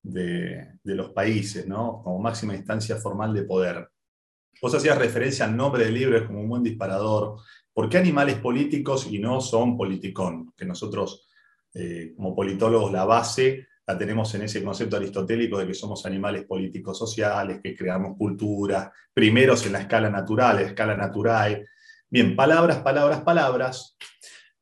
de, 0.00 0.78
los 0.84 1.10
países, 1.10 1.66
¿no? 1.66 2.00
como 2.04 2.20
máxima 2.20 2.54
instancia 2.54 2.94
formal 2.96 3.34
de 3.34 3.42
poder. 3.42 3.90
Vos 4.62 4.74
hacías 4.74 4.98
referencia 4.98 5.46
al 5.46 5.56
nombre 5.56 5.84
del 5.84 5.94
libro, 5.94 6.16
es 6.16 6.24
como 6.24 6.42
un 6.42 6.48
buen 6.48 6.62
disparador. 6.62 7.40
¿Por 7.72 7.88
qué 7.88 7.98
animales 7.98 8.36
políticos 8.36 9.08
y 9.10 9.18
no 9.18 9.40
son 9.40 9.76
politicón? 9.76 10.52
Que 10.56 10.64
nosotros, 10.64 11.28
eh, 11.74 12.12
como 12.14 12.36
politólogos, 12.36 12.92
la 12.92 13.04
base 13.04 13.66
la 13.90 13.98
tenemos 13.98 14.32
en 14.36 14.42
ese 14.42 14.62
concepto 14.62 14.96
aristotélico 14.96 15.58
de 15.58 15.66
que 15.66 15.74
somos 15.74 16.06
animales 16.06 16.44
políticos 16.44 16.96
sociales, 16.96 17.60
que 17.62 17.74
creamos 17.74 18.16
cultura, 18.16 18.92
primeros 19.12 19.66
en 19.66 19.72
la 19.72 19.80
escala 19.80 20.08
natural, 20.08 20.58
en 20.58 20.62
la 20.62 20.68
escala 20.68 20.96
natural. 20.96 21.66
Bien, 22.08 22.36
palabras, 22.36 22.78
palabras, 22.78 23.22
palabras. 23.22 23.96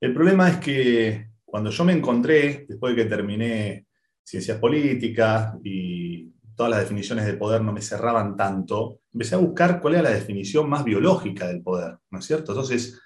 El 0.01 0.15
problema 0.15 0.49
es 0.49 0.57
que 0.57 1.29
cuando 1.45 1.71
yo 1.71 1.85
me 1.85 1.93
encontré, 1.93 2.65
después 2.67 2.97
de 2.97 3.03
que 3.03 3.09
terminé 3.09 3.87
ciencias 4.25 4.59
políticas 4.59 5.55
y 5.63 6.31
todas 6.57 6.71
las 6.71 6.81
definiciones 6.81 7.27
de 7.27 7.35
poder 7.35 7.61
no 7.61 7.73
me 7.73 7.83
cerraban 7.83 8.35
tanto, 8.35 9.01
empecé 9.13 9.35
a 9.35 9.39
buscar 9.39 9.79
cuál 9.79 9.95
era 9.95 10.05
la 10.05 10.11
definición 10.11 10.71
más 10.71 10.85
biológica 10.85 11.47
del 11.47 11.63
poder, 11.63 11.99
¿no 12.11 12.19
es 12.19 12.25
cierto? 12.25 12.53
Entonces, 12.53 12.99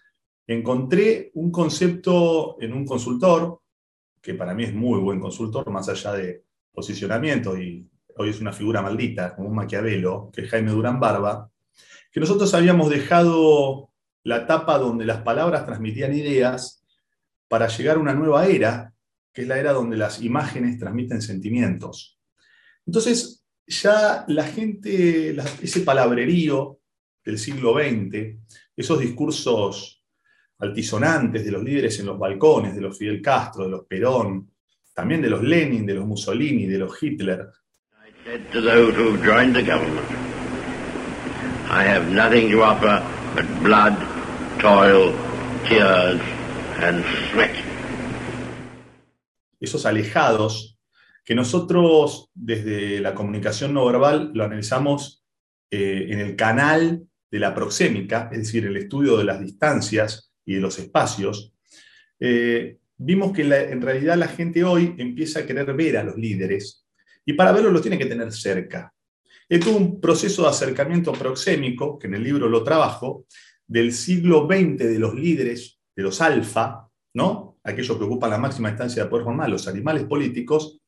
encontré 0.46 1.32
un 1.34 1.50
concepto 1.50 2.56
en 2.60 2.74
un 2.74 2.86
consultor 2.86 3.61
que 4.22 4.34
para 4.34 4.54
mí 4.54 4.64
es 4.64 4.72
muy 4.72 5.00
buen 5.00 5.20
consultor, 5.20 5.68
más 5.70 5.88
allá 5.88 6.12
de 6.12 6.44
posicionamiento, 6.72 7.58
y 7.58 7.86
hoy 8.16 8.30
es 8.30 8.40
una 8.40 8.52
figura 8.52 8.80
maldita, 8.80 9.34
como 9.34 9.48
un 9.48 9.56
Maquiavelo, 9.56 10.30
que 10.32 10.42
es 10.42 10.50
Jaime 10.50 10.70
Durán 10.70 11.00
Barba, 11.00 11.50
que 12.10 12.20
nosotros 12.20 12.54
habíamos 12.54 12.88
dejado 12.88 13.90
la 14.22 14.38
etapa 14.38 14.78
donde 14.78 15.04
las 15.04 15.22
palabras 15.22 15.66
transmitían 15.66 16.14
ideas 16.14 16.84
para 17.48 17.66
llegar 17.66 17.96
a 17.96 18.00
una 18.00 18.14
nueva 18.14 18.46
era, 18.46 18.94
que 19.32 19.42
es 19.42 19.48
la 19.48 19.58
era 19.58 19.72
donde 19.72 19.96
las 19.96 20.22
imágenes 20.22 20.78
transmiten 20.78 21.20
sentimientos. 21.20 22.18
Entonces, 22.86 23.44
ya 23.66 24.24
la 24.28 24.44
gente, 24.44 25.36
ese 25.62 25.80
palabrerío 25.80 26.78
del 27.24 27.38
siglo 27.38 27.74
XX, 27.74 28.36
esos 28.76 29.00
discursos 29.00 30.01
altisonantes 30.62 31.44
de 31.44 31.50
los 31.50 31.62
líderes 31.62 31.98
en 31.98 32.06
los 32.06 32.18
balcones, 32.18 32.74
de 32.74 32.80
los 32.80 32.96
Fidel 32.96 33.20
Castro, 33.20 33.64
de 33.64 33.70
los 33.70 33.84
Perón, 33.84 34.48
también 34.94 35.20
de 35.20 35.28
los 35.28 35.42
Lenin, 35.42 35.84
de 35.84 35.94
los 35.94 36.06
Mussolini, 36.06 36.66
de 36.66 36.78
los 36.78 37.02
Hitler. 37.02 37.48
I 41.68 41.84
have 41.84 42.08
nothing 42.10 42.50
to 42.52 42.62
offer 42.62 43.02
but 43.34 43.44
blood, 43.62 43.94
toil, 44.60 45.12
tears 45.68 46.20
and 46.80 47.04
sweat. 47.32 47.50
Esos 49.58 49.84
alejados 49.86 50.78
que 51.24 51.34
nosotros 51.34 52.30
desde 52.34 53.00
la 53.00 53.14
comunicación 53.14 53.74
no 53.74 53.86
verbal 53.86 54.30
lo 54.34 54.44
analizamos 54.44 55.24
eh, 55.70 56.06
en 56.10 56.20
el 56.20 56.36
canal 56.36 57.04
de 57.30 57.38
la 57.38 57.54
proxémica, 57.54 58.28
es 58.30 58.38
decir, 58.38 58.66
el 58.66 58.76
estudio 58.76 59.16
de 59.16 59.24
las 59.24 59.40
distancias 59.40 60.31
y 60.44 60.54
de 60.54 60.60
los 60.60 60.78
espacios, 60.78 61.52
eh, 62.20 62.78
vimos 62.96 63.32
que 63.32 63.42
en 63.42 63.80
realidad 63.80 64.16
la 64.16 64.28
gente 64.28 64.64
hoy 64.64 64.94
empieza 64.98 65.40
a 65.40 65.46
querer 65.46 65.72
ver 65.74 65.96
a 65.96 66.04
los 66.04 66.16
líderes 66.16 66.86
y 67.24 67.32
para 67.34 67.52
verlos 67.52 67.72
los 67.72 67.82
tiene 67.82 67.98
que 67.98 68.06
tener 68.06 68.32
cerca. 68.32 68.92
Es 69.48 69.66
un 69.66 70.00
proceso 70.00 70.42
de 70.42 70.48
acercamiento 70.48 71.12
proxémico, 71.12 71.98
que 71.98 72.06
en 72.06 72.14
el 72.14 72.22
libro 72.22 72.48
lo 72.48 72.64
trabajo, 72.64 73.26
del 73.66 73.92
siglo 73.92 74.46
XX 74.46 74.78
de 74.78 74.98
los 74.98 75.14
líderes, 75.14 75.78
de 75.94 76.02
los 76.02 76.20
alfa, 76.20 76.88
¿no? 77.14 77.58
aquellos 77.64 77.96
que 77.96 78.04
ocupan 78.04 78.30
la 78.30 78.38
máxima 78.38 78.70
instancia 78.70 79.04
de 79.04 79.10
poder 79.10 79.24
formal, 79.24 79.50
los 79.50 79.68
animales 79.68 80.04
políticos, 80.04 80.80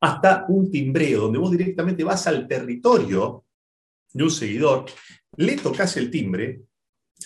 hasta 0.00 0.44
un 0.48 0.70
timbreo, 0.70 1.22
donde 1.22 1.38
vos 1.38 1.50
directamente 1.50 2.04
vas 2.04 2.26
al 2.26 2.46
territorio 2.46 3.44
de 4.12 4.24
un 4.24 4.30
seguidor 4.30 4.86
le 5.36 5.56
tocas 5.56 5.96
el 5.96 6.10
timbre, 6.10 6.62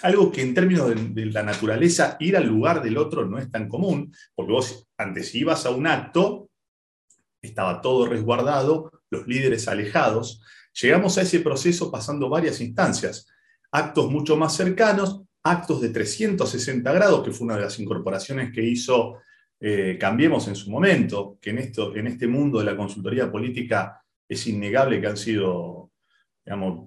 algo 0.03 0.31
que 0.31 0.43
en 0.43 0.55
términos 0.55 0.93
de, 1.15 1.27
la 1.27 1.43
naturaleza, 1.43 2.16
ir 2.20 2.37
al 2.37 2.47
lugar 2.47 2.83
del 2.83 2.99
otro 2.99 3.27
no 3.27 3.39
es 3.39 3.51
tan 3.51 3.69
común, 3.69 4.15
porque 4.35 4.53
vos 4.53 4.89
antes 4.97 5.35
ibas 5.35 5.66
a 5.66 5.70
un 5.70 5.87
acto, 5.87 6.51
estaba 7.41 7.81
todo 7.81 8.07
resguardado, 8.07 8.91
los 9.11 9.27
líderes 9.27 9.69
alejados, 9.69 10.43
llegamos 10.81 11.19
a 11.19 11.23
ese 11.23 11.41
proceso 11.41 11.91
pasando 11.91 12.29
varias 12.29 12.61
instancias, 12.61 13.27
actos 13.70 14.11
mucho 14.11 14.37
más 14.37 14.57
cercanos, 14.57 15.23
actos 15.43 15.81
de 15.81 15.91
360 15.91 16.93
grados, 16.93 17.25
que 17.25 17.33
fue 17.33 17.47
una 17.47 17.57
de 17.57 17.62
las 17.62 17.79
incorporaciones 17.79 18.53
que 18.53 18.62
hizo 18.62 19.19
eh, 19.61 19.97
Cambiemos 19.99 20.47
en 20.47 20.55
su 20.55 20.70
momento, 20.70 21.37
que 21.41 21.51
en, 21.51 21.59
esto, 21.59 21.97
en 21.97 22.07
este 22.07 22.29
mundo 22.29 22.61
de 22.61 22.65
la 22.65 22.77
consultoría 22.77 23.31
política 23.31 24.01
es 24.29 24.47
innegable 24.47 25.01
que 25.01 25.07
han 25.09 25.16
sido 25.16 25.88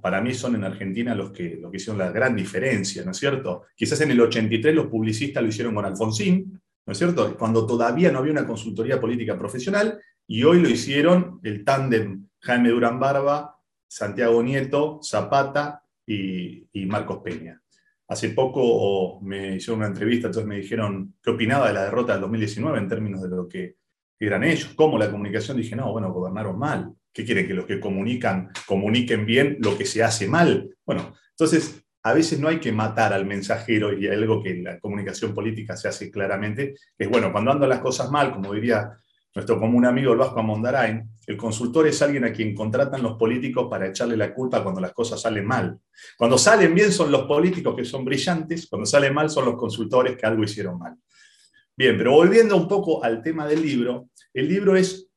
para 0.02 0.22
mí 0.22 0.34
son 0.34 0.56
en 0.56 0.64
Argentina 0.64 1.14
los 1.14 1.32
que, 1.32 1.60
que 1.60 1.78
hicieron 1.78 1.98
la 1.98 2.12
gran 2.12 2.36
diferencia, 2.36 3.04
¿no 3.06 3.12
es 3.12 3.18
cierto? 3.18 3.64
Quizás 3.76 4.02
en 4.02 4.12
el 4.12 4.22
83 4.22 4.74
los 4.74 4.88
publicistas 4.88 5.44
lo 5.44 5.50
hicieron 5.50 5.76
con 5.76 5.86
Alfonsín, 5.86 6.60
¿no 6.86 6.92
es 6.92 6.98
cierto? 6.98 7.38
Cuando 7.38 7.66
todavía 7.66 8.12
no 8.12 8.20
había 8.20 8.32
una 8.32 8.48
consultoría 8.48 9.00
política 9.00 9.38
profesional, 9.38 10.00
y 10.28 10.44
hoy 10.44 10.62
lo 10.62 10.70
hicieron 10.70 11.40
el 11.44 11.66
tándem 11.66 12.28
Jaime 12.40 12.70
Durán 12.70 13.00
Barba, 13.00 13.58
Santiago 13.88 14.42
Nieto, 14.42 15.00
Zapata 15.04 15.84
y, 16.06 16.68
Marcos 16.88 17.20
Peña. 17.24 17.62
Hace 18.08 18.30
poco 18.30 19.20
me 19.22 19.56
hicieron 19.56 19.80
una 19.80 19.88
entrevista, 19.88 20.28
entonces 20.28 20.48
me 20.48 20.58
dijeron 20.58 21.16
qué 21.22 21.32
opinaba 21.32 21.68
de 21.68 21.74
la 21.74 21.84
derrota 21.84 22.14
del 22.14 22.22
2019 22.22 22.78
en 22.78 22.88
términos 22.88 23.22
de 23.22 23.30
lo 23.30 23.48
que 23.48 23.76
eran 24.20 24.44
ellos, 24.44 24.74
cómo 24.76 24.98
la 24.98 25.12
comunicación. 25.12 25.58
Dije, 25.58 25.76
no, 25.76 25.92
bueno, 25.92 26.14
gobernaron 26.14 26.58
mal. 26.58 26.94
¿Qué 27.14 27.26
quiere? 27.26 27.48
Que 27.48 27.54
los 27.54 27.66
que 27.66 27.80
comunican 27.80 28.50
comuniquen 28.66 29.26
bien 29.26 29.58
lo 29.60 29.78
que 29.78 29.86
se 29.86 30.04
hace 30.04 30.28
mal. 30.28 30.76
Bueno, 30.86 31.14
entonces 31.32 31.84
a 32.04 32.14
veces 32.14 32.40
no 32.40 32.48
hay 32.48 32.60
que 32.60 32.72
matar 32.72 33.14
al 33.14 33.26
mensajero 33.26 33.98
y 33.98 34.08
algo 34.08 34.42
que 34.42 34.52
en 34.52 34.64
la 34.64 34.80
comunicación 34.80 35.34
política 35.34 35.78
se 35.78 35.88
hace 35.88 36.10
claramente, 36.10 36.76
es 36.98 37.10
bueno, 37.10 37.32
cuando 37.32 37.52
andan 37.52 37.70
las 37.70 37.80
cosas 37.80 38.10
mal, 38.10 38.32
como 38.32 38.54
diría 38.54 38.92
nuestro 39.34 39.60
común 39.60 39.86
amigo 39.86 40.12
el 40.12 40.20
Vasco 40.20 40.40
Amondarain, 40.40 41.10
el 41.26 41.38
consultor 41.38 41.88
es 41.88 42.02
alguien 42.02 42.26
a 42.26 42.34
quien 42.34 42.54
contratan 42.54 43.02
los 43.02 43.18
políticos 43.18 43.68
para 43.70 43.88
echarle 43.88 44.18
la 44.18 44.34
culpa 44.34 44.62
cuando 44.62 44.82
las 44.82 44.92
cosas 44.92 45.22
salen 45.22 45.46
mal. 45.46 45.80
Cuando 46.18 46.38
salen 46.38 46.76
bien 46.76 46.92
son 46.92 47.12
los 47.12 47.24
políticos 47.24 47.76
que 47.76 47.86
son 47.86 48.04
brillantes, 48.04 48.68
cuando 48.68 48.86
salen 48.86 49.14
mal 49.14 49.30
son 49.30 49.46
los 49.46 49.56
consultores 49.56 50.18
que 50.18 50.26
algo 50.26 50.44
hicieron 50.44 50.78
mal. 50.78 50.98
Bien, 51.78 51.98
pero 51.98 52.12
volviendo 52.12 52.58
un 52.58 52.68
poco 52.68 53.04
al 53.04 53.22
tema 53.22 53.48
del 53.48 53.62
libro, 53.62 54.10
el 54.34 54.50
libro 54.50 54.76
es 54.76 55.11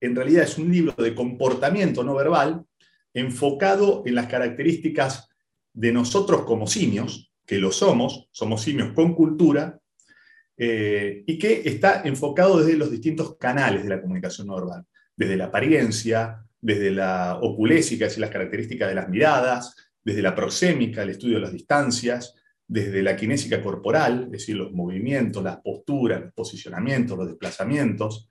en 0.00 0.16
realidad 0.16 0.44
es 0.44 0.58
un 0.58 0.72
libro 0.72 0.94
de 0.96 1.14
comportamiento 1.14 2.02
no 2.02 2.14
verbal 2.14 2.64
enfocado 3.12 4.02
en 4.06 4.14
las 4.14 4.26
características 4.26 5.28
de 5.72 5.92
nosotros 5.92 6.42
como 6.42 6.66
simios, 6.66 7.32
que 7.46 7.58
lo 7.58 7.72
somos, 7.72 8.28
somos 8.30 8.62
simios 8.62 8.92
con 8.92 9.14
cultura, 9.14 9.78
eh, 10.56 11.24
y 11.26 11.38
que 11.38 11.62
está 11.64 12.02
enfocado 12.04 12.58
desde 12.58 12.76
los 12.76 12.90
distintos 12.90 13.36
canales 13.36 13.82
de 13.82 13.88
la 13.88 14.00
comunicación 14.00 14.46
no 14.46 14.56
verbal, 14.56 14.84
desde 15.16 15.36
la 15.36 15.46
apariencia, 15.46 16.44
desde 16.60 16.90
la 16.90 17.38
oculésica, 17.40 18.04
es 18.04 18.12
decir, 18.12 18.20
las 18.20 18.30
características 18.30 18.88
de 18.88 18.94
las 18.94 19.08
miradas, 19.08 19.74
desde 20.04 20.22
la 20.22 20.34
proxémica, 20.34 21.02
el 21.02 21.10
estudio 21.10 21.36
de 21.36 21.42
las 21.42 21.52
distancias, 21.52 22.34
desde 22.66 23.02
la 23.02 23.16
kinésica 23.16 23.62
corporal, 23.62 24.24
es 24.24 24.30
decir, 24.32 24.56
los 24.56 24.72
movimientos, 24.72 25.42
las 25.42 25.58
posturas, 25.58 26.20
los 26.20 26.32
posicionamientos, 26.32 27.18
los 27.18 27.28
desplazamientos, 27.28 28.28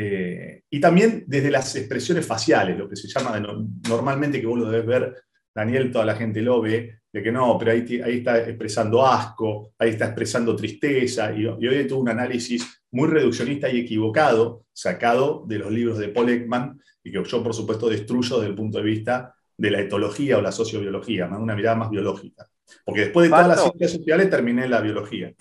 eh, 0.00 0.62
y 0.70 0.78
también 0.78 1.24
desde 1.26 1.50
las 1.50 1.74
expresiones 1.74 2.24
faciales, 2.24 2.78
lo 2.78 2.88
que 2.88 2.94
se 2.94 3.08
llama 3.08 3.42
normalmente, 3.88 4.40
que 4.40 4.46
vos 4.46 4.56
lo 4.56 4.70
debes 4.70 4.86
ver, 4.86 5.16
Daniel, 5.52 5.90
toda 5.90 6.04
la 6.04 6.14
gente 6.14 6.40
lo 6.40 6.60
ve, 6.60 7.00
de 7.12 7.20
que 7.20 7.32
no, 7.32 7.58
pero 7.58 7.72
ahí, 7.72 8.00
ahí 8.00 8.18
está 8.18 8.38
expresando 8.38 9.04
asco, 9.04 9.72
ahí 9.76 9.90
está 9.90 10.04
expresando 10.04 10.54
tristeza, 10.54 11.32
y, 11.32 11.42
y 11.42 11.66
hoy 11.66 11.84
tuvo 11.88 12.02
un 12.02 12.10
análisis 12.10 12.80
muy 12.92 13.08
reduccionista 13.08 13.68
y 13.68 13.80
equivocado, 13.80 14.66
sacado 14.72 15.44
de 15.48 15.58
los 15.58 15.72
libros 15.72 15.98
de 15.98 16.10
Paul 16.10 16.28
Ekman, 16.28 16.80
y 17.02 17.10
que 17.10 17.24
yo, 17.24 17.42
por 17.42 17.52
supuesto, 17.52 17.88
destruyo 17.88 18.36
desde 18.36 18.50
el 18.50 18.54
punto 18.54 18.78
de 18.78 18.84
vista 18.84 19.34
de 19.56 19.70
la 19.72 19.80
etología 19.80 20.38
o 20.38 20.40
la 20.40 20.52
sociobiología, 20.52 21.26
una 21.26 21.56
mirada 21.56 21.74
más 21.74 21.90
biológica. 21.90 22.46
Porque 22.84 23.00
después 23.00 23.24
de 23.24 23.30
todas 23.30 23.48
las 23.48 23.62
ciencias 23.62 23.90
sociales 23.90 24.30
terminé 24.30 24.66
en 24.66 24.70
la 24.70 24.80
biología. 24.80 25.32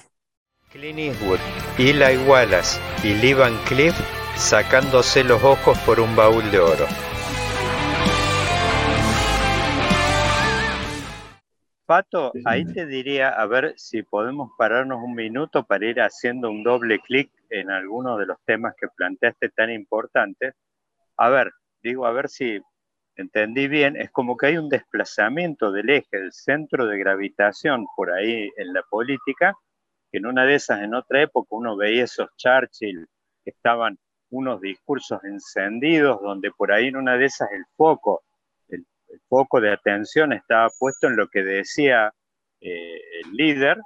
Clint 0.71 0.97
Eastwood, 0.97 1.39
Eli 1.77 2.17
Wallace 2.27 2.79
y 3.03 3.13
Lee 3.21 3.33
Van 3.33 3.55
Cliff 3.67 3.93
sacándose 4.37 5.23
los 5.23 5.43
ojos 5.43 5.77
por 5.79 5.99
un 5.99 6.15
baúl 6.15 6.49
de 6.51 6.59
oro. 6.59 6.85
Pato, 11.85 12.33
ahí 12.45 12.65
te 12.65 12.85
diría, 12.85 13.29
a 13.29 13.45
ver 13.45 13.73
si 13.77 14.03
podemos 14.03 14.51
pararnos 14.57 15.01
un 15.01 15.15
minuto 15.15 15.63
para 15.63 15.85
ir 15.85 16.01
haciendo 16.01 16.49
un 16.49 16.61
doble 16.61 16.99
clic 16.99 17.31
en 17.49 17.71
algunos 17.71 18.19
de 18.19 18.25
los 18.25 18.37
temas 18.45 18.75
que 18.79 18.87
planteaste 18.89 19.49
tan 19.49 19.71
importantes. 19.71 20.53
A 21.15 21.29
ver, 21.29 21.53
digo, 21.81 22.05
a 22.05 22.11
ver 22.11 22.27
si 22.27 22.61
entendí 23.15 23.67
bien, 23.69 23.95
es 23.95 24.11
como 24.11 24.35
que 24.35 24.47
hay 24.47 24.57
un 24.57 24.67
desplazamiento 24.67 25.71
del 25.71 25.89
eje, 25.89 26.19
del 26.19 26.33
centro 26.33 26.85
de 26.85 26.99
gravitación 26.99 27.85
por 27.95 28.11
ahí 28.11 28.51
en 28.57 28.73
la 28.73 28.83
política, 28.83 29.55
que 30.11 30.17
en 30.17 30.25
una 30.25 30.43
de 30.43 30.55
esas, 30.55 30.81
en 30.81 30.93
otra 30.93 31.21
época, 31.21 31.47
uno 31.51 31.77
veía 31.77 32.03
esos 32.03 32.27
Churchill 32.35 33.07
que 33.43 33.51
estaban 33.51 33.97
unos 34.29 34.61
discursos 34.61 35.23
encendidos 35.23 36.21
donde 36.21 36.51
por 36.51 36.71
ahí 36.71 36.87
en 36.87 36.97
una 36.97 37.17
de 37.17 37.25
esas 37.25 37.51
el 37.51 37.65
foco, 37.75 38.23
el, 38.67 38.85
foco 39.29 39.61
de 39.61 39.71
atención 39.71 40.33
estaba 40.33 40.69
puesto 40.77 41.07
en 41.07 41.15
lo 41.15 41.27
que 41.27 41.43
decía 41.43 42.13
eh, 42.61 43.01
el 43.23 43.31
líder, 43.33 43.77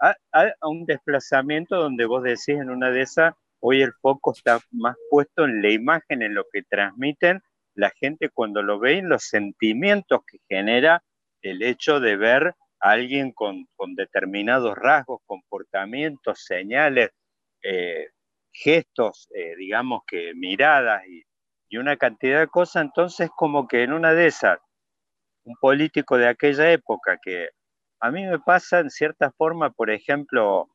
a, 0.00 0.14
un 0.62 0.84
desplazamiento 0.84 1.76
donde 1.76 2.04
vos 2.04 2.22
decís 2.22 2.48
en 2.60 2.70
una 2.70 2.90
de 2.90 3.02
esas, 3.02 3.34
hoy 3.60 3.82
el 3.82 3.92
foco 4.00 4.32
está 4.32 4.60
más 4.70 4.96
puesto 5.10 5.44
en 5.44 5.62
la 5.62 5.70
imagen, 5.70 6.22
en 6.22 6.34
lo 6.34 6.44
que 6.52 6.62
transmiten 6.62 7.42
la 7.74 7.90
gente 7.90 8.28
cuando 8.28 8.62
lo 8.62 8.78
ve, 8.78 8.98
en 8.98 9.08
los 9.08 9.24
sentimientos 9.24 10.20
que 10.26 10.38
genera 10.48 11.02
el 11.42 11.62
hecho 11.62 12.00
de 12.00 12.16
ver 12.16 12.54
a 12.80 12.90
alguien 12.90 13.32
con, 13.32 13.66
determinados 13.96 14.76
rasgos, 14.76 15.20
comportamientos, 15.26 16.44
señales, 16.44 17.10
eh, 17.62 18.08
gestos, 18.54 19.28
eh, 19.34 19.56
digamos 19.56 20.02
que 20.06 20.32
miradas 20.34 21.02
y, 21.06 21.24
una 21.76 21.96
cantidad 21.96 22.38
de 22.38 22.46
cosas, 22.46 22.84
entonces 22.84 23.30
como 23.34 23.66
que 23.66 23.82
en 23.82 23.92
una 23.92 24.14
de 24.14 24.28
esas, 24.28 24.60
un 25.42 25.56
político 25.60 26.16
de 26.16 26.28
aquella 26.28 26.70
época 26.70 27.18
que 27.20 27.48
a 27.98 28.12
mí 28.12 28.24
me 28.24 28.38
pasa 28.38 28.78
en 28.78 28.90
cierta 28.90 29.32
forma, 29.32 29.70
por 29.70 29.90
ejemplo, 29.90 30.68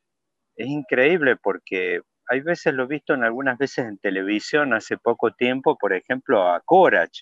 es 0.58 0.68
increíble 0.68 1.38
porque 1.38 2.02
hay 2.28 2.42
veces 2.42 2.74
lo 2.74 2.84
he 2.84 2.88
visto 2.88 3.14
en 3.14 3.24
algunas 3.24 3.58
veces 3.58 3.86
en 3.86 3.98
televisión 4.00 4.74
hace 4.74 4.98
poco 4.98 5.32
tiempo, 5.32 5.78
por 5.78 5.94
ejemplo, 5.94 6.52
a 6.52 6.60
Corach, 6.66 7.22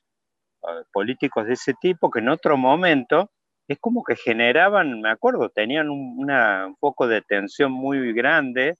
políticos 0.92 1.46
de 1.46 1.54
ese 1.54 1.76
tipo 1.80 2.10
que 2.10 2.18
en 2.18 2.30
otro 2.30 2.58
momento 2.58 3.30
es 3.68 3.78
como 3.80 4.04
que 4.04 4.16
generaban, 4.16 5.02
me 5.02 5.12
acuerdo, 5.12 5.50
tenían 5.50 5.92
un, 5.92 6.18
un 6.28 6.78
foco 6.78 7.08
de 7.08 7.22
tensión 7.22 7.72
muy 7.72 8.12
grande 8.14 8.76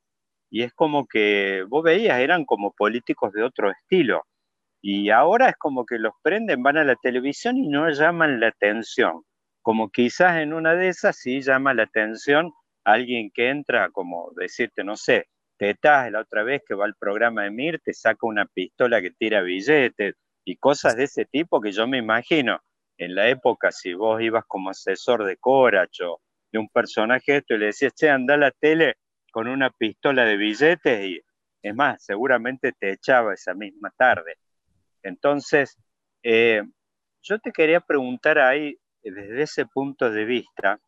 y 0.50 0.64
es 0.64 0.74
como 0.74 1.08
que 1.08 1.64
vos 1.68 1.84
veías, 1.84 2.20
eran 2.20 2.46
como 2.46 2.74
políticos 2.74 3.34
de 3.34 3.44
otro 3.44 3.72
estilo. 3.72 4.24
Y 4.82 5.10
ahora 5.10 5.50
es 5.50 5.56
como 5.58 5.86
que 5.86 6.00
los 6.00 6.14
prenden, 6.24 6.64
van 6.64 6.78
a 6.78 6.84
la 6.84 6.96
televisión 6.96 7.58
y 7.58 7.68
no 7.68 7.90
llaman 7.90 8.40
la 8.40 8.50
atención. 8.50 9.24
Como 9.62 9.90
quizás 9.90 10.38
en 10.38 10.54
una 10.54 10.76
de 10.76 10.90
esas 10.90 11.18
sí 11.18 11.42
llama 11.42 11.74
la 11.74 11.84
atención 11.84 12.54
alguien 12.86 13.32
que 13.34 13.50
entra, 13.50 13.90
como 13.92 14.32
decirte, 14.36 14.84
no 14.84 14.96
sé, 14.96 15.28
Tetás 15.58 16.12
la 16.12 16.22
otra 16.22 16.44
vez 16.44 16.62
que 16.68 16.76
va 16.76 16.86
al 16.86 16.96
programa 16.96 17.44
de 17.44 17.52
Mir, 17.52 17.80
te 17.84 17.94
saca 17.94 18.28
una 18.28 18.46
pistola 18.46 19.02
que 19.02 19.12
tira 19.12 19.42
billetes 19.42 20.16
y 20.46 20.56
cosas 20.58 20.96
de 20.96 21.06
ese 21.06 21.26
tipo 21.26 21.60
que 21.60 21.72
yo 21.72 21.88
me 21.88 21.98
imagino 21.98 22.60
en 22.98 23.16
la 23.16 23.28
época, 23.30 23.72
si 23.72 23.94
vos 23.94 24.22
ibas 24.22 24.44
como 24.48 24.70
asesor 24.70 25.24
de 25.26 25.38
Coracho, 25.38 26.20
de 26.52 26.60
un 26.60 26.70
personaje 26.70 27.38
esto 27.38 27.56
y 27.56 27.58
le 27.60 27.66
decías, 27.68 27.94
che, 27.94 28.10
anda 28.10 28.36
a 28.36 28.38
la 28.38 28.52
tele 28.52 28.96
con 29.32 29.48
una 29.48 29.70
pistola 29.70 30.26
de 30.26 30.38
billetes 30.38 31.06
y 31.06 31.22
es 31.62 31.76
más, 31.76 32.04
seguramente 32.04 32.72
te 32.72 32.92
echaba 32.92 33.34
esa 33.34 33.54
misma 33.54 33.92
tarde. 33.98 34.36
Entonces, 35.04 35.78
eh, 36.24 36.64
yo 37.22 37.40
te 37.40 37.52
quería 37.52 37.82
preguntar 37.82 38.40
ahí, 38.40 38.78
desde 39.02 39.42
ese 39.42 39.66
punto 39.66 40.10
de 40.10 40.26
vista, 40.26 40.80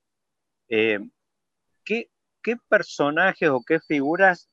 eh, 0.67 0.99
¿qué, 1.83 2.09
¿qué 2.43 2.55
personajes 2.67 3.49
o 3.49 3.61
qué 3.65 3.79
figuras 3.79 4.49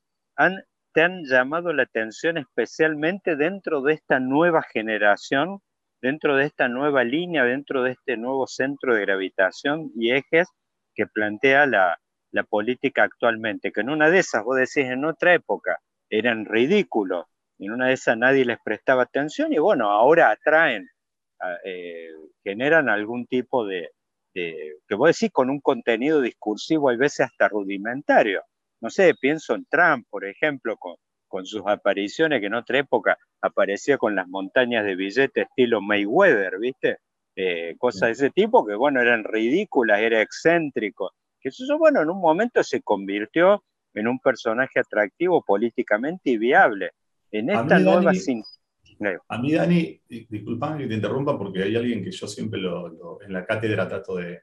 te 0.92 1.02
han 1.02 1.24
llamado 1.24 1.72
la 1.72 1.84
atención 1.84 2.38
especialmente 2.38 3.36
dentro 3.36 3.82
de 3.82 3.94
esta 3.94 4.20
nueva 4.20 4.62
generación, 4.62 5.60
dentro 6.00 6.36
de 6.36 6.44
esta 6.44 6.68
nueva 6.68 7.04
línea, 7.04 7.44
dentro 7.44 7.82
de 7.82 7.92
este 7.92 8.16
nuevo 8.16 8.46
centro 8.46 8.94
de 8.94 9.02
gravitación 9.02 9.90
y 9.96 10.12
ejes 10.12 10.48
que 10.94 11.06
plantea 11.06 11.66
la, 11.66 11.98
política 12.44 13.04
actualmente? 13.04 13.72
Que 13.72 13.80
en 13.82 13.90
una 13.90 14.10
de 14.10 14.18
esas, 14.18 14.44
vos 14.44 14.56
decís, 14.56 14.90
en 14.90 15.04
otra 15.04 15.34
época, 15.34 15.78
eran 16.10 16.44
ridículos, 16.44 17.26
en 17.58 17.72
una 17.72 17.88
de 17.88 17.94
esas 17.94 18.16
nadie 18.18 18.44
les 18.44 18.58
prestaba 18.64 19.02
atención 19.04 19.52
y 19.52 19.58
bueno, 19.58 19.90
ahora 19.90 20.30
atraen, 20.30 20.88
eh, 21.64 22.10
generan 22.44 22.88
algún 22.88 23.26
tipo 23.26 23.66
de, 23.66 23.90
de, 24.34 24.76
que 24.88 24.94
vos 24.94 25.08
decís, 25.08 25.32
con 25.32 25.50
un 25.50 25.60
contenido 25.60 26.20
discursivo, 26.20 26.90
hay 26.90 26.96
veces 26.96 27.26
hasta 27.26 27.48
rudimentario 27.48 28.42
no 28.80 28.90
sé, 28.90 29.14
pienso 29.14 29.54
en 29.54 29.64
Trump, 29.66 30.06
por 30.10 30.24
ejemplo, 30.24 30.76
con, 30.76 30.96
sus 31.44 31.62
apariciones, 31.66 32.40
que 32.40 32.46
en 32.46 32.54
otra 32.54 32.78
época 32.78 33.18
aparecía 33.42 33.98
con 33.98 34.14
las 34.14 34.26
montañas 34.26 34.86
de 34.86 34.96
billetes 34.96 35.48
estilo 35.48 35.82
Mayweather, 35.82 36.58
¿viste? 36.58 36.96
Eh, 37.36 37.74
cosas 37.76 38.08
de 38.08 38.12
ese 38.12 38.30
tipo 38.30 38.64
que, 38.64 38.74
bueno, 38.74 39.02
eran 39.02 39.22
ridículas, 39.22 40.00
era 40.00 40.22
excéntrico. 40.22 41.12
Eso, 41.47 41.78
bueno, 41.78 42.02
en 42.02 42.10
un 42.10 42.20
momento 42.20 42.62
se 42.64 42.82
convirtió 42.82 43.62
en 43.94 44.09
un 44.09 44.18
personaje 44.18 44.81
atractivo 44.81 45.44
políticamente 45.44 46.31
y 46.31 46.39
viable. 46.39 46.90
En 47.31 47.51
esta 47.51 47.78
nueva... 47.78 48.12
a 49.28 49.39
mí, 49.39 49.52
Dani, 49.52 50.01
disculpame 50.09 50.78
que 50.82 50.89
te 50.89 50.94
interrumpa 50.94 51.39
porque 51.39 51.62
hay 51.62 51.77
alguien 51.77 52.02
que 52.02 52.10
yo 52.10 52.27
siempre 52.27 52.60
en 52.60 53.32
la 53.32 53.44
cátedra 53.47 53.86
trato 53.86 54.16
de, 54.16 54.40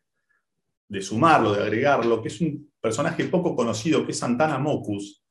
de 0.87 1.01
sumarlo, 1.01 1.53
de 1.53 1.63
agregarlo, 1.63 2.21
que 2.21 2.29
es 2.29 2.39
un 2.39 2.71
personaje 2.79 3.25
poco 3.25 3.53
conocido, 3.53 4.05
que 4.05 4.11
es 4.11 4.19
Santana 4.19 4.57
Mocus, 4.57 5.25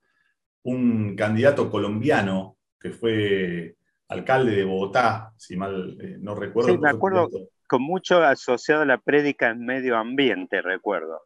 un 0.65 1.17
candidato 1.17 1.71
colombiano 1.71 2.59
que 2.79 2.91
fue 2.91 3.77
alcalde 4.09 4.57
de 4.57 4.65
Bogotá, 4.65 5.33
si 5.39 5.57
mal 5.57 5.97
eh, 6.03 6.17
no 6.21 6.35
recuerdo. 6.35 6.71
Sí, 6.71 6.79
me 6.79 6.91
acuerdo 6.91 7.29
con 7.67 7.83
mucho 7.83 8.23
asociado 8.23 8.83
a 8.83 8.87
la 8.87 8.99
prédica 8.99 9.49
en 9.49 9.65
medio 9.65 9.97
ambiente, 9.97 10.61
recuerdo. 10.61 11.23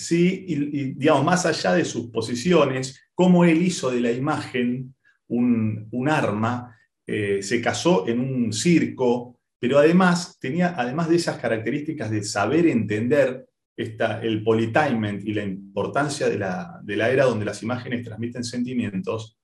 Sí, 0.00 0.46
y, 0.48 0.94
digamos, 0.94 1.26
más 1.26 1.44
allá 1.44 1.74
de 1.74 1.84
sus 1.84 2.10
posiciones, 2.10 2.98
cómo 3.14 3.44
él 3.44 3.60
hizo 3.60 3.90
de 3.90 4.00
la 4.00 4.10
imagen 4.10 4.94
un, 5.28 6.08
arma, 6.08 6.74
eh, 7.06 7.42
se 7.42 7.60
casó 7.60 8.08
en 8.08 8.18
un 8.18 8.50
circo, 8.50 9.38
pero 9.58 9.78
además 9.78 10.38
tenía, 10.40 10.74
además 10.74 11.10
de 11.10 11.16
esas 11.16 11.36
características 11.36 12.10
de 12.10 12.22
saber 12.22 12.66
entender 12.66 13.46
el 13.76 14.42
politainment 14.42 15.22
y 15.22 15.34
la 15.34 15.44
importancia 15.44 16.30
de 16.30 16.38
la, 16.38 16.82
era 16.88 17.24
donde 17.24 17.44
las 17.44 17.62
imágenes 17.62 18.02
transmiten 18.02 18.42
sentimientos, 18.42 19.38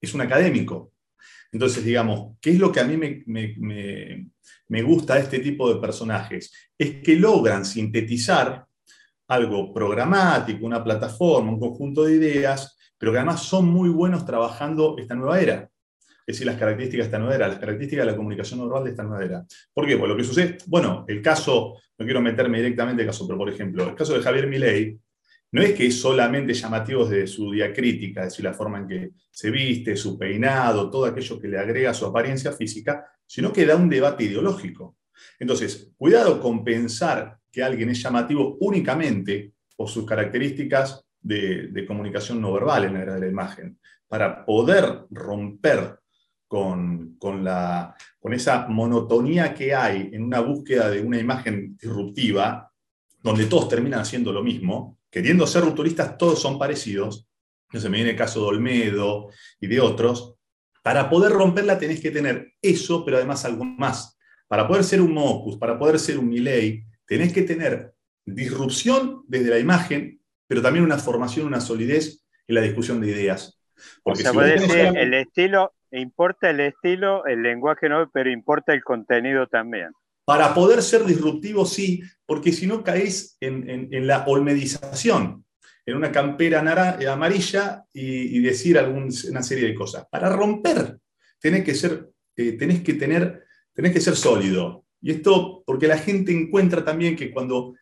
es 0.00 0.14
un 0.14 0.22
académico. 0.22 0.94
Entonces, 1.52 1.84
digamos, 1.84 2.38
¿qué 2.40 2.52
es 2.52 2.58
lo 2.58 2.72
que 2.72 2.80
a 2.80 2.84
mí 2.84 2.96
me, 2.96 4.82
gusta 4.82 5.16
de 5.16 5.20
este 5.20 5.40
tipo 5.40 5.72
de 5.72 5.78
personajes? 5.78 6.50
Es 6.78 7.02
que 7.02 7.14
logran 7.16 7.66
sintetizar 7.66 8.67
algo 9.28 9.72
programático, 9.72 10.66
una 10.66 10.82
plataforma, 10.82 11.52
un 11.52 11.60
conjunto 11.60 12.04
de 12.04 12.14
ideas, 12.14 12.76
pero 12.98 13.12
que 13.12 13.18
además 13.18 13.42
son 13.42 13.66
muy 13.66 13.88
buenos 13.88 14.24
trabajando 14.24 14.96
esta 14.98 15.14
nueva 15.14 15.40
era. 15.40 15.70
Es 16.26 16.34
decir, 16.34 16.46
las 16.46 16.56
características 16.56 17.04
de 17.04 17.08
esta 17.08 17.18
nueva 17.18 17.34
era, 17.36 17.48
las 17.48 17.58
características 17.58 18.04
de 18.04 18.10
la 18.12 18.16
comunicación 18.16 18.60
oral 18.60 18.84
de 18.84 18.90
esta 18.90 19.02
nueva 19.02 19.24
era. 19.24 19.46
¿Por 19.72 19.86
qué? 19.86 19.96
Pues 19.96 20.08
lo 20.08 20.16
que 20.16 20.24
sucede, 20.24 20.58
bueno, 20.66 21.04
el 21.08 21.22
caso 21.22 21.74
no 21.98 22.04
quiero 22.04 22.20
meterme 22.20 22.58
directamente 22.58 23.02
en 23.02 23.08
el 23.08 23.14
caso, 23.14 23.26
pero 23.26 23.38
por 23.38 23.48
ejemplo, 23.48 23.88
el 23.88 23.94
caso 23.94 24.14
de 24.14 24.20
Javier 24.20 24.46
Milei 24.46 24.98
no 25.52 25.62
es 25.62 25.72
que 25.72 25.86
es 25.86 25.98
solamente 25.98 26.52
llamativo 26.52 27.06
de 27.06 27.26
su 27.26 27.50
diacrítica, 27.50 28.22
es 28.22 28.28
decir, 28.28 28.44
la 28.44 28.52
forma 28.52 28.78
en 28.78 28.88
que 28.88 29.10
se 29.30 29.50
viste, 29.50 29.96
su 29.96 30.18
peinado, 30.18 30.90
todo 30.90 31.06
aquello 31.06 31.40
que 31.40 31.48
le 31.48 31.58
agrega 31.58 31.94
su 31.94 32.04
apariencia 32.04 32.52
física, 32.52 33.06
sino 33.26 33.52
que 33.52 33.64
da 33.64 33.76
un 33.76 33.88
debate 33.88 34.24
ideológico. 34.24 34.96
Entonces, 35.38 35.92
cuidado 35.96 36.40
con 36.40 36.62
pensar 36.64 37.37
que 37.50 37.62
alguien 37.62 37.90
es 37.90 38.02
llamativo 38.02 38.56
únicamente 38.60 39.52
por 39.76 39.88
sus 39.88 40.04
características 40.04 41.04
de, 41.20 41.84
comunicación 41.86 42.40
no 42.40 42.52
verbal 42.52 42.84
en 42.84 42.94
la 42.94 43.02
era 43.02 43.14
de 43.14 43.20
la 43.20 43.28
imagen. 43.28 43.78
Para 44.06 44.44
poder 44.44 45.06
romper 45.10 45.98
con, 46.46 47.16
la, 47.42 47.94
con 48.18 48.32
esa 48.32 48.66
monotonía 48.68 49.54
que 49.54 49.74
hay 49.74 50.10
en 50.12 50.24
una 50.24 50.40
búsqueda 50.40 50.90
de 50.90 51.00
una 51.00 51.18
imagen 51.18 51.76
disruptiva, 51.76 52.72
donde 53.22 53.46
todos 53.46 53.68
terminan 53.68 54.00
haciendo 54.00 54.32
lo 54.32 54.42
mismo, 54.42 54.98
queriendo 55.10 55.46
ser 55.46 55.64
rupturistas, 55.64 56.16
todos 56.16 56.40
son 56.40 56.58
parecidos. 56.58 57.28
No 57.72 57.80
se 57.80 57.88
me 57.90 57.96
viene 57.96 58.12
el 58.12 58.16
caso 58.16 58.40
de 58.40 58.46
Olmedo 58.46 59.28
y 59.60 59.66
de 59.66 59.80
otros. 59.80 60.34
Para 60.82 61.10
poder 61.10 61.32
romperla 61.32 61.78
tenés 61.78 62.00
que 62.00 62.10
tener 62.10 62.54
eso, 62.62 63.04
pero 63.04 63.18
además 63.18 63.44
algo 63.44 63.64
más. 63.64 64.16
Para 64.46 64.66
poder 64.66 64.84
ser 64.84 65.02
un 65.02 65.12
Mocus, 65.12 65.58
para 65.58 65.78
poder 65.78 65.98
ser 65.98 66.18
un 66.18 66.28
Milley, 66.28 66.82
tenés 67.08 67.32
que 67.32 67.42
tener 67.42 67.94
disrupción 68.24 69.24
desde 69.26 69.50
la 69.50 69.58
imagen, 69.58 70.20
pero 70.46 70.62
también 70.62 70.84
una 70.84 70.98
formación, 70.98 71.48
una 71.48 71.60
solidez 71.60 72.24
en 72.46 72.54
la 72.54 72.60
discusión 72.60 73.00
de 73.00 73.08
ideas. 73.08 73.60
Porque 74.04 74.28
o 74.28 74.32
sea, 74.32 74.88
el 74.90 75.14
estilo, 75.14 75.72
Importa 75.90 76.50
el 76.50 76.60
estilo, 76.60 77.24
el 77.24 77.42
lenguaje 77.42 77.88
no, 77.88 78.10
pero 78.12 78.30
importa 78.30 78.74
el 78.74 78.82
contenido 78.84 79.46
también. 79.46 79.90
Para 80.24 80.52
poder 80.52 80.82
ser 80.82 81.04
disruptivo, 81.04 81.64
sí, 81.64 82.02
porque 82.26 82.52
si 82.52 82.66
no 82.66 82.84
caes 82.84 83.38
en, 83.40 84.06
la 84.06 84.24
olmedización, 84.26 85.46
en 85.86 85.96
una 85.96 86.12
campera 86.12 86.60
naranja, 86.60 87.10
amarilla 87.10 87.84
y, 87.94 88.38
decir 88.40 88.78
una 88.78 89.42
serie 89.42 89.68
de 89.68 89.74
cosas. 89.74 90.06
Para 90.10 90.28
romper, 90.28 90.98
tenés 91.40 91.64
que, 91.64 91.74
ser, 91.74 92.10
eh, 92.36 92.52
tenés 92.52 92.82
que, 92.82 92.94
tener, 92.94 93.44
tenés 93.72 93.92
que 93.92 94.00
ser 94.00 94.14
sólido. 94.14 94.84
Y 95.00 95.12
esto 95.12 95.62
porque 95.64 95.88
la 95.88 95.98
gente 95.98 96.32
encuentra 96.32 96.84
también 96.84 97.16
que 97.16 97.30
cuando 97.30 97.74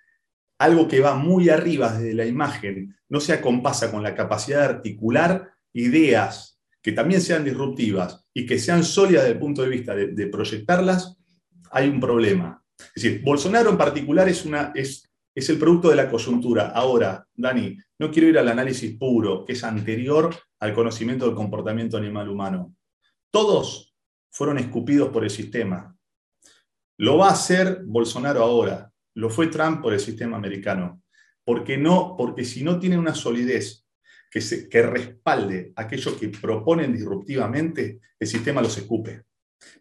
algo 0.58 0.88
que 0.88 1.00
va 1.00 1.14
muy 1.14 1.48
arriba 1.48 1.92
desde 1.92 2.14
la 2.14 2.26
imagen 2.26 2.96
no 3.08 3.20
se 3.20 3.32
acompasa 3.32 3.90
con 3.90 4.02
la 4.02 4.14
capacidad 4.14 4.60
de 4.60 4.74
articular 4.76 5.50
ideas 5.72 6.58
que 6.86 6.92
también 6.92 7.20
sean 7.20 7.44
disruptivas 7.44 8.24
y 8.32 8.46
que 8.46 8.58
sean 8.58 8.84
sólidas 8.84 9.24
desde 9.24 9.34
el 9.34 9.40
punto 9.40 9.62
de 9.62 9.68
vista 9.68 9.94
de, 9.94 10.26
proyectarlas, 10.28 11.16
hay 11.72 11.88
un 11.88 11.98
problema. 11.98 12.62
Es 12.94 13.02
decir, 13.02 13.22
Bolsonaro 13.22 13.70
en 13.70 13.76
particular 13.76 14.28
es, 14.28 14.44
el 15.34 15.58
producto 15.58 15.90
de 15.90 15.96
la 15.96 16.08
coyuntura. 16.08 16.68
Ahora, 16.68 17.26
Dani, 17.34 17.76
no 17.98 18.10
quiero 18.10 18.28
ir 18.28 18.38
al 18.38 18.48
análisis 18.48 18.96
puro, 18.96 19.44
que 19.44 19.54
es 19.54 19.64
anterior 19.64 20.32
al 20.60 20.74
conocimiento 20.74 21.26
del 21.26 21.34
comportamiento 21.34 21.96
animal 21.96 22.28
humano. 22.28 22.76
Todos 23.32 23.92
fueron 24.30 24.58
escupidos 24.58 25.08
por 25.08 25.24
el 25.24 25.30
sistema. 25.30 25.95
Lo 26.98 27.18
va 27.18 27.28
a 27.28 27.32
hacer 27.32 27.82
Bolsonaro 27.84 28.42
ahora. 28.42 28.90
Lo 29.14 29.30
fue 29.30 29.48
Trump 29.48 29.82
por 29.82 29.92
el 29.92 30.00
sistema 30.00 30.36
americano. 30.36 31.02
Porque 31.44 31.76
no, 31.76 32.14
porque 32.16 32.44
si 32.44 32.64
no 32.64 32.78
tiene 32.78 32.98
una 32.98 33.14
solidez 33.14 33.86
que, 34.30 34.82
respalde 34.82 35.72
aquello 35.76 36.18
que 36.18 36.28
proponen 36.28 36.92
disruptivamente, 36.92 38.00
el 38.18 38.26
sistema 38.26 38.60
los 38.60 38.76
escupe. 38.76 39.22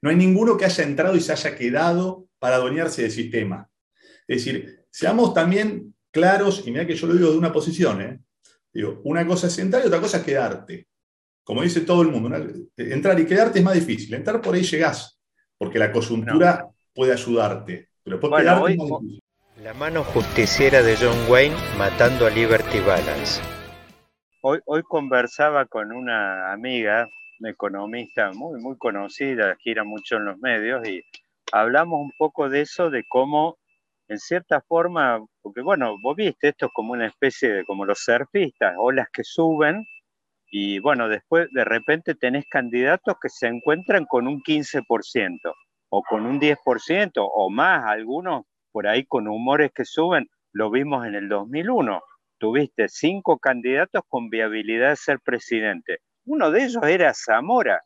No 0.01 0.09
hay 0.09 0.15
ninguno 0.15 0.57
que 0.57 0.65
haya 0.65 0.83
entrado 0.83 1.15
y 1.15 1.21
se 1.21 1.33
haya 1.33 1.55
quedado 1.55 2.27
para 2.39 2.55
adueñarse 2.57 3.01
del 3.01 3.11
sistema. 3.11 3.69
Es 4.27 4.45
decir, 4.45 4.85
seamos 4.89 5.33
también 5.33 5.93
claros, 6.11 6.63
y 6.65 6.71
mira 6.71 6.87
que 6.87 6.95
yo 6.95 7.07
lo 7.07 7.15
digo 7.15 7.31
de 7.31 7.37
una 7.37 7.51
posición, 7.51 8.01
¿eh? 8.01 8.19
digo, 8.73 9.01
una 9.03 9.25
cosa 9.25 9.47
es 9.47 9.57
entrar 9.59 9.83
y 9.83 9.87
otra 9.87 10.01
cosa 10.01 10.17
es 10.17 10.23
quedarte. 10.23 10.87
como 11.43 11.61
dice 11.61 11.81
todo 11.81 12.01
el 12.01 12.09
mundo, 12.09 12.35
entrar 12.77 13.19
y 13.19 13.25
quedarte 13.25 13.59
es 13.59 13.65
más 13.65 13.75
difícil. 13.75 14.13
Entrar 14.13 14.41
por 14.41 14.55
ahí 14.55 14.63
llegás, 14.63 15.19
porque 15.57 15.77
la 15.77 15.91
coyuntura 15.91 16.67
puede 16.95 17.13
ayudarte. 17.13 17.89
Pero 18.03 18.17
después. 18.17 18.43
La 19.63 19.73
mano 19.73 20.03
justiciera 20.03 20.81
de 20.81 20.95
John 20.97 21.30
Wayne 21.30 21.55
matando 21.77 22.26
a 22.26 22.30
Liberty 22.30 22.80
Balance. 22.80 23.41
Hoy, 24.41 24.59
hoy 24.65 24.84
conversaba 24.84 25.65
con 25.65 25.91
una 25.91 26.51
amiga, 26.51 27.07
una 27.39 27.49
economista 27.49 28.31
muy, 28.34 28.59
muy 28.61 28.77
conocida, 28.77 29.55
gira 29.59 29.84
mucho 29.84 30.17
en 30.17 30.26
los 30.26 30.38
medios, 30.39 30.88
y 30.88 31.01
hablamos 31.51 32.01
un 32.01 32.11
poco 32.17 32.49
de 32.49 32.61
eso, 32.61 32.89
de 32.89 33.05
cómo, 33.07 33.57
en 34.07 34.19
cierta 34.19 34.61
forma, 34.61 35.26
porque 35.41 35.61
bueno, 35.61 35.95
vos 36.01 36.15
viste, 36.15 36.49
esto 36.49 36.67
es 36.67 36.72
como 36.73 36.93
una 36.93 37.07
especie 37.07 37.49
de, 37.49 37.65
como 37.65 37.85
los 37.85 37.99
surfistas, 37.99 38.76
olas 38.77 39.07
que 39.11 39.23
suben, 39.23 39.85
y 40.51 40.80
bueno, 40.80 41.07
después 41.07 41.47
de 41.51 41.65
repente 41.65 42.13
tenés 42.13 42.45
candidatos 42.47 43.15
que 43.22 43.30
se 43.30 43.47
encuentran 43.47 44.05
con 44.05 44.27
un 44.27 44.41
15%, 44.43 45.53
o 45.97 46.03
con 46.03 46.26
un 46.26 46.41
10%, 46.41 47.11
o 47.15 47.49
más, 47.49 47.85
algunos 47.85 48.43
por 48.73 48.85
ahí 48.85 49.05
con 49.05 49.30
humores 49.30 49.72
que 49.73 49.85
suben, 49.85 50.27
lo 50.51 50.69
vimos 50.69 51.05
en 51.05 51.15
el 51.15 51.30
2001. 51.30 52.01
Tuviste 52.38 52.89
cinco 52.89 53.39
candidatos 53.39 54.03
con 54.09 54.30
viabilidad 54.30 54.89
de 54.89 54.95
ser 54.97 55.22
presidente. 55.22 55.99
Uno 56.26 56.51
de 56.51 56.65
ellos 56.65 56.84
era 56.84 57.13
Zamora, 57.13 57.81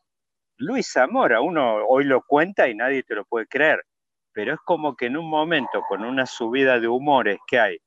Luis 0.56 0.90
Zamora. 0.92 1.40
Uno 1.40 1.86
hoy 1.86 2.02
lo 2.02 2.22
cuenta 2.22 2.68
y 2.68 2.74
nadie 2.74 3.04
te 3.04 3.14
lo 3.14 3.24
puede 3.24 3.46
creer, 3.46 3.84
pero 4.32 4.54
es 4.54 4.60
como 4.64 4.96
que 4.96 5.06
en 5.06 5.16
un 5.16 5.30
momento, 5.30 5.82
con 5.88 6.04
una 6.04 6.26
subida 6.26 6.80
de 6.80 6.88
humores 6.88 7.38
que 7.46 7.60
hay, 7.60 7.78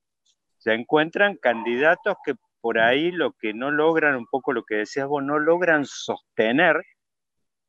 se 0.57 0.73
encuentran 0.73 1.35
candidatos 1.35 2.15
que 2.23 2.35
por 2.61 2.79
ahí 2.79 3.11
lo 3.11 3.33
que 3.33 3.53
no 3.53 3.71
logran, 3.71 4.15
un 4.15 4.27
poco 4.27 4.53
lo 4.53 4.63
que 4.63 4.75
decías 4.75 5.05
vos, 5.05 5.21
no 5.21 5.37
logran 5.37 5.83
sostener 5.83 6.81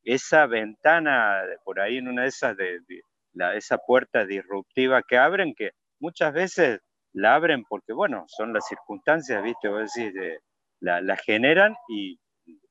esa 0.05 0.47
ventana, 0.47 1.43
por 1.64 1.81
ahí 1.81 1.98
en 1.98 2.09
una 2.09 2.22
de 2.22 2.28
esas 2.28 2.56
de 2.56 2.81
esa 3.56 3.78
puerta 3.78 4.24
disruptiva 4.24 5.02
que 5.02 5.18
abren, 5.18 5.55
que 5.55 5.70
muchas 5.98 6.32
veces 6.32 6.81
la 7.12 7.35
abren 7.35 7.64
porque, 7.68 7.93
bueno, 7.93 8.24
son 8.28 8.52
las 8.52 8.66
circunstancias, 8.66 9.43
¿viste? 9.43 9.68
Vos 9.68 9.90
decís, 9.94 10.12
la, 10.81 11.01
la 11.01 11.16
generan 11.16 11.74
y 11.89 12.18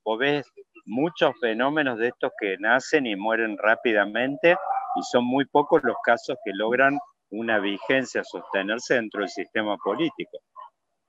vos 0.03 0.19
ves 0.19 0.45
muchos 0.85 1.33
fenómenos 1.39 1.97
de 1.97 2.09
estos 2.09 2.31
que 2.39 2.57
nacen 2.59 3.05
y 3.07 3.15
mueren 3.15 3.57
rápidamente 3.57 4.55
y 4.95 5.03
son 5.03 5.25
muy 5.25 5.45
pocos 5.45 5.81
los 5.83 5.95
casos 6.03 6.37
que 6.43 6.51
logran 6.53 6.99
una 7.31 7.59
vigencia, 7.59 8.23
sostenerse 8.23 8.95
dentro 8.95 9.21
del 9.21 9.29
sistema 9.29 9.75
político. 9.77 10.37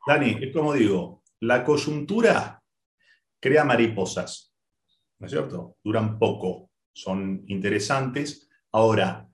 Dani, 0.06 0.38
es 0.40 0.52
como 0.52 0.72
digo, 0.72 1.22
la 1.40 1.64
coyuntura 1.64 2.62
crea 3.40 3.64
mariposas, 3.64 4.53
¿no 5.18 5.26
es 5.26 5.32
cierto? 5.32 5.76
Duran 5.82 6.18
poco, 6.18 6.70
son 6.92 7.44
interesantes. 7.46 8.48
Ahora, 8.72 9.28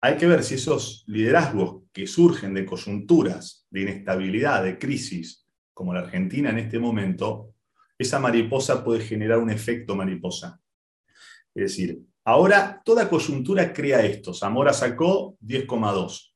hay 0.00 0.16
que 0.16 0.26
ver 0.26 0.44
si 0.44 0.54
esos 0.54 1.04
liderazgos 1.06 1.82
que 1.92 2.06
surgen 2.06 2.54
de 2.54 2.66
coyunturas, 2.66 3.66
de 3.70 3.82
inestabilidad, 3.82 4.62
de 4.62 4.78
crisis, 4.78 5.46
como 5.72 5.92
la 5.92 6.00
Argentina 6.00 6.50
en 6.50 6.58
este 6.58 6.78
momento, 6.78 7.54
esa 7.98 8.18
mariposa 8.18 8.84
puede 8.84 9.00
generar 9.00 9.38
un 9.38 9.50
efecto 9.50 9.96
mariposa. 9.96 10.60
Es 11.54 11.62
decir, 11.62 12.00
ahora 12.24 12.82
toda 12.84 13.08
coyuntura 13.08 13.72
crea 13.72 14.04
esto. 14.04 14.34
Zamora 14.34 14.72
sacó 14.72 15.36
10,2 15.40 16.34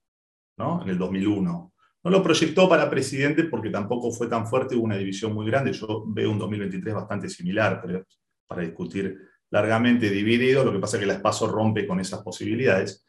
¿no? 0.56 0.82
en 0.82 0.88
el 0.88 0.98
2001. 0.98 1.72
No 2.02 2.10
lo 2.10 2.22
proyectó 2.22 2.68
para 2.68 2.88
presidente 2.88 3.44
porque 3.44 3.68
tampoco 3.68 4.10
fue 4.10 4.26
tan 4.26 4.46
fuerte, 4.46 4.74
hubo 4.74 4.84
una 4.84 4.96
división 4.96 5.34
muy 5.34 5.46
grande. 5.46 5.72
Yo 5.74 6.04
veo 6.06 6.30
un 6.30 6.38
2023 6.38 6.94
bastante 6.94 7.28
similar, 7.28 7.80
pero 7.84 8.04
para 8.50 8.62
discutir 8.62 9.16
largamente 9.50 10.10
dividido, 10.10 10.64
lo 10.64 10.72
que 10.72 10.80
pasa 10.80 10.96
es 10.96 11.00
que 11.00 11.06
la 11.06 11.14
espacio 11.14 11.46
rompe 11.46 11.86
con 11.86 12.00
esas 12.00 12.20
posibilidades 12.22 13.04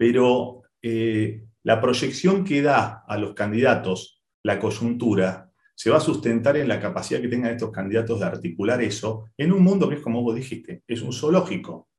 pero 0.00 0.62
eh, 0.80 1.44
la 1.62 1.78
proyección 1.78 2.42
que 2.42 2.62
da 2.62 3.04
a 3.06 3.18
los 3.18 3.34
candidatos 3.34 4.22
la 4.42 4.58
coyuntura 4.58 5.50
se 5.74 5.90
va 5.90 5.98
a 5.98 6.00
sustentar 6.00 6.56
en 6.56 6.68
la 6.68 6.80
capacidad 6.80 7.20
que 7.20 7.28
tengan 7.28 7.52
estos 7.52 7.70
candidatos 7.70 8.18
de 8.18 8.24
articular 8.24 8.80
eso 8.80 9.26
en 9.36 9.52
un 9.52 9.62
mundo 9.62 9.90
que 9.90 9.96
es 9.96 10.00
como 10.00 10.22
vos 10.22 10.34
dijiste, 10.34 10.82
es 10.88 11.02
un 11.02 11.12
zoológico. 11.12 11.90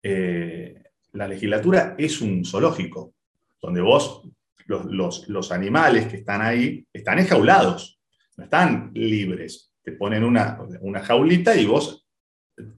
Eh, 0.00 0.80
la 1.14 1.26
legislatura 1.26 1.96
es 1.98 2.20
un 2.20 2.44
zoológico, 2.44 3.14
donde 3.60 3.80
vos, 3.80 4.28
los, 4.68 5.50
animales 5.50 6.06
que 6.06 6.18
están 6.18 6.40
ahí, 6.40 6.86
están 6.92 7.18
enjaulados, 7.18 8.00
no 8.36 8.44
están 8.44 8.92
libres. 8.94 9.72
Te 9.82 9.90
ponen 9.90 10.22
una, 10.22 10.60
una 10.82 11.00
jaulita 11.00 11.56
y 11.56 11.66
vos 11.66 12.03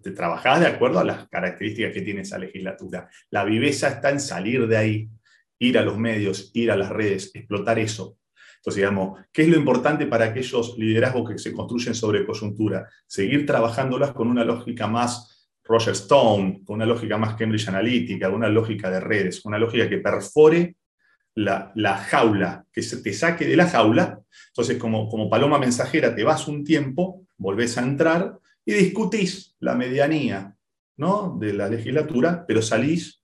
te 0.02 0.10
trabajás 0.10 0.60
de 0.60 0.66
acuerdo 0.66 0.98
a 0.98 1.04
las 1.04 1.28
características 1.28 1.92
que 1.92 2.02
tiene 2.02 2.22
esa 2.22 2.38
legislatura. 2.38 3.08
La 3.30 3.44
viveza 3.44 3.88
está 3.88 4.10
en 4.10 4.20
salir 4.20 4.66
de 4.66 4.76
ahí, 4.76 5.08
ir 5.58 5.78
a 5.78 5.82
los 5.82 5.98
medios, 5.98 6.50
ir 6.54 6.70
a 6.70 6.76
las 6.76 6.90
redes, 6.90 7.30
explotar 7.34 7.78
eso. 7.78 8.18
Entonces, 8.56 8.76
digamos, 8.76 9.20
¿qué 9.32 9.42
es 9.42 9.48
lo 9.48 9.56
importante 9.56 10.06
para 10.06 10.26
aquellos 10.26 10.76
liderazgos 10.78 11.30
que 11.30 11.38
se 11.38 11.52
construyen 11.52 11.94
sobre 11.94 12.26
coyuntura? 12.26 12.88
Seguir 13.06 13.46
trabajándolas 13.46 14.12
con 14.12 14.28
una 14.28 14.44
lógica 14.44 14.86
más 14.86 15.48
Roger 15.62 15.92
Stone, 15.92 16.62
con 16.64 16.76
una 16.76 16.86
lógica 16.86 17.18
más 17.18 17.34
Cambridge 17.34 17.68
Analytica, 17.68 18.28
una 18.28 18.48
lógica 18.48 18.90
de 18.90 19.00
redes, 19.00 19.44
una 19.44 19.58
lógica 19.58 19.88
que 19.88 19.98
perfore 19.98 20.76
la, 21.34 21.98
jaula, 22.08 22.64
que 22.72 22.82
se 22.82 23.02
te 23.02 23.12
saque 23.12 23.44
de 23.44 23.56
la 23.56 23.68
jaula. 23.68 24.20
Entonces, 24.48 24.78
como, 24.78 25.08
como 25.08 25.28
paloma 25.28 25.58
mensajera, 25.58 26.14
te 26.14 26.24
vas 26.24 26.48
un 26.48 26.64
tiempo, 26.64 27.26
volvés 27.36 27.76
a 27.78 27.82
entrar 27.82 28.38
y 28.66 28.74
discutís 28.74 29.56
la 29.60 29.74
medianía 29.74 30.54
¿no? 30.96 31.38
de 31.38 31.54
la 31.54 31.68
legislatura, 31.68 32.44
pero 32.46 32.60
salís 32.60 33.22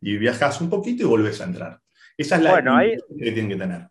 y 0.00 0.18
viajás 0.18 0.60
un 0.60 0.68
poquito 0.68 1.04
y 1.04 1.06
volvés 1.06 1.40
a 1.40 1.44
entrar. 1.44 1.80
Esa 2.18 2.36
es 2.36 2.42
la 2.42 2.50
bueno, 2.50 2.76
ahí, 2.76 2.96
que 3.18 3.32
tienen 3.32 3.48
que 3.48 3.56
tener. 3.56 3.88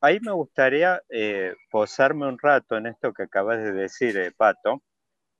Ahí 0.00 0.18
me 0.20 0.32
gustaría 0.32 1.00
eh, 1.10 1.54
posarme 1.70 2.26
un 2.26 2.38
rato 2.38 2.76
en 2.76 2.86
esto 2.86 3.12
que 3.12 3.24
acabas 3.24 3.58
de 3.58 3.72
decir, 3.72 4.16
eh, 4.16 4.32
Pato, 4.34 4.82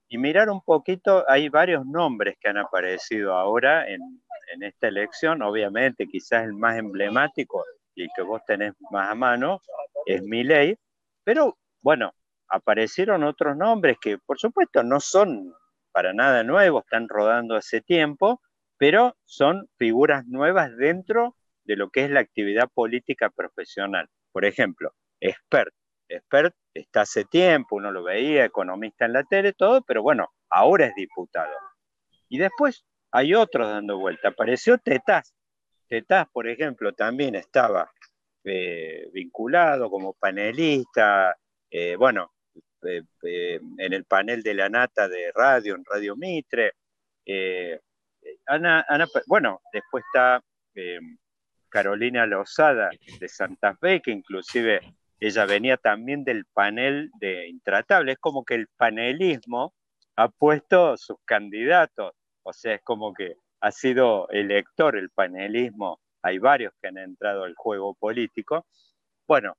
y 0.08 0.18
mirar 0.18 0.50
un 0.50 0.60
poquito, 0.60 1.24
hay 1.28 1.48
varios 1.48 1.86
nombres 1.86 2.36
que 2.38 2.50
han 2.50 2.58
aparecido 2.58 3.34
ahora 3.34 3.88
en, 3.88 4.00
en 4.52 4.62
esta 4.64 4.88
elección, 4.88 5.40
obviamente 5.42 6.06
quizás 6.06 6.44
el 6.44 6.52
más 6.52 6.76
emblemático 6.76 7.64
y 7.94 8.08
que 8.14 8.22
vos 8.22 8.42
tenés 8.46 8.74
más 8.90 9.10
a 9.10 9.14
mano 9.14 9.60
es 10.04 10.22
Milei, 10.22 10.76
pero 11.24 11.56
bueno, 11.80 12.12
aparecieron 12.50 13.24
otros 13.24 13.56
nombres 13.56 13.96
que 14.00 14.18
por 14.18 14.38
supuesto 14.38 14.82
no 14.82 15.00
son 15.00 15.54
para 15.92 16.12
nada 16.12 16.42
nuevos, 16.44 16.84
están 16.84 17.08
rodando 17.08 17.56
hace 17.56 17.80
tiempo, 17.80 18.40
pero 18.76 19.16
son 19.24 19.68
figuras 19.76 20.26
nuevas 20.26 20.76
dentro 20.76 21.36
de 21.64 21.76
lo 21.76 21.90
que 21.90 22.04
es 22.04 22.10
la 22.10 22.20
actividad 22.20 22.68
política 22.72 23.30
profesional. 23.30 24.08
Por 24.32 24.44
ejemplo, 24.44 24.94
Expert. 25.20 25.74
Expert 26.08 26.54
está 26.74 27.02
hace 27.02 27.24
tiempo, 27.24 27.76
uno 27.76 27.92
lo 27.92 28.02
veía, 28.02 28.44
economista 28.44 29.04
en 29.04 29.12
la 29.12 29.24
tele, 29.24 29.52
todo, 29.52 29.82
pero 29.82 30.02
bueno, 30.02 30.32
ahora 30.48 30.86
es 30.86 30.94
diputado. 30.94 31.52
Y 32.28 32.38
después 32.38 32.84
hay 33.12 33.34
otros 33.34 33.68
dando 33.68 33.98
vuelta. 33.98 34.28
Apareció 34.28 34.78
Tetaz. 34.78 35.34
Tetaz, 35.88 36.28
por 36.32 36.48
ejemplo, 36.48 36.92
también 36.92 37.34
estaba 37.34 37.90
eh, 38.44 39.08
vinculado 39.12 39.90
como 39.90 40.14
panelista, 40.14 41.36
eh, 41.70 41.96
bueno, 41.96 42.32
eh, 42.82 43.02
eh, 43.22 43.60
en 43.78 43.92
el 43.92 44.04
panel 44.04 44.42
de 44.42 44.54
la 44.54 44.68
Nata 44.68 45.08
de 45.08 45.32
radio, 45.34 45.74
en 45.74 45.84
Radio 45.84 46.16
Mitre. 46.16 46.72
Eh, 47.24 47.80
Ana, 48.46 48.84
bueno, 49.26 49.60
después 49.72 50.04
está 50.06 50.42
Carolina 51.68 52.26
Lozada 52.26 52.90
de 53.18 53.28
Santa 53.28 53.76
Fe, 53.76 54.00
que 54.00 54.10
inclusive 54.10 54.80
ella 55.20 55.44
venía 55.46 55.76
también 55.76 56.24
del 56.24 56.44
panel 56.46 57.10
de 57.20 57.48
Intratable. 57.48 58.12
Es 58.12 58.18
como 58.18 58.44
que 58.44 58.54
el 58.54 58.68
panelismo 58.76 59.74
ha 60.16 60.28
puesto 60.28 60.96
sus 60.96 61.16
candidatos, 61.24 62.12
o 62.42 62.52
sea, 62.52 62.74
es 62.74 62.82
como 62.82 63.12
que 63.14 63.36
ha 63.60 63.70
sido 63.72 64.28
elector 64.30 64.96
el 64.96 65.10
panelismo. 65.10 66.00
Hay 66.22 66.38
varios 66.38 66.72
que 66.80 66.88
han 66.88 66.98
entrado 66.98 67.44
al 67.44 67.54
juego 67.54 67.94
político. 67.94 68.66
Bueno, 69.26 69.56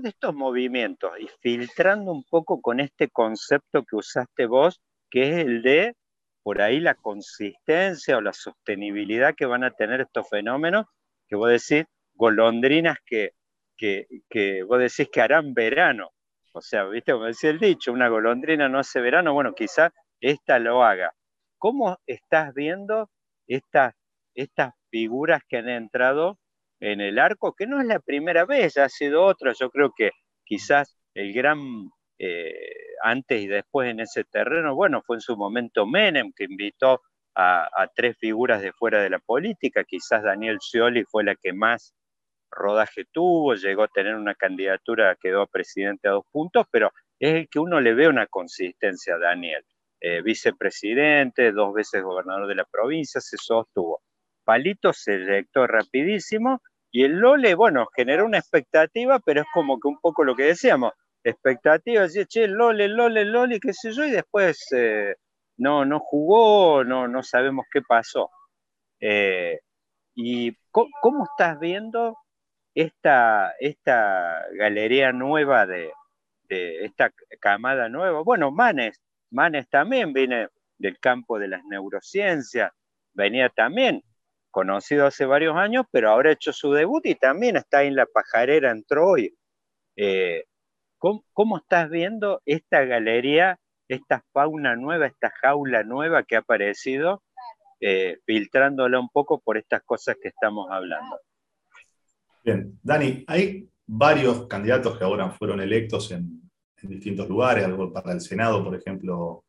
de 0.00 0.10
estos 0.10 0.34
movimientos 0.34 1.10
y 1.20 1.28
filtrando 1.40 2.12
un 2.12 2.24
poco 2.24 2.62
con 2.62 2.80
este 2.80 3.10
concepto 3.10 3.84
que 3.84 3.96
usaste 3.96 4.46
vos, 4.46 4.80
que 5.10 5.28
es 5.28 5.44
el 5.44 5.62
de 5.62 5.96
por 6.42 6.62
ahí 6.62 6.80
la 6.80 6.94
consistencia 6.94 8.16
o 8.16 8.20
la 8.20 8.32
sostenibilidad 8.32 9.34
que 9.34 9.44
van 9.44 9.64
a 9.64 9.70
tener 9.72 10.00
estos 10.00 10.28
fenómenos, 10.28 10.86
que 11.28 11.36
vos 11.36 11.50
decís, 11.50 11.84
golondrinas 12.14 12.98
que, 13.04 13.32
que, 13.76 14.06
que 14.30 14.62
vos 14.62 14.78
decís 14.78 15.08
que 15.12 15.20
harán 15.20 15.52
verano. 15.52 16.10
O 16.52 16.60
sea, 16.60 16.84
viste 16.84 17.12
como 17.12 17.26
decía 17.26 17.50
el 17.50 17.58
dicho, 17.58 17.92
una 17.92 18.08
golondrina 18.08 18.68
no 18.68 18.78
hace 18.78 19.00
verano, 19.00 19.34
bueno, 19.34 19.54
quizás 19.54 19.90
esta 20.20 20.58
lo 20.58 20.84
haga. 20.84 21.12
¿Cómo 21.58 21.98
estás 22.06 22.54
viendo 22.54 23.10
estas 23.46 23.94
figuras 24.90 25.42
que 25.48 25.58
han 25.58 25.68
entrado 25.68 26.38
en 26.82 27.00
el 27.00 27.18
arco, 27.18 27.54
que 27.54 27.66
no 27.66 27.80
es 27.80 27.86
la 27.86 28.00
primera 28.00 28.44
vez, 28.44 28.76
ha 28.76 28.88
sido 28.88 29.24
otra. 29.24 29.52
Yo 29.58 29.70
creo 29.70 29.92
que 29.96 30.10
quizás 30.44 30.96
el 31.14 31.32
gran 31.32 31.58
antes 33.02 33.42
y 33.42 33.48
después 33.48 33.90
en 33.90 34.00
ese 34.00 34.24
terreno, 34.24 34.74
bueno, 34.74 35.02
fue 35.02 35.16
en 35.16 35.20
su 35.20 35.36
momento 35.36 35.86
Menem 35.86 36.32
que 36.34 36.44
invitó 36.44 37.02
a, 37.34 37.88
tres 37.94 38.16
figuras 38.18 38.62
de 38.62 38.72
fuera 38.72 39.02
de 39.02 39.10
la 39.10 39.18
política, 39.18 39.84
quizás 39.84 40.22
Daniel 40.22 40.58
Scioli 40.60 41.04
fue 41.04 41.24
la 41.24 41.34
que 41.34 41.52
más 41.52 41.94
rodaje 42.50 43.06
tuvo, 43.10 43.54
llegó 43.54 43.84
a 43.84 43.88
tener 43.88 44.14
una 44.14 44.34
candidatura, 44.34 45.16
quedó 45.20 45.46
presidente 45.46 46.08
a 46.08 46.12
dos 46.12 46.24
puntos, 46.30 46.66
pero 46.70 46.92
es 47.18 47.34
el 47.34 47.48
que 47.48 47.58
uno 47.58 47.80
le 47.80 47.94
ve 47.94 48.08
una 48.08 48.26
consistencia 48.26 49.14
a 49.14 49.18
Daniel. 49.18 49.64
Eh, 50.00 50.20
vicepresidente, 50.20 51.52
dos 51.52 51.72
veces 51.72 52.02
gobernador 52.02 52.46
de 52.48 52.56
la 52.56 52.64
provincia, 52.64 53.20
se 53.20 53.36
sostuvo. 53.38 54.02
Palito 54.44 54.92
se 54.92 55.14
eyectó 55.14 55.66
rapidísimo 55.66 56.60
y 56.92 57.04
el 57.04 57.12
Lole, 57.12 57.54
bueno, 57.54 57.88
generó 57.96 58.26
una 58.26 58.38
expectativa, 58.38 59.18
pero 59.18 59.40
es 59.40 59.46
como 59.54 59.80
que 59.80 59.88
un 59.88 59.98
poco 59.98 60.24
lo 60.24 60.36
que 60.36 60.44
decíamos, 60.44 60.92
expectativa, 61.24 62.02
decía, 62.02 62.26
che, 62.26 62.46
Lole, 62.46 62.86
Lole, 62.88 63.24
Lole, 63.24 63.60
qué 63.60 63.72
sé 63.72 63.92
yo, 63.92 64.04
y 64.04 64.10
después 64.10 64.66
eh, 64.76 65.16
no, 65.56 65.86
no 65.86 66.00
jugó, 66.00 66.84
no, 66.84 67.08
no 67.08 67.22
sabemos 67.22 67.64
qué 67.72 67.80
pasó. 67.80 68.30
Eh, 69.00 69.60
¿Y 70.14 70.54
cómo, 70.70 71.24
estás 71.24 71.58
viendo 71.58 72.18
esta, 72.74 73.54
esta 73.58 74.44
galería 74.58 75.12
nueva 75.12 75.66
de, 75.66 75.90
esta 76.50 77.10
camada 77.40 77.88
nueva? 77.88 78.22
Bueno, 78.22 78.50
Manes, 78.50 79.00
Manes 79.30 79.66
también 79.70 80.12
viene 80.12 80.48
del 80.76 80.98
campo 80.98 81.38
de 81.38 81.48
las 81.48 81.64
neurociencias, 81.64 82.70
venía 83.14 83.48
también 83.48 84.02
conocido 84.52 85.06
hace 85.06 85.26
varios 85.26 85.56
años, 85.56 85.86
pero 85.90 86.10
ahora 86.10 86.30
ha 86.30 86.34
hecho 86.34 86.52
su 86.52 86.72
debut 86.72 87.04
y 87.06 87.16
también 87.16 87.56
está 87.56 87.82
en 87.82 87.96
la 87.96 88.06
pajarera, 88.06 88.70
entró 88.70 89.08
hoy. 89.08 89.34
Eh, 89.96 90.44
¿cómo, 90.98 91.58
estás 91.58 91.90
viendo 91.90 92.40
esta 92.46 92.84
galería 92.84 93.58
esta 93.88 94.24
fauna 94.32 94.76
nueva, 94.76 95.06
esta 95.06 95.30
jaula 95.40 95.82
nueva 95.82 96.22
que 96.22 96.36
ha 96.36 96.40
aparecido, 96.40 97.22
eh, 97.80 98.18
filtrándola 98.24 98.98
un 98.98 99.08
poco 99.08 99.40
por 99.40 99.58
estas 99.58 99.82
cosas 99.82 100.16
que 100.20 100.28
estamos 100.28 100.68
hablando. 100.70 101.18
Bien, 102.44 102.78
Dani, 102.82 103.24
hay 103.26 103.68
varios 103.86 104.46
candidatos 104.46 104.96
que 104.96 105.04
ahora 105.04 105.30
fueron 105.30 105.60
electos 105.60 106.10
en, 106.12 106.40
distintos 106.82 107.28
lugares, 107.28 107.64
algo 107.64 107.92
para 107.92 108.10
el 108.10 108.20
Senado, 108.20 108.64
por 108.64 108.74
ejemplo, 108.74 109.44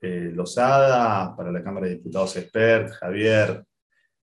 eh, 0.00 0.32
Lozada, 0.34 1.36
para 1.36 1.52
la 1.52 1.62
Cámara 1.62 1.86
de 1.86 1.94
Diputados 1.94 2.36
Expert, 2.36 2.90
Javier, 2.90 3.64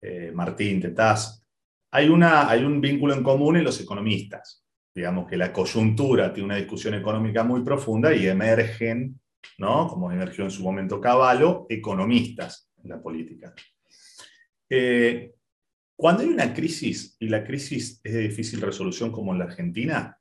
eh, 0.02 0.32
Martín, 0.34 0.82
Tetaz. 0.82 1.44
Hay, 1.92 2.10
una, 2.10 2.50
hay 2.50 2.64
un 2.64 2.82
vínculo 2.82 3.14
en 3.14 3.24
común 3.24 3.58
en 3.58 3.64
los 3.64 3.80
economistas. 3.80 4.64
Digamos 4.94 5.28
que 5.28 5.38
la 5.38 5.54
coyuntura 5.54 6.34
tiene 6.34 6.46
una 6.46 6.56
discusión 6.56 6.94
económica 6.96 7.44
muy 7.44 7.62
profunda 7.64 8.14
y 8.14 8.28
emergen 8.28 9.20
¿no? 9.58 9.88
como 9.88 10.12
emergió 10.12 10.44
en 10.44 10.52
su 10.52 10.64
momento 10.64 11.00
Caballo, 11.02 11.66
economistas 11.70 12.70
en 12.84 12.90
la 12.90 13.02
política. 13.02 13.54
Eh, 14.70 15.34
cuando 15.96 16.24
hay 16.24 16.30
una 16.30 16.54
crisis 16.54 17.16
y 17.20 17.30
la 17.30 17.44
crisis 17.44 18.00
es 18.04 18.14
de 18.14 18.20
difícil 18.20 18.62
resolución 18.62 19.12
como 19.12 19.34
en 19.34 19.40
la 19.40 19.46
Argentina, 19.46 20.18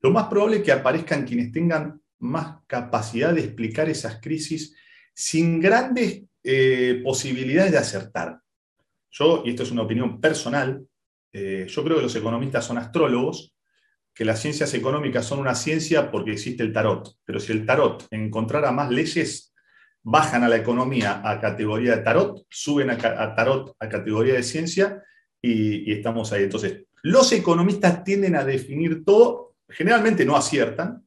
lo 0.00 0.10
más 0.10 0.28
probable 0.28 0.58
es 0.58 0.62
que 0.62 0.72
aparezcan 0.72 1.26
quienes 1.26 1.52
tengan 1.52 2.00
más 2.20 2.58
capacidad 2.66 3.34
de 3.34 3.42
explicar 3.42 3.88
esas 3.88 4.20
crisis 4.20 4.74
sin 5.14 5.60
grandes 5.60 6.22
eh, 6.42 7.00
posibilidades 7.04 7.72
de 7.72 7.78
acertar. 7.78 8.40
Yo, 9.10 9.42
y 9.44 9.50
esto 9.50 9.62
es 9.62 9.70
una 9.70 9.82
opinión 9.82 10.20
personal, 10.20 10.84
eh, 11.32 11.66
yo 11.68 11.84
creo 11.84 11.96
que 11.96 12.02
los 12.02 12.16
economistas 12.16 12.64
son 12.64 12.78
astrólogos 12.78 13.54
que 14.14 14.24
las 14.24 14.40
ciencias 14.40 14.74
económicas 14.74 15.24
son 15.24 15.38
una 15.38 15.54
ciencia 15.54 16.10
porque 16.10 16.32
existe 16.32 16.62
el 16.62 16.72
tarot, 16.72 17.16
pero 17.24 17.40
si 17.40 17.52
el 17.52 17.64
tarot 17.64 18.06
encontrara 18.10 18.72
más 18.72 18.90
leyes, 18.90 19.54
bajan 20.02 20.42
a 20.44 20.48
la 20.48 20.56
economía 20.56 21.22
a 21.24 21.40
categoría 21.40 21.96
de 21.96 22.02
tarot, 22.02 22.44
suben 22.48 22.90
a, 22.90 22.98
tarot 23.34 23.76
a 23.78 23.88
categoría 23.88 24.34
de 24.34 24.42
ciencia 24.42 25.02
y, 25.40 25.92
estamos 25.92 26.32
ahí. 26.32 26.44
Entonces, 26.44 26.84
los 27.02 27.32
economistas 27.32 28.02
tienden 28.04 28.36
a 28.36 28.44
definir 28.44 29.04
todo, 29.04 29.54
generalmente 29.68 30.24
no 30.24 30.36
aciertan, 30.36 31.06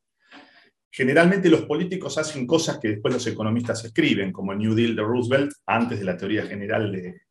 generalmente 0.91 1.49
los 1.49 1.63
políticos 1.63 2.17
hacen 2.17 2.47
cosas 2.47 2.79
que 2.79 2.89
después 2.89 3.13
los 3.13 3.27
economistas 3.27 3.83
escriben, 3.83 4.31
como 4.31 4.53
el 4.53 4.59
New 4.59 4.73
Deal 4.73 4.95
de 4.95 5.01
Roosevelt 5.01 5.51
antes 5.65 5.99
de 5.99 6.05
la 6.05 6.17
teoría 6.17 6.45
general 6.45 6.91
de, 6.91 7.21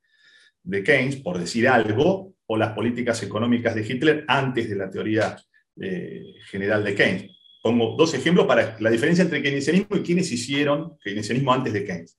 de 0.63 0.83
Keynes, 0.83 1.17
por 1.17 1.39
decir 1.39 1.69
algo, 1.69 2.35
o 2.47 2.57
las 2.57 2.73
políticas 2.73 3.23
económicas 3.23 3.75
de 3.75 3.87
Hitler 3.87 4.25
antes 4.29 4.69
de 4.69 4.77
la 4.77 4.91
teoría 4.91 5.37
eh, 5.81 6.35
general 6.51 6.85
de 6.85 6.95
Keynes. 6.95 7.31
Pongo 7.63 7.95
dos 7.97 8.13
ejemplos 8.15 8.47
para 8.47 8.77
la 8.81 8.91
diferencia 8.91 9.23
entre 9.23 9.43
keynesianismo 9.43 9.97
y 9.97 10.03
quienes 10.03 10.31
hicieron 10.33 10.99
keynesianismo 10.99 11.53
antes 11.53 11.73
de 11.73 11.85
Keynes. 11.85 12.19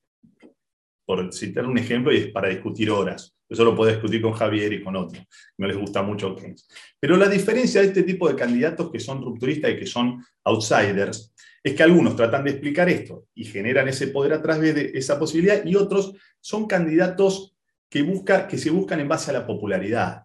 Por 1.06 1.34
citar 1.34 1.66
un 1.66 1.78
ejemplo 1.78 2.14
y 2.14 2.18
es 2.18 2.28
para 2.28 2.50
discutir 2.50 2.90
horas. 2.90 3.36
Eso 3.50 3.66
lo 3.66 3.76
puedo 3.76 3.92
discutir 3.92 4.22
con 4.22 4.32
Javier 4.32 4.74
y 4.74 4.82
con 4.82 4.96
otros. 4.96 5.22
No 5.58 5.68
les 5.68 5.78
gusta 5.78 6.02
mucho 6.02 6.36
Keynes. 6.36 6.68
Pero 7.00 7.18
la 7.18 7.28
diferencia 7.28 7.82
de 7.82 7.88
este 7.88 8.04
tipo 8.04 8.28
de 8.28 8.36
candidatos 8.36 8.90
que 8.90 9.00
son 9.00 9.22
rupturistas 9.22 9.72
y 9.72 9.78
que 9.78 9.86
son 9.86 10.24
outsiders 10.46 11.34
es 11.62 11.74
que 11.76 11.84
algunos 11.84 12.16
tratan 12.16 12.44
de 12.44 12.52
explicar 12.52 12.90
esto 12.90 13.26
y 13.36 13.46
generan 13.46 13.88
ese 13.88 14.08
poder 14.08 14.34
a 14.34 14.42
través 14.42 14.74
de 14.74 14.92
esa 14.96 15.20
posibilidad 15.20 15.64
y 15.64 15.76
otros 15.76 16.14
son 16.42 16.68
candidatos 16.68 17.53
que, 17.94 18.02
busca, 18.02 18.48
que 18.48 18.58
se 18.58 18.72
buscan 18.72 19.00
en 19.02 19.08
base 19.08 19.30
a 19.30 19.36
la 19.36 19.46
popularidad. 19.46 20.24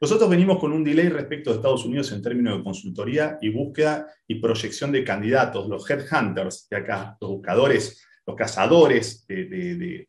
Nosotros 0.00 0.28
venimos 0.28 0.58
con 0.58 0.72
un 0.72 0.82
delay 0.82 1.08
respecto 1.08 1.50
de 1.50 1.56
Estados 1.56 1.84
Unidos 1.84 2.10
en 2.10 2.20
términos 2.20 2.58
de 2.58 2.64
consultoría 2.64 3.38
y 3.40 3.50
búsqueda 3.50 4.08
y 4.26 4.40
proyección 4.40 4.90
de 4.90 5.04
candidatos, 5.04 5.68
los 5.68 5.88
headhunters 5.88 6.66
de 6.68 6.76
acá, 6.76 7.16
los 7.20 7.30
buscadores, 7.30 8.04
los 8.26 8.34
cazadores 8.34 9.24
de, 9.28 10.08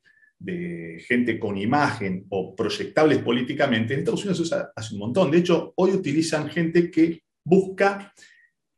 gente 1.08 1.38
con 1.38 1.60
imagen 1.60 2.26
o 2.30 2.56
proyectables 2.56 3.20
políticamente. 3.20 3.94
En 3.94 4.00
Estados 4.00 4.22
Unidos 4.22 4.38
se 4.38 4.44
usa 4.44 4.72
hace 4.76 4.96
un 4.96 5.02
montón. 5.02 5.30
De 5.30 5.38
hecho, 5.38 5.74
hoy 5.76 5.92
utilizan 5.92 6.50
gente 6.50 6.90
que 6.90 7.22
busca 7.44 8.12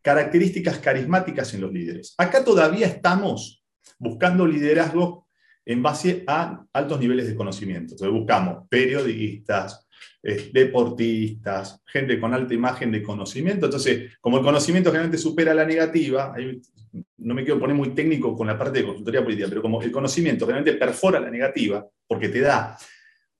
características 0.02 0.80
carismáticas 0.80 1.54
en 1.54 1.62
los 1.62 1.72
líderes. 1.72 2.14
Acá 2.18 2.44
todavía 2.44 2.88
estamos 2.88 3.64
buscando 3.98 4.45
liderazgo 4.45 5.27
en 5.68 5.84
base 5.84 6.23
a 6.26 6.65
altos 6.72 6.98
niveles 6.98 7.27
de 7.27 7.35
conocimiento. 7.35 7.94
Entonces 7.94 8.10
buscamos 8.10 8.65
periodistas, 8.69 9.85
eh, 10.23 10.49
deportistas, 10.53 11.81
gente 11.85 12.18
con 12.22 12.34
alta 12.34 12.53
imagen 12.53 12.89
de 12.89 13.03
conocimiento. 13.03 13.65
Entonces, 13.65 14.18
como 14.22 14.38
el 14.38 14.45
conocimiento 14.45 14.91
generalmente 14.91 15.18
supera 15.18 15.53
la 15.53 15.65
negativa, 15.65 16.34
no 17.18 17.34
me 17.34 17.44
quiero 17.44 17.60
poner 17.60 17.76
muy 17.76 17.89
técnico 17.89 18.34
con 18.34 18.48
la 18.48 18.57
parte 18.57 18.80
de 18.80 18.85
consultoría 18.85 19.22
política, 19.22 19.49
pero 19.49 19.61
como 19.61 19.81
el 19.81 19.91
conocimiento 19.91 20.45
generalmente 20.45 20.80
perfora 20.80 21.19
la 21.19 21.30
negativa, 21.30 21.85
porque 22.07 22.30
te 22.30 22.39
da, 22.39 22.77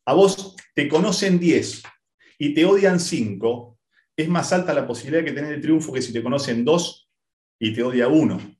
a 0.06 0.14
vos 0.14 0.54
te 0.76 0.90
conocen 0.90 1.40
10 1.40 1.82
y 2.40 2.54
te 2.54 2.66
odian 2.66 3.00
5, 3.00 3.80
es 4.18 4.28
más 4.28 4.52
alta 4.52 4.74
la 4.74 4.86
posibilidad 4.86 5.24
de 5.24 5.30
que 5.30 5.36
tener 5.36 5.54
el 5.54 5.62
triunfo 5.62 5.94
que 5.94 6.02
si 6.02 6.12
te 6.12 6.22
conocen 6.22 6.66
2 6.66 7.10
y 7.60 7.74
te 7.74 7.84
odia 7.84 8.10
1. 8.10 8.58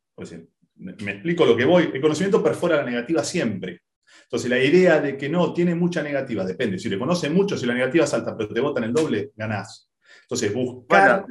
Me 0.80 1.12
explico 1.12 1.46
lo 1.46 1.56
que 1.56 1.66
voy. 1.66 1.92
El 1.94 2.02
conocimiento 2.02 2.44
perfora 2.44 2.78
la 2.78 2.84
negativa 2.84 3.24
siempre. 3.24 3.82
Entonces, 4.24 4.50
la 4.50 4.60
idea 4.60 5.00
de 5.00 5.18
que 5.18 5.30
no, 5.30 5.54
tiene 5.54 5.76
mucha 5.76 6.02
negativa, 6.02 6.46
depende. 6.46 6.80
Si 6.80 6.90
le 6.90 7.00
conocen 7.00 7.34
mucho, 7.34 7.58
si 7.58 7.66
la 7.66 7.74
negativa 7.74 8.06
salta, 8.06 8.36
pero 8.38 8.54
te 8.54 8.60
votan 8.60 8.84
el 8.84 8.94
doble, 8.94 9.32
ganás. 9.36 9.92
Entonces, 10.22 10.54
buscar. 10.54 11.26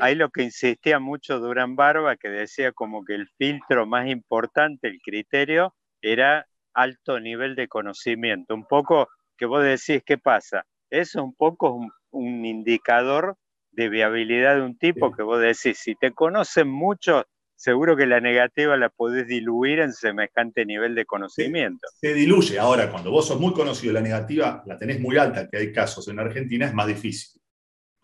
ahí 0.00 0.14
lo 0.14 0.30
que 0.30 0.42
insistía 0.42 0.98
mucho 0.98 1.38
Durán 1.38 1.76
Barba, 1.76 2.16
que 2.16 2.28
decía 2.28 2.72
como 2.72 3.04
que 3.04 3.14
el 3.14 3.28
filtro 3.38 3.86
más 3.86 4.08
importante, 4.08 4.88
el 4.88 5.00
criterio, 5.00 5.74
era 6.00 6.46
alto 6.74 7.20
nivel 7.20 7.54
de 7.54 7.68
conocimiento. 7.68 8.54
Un 8.54 8.66
poco 8.66 9.08
que 9.36 9.46
vos 9.46 9.62
decís, 9.62 10.02
¿qué 10.04 10.18
pasa? 10.18 10.66
Eso 10.90 11.18
es 11.20 11.24
un 11.24 11.34
poco 11.34 11.70
un, 11.70 11.92
un 12.10 12.44
indicador 12.44 13.36
de 13.70 13.88
viabilidad 13.88 14.56
de 14.56 14.62
un 14.62 14.76
tipo 14.76 15.12
que 15.12 15.22
vos 15.22 15.40
decís, 15.40 15.78
si 15.78 15.94
te 15.94 16.12
conocen 16.12 16.68
mucho, 16.68 17.24
seguro 17.62 17.96
que 17.96 18.06
la 18.06 18.20
negativa 18.20 18.76
la 18.76 18.88
podés 18.88 19.28
diluir 19.28 19.78
en 19.78 19.92
semejante 19.92 20.66
nivel 20.66 20.96
de 20.96 21.06
conocimiento. 21.06 21.86
Se, 22.00 22.12
diluye. 22.12 22.58
Ahora, 22.58 22.90
cuando 22.90 23.12
vos 23.12 23.28
sos 23.28 23.38
muy 23.38 23.52
conocido, 23.52 23.92
la 23.92 24.00
negativa 24.00 24.64
la 24.66 24.76
tenés 24.76 24.98
muy 24.98 25.16
alta, 25.16 25.48
que 25.48 25.58
hay 25.58 25.72
casos 25.72 26.08
en 26.08 26.18
Argentina, 26.18 26.66
es 26.66 26.74
más 26.74 26.88
difícil. 26.88 27.40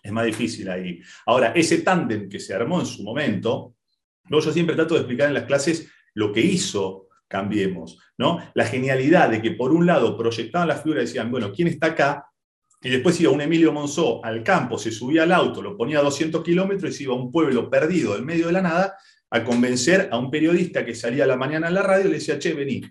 Es 0.00 0.12
más 0.12 0.26
difícil 0.26 0.70
ahí. 0.70 1.00
Ahora, 1.26 1.50
ese 1.56 1.78
tándem 1.78 2.28
que 2.28 2.38
se 2.38 2.54
armó 2.54 2.78
en 2.78 2.86
su 2.86 3.02
momento, 3.02 3.74
yo 4.30 4.40
siempre 4.40 4.76
trato 4.76 4.94
de 4.94 5.00
explicar 5.00 5.26
en 5.26 5.34
las 5.34 5.44
clases 5.44 5.90
lo 6.14 6.32
que 6.32 6.40
hizo 6.40 7.08
Cambiemos, 7.28 7.98
¿no? 8.16 8.38
La 8.54 8.64
genialidad 8.64 9.28
de 9.28 9.42
que 9.42 9.50
por 9.50 9.70
un 9.70 9.84
lado 9.84 10.16
proyectaban 10.16 10.66
la 10.66 10.76
figura 10.76 11.02
y 11.02 11.04
decían, 11.04 11.30
bueno, 11.30 11.52
¿quién 11.52 11.68
está 11.68 11.88
acá? 11.88 12.24
Y 12.80 12.88
después 12.88 13.20
iba 13.20 13.30
un 13.30 13.42
Emilio 13.42 13.70
Monzó 13.70 14.24
al 14.24 14.42
campo, 14.42 14.78
se 14.78 14.90
subía 14.90 15.24
al 15.24 15.32
auto, 15.32 15.60
lo 15.60 15.76
ponía 15.76 15.98
a 15.98 16.02
200 16.02 16.42
kilómetros 16.42 16.90
y 16.90 16.96
se 16.96 17.02
iba 17.02 17.12
a 17.12 17.18
un 17.18 17.30
pueblo 17.30 17.68
perdido 17.68 18.16
en 18.16 18.24
medio 18.24 18.46
de 18.46 18.52
la 18.52 18.62
nada 18.62 18.96
a 19.30 19.44
convencer 19.44 20.08
a 20.10 20.18
un 20.18 20.30
periodista 20.30 20.84
que 20.84 20.94
salía 20.94 21.26
la 21.26 21.36
mañana 21.36 21.68
a 21.68 21.70
la 21.70 21.82
radio 21.82 22.06
y 22.06 22.08
le 22.08 22.14
decía, 22.14 22.38
che, 22.38 22.54
vení. 22.54 22.82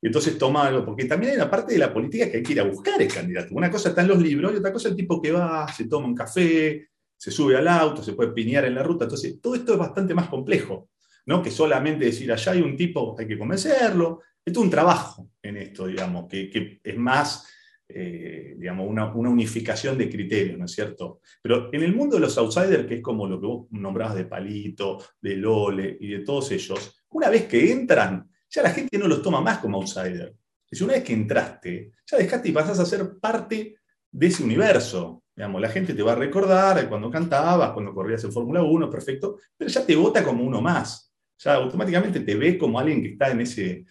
Y 0.00 0.06
entonces 0.06 0.36
tomaba 0.36 0.84
porque 0.84 1.04
también 1.04 1.32
hay 1.32 1.36
una 1.36 1.50
parte 1.50 1.74
de 1.74 1.78
la 1.78 1.92
política 1.92 2.30
que 2.30 2.38
hay 2.38 2.42
que 2.42 2.52
ir 2.52 2.60
a 2.60 2.64
buscar 2.64 3.00
el 3.00 3.12
candidato. 3.12 3.54
Una 3.54 3.70
cosa 3.70 3.90
está 3.90 4.02
en 4.02 4.08
los 4.08 4.20
libros 4.20 4.52
y 4.52 4.56
otra 4.56 4.72
cosa 4.72 4.88
el 4.88 4.96
tipo 4.96 5.22
que 5.22 5.30
va, 5.30 5.72
se 5.72 5.86
toma 5.86 6.08
un 6.08 6.14
café, 6.14 6.88
se 7.16 7.30
sube 7.30 7.56
al 7.56 7.68
auto, 7.68 8.02
se 8.02 8.14
puede 8.14 8.32
piñar 8.32 8.64
en 8.64 8.74
la 8.74 8.82
ruta. 8.82 9.04
Entonces, 9.04 9.40
todo 9.40 9.54
esto 9.54 9.74
es 9.74 9.78
bastante 9.78 10.12
más 10.12 10.28
complejo. 10.28 10.88
¿no? 11.26 11.42
Que 11.42 11.50
solamente 11.50 12.06
decir, 12.06 12.32
allá 12.32 12.52
hay 12.52 12.62
un 12.62 12.76
tipo, 12.76 13.16
hay 13.18 13.26
que 13.26 13.38
convencerlo. 13.38 14.20
Esto 14.44 14.60
es 14.60 14.64
un 14.64 14.70
trabajo 14.70 15.28
en 15.40 15.56
esto, 15.56 15.86
digamos, 15.86 16.26
que, 16.28 16.80
es 16.82 16.96
más, 16.96 17.46
eh, 17.94 18.54
digamos, 18.58 18.88
una, 18.88 19.12
unificación 19.12 19.98
de 19.98 20.08
criterios, 20.08 20.58
¿no 20.58 20.64
es 20.64 20.72
cierto? 20.72 21.20
Pero 21.42 21.68
en 21.72 21.82
el 21.82 21.94
mundo 21.94 22.16
de 22.16 22.22
los 22.22 22.36
outsiders, 22.38 22.86
que 22.86 22.96
es 22.96 23.02
como 23.02 23.26
lo 23.26 23.40
que 23.40 23.46
vos 23.46 23.66
nombrabas 23.70 24.14
de 24.16 24.24
Palito, 24.24 24.98
de 25.20 25.36
Lole 25.36 25.96
y 26.00 26.08
de 26.08 26.20
todos 26.20 26.50
ellos, 26.52 27.02
una 27.10 27.28
vez 27.28 27.46
que 27.46 27.70
entran, 27.70 28.28
ya 28.48 28.62
la 28.62 28.70
gente 28.70 28.98
no 28.98 29.08
los 29.08 29.22
toma 29.22 29.40
más 29.40 29.58
como 29.58 29.78
outsiders. 29.78 30.32
Es 30.70 30.80
una 30.80 30.94
vez 30.94 31.04
que 31.04 31.12
entraste, 31.12 31.92
ya 32.06 32.16
dejaste 32.16 32.48
y 32.48 32.52
pasás 32.52 32.78
a 32.78 32.86
ser 32.86 33.18
parte 33.20 33.76
de 34.10 34.26
ese 34.26 34.42
universo. 34.42 35.22
Digamos, 35.34 35.60
la 35.60 35.68
gente 35.68 35.94
te 35.94 36.02
va 36.02 36.12
a 36.12 36.16
recordar 36.16 36.88
cuando 36.88 37.10
cantabas, 37.10 37.72
cuando 37.72 37.94
corrías 37.94 38.24
en 38.24 38.32
Fórmula 38.32 38.62
1, 38.62 38.90
perfecto, 38.90 39.38
pero 39.56 39.70
ya 39.70 39.84
te 39.84 39.96
vota 39.96 40.24
como 40.24 40.44
uno 40.44 40.60
más. 40.60 41.11
Ya 41.44 41.54
automáticamente 41.54 42.20
te 42.20 42.34
ve 42.34 42.56
como 42.56 42.78
alguien 42.78 43.02
que 43.02 43.08
está 43.08 43.30
en 43.30 43.40
ese. 43.40 43.84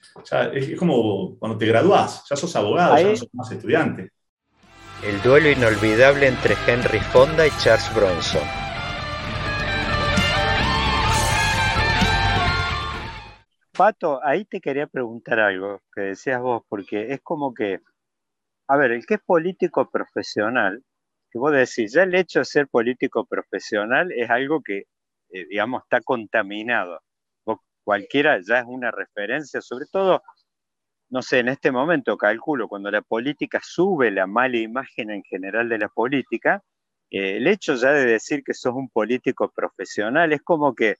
es, 0.53 0.77
como 0.77 1.37
cuando 1.37 1.57
te 1.57 1.65
graduás, 1.65 2.23
ya 2.29 2.35
sos 2.35 2.55
abogado, 2.55 2.97
ya 2.97 3.09
no 3.09 3.15
sos 3.15 3.29
más 3.33 3.51
estudiante. 3.51 4.11
El 5.03 5.21
duelo 5.21 5.49
inolvidable 5.49 6.27
entre 6.27 6.55
Henry 6.67 6.99
Fonda 6.99 7.45
y 7.47 7.49
Charles 7.61 7.93
Bronson. 7.95 8.43
Pato, 13.75 14.23
ahí 14.23 14.45
te 14.45 14.61
quería 14.61 14.87
preguntar 14.87 15.39
algo 15.39 15.81
que 15.93 16.01
decías 16.01 16.39
vos, 16.39 16.63
porque 16.69 17.13
es 17.13 17.21
como 17.21 17.53
que, 17.53 17.79
a 18.67 18.77
ver, 18.77 18.91
el 18.91 19.05
que 19.05 19.15
es 19.15 19.21
político 19.21 19.89
profesional 19.89 20.83
que 21.31 21.39
vos 21.39 21.51
decís, 21.51 21.93
ya 21.93 22.03
el 22.03 22.13
hecho 22.13 22.39
de 22.39 22.45
ser 22.45 22.67
político 22.67 23.25
profesional 23.25 24.11
es 24.11 24.29
algo 24.29 24.61
que, 24.61 24.79
eh, 25.29 25.45
digamos, 25.49 25.83
está 25.83 26.01
contaminado. 26.01 26.99
Cualquiera 27.83 28.39
ya 28.41 28.59
es 28.59 28.65
una 28.67 28.91
referencia, 28.91 29.61
sobre 29.61 29.85
todo, 29.91 30.23
no 31.09 31.21
sé, 31.21 31.39
en 31.39 31.49
este 31.49 31.71
momento 31.71 32.17
calculo, 32.17 32.67
cuando 32.67 32.91
la 32.91 33.01
política 33.01 33.59
sube 33.63 34.11
la 34.11 34.27
mala 34.27 34.57
imagen 34.57 35.11
en 35.11 35.23
general 35.23 35.69
de 35.69 35.79
la 35.79 35.89
política, 35.89 36.63
eh, 37.11 37.37
el 37.37 37.47
hecho 37.47 37.75
ya 37.75 37.91
de 37.91 38.05
decir 38.05 38.43
que 38.43 38.53
sos 38.53 38.73
un 38.73 38.89
político 38.89 39.51
profesional 39.53 40.31
es 40.33 40.41
como 40.41 40.73
que, 40.73 40.95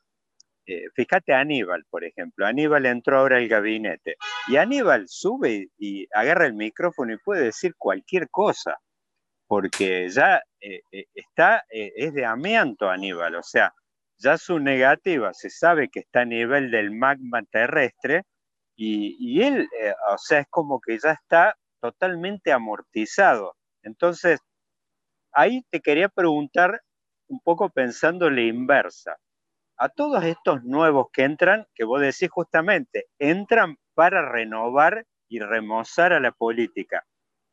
eh, 0.67 0.83
fíjate 0.95 1.33
Aníbal, 1.33 1.85
por 1.89 2.03
ejemplo, 2.03 2.45
Aníbal 2.45 2.85
entró 2.85 3.19
ahora 3.19 3.37
al 3.37 3.47
gabinete 3.47 4.15
y 4.47 4.57
Aníbal 4.57 5.07
sube 5.07 5.69
y 5.77 6.07
agarra 6.13 6.47
el 6.47 6.53
micrófono 6.53 7.13
y 7.13 7.17
puede 7.17 7.45
decir 7.45 7.75
cualquier 7.77 8.29
cosa 8.29 8.77
porque 9.47 10.09
ya 10.09 10.41
eh, 10.61 10.81
está, 11.13 11.63
es 11.69 12.13
de 12.13 12.25
amianto 12.25 12.89
Aníbal, 12.89 13.35
o 13.35 13.43
sea, 13.43 13.73
ya 14.21 14.37
su 14.37 14.59
negativa 14.59 15.33
se 15.33 15.49
sabe 15.49 15.89
que 15.89 16.01
está 16.01 16.21
a 16.21 16.25
nivel 16.25 16.71
del 16.71 16.91
magma 16.91 17.43
terrestre 17.43 18.23
y, 18.75 19.41
él, 19.43 19.67
o 20.11 20.17
sea, 20.17 20.39
es 20.39 20.47
como 20.49 20.79
que 20.79 20.97
ya 20.97 21.11
está 21.11 21.55
totalmente 21.79 22.51
amortizado. 22.51 23.55
Entonces, 23.83 24.39
ahí 25.33 25.63
te 25.69 25.81
quería 25.81 26.09
preguntar 26.09 26.81
un 27.27 27.39
poco 27.41 27.69
pensando 27.69 28.29
la 28.29 28.41
inversa. 28.41 29.17
A 29.77 29.89
todos 29.89 30.23
estos 30.23 30.63
nuevos 30.63 31.07
que 31.13 31.23
entran, 31.23 31.65
que 31.75 31.83
vos 31.83 32.01
decís 32.01 32.29
justamente, 32.29 33.05
entran 33.19 33.77
para 33.93 34.27
renovar 34.27 35.05
y 35.27 35.39
remozar 35.39 36.13
a 36.13 36.19
la 36.19 36.31
política. 36.31 37.03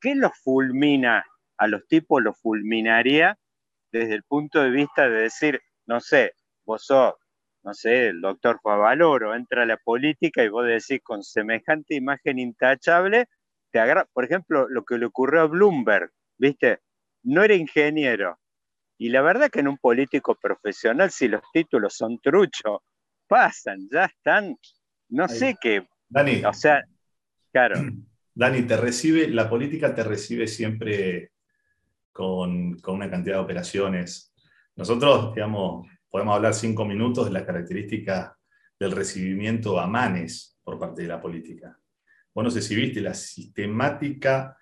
¿Qué 0.00 0.14
los 0.14 0.32
fulmina 0.42 1.24
a 1.58 1.66
los 1.66 1.86
tipos 1.88 2.22
los 2.22 2.40
fulminaría 2.40 3.36
desde 3.92 4.14
el 4.14 4.22
punto 4.22 4.62
de 4.62 4.70
vista 4.70 5.08
de 5.08 5.22
decir, 5.22 5.60
no 5.86 6.00
sé, 6.00 6.32
vos 6.68 6.84
sos, 6.84 7.14
no 7.64 7.72
sé, 7.72 8.08
el 8.08 8.20
doctor 8.20 8.60
Favaloro, 8.62 9.34
entra 9.34 9.62
a 9.62 9.66
la 9.66 9.78
política 9.78 10.44
y 10.44 10.50
vos 10.50 10.66
decís 10.66 11.00
con 11.02 11.22
semejante 11.22 11.94
imagen 11.94 12.38
intachable, 12.38 13.26
te 13.70 13.80
agarra, 13.80 14.06
por 14.12 14.24
ejemplo, 14.24 14.68
lo 14.68 14.84
que 14.84 14.98
le 14.98 15.06
ocurrió 15.06 15.40
a 15.40 15.46
Bloomberg, 15.46 16.10
¿viste? 16.36 16.80
No 17.22 17.42
era 17.42 17.54
ingeniero. 17.54 18.38
Y 18.98 19.08
la 19.08 19.22
verdad 19.22 19.50
que 19.50 19.60
en 19.60 19.68
un 19.68 19.78
político 19.78 20.36
profesional, 20.36 21.10
si 21.10 21.28
los 21.28 21.42
títulos 21.52 21.94
son 21.96 22.18
truchos, 22.18 22.80
pasan, 23.26 23.88
ya 23.90 24.04
están, 24.04 24.56
no 25.08 25.26
sé 25.28 25.56
qué. 25.60 25.86
Dani, 26.08 26.44
o 26.44 26.52
sea, 26.52 26.84
claro. 27.50 27.76
Dani, 28.34 28.62
te 28.62 28.76
recibe, 28.76 29.28
la 29.28 29.48
política 29.48 29.94
te 29.94 30.04
recibe 30.04 30.46
siempre 30.46 31.32
con, 32.12 32.76
una 32.86 33.10
cantidad 33.10 33.36
de 33.36 33.42
operaciones. 33.42 34.32
Nosotros, 34.76 35.34
digamos, 35.34 35.88
podemos 36.10 36.34
hablar 36.34 36.54
cinco 36.54 36.84
minutos 36.84 37.26
de 37.26 37.32
las 37.32 37.44
características 37.44 38.32
del 38.78 38.92
recibimiento 38.92 39.78
a 39.78 39.86
manes 39.86 40.58
por 40.62 40.78
parte 40.78 41.02
de 41.02 41.08
la 41.08 41.20
política. 41.20 41.78
Vos 42.34 42.44
no 42.44 42.50
sé 42.50 42.62
si 42.62 42.74
viste 42.74 43.00
la 43.00 43.14
sistemática 43.14 44.56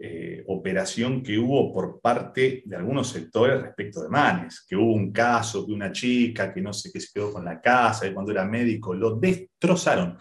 eh, 0.00 0.42
operación 0.46 1.22
que 1.22 1.38
hubo 1.38 1.70
por 1.72 2.00
parte 2.00 2.62
de 2.64 2.76
algunos 2.76 3.08
sectores 3.08 3.60
respecto 3.60 4.02
de 4.02 4.08
manes, 4.08 4.64
que 4.66 4.74
hubo 4.74 4.94
un 4.94 5.12
caso 5.12 5.64
de 5.64 5.74
una 5.74 5.92
chica 5.92 6.52
que 6.52 6.62
no 6.62 6.72
sé 6.72 6.90
qué 6.90 6.98
se 6.98 7.12
quedó 7.12 7.32
con 7.32 7.44
la 7.44 7.60
casa 7.60 8.06
y 8.06 8.14
cuando 8.14 8.32
era 8.32 8.46
médico 8.46 8.94
lo 8.94 9.16
destrozaron. 9.16 10.16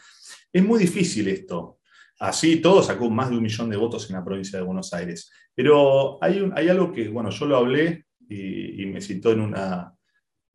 Es 0.51 0.63
muy 0.63 0.79
difícil 0.79 1.29
esto. 1.29 1.79
Así 2.19 2.57
todo 2.57 2.83
sacó 2.83 3.09
más 3.09 3.29
de 3.29 3.37
un 3.37 3.43
millón 3.43 3.69
de 3.69 3.77
votos 3.77 4.09
en 4.09 4.17
la 4.17 4.23
provincia 4.23 4.59
de 4.59 4.65
Buenos 4.65 4.93
Aires. 4.93 5.31
Pero 5.55 6.21
hay, 6.21 6.51
hay 6.55 6.69
algo 6.69 6.91
que, 6.91 7.07
bueno, 7.07 7.29
yo 7.29 7.45
lo 7.45 7.57
hablé 7.57 8.05
y, 8.29 8.85
me 8.85 9.01
citó 9.01 9.31
en 9.31 9.41
una, 9.41 9.93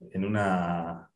en 0.01 0.24
una, 0.24 1.10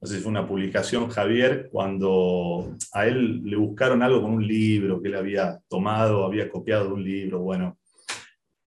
no 0.00 0.06
sé 0.06 0.18
fue 0.18 0.30
una 0.30 0.46
publicación, 0.46 1.08
Javier, 1.08 1.68
cuando 1.70 2.76
a 2.92 3.06
él 3.06 3.42
le 3.44 3.56
buscaron 3.56 4.02
algo 4.02 4.22
con 4.22 4.32
un 4.32 4.46
libro 4.46 5.00
que 5.00 5.08
él 5.08 5.14
había 5.14 5.58
tomado, 5.68 6.24
había 6.24 6.48
copiado 6.48 6.88
de 6.88 6.92
un 6.92 7.04
libro, 7.04 7.40
bueno. 7.40 7.78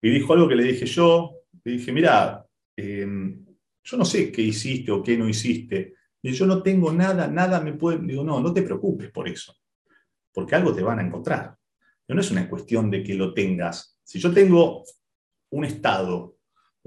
Y 0.00 0.10
dijo 0.10 0.32
algo 0.32 0.48
que 0.48 0.56
le 0.56 0.64
dije 0.64 0.86
yo, 0.86 1.34
le 1.64 1.72
dije, 1.72 1.92
mira, 1.92 2.44
em, 2.76 3.44
yo 3.82 3.96
no 3.96 4.04
sé 4.04 4.32
qué 4.32 4.42
hiciste 4.42 4.90
o 4.90 5.02
qué 5.02 5.16
no 5.16 5.28
hiciste, 5.28 5.94
y 6.22 6.32
yo 6.32 6.46
no 6.46 6.62
tengo 6.62 6.92
nada, 6.92 7.28
nada 7.28 7.60
me 7.60 7.74
puede, 7.74 7.98
digo, 7.98 8.24
no, 8.24 8.40
no 8.40 8.52
te 8.52 8.62
preocupes 8.62 9.10
por 9.10 9.28
eso, 9.28 9.54
porque 10.32 10.54
algo 10.54 10.74
te 10.74 10.82
van 10.82 10.98
a 10.98 11.06
encontrar. 11.06 11.56
No 12.08 12.20
es 12.20 12.30
una 12.30 12.48
cuestión 12.48 12.90
de 12.90 13.02
que 13.02 13.14
lo 13.14 13.34
tengas, 13.34 13.98
si 14.02 14.18
yo 14.18 14.32
tengo 14.32 14.84
un 15.50 15.64
estado 15.66 16.37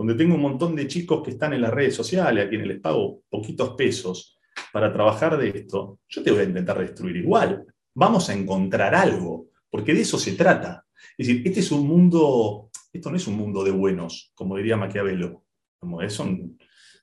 donde 0.01 0.15
tengo 0.15 0.33
un 0.33 0.41
montón 0.41 0.75
de 0.75 0.87
chicos 0.87 1.21
que 1.23 1.29
están 1.29 1.53
en 1.53 1.61
las 1.61 1.69
redes 1.69 1.93
sociales, 1.93 2.43
a 2.43 2.49
quienes 2.49 2.65
les 2.65 2.79
pago 2.79 3.21
poquitos 3.29 3.75
pesos 3.75 4.39
para 4.73 4.91
trabajar 4.91 5.37
de 5.37 5.49
esto, 5.49 5.99
yo 6.09 6.23
te 6.23 6.31
voy 6.31 6.39
a 6.39 6.45
intentar 6.45 6.79
destruir 6.79 7.17
igual. 7.17 7.63
Vamos 7.93 8.27
a 8.27 8.33
encontrar 8.33 8.95
algo, 8.95 9.49
porque 9.69 9.93
de 9.93 10.01
eso 10.01 10.17
se 10.17 10.31
trata. 10.31 10.87
Es 11.15 11.27
decir, 11.27 11.43
este 11.45 11.59
es 11.59 11.71
un 11.71 11.87
mundo, 11.87 12.71
esto 12.91 13.11
no 13.11 13.15
es 13.15 13.27
un 13.27 13.37
mundo 13.37 13.63
de 13.63 13.69
buenos, 13.69 14.31
como 14.33 14.57
diría 14.57 14.75
Maquiavelo. 14.75 15.43
Como 15.77 16.01
es 16.01 16.19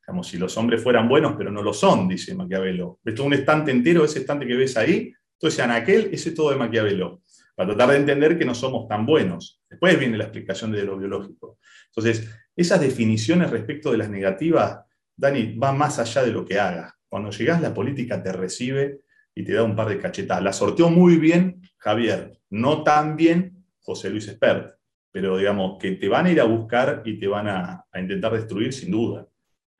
como 0.04 0.24
si 0.24 0.36
los 0.36 0.56
hombres 0.56 0.82
fueran 0.82 1.08
buenos, 1.08 1.34
pero 1.38 1.52
no 1.52 1.62
lo 1.62 1.72
son, 1.72 2.08
dice 2.08 2.34
Maquiavelo. 2.34 2.98
Ves 3.04 3.14
todo 3.14 3.28
un 3.28 3.34
estante 3.34 3.70
entero, 3.70 4.04
ese 4.04 4.18
estante 4.18 4.44
que 4.44 4.56
ves 4.56 4.76
ahí, 4.76 5.12
entonces 5.34 5.60
aquel, 5.60 6.10
ese 6.10 6.30
es 6.30 6.34
todo 6.34 6.50
de 6.50 6.56
Maquiavelo 6.56 7.22
para 7.58 7.74
tratar 7.74 7.90
de 7.90 7.96
entender 7.96 8.38
que 8.38 8.44
no 8.44 8.54
somos 8.54 8.86
tan 8.86 9.04
buenos. 9.04 9.60
Después 9.68 9.98
viene 9.98 10.16
la 10.16 10.26
explicación 10.26 10.70
de 10.70 10.84
lo 10.84 10.96
biológico. 10.96 11.58
Entonces, 11.88 12.32
esas 12.54 12.80
definiciones 12.80 13.50
respecto 13.50 13.90
de 13.90 13.98
las 13.98 14.08
negativas, 14.08 14.84
Dani, 15.16 15.58
va 15.58 15.72
más 15.72 15.98
allá 15.98 16.22
de 16.22 16.30
lo 16.30 16.44
que 16.44 16.60
haga. 16.60 16.94
Cuando 17.08 17.30
llegás, 17.30 17.60
la 17.60 17.74
política 17.74 18.22
te 18.22 18.30
recibe 18.30 19.00
y 19.34 19.42
te 19.42 19.54
da 19.54 19.64
un 19.64 19.74
par 19.74 19.88
de 19.88 19.98
cachetadas. 19.98 20.44
La 20.44 20.52
sorteó 20.52 20.88
muy 20.88 21.16
bien 21.16 21.60
Javier, 21.78 22.38
no 22.48 22.84
tan 22.84 23.16
bien 23.16 23.64
José 23.80 24.08
Luis 24.08 24.28
Espert, 24.28 24.76
pero 25.10 25.36
digamos 25.36 25.78
que 25.80 25.90
te 25.96 26.08
van 26.08 26.26
a 26.26 26.30
ir 26.30 26.40
a 26.40 26.44
buscar 26.44 27.02
y 27.04 27.18
te 27.18 27.26
van 27.26 27.48
a, 27.48 27.84
intentar 27.92 28.34
destruir 28.34 28.72
sin 28.72 28.92
duda. 28.92 29.26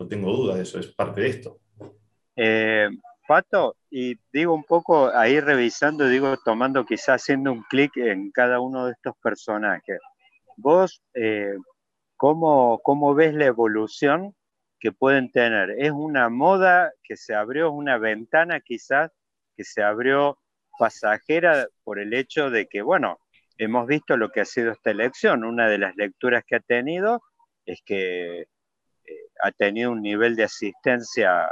No 0.01 0.09
tengo 0.09 0.33
duda 0.33 0.57
de 0.57 0.65
eso, 0.65 0.81
es 0.81 0.89
parte 0.89 1.21
de 1.21 1.29
esto. 1.29 1.61
Eh, 2.35 2.89
Pato, 3.29 3.77
y 3.91 4.19
digo 4.33 4.55
un 4.55 4.65
poco 4.65 5.15
ahí 5.15 5.39
revisando, 5.39 6.09
digo 6.09 6.39
tomando 6.39 6.87
quizás 6.87 7.21
haciendo 7.21 7.53
un 7.53 7.63
clic 7.65 7.95
en 7.99 8.31
cada 8.31 8.59
uno 8.59 8.87
de 8.87 8.93
estos 8.93 9.15
personajes. 9.23 9.99
Vos, 10.57 11.03
eh, 11.13 11.55
¿cómo, 12.17 12.81
¿cómo 12.83 13.15
ves 13.15 13.35
la 13.35 13.45
evolución 13.45 14.35
que 14.81 14.93
pueden 14.93 15.31
tener? 15.31 15.73
¿Es 15.79 15.91
una 15.91 16.31
moda 16.31 16.91
que 17.03 17.19
se 17.19 17.35
abrió, 17.35 17.71
una 17.71 17.99
ventana 17.99 18.61
quizás 18.61 19.11
que 19.55 19.65
se 19.65 19.83
abrió 19.83 20.39
pasajera 20.79 21.69
por 21.85 21.99
el 21.99 22.15
hecho 22.15 22.49
de 22.49 22.67
que, 22.67 22.81
bueno, 22.81 23.21
hemos 23.59 23.87
visto 23.87 24.17
lo 24.17 24.31
que 24.31 24.41
ha 24.41 24.47
sido 24.47 24.73
esta 24.73 24.91
elección. 24.91 25.45
Una 25.45 25.69
de 25.69 25.77
las 25.77 25.95
lecturas 25.97 26.45
que 26.47 26.57
ha 26.57 26.61
tenido 26.61 27.21
es 27.67 27.83
que 27.85 28.41
eh, 28.41 28.47
ha 29.43 29.53
tenido 29.53 29.91
un 29.91 30.01
nivel 30.01 30.35
de 30.35 30.45
asistencia 30.45 31.47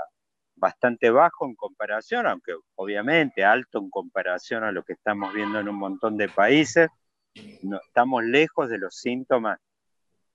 bastante 0.57 1.11
bajo 1.11 1.47
en 1.47 1.55
comparación, 1.55 2.27
aunque 2.27 2.55
obviamente 2.75 3.45
alto 3.45 3.79
en 3.79 3.91
comparación 3.91 4.65
a 4.65 4.73
lo 4.73 4.83
que 4.83 4.95
estamos 4.95 5.33
viendo 5.33 5.61
en 5.61 5.69
un 5.69 5.77
montón 5.77 6.17
de 6.17 6.29
países. 6.29 6.89
No, 7.63 7.79
estamos 7.87 8.25
lejos 8.25 8.69
de 8.71 8.79
los 8.79 8.97
síntomas 8.97 9.59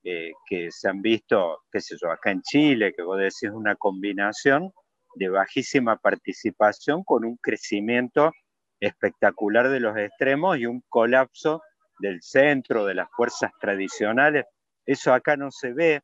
eh, 0.03 0.31
que 0.45 0.71
se 0.71 0.89
han 0.89 1.01
visto, 1.01 1.63
qué 1.71 1.81
sé 1.81 1.95
yo, 1.99 2.11
acá 2.11 2.31
en 2.31 2.41
Chile, 2.41 2.93
que 2.95 3.01
vos 3.01 3.17
decís 3.17 3.49
una 3.51 3.75
combinación, 3.75 4.71
de 5.15 5.29
bajísima 5.29 5.97
participación 5.97 7.03
con 7.03 7.25
un 7.25 7.37
crecimiento 7.37 8.31
espectacular 8.79 9.69
de 9.69 9.79
los 9.79 9.97
extremos 9.97 10.57
y 10.57 10.65
un 10.65 10.81
colapso 10.89 11.61
del 11.99 12.21
centro, 12.21 12.85
de 12.85 12.95
las 12.95 13.09
fuerzas 13.11 13.51
tradicionales. 13.59 14.45
Eso 14.85 15.13
acá 15.13 15.37
no 15.37 15.51
se 15.51 15.73
ve, 15.73 16.01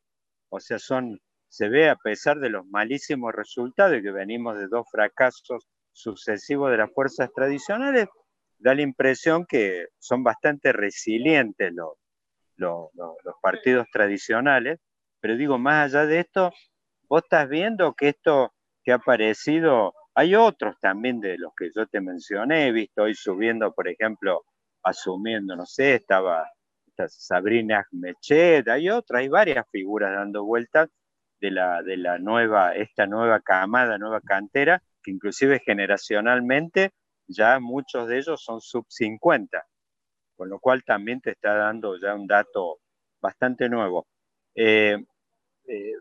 o 0.49 0.59
sea, 0.59 0.77
son, 0.77 1.19
se 1.49 1.69
ve 1.69 1.89
a 1.89 1.95
pesar 1.95 2.39
de 2.39 2.49
los 2.49 2.65
malísimos 2.67 3.33
resultados 3.33 3.97
y 3.97 4.01
que 4.01 4.11
venimos 4.11 4.57
de 4.57 4.67
dos 4.67 4.85
fracasos 4.91 5.67
sucesivos 5.91 6.71
de 6.71 6.77
las 6.77 6.91
fuerzas 6.93 7.29
tradicionales, 7.33 8.07
da 8.59 8.75
la 8.75 8.81
impresión 8.81 9.45
que 9.45 9.87
son 9.97 10.23
bastante 10.23 10.71
resilientes 10.73 11.71
los, 11.73 11.93
los, 12.55 12.89
los 12.95 13.35
partidos 13.41 13.87
tradicionales, 13.91 14.79
pero 15.19 15.35
digo, 15.35 15.57
más 15.57 15.85
allá 15.85 16.05
de 16.05 16.19
esto, 16.19 16.51
vos 17.09 17.23
estás 17.23 17.49
viendo 17.49 17.93
que 17.93 18.09
esto 18.09 18.53
que 18.83 18.91
ha 18.91 18.95
aparecido, 18.95 19.93
hay 20.13 20.35
otros 20.35 20.79
también 20.79 21.19
de 21.19 21.37
los 21.37 21.51
que 21.57 21.69
yo 21.75 21.87
te 21.87 22.01
mencioné, 22.01 22.67
he 22.67 22.71
visto 22.71 23.03
hoy 23.03 23.15
subiendo, 23.15 23.73
por 23.73 23.87
ejemplo, 23.87 24.43
asumiendo, 24.83 25.55
no 25.55 25.65
sé, 25.65 25.95
estaba 25.95 26.45
Sabrina 27.07 27.85
Mechet, 27.91 28.67
hay 28.67 28.89
otras, 28.89 29.21
hay 29.21 29.27
varias 29.27 29.65
figuras 29.71 30.15
dando 30.15 30.43
vueltas 30.43 30.89
de 31.39 31.51
la, 31.51 31.83
de 31.83 31.97
la 31.97 32.17
nueva, 32.17 32.75
esta 32.75 33.05
nueva 33.05 33.39
camada, 33.41 33.97
nueva 33.97 34.21
cantera, 34.21 34.81
que 35.03 35.11
inclusive 35.11 35.59
generacionalmente 35.59 36.91
ya 37.27 37.59
muchos 37.59 38.07
de 38.07 38.17
ellos 38.19 38.41
son 38.43 38.61
sub 38.61 38.85
50, 38.89 39.65
con 40.35 40.49
lo 40.49 40.59
cual 40.59 40.83
también 40.83 41.21
te 41.21 41.31
está 41.31 41.55
dando 41.55 41.99
ya 41.99 42.15
un 42.15 42.27
dato 42.27 42.79
bastante 43.21 43.69
nuevo. 43.69 44.07
Eh, 44.55 44.97
eh, 45.67 45.93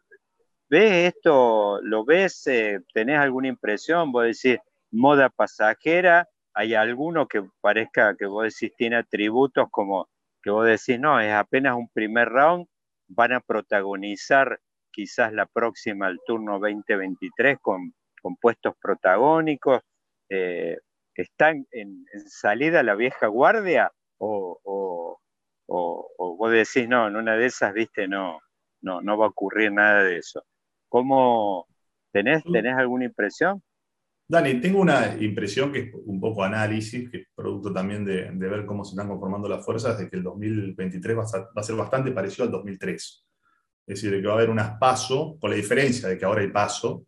¿Ves 0.68 1.14
esto? 1.14 1.80
¿Lo 1.82 2.04
ves? 2.04 2.46
Eh, 2.48 2.80
¿Tenés 2.92 3.18
alguna 3.18 3.48
impresión? 3.48 4.10
Vos 4.12 4.24
decís, 4.24 4.58
moda 4.90 5.28
pasajera, 5.30 6.28
¿hay 6.54 6.74
alguno 6.74 7.28
que 7.28 7.42
parezca 7.60 8.16
que 8.16 8.26
vos 8.26 8.44
decís 8.44 8.74
tiene 8.76 8.96
atributos 8.96 9.68
como 9.70 10.08
que 10.42 10.50
vos 10.50 10.66
decís, 10.66 11.00
no, 11.00 11.20
es 11.20 11.32
apenas 11.32 11.76
un 11.76 11.88
primer 11.88 12.28
round, 12.28 12.68
van 13.08 13.32
a 13.32 13.40
protagonizar 13.40 14.60
quizás 14.96 15.30
la 15.34 15.44
próxima, 15.44 16.08
el 16.08 16.18
turno 16.26 16.58
2023, 16.58 17.58
con, 17.60 17.92
con 18.22 18.36
puestos 18.36 18.74
protagónicos? 18.80 19.82
Eh, 20.30 20.78
¿Están 21.14 21.66
en, 21.70 22.06
salida 22.26 22.82
la 22.82 22.94
vieja 22.94 23.26
guardia? 23.26 23.92
O, 24.18 24.58
o, 24.64 25.20
o, 25.66 26.36
vos 26.38 26.50
decís, 26.50 26.88
no, 26.88 27.08
en 27.08 27.16
una 27.16 27.36
de 27.36 27.44
esas, 27.44 27.74
viste, 27.74 28.08
no, 28.08 28.40
no, 28.80 29.02
no 29.02 29.18
va 29.18 29.26
a 29.26 29.28
ocurrir 29.28 29.70
nada 29.70 30.02
de 30.02 30.16
eso. 30.16 30.42
¿Cómo 30.88 31.66
tenés, 32.10 32.42
tenés 32.44 32.74
alguna 32.78 33.04
impresión? 33.04 33.62
Dani, 34.28 34.60
tengo 34.60 34.80
una 34.80 35.14
impresión 35.20 35.70
que 35.70 35.80
es 35.80 35.94
un 36.06 36.18
poco 36.18 36.42
análisis, 36.42 37.10
que 37.10 37.18
es 37.18 37.28
producto 37.34 37.70
también 37.72 38.04
de, 38.04 38.30
ver 38.30 38.64
cómo 38.64 38.82
se 38.82 38.92
están 38.92 39.08
conformando 39.08 39.46
las 39.46 39.64
fuerzas, 39.64 39.98
de 39.98 40.08
que 40.08 40.16
el 40.16 40.22
2023 40.22 41.18
va 41.18 41.22
a, 41.22 41.62
ser, 41.62 41.76
bastante 41.76 42.12
parecido 42.12 42.46
al 42.46 42.50
2003. 42.50 43.25
Es 43.86 44.02
decir, 44.02 44.20
que 44.20 44.26
va 44.26 44.34
a 44.34 44.36
haber 44.36 44.50
unas 44.50 44.78
paso, 44.78 45.38
con 45.40 45.50
la 45.50 45.56
diferencia 45.56 46.08
de 46.08 46.18
que 46.18 46.24
ahora 46.24 46.40
hay 46.40 46.50
paso, 46.50 47.04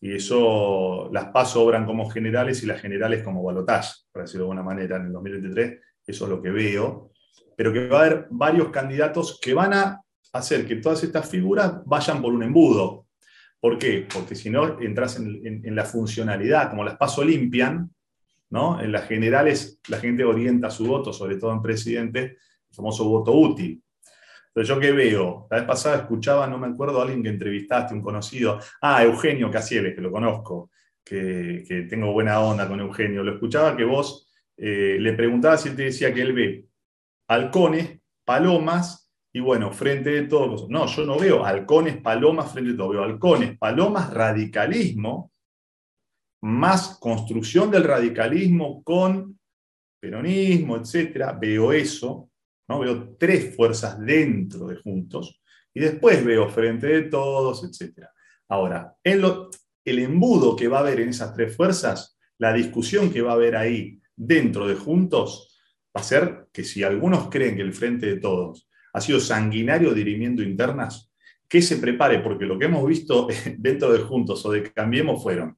y 0.00 0.14
eso, 0.14 1.10
las 1.12 1.26
paso 1.26 1.62
obran 1.62 1.84
como 1.84 2.08
generales 2.08 2.62
y 2.62 2.66
las 2.66 2.80
generales 2.80 3.22
como 3.22 3.42
balotage, 3.42 3.92
por 4.10 4.22
decirlo 4.22 4.46
de 4.46 4.50
alguna 4.52 4.62
manera, 4.62 4.96
en 4.96 5.06
el 5.06 5.12
2023, 5.12 5.78
eso 6.06 6.24
es 6.24 6.30
lo 6.30 6.42
que 6.42 6.50
veo, 6.50 7.12
pero 7.56 7.72
que 7.72 7.88
va 7.88 8.00
a 8.00 8.06
haber 8.06 8.26
varios 8.30 8.70
candidatos 8.70 9.38
que 9.40 9.52
van 9.52 9.74
a 9.74 10.00
hacer 10.32 10.66
que 10.66 10.76
todas 10.76 11.02
estas 11.02 11.28
figuras 11.28 11.82
vayan 11.84 12.22
por 12.22 12.32
un 12.32 12.42
embudo. 12.42 13.06
¿Por 13.60 13.78
qué? 13.78 14.06
Porque 14.12 14.34
si 14.34 14.48
no 14.48 14.80
entras 14.80 15.18
en, 15.18 15.76
la 15.76 15.84
funcionalidad, 15.84 16.70
como 16.70 16.84
las 16.84 16.96
paso 16.96 17.22
limpian, 17.22 17.90
¿no? 18.48 18.80
En 18.80 18.90
las 18.90 19.06
generales 19.06 19.78
la 19.88 19.98
gente 19.98 20.24
orienta 20.24 20.70
su 20.70 20.86
voto, 20.86 21.12
sobre 21.12 21.36
todo 21.36 21.52
en 21.52 21.60
presidente, 21.60 22.20
el 22.22 22.74
famoso 22.74 23.04
voto 23.04 23.32
útil. 23.32 23.82
Entonces, 24.54 24.74
¿yo 24.74 24.80
qué 24.80 24.92
veo? 24.92 25.46
La 25.50 25.58
vez 25.58 25.66
pasada 25.66 25.96
escuchaba, 25.96 26.46
no 26.46 26.58
me 26.58 26.66
acuerdo, 26.66 26.98
a 26.98 27.02
alguien 27.02 27.22
que 27.22 27.28
entrevistaste, 27.28 27.94
un 27.94 28.02
conocido, 28.02 28.58
ah, 28.82 29.02
Eugenio 29.04 29.50
Casieles, 29.50 29.94
que 29.94 30.00
lo 30.00 30.10
conozco, 30.10 30.70
que, 31.04 31.86
tengo 31.88 32.12
buena 32.12 32.40
onda 32.40 32.68
con 32.68 32.80
Eugenio. 32.80 33.22
Lo 33.22 33.34
escuchaba 33.34 33.76
que 33.76 33.84
vos 33.84 34.28
eh, 34.56 34.96
le 34.98 35.12
preguntabas 35.12 35.64
y 35.66 35.68
él 35.68 35.76
te 35.76 35.84
decía 35.84 36.12
que 36.12 36.22
él 36.22 36.32
ve 36.32 36.66
halcones, 37.28 38.00
palomas 38.24 39.10
y 39.32 39.38
bueno, 39.38 39.70
frente 39.72 40.10
de 40.10 40.22
todo, 40.22 40.66
no, 40.68 40.86
yo 40.86 41.04
no 41.04 41.16
veo 41.16 41.44
halcones, 41.44 41.98
palomas 41.98 42.52
frente 42.52 42.72
de 42.72 42.76
todo, 42.76 42.88
veo 42.88 43.04
halcones, 43.04 43.56
palomas, 43.56 44.12
radicalismo, 44.12 45.30
más 46.42 46.98
construcción 46.98 47.70
del 47.70 47.84
radicalismo 47.84 48.82
con 48.82 49.38
peronismo, 50.00 50.76
etcétera, 50.76 51.32
veo 51.40 51.72
eso, 51.72 52.29
veo 52.78 53.16
tres 53.18 53.54
fuerzas 53.54 53.98
dentro 53.98 54.66
de 54.66 54.76
Juntos, 54.76 55.40
y 55.74 55.80
después 55.80 56.24
veo 56.24 56.48
frente 56.48 56.86
de 56.86 57.02
todos, 57.02 57.64
etcétera. 57.64 58.10
Ahora, 58.48 58.94
el 59.04 59.98
embudo 59.98 60.56
que 60.56 60.68
va 60.68 60.78
a 60.78 60.80
haber 60.80 61.00
en 61.00 61.10
esas 61.10 61.34
tres 61.34 61.56
fuerzas, 61.56 62.18
la 62.38 62.52
discusión 62.52 63.10
que 63.12 63.22
va 63.22 63.32
a 63.32 63.34
haber 63.34 63.56
ahí 63.56 64.00
dentro 64.16 64.66
de 64.66 64.74
Juntos, 64.74 65.58
va 65.96 66.00
a 66.00 66.04
ser 66.04 66.48
que 66.52 66.64
si 66.64 66.82
algunos 66.82 67.28
creen 67.28 67.56
que 67.56 67.62
el 67.62 67.72
frente 67.72 68.06
de 68.06 68.20
todos 68.20 68.68
ha 68.92 69.00
sido 69.00 69.20
sanguinario 69.20 69.94
dirimiendo 69.94 70.42
internas, 70.42 71.12
que 71.48 71.62
se 71.62 71.76
prepare, 71.78 72.20
porque 72.20 72.46
lo 72.46 72.58
que 72.58 72.66
hemos 72.66 72.86
visto 72.86 73.28
dentro 73.58 73.92
de 73.92 74.00
Juntos 74.00 74.44
o 74.46 74.52
de 74.52 74.72
Cambiemos 74.72 75.22
fueron, 75.22 75.56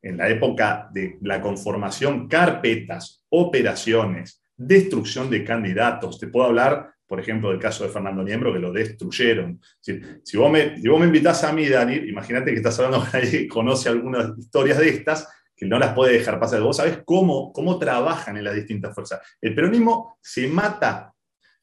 en 0.00 0.16
la 0.16 0.28
época 0.28 0.88
de 0.92 1.18
la 1.22 1.40
conformación, 1.40 2.28
carpetas, 2.28 3.24
operaciones, 3.30 4.42
destrucción 4.58 5.30
de 5.30 5.44
candidatos. 5.44 6.18
Te 6.18 6.26
puedo 6.26 6.46
hablar, 6.46 6.92
por 7.06 7.20
ejemplo, 7.20 7.50
del 7.50 7.60
caso 7.60 7.84
de 7.84 7.90
Fernando 7.90 8.22
Niembro, 8.22 8.52
que 8.52 8.58
lo 8.58 8.72
destruyeron. 8.72 9.60
Si, 9.80 10.36
vos, 10.36 10.50
me, 10.50 10.78
si 10.78 10.88
vos 10.88 11.00
me 11.00 11.06
invitás 11.06 11.44
a 11.44 11.52
mí, 11.52 11.66
Dani, 11.68 11.94
imagínate 11.94 12.50
que 12.50 12.56
estás 12.56 12.78
hablando 12.80 13.06
con 13.06 13.20
alguien 13.20 13.42
que 13.44 13.48
conoce 13.48 13.88
algunas 13.88 14.36
historias 14.36 14.78
de 14.78 14.88
estas, 14.88 15.28
que 15.56 15.66
no 15.66 15.78
las 15.78 15.94
puede 15.94 16.12
dejar 16.18 16.38
pasar. 16.38 16.60
Vos 16.60 16.76
sabés 16.76 17.00
cómo, 17.04 17.52
cómo 17.52 17.78
trabajan 17.78 18.36
en 18.36 18.44
las 18.44 18.54
distintas 18.54 18.94
fuerzas. 18.94 19.20
El 19.40 19.54
peronismo 19.54 20.18
se 20.20 20.48
mata 20.48 21.14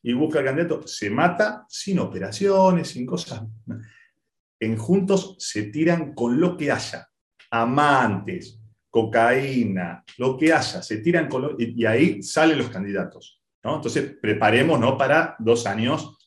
y 0.01 0.13
busca 0.13 0.39
el 0.39 0.45
candidato, 0.45 0.87
se 0.87 1.09
mata 1.09 1.65
sin 1.67 1.99
operaciones, 1.99 2.89
sin 2.89 3.05
cosas. 3.05 3.41
En 4.59 4.77
Juntos 4.77 5.35
se 5.39 5.63
tiran 5.63 6.13
con 6.13 6.39
lo 6.39 6.55
que 6.55 6.71
haya, 6.71 7.09
amantes, 7.51 8.59
cocaína, 8.95 10.05
lo 10.19 10.37
que 10.37 10.53
haya, 10.53 10.81
se 10.81 10.99
tiran 10.99 11.27
con 11.27 11.57
y, 11.59 11.85
ahí 11.85 12.23
salen 12.23 12.57
los 12.57 12.69
candidatos. 12.69 13.41
¿no? 13.61 13.75
Entonces, 13.75 14.15
preparémonos 14.21 14.97
para 14.97 15.35
dos 15.37 15.67
años 15.67 16.17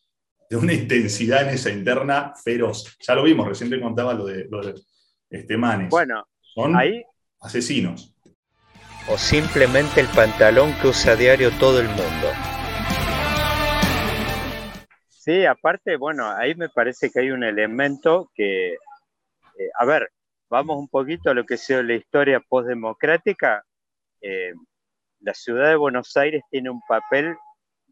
de 0.51 0.57
una 0.59 0.75
intensidad 0.75 1.49
en 1.49 1.55
esa 1.55 1.71
interna 1.71 2.35
feroz. 2.45 2.95
Ya 3.01 3.15
lo 3.15 3.23
vimos, 3.23 3.49
recién 3.49 3.71
te 3.71 3.81
contaba 3.81 4.13
lo 4.13 4.27
de, 4.27 4.49
lo 4.51 4.61
de 4.61 4.75
Estemanes. 5.31 5.89
Bueno, 5.89 6.27
son 6.43 6.77
ahí, 6.77 7.03
asesinos. 7.41 8.15
O 9.09 9.17
simplemente 9.17 10.03
el 10.03 10.09
pantalón 10.09 10.75
que 10.83 10.89
usa 10.89 11.13
a 11.13 11.17
diario 11.17 11.51
todo 11.53 11.81
el 11.81 11.89
mundo. 11.89 12.29
Sí, 15.09 15.47
aparte, 15.47 15.97
bueno, 15.97 16.29
ahí 16.29 16.55
me 16.55 16.69
parece 16.69 17.11
que 17.11 17.21
hay 17.21 17.31
un 17.31 17.45
elemento 17.45 18.31
que, 18.35 18.75
eh, 18.75 19.71
a 19.81 19.87
ver, 19.87 20.11
vamos 20.49 20.79
un 20.79 20.89
poquito 20.89 21.31
a 21.31 21.35
lo 21.35 21.45
que 21.45 21.55
ha 21.55 21.59
sido 21.59 21.83
la 21.83 21.95
historia 21.95 22.41
postdemocrática. 22.41 23.65
Eh, 24.21 24.53
la 25.21 25.35
ciudad 25.35 25.69
de 25.69 25.77
Buenos 25.77 26.17
Aires 26.17 26.43
tiene 26.51 26.71
un 26.71 26.81
papel 26.89 27.37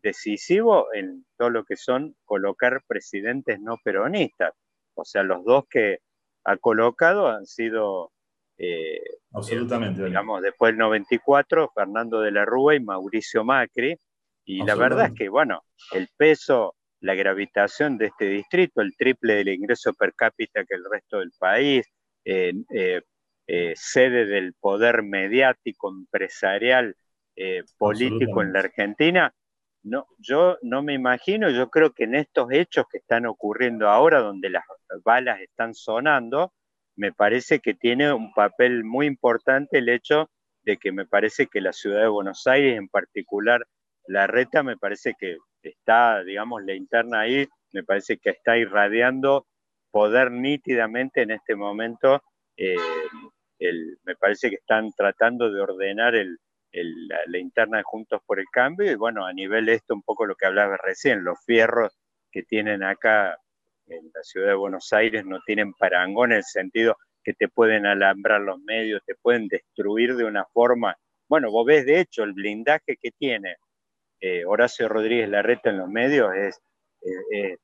decisivo 0.02 0.92
en 0.94 1.24
todo 1.36 1.50
lo 1.50 1.64
que 1.64 1.76
son 1.76 2.14
colocar 2.24 2.82
presidentes 2.86 3.60
no 3.60 3.76
peronistas. 3.82 4.52
O 4.94 5.04
sea, 5.04 5.22
los 5.22 5.44
dos 5.44 5.64
que 5.68 5.98
ha 6.44 6.56
colocado 6.56 7.28
han 7.28 7.46
sido, 7.46 8.12
eh, 8.58 9.00
Absolutamente, 9.32 10.04
digamos, 10.04 10.42
después 10.42 10.72
del 10.72 10.78
94, 10.78 11.72
Fernando 11.74 12.20
de 12.20 12.30
la 12.30 12.44
Rúa 12.44 12.74
y 12.74 12.80
Mauricio 12.80 13.44
Macri. 13.44 13.96
Y 14.44 14.62
la 14.62 14.76
verdad 14.76 15.06
es 15.06 15.12
que, 15.12 15.28
bueno, 15.28 15.64
el 15.92 16.08
peso 16.16 16.76
la 17.00 17.14
gravitación 17.14 17.98
de 17.98 18.06
este 18.06 18.26
distrito, 18.26 18.80
el 18.80 18.96
triple 18.96 19.34
del 19.34 19.48
ingreso 19.48 19.92
per 19.94 20.14
cápita 20.14 20.64
que 20.64 20.74
el 20.74 20.84
resto 20.90 21.18
del 21.18 21.32
país, 21.38 21.86
sede 23.74 24.26
del 24.26 24.54
poder 24.54 25.02
mediático, 25.02 25.88
empresarial, 25.90 26.96
eh, 27.38 27.64
político 27.76 28.40
en 28.40 28.54
la 28.54 28.60
Argentina. 28.60 29.34
No, 29.82 30.06
yo 30.18 30.56
no 30.62 30.82
me 30.82 30.94
imagino, 30.94 31.50
yo 31.50 31.68
creo 31.68 31.92
que 31.92 32.04
en 32.04 32.14
estos 32.14 32.50
hechos 32.50 32.86
que 32.90 32.98
están 32.98 33.26
ocurriendo 33.26 33.88
ahora, 33.88 34.20
donde 34.20 34.48
las 34.48 34.64
balas 35.04 35.40
están 35.40 35.74
sonando, 35.74 36.54
me 36.96 37.12
parece 37.12 37.60
que 37.60 37.74
tiene 37.74 38.10
un 38.10 38.32
papel 38.32 38.84
muy 38.84 39.06
importante 39.06 39.78
el 39.78 39.90
hecho 39.90 40.30
de 40.62 40.78
que 40.78 40.92
me 40.92 41.04
parece 41.04 41.46
que 41.46 41.60
la 41.60 41.74
ciudad 41.74 42.00
de 42.00 42.08
Buenos 42.08 42.46
Aires, 42.46 42.76
en 42.76 42.88
particular 42.88 43.66
la 44.08 44.26
reta, 44.26 44.62
me 44.62 44.78
parece 44.78 45.14
que 45.18 45.36
está, 45.62 46.24
digamos, 46.24 46.64
la 46.64 46.74
interna 46.74 47.20
ahí, 47.20 47.46
me 47.72 47.84
parece 47.84 48.16
que 48.16 48.30
está 48.30 48.56
irradiando 48.56 49.46
poder 49.96 50.30
nítidamente 50.30 51.22
en 51.22 51.30
este 51.30 51.56
momento 51.56 52.22
eh, 52.54 52.76
me 54.04 54.14
parece 54.14 54.50
que 54.50 54.56
están 54.56 54.92
tratando 54.92 55.50
de 55.50 55.58
ordenar 55.58 56.12
la, 56.12 57.38
interna 57.38 57.78
de 57.78 57.82
Juntos 57.82 58.20
por 58.26 58.38
el 58.38 58.44
Cambio 58.52 58.92
y 58.92 58.94
bueno, 58.94 59.24
a 59.24 59.32
nivel 59.32 59.64
de 59.64 59.72
esto 59.72 59.94
un 59.94 60.02
poco 60.02 60.26
lo 60.26 60.34
que 60.34 60.44
hablaba 60.44 60.76
recién, 60.76 61.24
los 61.24 61.42
fierros 61.46 61.98
que 62.30 62.42
tienen 62.42 62.82
acá 62.82 63.38
en 63.86 64.10
la 64.14 64.22
ciudad 64.22 64.48
de 64.48 64.54
Buenos 64.56 64.92
Aires 64.92 65.24
no 65.24 65.40
tienen 65.46 65.72
parangón 65.72 66.32
en 66.32 66.38
el 66.38 66.44
sentido 66.44 66.98
que 67.24 67.32
te 67.32 67.48
pueden 67.48 67.86
alambrar 67.86 68.42
los 68.42 68.60
medios, 68.60 69.00
te 69.06 69.14
pueden 69.14 69.48
destruir 69.48 70.14
de 70.14 70.24
una 70.24 70.44
forma. 70.44 70.94
Bueno, 71.26 71.50
vos 71.50 71.64
ves 71.64 71.86
de 71.86 72.00
hecho 72.00 72.22
el 72.22 72.34
blindaje 72.34 72.98
que 73.00 73.12
tiene 73.12 73.56
eh, 74.20 74.44
Horacio 74.44 74.90
Rodríguez 74.90 75.30
Larreta 75.30 75.70
en 75.70 75.78
los 75.78 75.88
medios 75.88 76.34
es, 76.34 76.60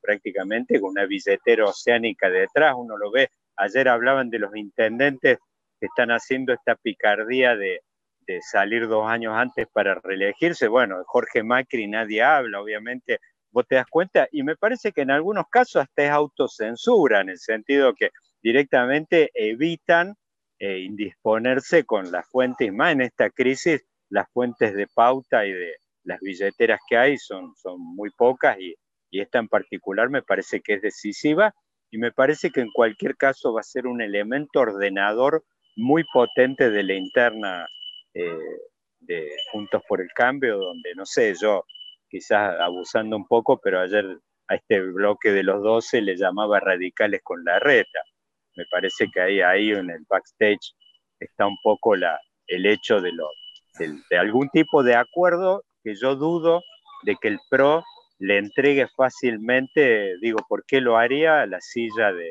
prácticamente 0.01 0.79
con 0.79 0.91
una 0.91 1.05
billetera 1.05 1.65
oceánica 1.65 2.29
detrás, 2.29 2.75
uno 2.77 2.97
lo 2.97 3.11
ve. 3.11 3.29
Ayer 3.57 3.87
hablaban 3.87 4.29
de 4.29 4.39
los 4.39 4.55
intendentes 4.55 5.37
que 5.79 5.85
están 5.87 6.09
haciendo 6.09 6.53
esta 6.53 6.75
picardía 6.75 7.55
de, 7.55 7.81
de 8.25 8.41
salir 8.41 8.87
dos 8.87 9.07
años 9.09 9.33
antes 9.35 9.67
para 9.71 9.95
reelegirse. 9.95 10.67
Bueno, 10.67 11.03
Jorge 11.05 11.43
Macri 11.43 11.87
nadie 11.87 12.21
habla, 12.23 12.61
obviamente, 12.61 13.19
vos 13.51 13.67
te 13.67 13.75
das 13.75 13.87
cuenta, 13.87 14.27
y 14.31 14.43
me 14.43 14.55
parece 14.55 14.91
que 14.91 15.01
en 15.01 15.11
algunos 15.11 15.45
casos 15.49 15.83
hasta 15.83 16.03
es 16.03 16.09
autocensura, 16.09 17.21
en 17.21 17.29
el 17.29 17.37
sentido 17.37 17.93
que 17.93 18.09
directamente 18.41 19.29
evitan 19.33 20.15
eh, 20.59 20.79
indisponerse 20.79 21.83
con 21.83 22.11
las 22.11 22.27
fuentes, 22.29 22.73
más 22.73 22.93
en 22.93 23.01
esta 23.01 23.29
crisis, 23.29 23.85
las 24.09 24.27
fuentes 24.31 24.73
de 24.73 24.87
pauta 24.87 25.45
y 25.45 25.51
de 25.51 25.75
las 26.03 26.19
billeteras 26.19 26.79
que 26.87 26.97
hay 26.97 27.17
son, 27.17 27.53
son 27.55 27.79
muy 27.79 28.09
pocas 28.11 28.57
y, 28.59 28.75
y 29.13 29.21
esta 29.21 29.37
en 29.37 29.47
particular 29.47 30.09
me 30.09 30.23
parece 30.23 30.61
que 30.61 30.73
es 30.73 30.81
decisiva 30.81 31.53
y 31.91 31.99
me 31.99 32.11
parece 32.11 32.49
que 32.49 32.61
en 32.61 32.71
cualquier 32.71 33.15
caso 33.15 33.53
va 33.53 33.59
a 33.59 33.63
ser 33.63 33.85
un 33.85 34.01
elemento 34.01 34.59
ordenador 34.59 35.45
muy 35.75 36.03
potente 36.11 36.71
de 36.71 36.81
la 36.81 36.95
interna 36.95 37.67
eh, 38.15 38.57
de 38.99 39.31
Juntos 39.51 39.83
por 39.87 40.01
el 40.01 40.09
Cambio, 40.15 40.57
donde, 40.57 40.95
no 40.95 41.05
sé, 41.05 41.35
yo 41.39 41.63
quizás 42.09 42.59
abusando 42.59 43.15
un 43.15 43.27
poco, 43.27 43.59
pero 43.63 43.81
ayer 43.81 44.17
a 44.47 44.55
este 44.55 44.81
bloque 44.81 45.31
de 45.31 45.43
los 45.43 45.61
12 45.61 46.01
le 46.01 46.17
llamaba 46.17 46.59
radicales 46.59 47.21
con 47.23 47.43
la 47.45 47.59
reta. 47.59 47.99
Me 48.55 48.65
parece 48.71 49.07
que 49.13 49.21
ahí, 49.21 49.41
ahí 49.41 49.69
en 49.69 49.91
el 49.91 50.03
backstage 50.09 50.73
está 51.19 51.45
un 51.45 51.57
poco 51.61 51.95
la, 51.95 52.19
el 52.47 52.65
hecho 52.65 52.99
de, 52.99 53.11
lo, 53.11 53.29
de 53.77 54.17
algún 54.17 54.49
tipo 54.49 54.81
de 54.81 54.95
acuerdo 54.95 55.63
que 55.83 55.93
yo 55.93 56.15
dudo 56.15 56.63
de 57.03 57.15
que 57.21 57.27
el 57.27 57.39
PRO 57.51 57.83
le 58.23 58.37
entregue 58.37 58.87
fácilmente, 58.95 60.17
digo, 60.21 60.39
¿por 60.47 60.63
qué 60.65 60.79
lo 60.79 60.97
haría 60.97 61.45
la 61.45 61.59
silla 61.59 62.13
de, 62.13 62.29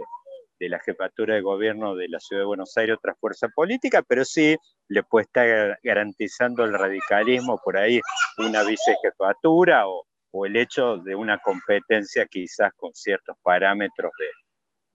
de 0.58 0.68
la 0.70 0.80
jefatura 0.80 1.34
de 1.34 1.42
gobierno 1.42 1.94
de 1.94 2.08
la 2.08 2.18
ciudad 2.18 2.40
de 2.40 2.46
Buenos 2.46 2.74
Aires 2.78 2.96
otra 2.96 3.14
fuerza 3.14 3.48
política, 3.54 4.00
pero 4.00 4.24
sí 4.24 4.56
le 4.88 5.02
puede 5.02 5.24
estar 5.24 5.78
garantizando 5.82 6.64
el 6.64 6.72
radicalismo 6.72 7.60
por 7.62 7.76
ahí 7.76 8.00
una 8.38 8.64
vicejefatura 8.64 9.86
o, 9.86 10.06
o 10.30 10.46
el 10.46 10.56
hecho 10.56 10.96
de 10.96 11.14
una 11.14 11.36
competencia 11.38 12.24
quizás 12.24 12.72
con 12.74 12.94
ciertos 12.94 13.36
parámetros 13.42 14.12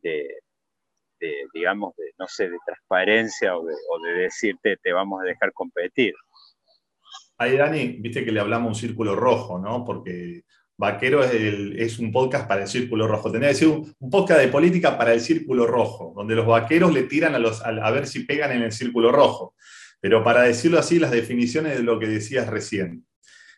de, 0.01 0.25
de, 1.19 1.45
digamos, 1.53 1.95
de, 1.95 2.05
no 2.17 2.25
sé, 2.27 2.49
de 2.49 2.57
transparencia 2.65 3.55
o 3.55 3.63
de, 3.63 3.75
o 3.91 3.99
de 4.01 4.13
decirte 4.13 4.77
te 4.81 4.93
vamos 4.93 5.21
a 5.21 5.25
dejar 5.25 5.53
competir. 5.53 6.15
Ahí, 7.37 7.55
Dani, 7.55 7.97
viste 7.99 8.25
que 8.25 8.31
le 8.31 8.39
hablamos 8.39 8.69
un 8.69 8.75
círculo 8.75 9.15
rojo, 9.15 9.59
¿no? 9.59 9.85
Porque 9.85 10.41
Vaquero 10.77 11.23
es, 11.23 11.97
un 11.97 12.11
podcast 12.11 12.47
para 12.47 12.61
el 12.61 12.67
Círculo 12.67 13.07
Rojo. 13.07 13.31
Tenía 13.31 13.47
que 13.47 13.53
decir 13.53 13.67
un, 13.67 14.09
podcast 14.11 14.39
de 14.39 14.47
política 14.47 14.95
para 14.95 15.11
el 15.11 15.21
Círculo 15.21 15.65
Rojo, 15.65 16.13
donde 16.15 16.35
los 16.35 16.45
vaqueros 16.45 16.93
le 16.93 17.03
tiran 17.03 17.33
a, 17.33 17.39
los, 17.39 17.65
a, 17.65 17.91
ver 17.91 18.05
si 18.05 18.25
pegan 18.25 18.51
en 18.51 18.61
el 18.61 18.71
Círculo 18.71 19.11
Rojo. 19.11 19.55
Pero 19.99 20.23
para 20.23 20.43
decirlo 20.43 20.77
así, 20.77 20.99
las 20.99 21.09
definiciones 21.09 21.77
de 21.77 21.83
lo 21.83 21.99
que 21.99 22.07
decías 22.07 22.47
recién. 22.47 23.05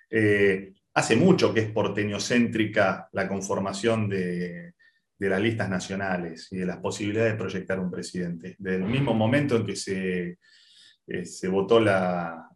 Eh, 0.09 0.71
hace 0.93 1.17
mucho 1.17 1.53
que 1.53 1.59
es 1.59 1.71
porteñocéntrica 1.71 3.09
la 3.11 3.27
conformación 3.27 4.07
de, 4.07 4.73
las 5.17 5.41
listas 5.41 5.69
nacionales 5.69 6.47
y 6.51 6.57
de 6.59 6.65
las 6.65 6.77
posibilidades 6.77 7.33
de 7.33 7.37
proyectar 7.37 7.81
un 7.81 7.91
presidente. 7.91 8.55
Del 8.57 8.83
mismo 8.85 9.13
momento 9.13 9.57
en 9.57 9.65
que 9.65 9.75
se, 9.75 10.37
eh, 11.05 11.25
se 11.25 11.47
votó 11.49 11.81
la, 11.81 12.48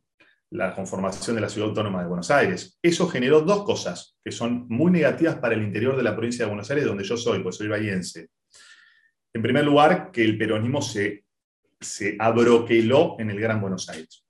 la 0.53 0.75
conformación 0.75 1.35
de 1.35 1.41
la 1.41 1.49
Ciudad 1.49 1.69
Autónoma 1.69 2.01
de 2.01 2.07
Buenos 2.07 2.29
Aires. 2.29 2.77
Eso 2.81 3.07
generó 3.07 3.41
dos 3.41 3.63
cosas 3.63 4.15
que 4.23 4.31
son 4.31 4.67
muy 4.69 4.91
negativas 4.91 5.35
para 5.35 5.55
el 5.55 5.63
interior 5.63 5.97
de 5.97 6.03
la 6.03 6.15
provincia 6.15 6.45
de 6.45 6.49
Buenos 6.49 6.69
Aires, 6.69 6.85
donde 6.85 7.03
yo 7.03 7.17
soy, 7.17 7.39
pues 7.39 7.55
soy 7.55 7.67
bahiense. 7.67 8.27
En 9.33 9.41
primer 9.41 9.65
lugar, 9.65 10.11
que 10.11 10.23
el 10.23 10.37
peronismo 10.37 10.79
se, 10.79 11.25
se 11.81 12.15
abroqueló 12.19 13.15
en 13.17 13.31
el 13.31 13.39
Gran 13.39 13.59
Buenos 13.59 13.89
Aires. 13.89 14.23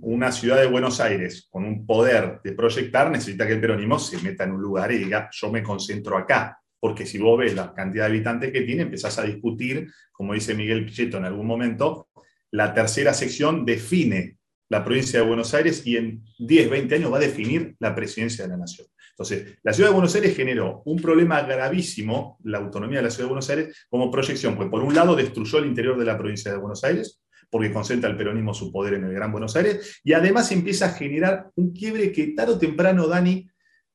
una 0.00 0.32
ciudad 0.32 0.60
de 0.60 0.66
Buenos 0.66 0.98
Aires 1.00 1.46
con 1.50 1.64
un 1.66 1.84
poder 1.84 2.40
de 2.42 2.52
proyectar 2.52 3.10
necesita 3.10 3.46
que 3.46 3.52
el 3.52 3.60
peronismo 3.60 3.98
se 3.98 4.18
meta 4.22 4.44
en 4.44 4.52
un 4.52 4.62
lugar 4.62 4.92
y 4.92 4.98
diga, 4.98 5.28
yo 5.30 5.52
me 5.52 5.62
concentro 5.62 6.16
acá. 6.16 6.58
Porque 6.80 7.04
si 7.04 7.18
vos 7.18 7.38
ves 7.38 7.54
la 7.54 7.74
cantidad 7.74 8.04
de 8.04 8.10
habitantes 8.10 8.50
que 8.50 8.62
tiene, 8.62 8.82
empezás 8.82 9.18
a 9.18 9.24
discutir, 9.24 9.90
como 10.10 10.32
dice 10.32 10.54
Miguel 10.54 10.86
Pichetto 10.86 11.18
en 11.18 11.26
algún 11.26 11.46
momento, 11.46 12.08
la 12.50 12.72
tercera 12.72 13.12
sección 13.12 13.66
define 13.66 14.38
la 14.68 14.84
provincia 14.84 15.20
de 15.20 15.26
Buenos 15.26 15.52
Aires 15.54 15.86
y 15.86 15.96
en 15.96 16.22
10, 16.38 16.70
20 16.70 16.94
años 16.94 17.12
va 17.12 17.18
a 17.18 17.20
definir 17.20 17.76
la 17.78 17.94
presidencia 17.94 18.44
de 18.44 18.50
la 18.50 18.56
nación. 18.56 18.86
Entonces, 19.10 19.58
la 19.62 19.72
ciudad 19.72 19.90
de 19.90 19.94
Buenos 19.94 20.14
Aires 20.16 20.36
generó 20.36 20.82
un 20.86 21.00
problema 21.00 21.42
gravísimo, 21.42 22.38
la 22.42 22.58
autonomía 22.58 22.98
de 22.98 23.04
la 23.04 23.10
ciudad 23.10 23.26
de 23.26 23.30
Buenos 23.30 23.48
Aires, 23.50 23.86
como 23.88 24.10
proyección, 24.10 24.56
pues 24.56 24.68
por 24.68 24.82
un 24.82 24.94
lado 24.94 25.14
destruyó 25.14 25.58
el 25.58 25.66
interior 25.66 25.96
de 25.96 26.04
la 26.04 26.18
provincia 26.18 26.50
de 26.50 26.58
Buenos 26.58 26.82
Aires, 26.82 27.22
porque 27.48 27.72
concentra 27.72 28.10
el 28.10 28.16
peronismo 28.16 28.52
su 28.52 28.72
poder 28.72 28.94
en 28.94 29.04
el 29.04 29.12
Gran 29.12 29.30
Buenos 29.30 29.54
Aires, 29.54 30.00
y 30.02 30.14
además 30.14 30.50
empieza 30.50 30.86
a 30.86 30.94
generar 30.94 31.50
un 31.54 31.72
quiebre 31.72 32.10
que 32.10 32.28
tarde 32.28 32.54
o 32.54 32.58
temprano, 32.58 33.06
Dani, 33.06 33.48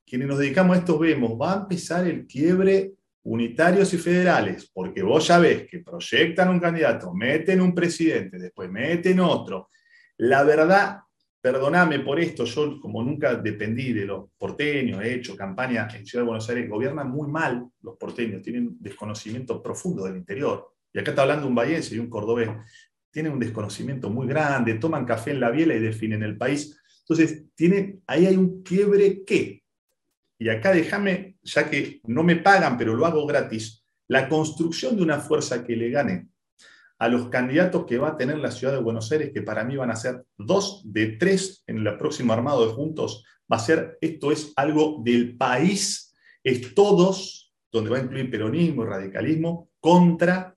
quienes 0.06 0.28
nos 0.28 0.40
dedicamos 0.40 0.78
a 0.78 0.80
esto 0.80 0.98
vemos, 0.98 1.32
va 1.32 1.54
a 1.54 1.62
empezar 1.64 2.08
el 2.08 2.26
quiebre 2.26 2.94
unitarios 3.24 3.94
y 3.94 3.98
federales, 3.98 4.72
porque 4.74 5.04
vos 5.04 5.28
ya 5.28 5.38
ves 5.40 5.68
que 5.70 5.80
proyectan 5.80 6.50
un 6.50 6.60
candidato, 6.60 7.14
meten 7.14 7.60
un 7.60 7.76
presidente, 7.76 8.40
después 8.40 8.72
meten 8.72 9.20
otro, 9.20 9.70
la 10.20 10.44
verdad, 10.44 11.00
perdoname 11.42 12.00
por 12.00 12.20
esto, 12.20 12.44
yo 12.44 12.80
como 12.82 13.02
nunca 13.02 13.36
dependí 13.36 13.94
de 13.94 14.06
los 14.06 14.30
porteños, 14.38 15.02
he 15.02 15.14
hecho 15.14 15.36
campaña 15.36 15.88
en 15.96 16.06
Ciudad 16.06 16.24
de 16.24 16.28
Buenos 16.28 16.50
Aires, 16.50 16.70
gobiernan 16.70 17.10
muy 17.10 17.30
mal 17.30 17.66
los 17.82 17.96
porteños, 17.96 18.42
tienen 18.42 18.76
desconocimiento 18.80 19.64
profundo 19.64 20.04
del 20.04 20.18
interior. 20.18 20.74
Y 20.92 21.00
acá 21.00 21.12
está 21.12 21.22
hablando 21.22 21.48
un 21.48 21.56
vallense 21.56 21.96
y 21.96 22.00
un 22.00 22.10
cordobés, 22.10 22.50
tienen 23.12 23.32
un 23.32 23.40
desconocimiento 23.40 24.10
muy 24.10 24.28
grande, 24.28 24.74
toman 24.74 25.06
café 25.06 25.32
en 25.32 25.40
la 25.40 25.52
biela 25.52 25.74
y 25.74 25.80
definen 25.80 26.22
el 26.22 26.38
país. 26.38 26.78
Entonces, 27.00 27.46
tiene, 27.56 28.00
ahí 28.06 28.26
hay 28.26 28.36
un 28.36 28.62
quiebre 28.62 29.24
que, 29.24 29.64
y 30.38 30.50
acá 30.50 30.74
déjame, 30.74 31.38
ya 31.44 31.70
que 31.70 32.02
no 32.08 32.24
me 32.24 32.36
pagan, 32.36 32.78
pero 32.78 32.94
lo 32.94 33.06
hago 33.06 33.26
gratis, 33.26 33.86
la 34.10 34.28
construcción 34.28 34.98
de 34.98 35.04
una 35.04 35.20
fuerza 35.20 35.64
que 35.64 35.78
le 35.78 35.90
gane 35.90 36.28
a 37.00 37.08
los 37.08 37.30
candidatos 37.30 37.86
que 37.86 37.98
va 37.98 38.10
a 38.10 38.18
tener 38.18 38.38
la 38.38 38.52
ciudad 38.52 38.74
de 38.74 38.82
Buenos 38.82 39.10
Aires, 39.12 39.32
que 39.34 39.42
para 39.42 39.64
mí 39.64 39.78
van 39.78 39.90
a 39.90 39.96
ser 39.96 40.26
dos 40.38 40.82
de 40.84 41.14
tres 41.14 41.64
en 41.66 41.88
el 41.88 41.98
próximo 41.98 42.34
armado 42.34 42.68
de 42.68 42.74
Juntos, 42.74 43.24
va 43.52 43.56
a 43.56 43.60
ser, 43.60 43.98
esto 44.02 44.34
es 44.34 44.52
algo 44.58 45.02
del 45.02 45.38
país, 45.38 46.14
es 46.44 46.76
todos, 46.76 47.54
donde 47.72 47.90
va 47.90 47.98
a 47.98 48.02
incluir 48.02 48.30
peronismo 48.30 48.84
y 48.84 48.88
radicalismo, 48.88 49.70
contra, 49.80 50.56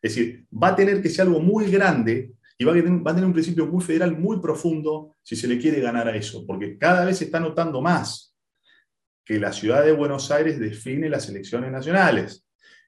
es 0.00 0.14
decir, 0.14 0.46
va 0.50 0.68
a 0.68 0.76
tener 0.76 1.02
que 1.02 1.10
ser 1.10 1.26
algo 1.26 1.40
muy 1.40 1.70
grande 1.70 2.32
y 2.56 2.64
va 2.64 2.72
a, 2.72 2.74
tener, 2.74 3.06
va 3.06 3.10
a 3.10 3.14
tener 3.14 3.26
un 3.26 3.34
principio 3.34 3.66
muy 3.66 3.84
federal, 3.84 4.16
muy 4.16 4.40
profundo, 4.40 5.16
si 5.22 5.36
se 5.36 5.46
le 5.46 5.58
quiere 5.58 5.80
ganar 5.80 6.08
a 6.08 6.16
eso, 6.16 6.46
porque 6.46 6.78
cada 6.78 7.04
vez 7.04 7.18
se 7.18 7.24
está 7.24 7.38
notando 7.38 7.82
más 7.82 8.34
que 9.26 9.38
la 9.38 9.52
ciudad 9.52 9.84
de 9.84 9.92
Buenos 9.92 10.30
Aires 10.30 10.58
define 10.58 11.10
las 11.10 11.28
elecciones 11.28 11.70
nacionales 11.70 12.46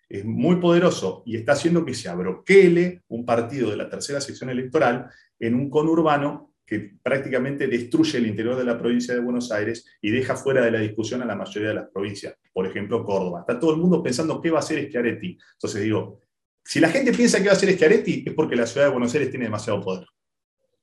es 0.08 0.24
muy 0.24 0.56
poderoso 0.56 1.22
y 1.26 1.36
está 1.36 1.52
haciendo 1.52 1.84
que 1.84 1.94
se 1.94 2.08
abroquele 2.08 3.02
un 3.08 3.24
partido 3.24 3.70
de 3.70 3.76
la 3.76 3.88
tercera 3.88 4.20
sección 4.20 4.50
electoral 4.50 5.10
en 5.38 5.54
un 5.54 5.70
conurbano 5.70 6.52
que 6.66 6.94
prácticamente 7.02 7.66
destruye 7.66 8.18
el 8.18 8.26
interior 8.26 8.56
de 8.56 8.64
la 8.64 8.78
provincia 8.78 9.14
de 9.14 9.20
Buenos 9.20 9.52
Aires 9.52 9.86
y 10.00 10.10
deja 10.10 10.34
fuera 10.34 10.64
de 10.64 10.70
la 10.70 10.80
discusión 10.80 11.20
a 11.22 11.26
la 11.26 11.36
mayoría 11.36 11.68
de 11.68 11.74
las 11.74 11.90
provincias, 11.90 12.36
por 12.52 12.66
ejemplo 12.66 13.04
Córdoba. 13.04 13.40
Está 13.40 13.58
todo 13.58 13.72
el 13.72 13.80
mundo 13.80 14.02
pensando 14.02 14.40
qué 14.40 14.50
va 14.50 14.58
a 14.58 14.60
hacer 14.60 14.86
Schiaretti. 14.88 15.38
Entonces 15.54 15.82
digo, 15.82 16.22
si 16.64 16.80
la 16.80 16.88
gente 16.88 17.12
piensa 17.12 17.38
que 17.38 17.46
va 17.46 17.52
a 17.52 17.56
hacer 17.56 17.72
Schiaretti 17.72 18.24
es 18.26 18.34
porque 18.34 18.56
la 18.56 18.66
ciudad 18.66 18.86
de 18.86 18.92
Buenos 18.92 19.12
Aires 19.14 19.30
tiene 19.30 19.44
demasiado 19.46 19.80
poder. 19.82 20.06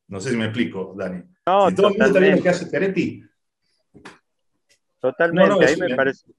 No 0.08 0.20
sé 0.20 0.32
si 0.32 0.38
me 0.38 0.46
explico, 0.46 0.94
Dani. 0.98 1.24
No, 1.48 1.70
si 1.70 1.76
todo 1.76 1.88
el 1.88 1.94
mundo 1.94 2.06
está 2.06 2.20
viendo 2.20 2.44
qué 2.44 2.50
hace 2.50 2.66
Schiaretti. 2.66 3.24
Totalmente, 5.00 5.66
ahí 5.66 5.78
me 5.78 5.96
parece 5.96 6.32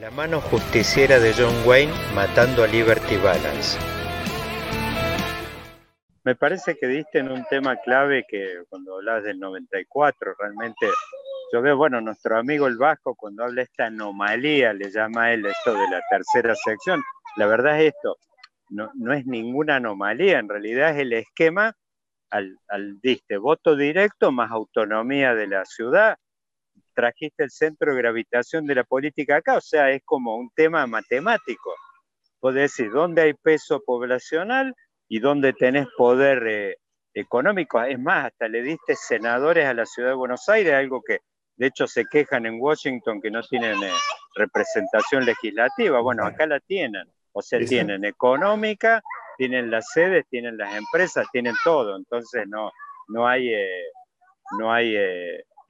la 0.00 0.10
mano 0.10 0.40
justiciera 0.40 1.18
de 1.18 1.34
John 1.34 1.54
Wayne 1.66 1.92
matando 2.14 2.64
a 2.64 2.66
Liberty 2.66 3.18
Balance. 3.18 3.78
Me 6.24 6.34
parece 6.34 6.78
que 6.78 6.86
diste 6.86 7.18
en 7.18 7.30
un 7.30 7.44
tema 7.50 7.76
clave 7.76 8.24
que 8.26 8.62
cuando 8.70 8.96
hablas 8.96 9.24
del 9.24 9.38
94, 9.38 10.34
realmente 10.38 10.86
yo 11.52 11.60
veo, 11.60 11.76
bueno, 11.76 12.00
nuestro 12.00 12.38
amigo 12.38 12.66
el 12.66 12.78
Vasco 12.78 13.14
cuando 13.14 13.44
habla 13.44 13.60
esta 13.60 13.86
anomalía, 13.86 14.72
le 14.72 14.90
llama 14.90 15.32
él 15.34 15.44
esto 15.44 15.74
de 15.74 15.90
la 15.90 16.00
tercera 16.08 16.54
sección, 16.54 17.02
la 17.36 17.46
verdad 17.46 17.78
es 17.80 17.92
esto, 17.94 18.16
no, 18.70 19.12
es 19.12 19.26
ninguna 19.26 19.76
anomalía, 19.76 20.38
en 20.38 20.48
realidad 20.48 20.92
es 20.92 21.00
el 21.00 21.12
esquema 21.12 21.74
al, 22.30 22.56
al 22.68 23.00
diste 23.02 23.36
voto 23.36 23.76
directo 23.76 24.32
más 24.32 24.50
autonomía 24.50 25.34
de 25.34 25.46
la 25.46 25.66
ciudad, 25.66 26.16
trajiste 27.00 27.44
el 27.44 27.50
centro 27.50 27.94
de 27.94 28.02
gravitación 28.02 28.66
de 28.66 28.74
la 28.74 28.84
política 28.84 29.36
acá, 29.36 29.56
o 29.56 29.60
sea, 29.60 29.90
es 29.90 30.02
como 30.04 30.36
un 30.36 30.50
tema 30.54 30.86
matemático. 30.86 31.74
Puedes 32.38 32.70
decir, 32.70 32.90
¿dónde 32.90 33.22
hay 33.22 33.34
peso 33.34 33.82
poblacional 33.84 34.74
y 35.08 35.18
dónde 35.18 35.54
tenés 35.54 35.86
poder 35.96 36.46
eh, 36.46 36.76
económico? 37.14 37.82
Es 37.82 37.98
más, 37.98 38.26
hasta 38.26 38.48
le 38.48 38.62
diste 38.62 38.94
senadores 38.96 39.66
a 39.66 39.74
la 39.74 39.86
ciudad 39.86 40.10
de 40.10 40.14
Buenos 40.14 40.46
Aires, 40.48 40.74
algo 40.74 41.00
que 41.02 41.20
de 41.56 41.66
hecho 41.68 41.86
se 41.86 42.04
quejan 42.04 42.44
en 42.44 42.60
Washington 42.60 43.20
que 43.20 43.30
no 43.30 43.42
tienen 43.42 43.82
eh, 43.82 43.92
representación 44.34 45.24
legislativa. 45.24 46.00
Bueno, 46.00 46.26
acá 46.26 46.46
la 46.46 46.60
tienen. 46.60 47.06
O 47.32 47.40
sea, 47.40 47.60
tienen 47.60 48.04
económica, 48.04 49.00
tienen 49.38 49.70
las 49.70 49.90
sedes, 49.92 50.26
tienen 50.28 50.58
las 50.58 50.74
empresas, 50.74 51.26
tienen 51.32 51.54
todo. 51.64 51.96
Entonces 51.96 52.46
no, 52.46 52.70
no 53.08 53.26
hay, 53.26 53.54
eh, 53.54 53.84
no 54.58 54.72
hay 54.72 54.96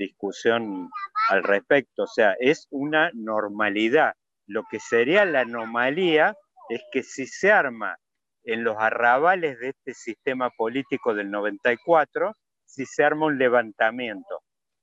discusión 0.01 0.91
al 1.29 1.43
respecto. 1.43 2.05
O 2.05 2.07
sea, 2.07 2.35
es 2.41 2.67
una 2.71 3.11
normalidad. 3.15 4.15
Lo 4.47 4.65
que 4.71 4.81
sería 4.81 5.25
la 5.25 5.41
anomalía 5.41 6.35
es 6.69 6.83
que 6.91 7.03
si 7.03 7.27
se 7.27 7.53
arma 7.53 7.97
en 8.45 8.65
los 8.65 8.77
arrabales 8.79 9.59
de 9.61 9.69
este 9.69 9.95
sistema 9.95 10.51
político 10.51 11.15
del 11.15 11.31
94, 11.31 12.35
si 12.65 12.87
se 12.87 13.05
arma 13.05 13.27
un 13.27 13.39
levantamiento. 13.39 14.43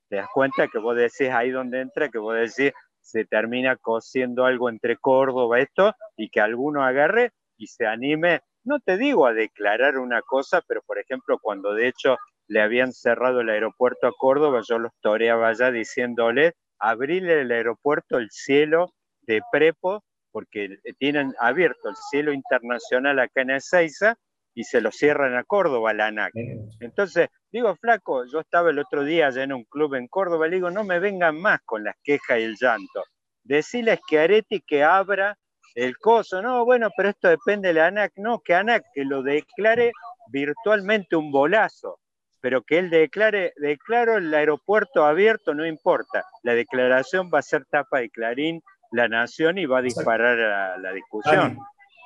Te 0.10 0.18
das 0.18 0.28
cuenta 0.34 0.68
que 0.68 0.80
vos 0.80 0.96
decís 0.96 1.30
ahí 1.32 1.52
donde 1.52 1.82
entra, 1.82 2.10
que 2.10 2.20
vos 2.20 2.36
decís 2.36 2.72
se 3.02 3.26
termina 3.26 3.78
cosiendo 3.78 4.46
algo 4.46 4.70
entre 4.70 4.98
Córdoba, 4.98 5.60
esto, 5.60 5.94
y 6.18 6.30
que 6.30 6.42
alguno 6.42 6.84
agarre 6.84 7.32
y 7.58 7.68
se 7.68 7.88
anime, 7.88 8.42
no 8.66 8.80
te 8.82 8.98
digo 8.98 9.26
a 9.26 9.34
declarar 9.34 9.98
una 9.98 10.22
cosa, 10.22 10.62
pero 10.68 10.82
por 10.86 11.00
ejemplo, 11.00 11.40
cuando 11.42 11.74
de 11.74 11.88
hecho 11.88 12.18
le 12.48 12.62
habían 12.62 12.94
cerrado 12.94 13.42
el 13.42 13.50
aeropuerto 13.50 14.08
a 14.08 14.14
Córdoba, 14.18 14.62
yo 14.68 14.80
los 14.80 14.92
toreaba 15.02 15.50
allá 15.50 15.72
diciéndole, 15.72 16.54
abrirle 16.80 17.42
el 17.42 17.52
aeropuerto, 17.52 18.18
el 18.18 18.30
cielo 18.32 18.94
de 19.22 19.42
Prepo, 19.52 20.04
porque 20.32 20.78
tienen 20.98 21.34
abierto 21.40 21.90
el 21.90 21.96
cielo 22.10 22.32
internacional 22.32 23.20
acá 23.20 23.42
en 23.42 23.52
Ezeiza 23.52 24.16
y 24.54 24.64
se 24.64 24.82
lo 24.82 24.92
cierran 24.92 25.36
a 25.36 25.44
Córdoba, 25.44 25.94
la 25.94 26.08
ANAC. 26.08 26.34
Entonces, 26.80 27.30
digo, 27.52 27.76
flaco, 27.76 28.26
yo 28.26 28.40
estaba 28.40 28.70
el 28.70 28.80
otro 28.80 29.04
día 29.04 29.28
allá 29.28 29.44
en 29.44 29.54
un 29.54 29.66
club 29.66 29.96
en 29.96 30.08
Córdoba, 30.08 30.48
le 30.48 30.56
digo, 30.56 30.72
no 30.72 30.84
me 30.84 31.00
vengan 31.00 31.40
más 31.40 31.60
con 31.66 31.84
las 31.84 31.96
quejas 32.04 32.40
y 32.40 32.44
el 32.44 32.56
llanto. 32.60 33.04
Decirles 33.44 34.00
que 34.08 34.20
Areti 34.20 34.62
que 34.62 34.84
abra 34.84 35.38
el 35.76 35.98
coso, 35.98 36.42
no, 36.42 36.66
bueno, 36.66 36.90
pero 36.96 37.10
esto 37.10 37.28
depende 37.28 37.68
de 37.68 37.76
la 37.76 37.88
ANAC, 37.88 38.14
no, 38.16 38.40
que 38.40 38.56
ANAC 38.56 38.84
que 38.94 39.06
lo 39.06 39.22
declare 39.22 39.92
virtualmente 40.32 41.16
un 41.16 41.32
bolazo 41.32 42.00
pero 42.42 42.62
que 42.62 42.80
él 42.80 42.90
declare, 42.90 43.54
declaro 43.58 44.18
el 44.18 44.34
aeropuerto 44.34 45.06
abierto, 45.06 45.54
no 45.54 45.66
importa. 45.66 46.24
La 46.44 46.54
declaración 46.54 47.30
va 47.34 47.40
a 47.40 47.44
ser 47.44 47.66
tapa 47.66 48.00
de 48.00 48.10
Clarín, 48.10 48.62
La 48.92 49.08
Nación 49.08 49.58
y 49.58 49.66
va 49.66 49.80
a 49.80 49.82
disparar 49.82 50.40
a 50.40 50.78
la 50.78 50.94
discusión. 50.94 51.58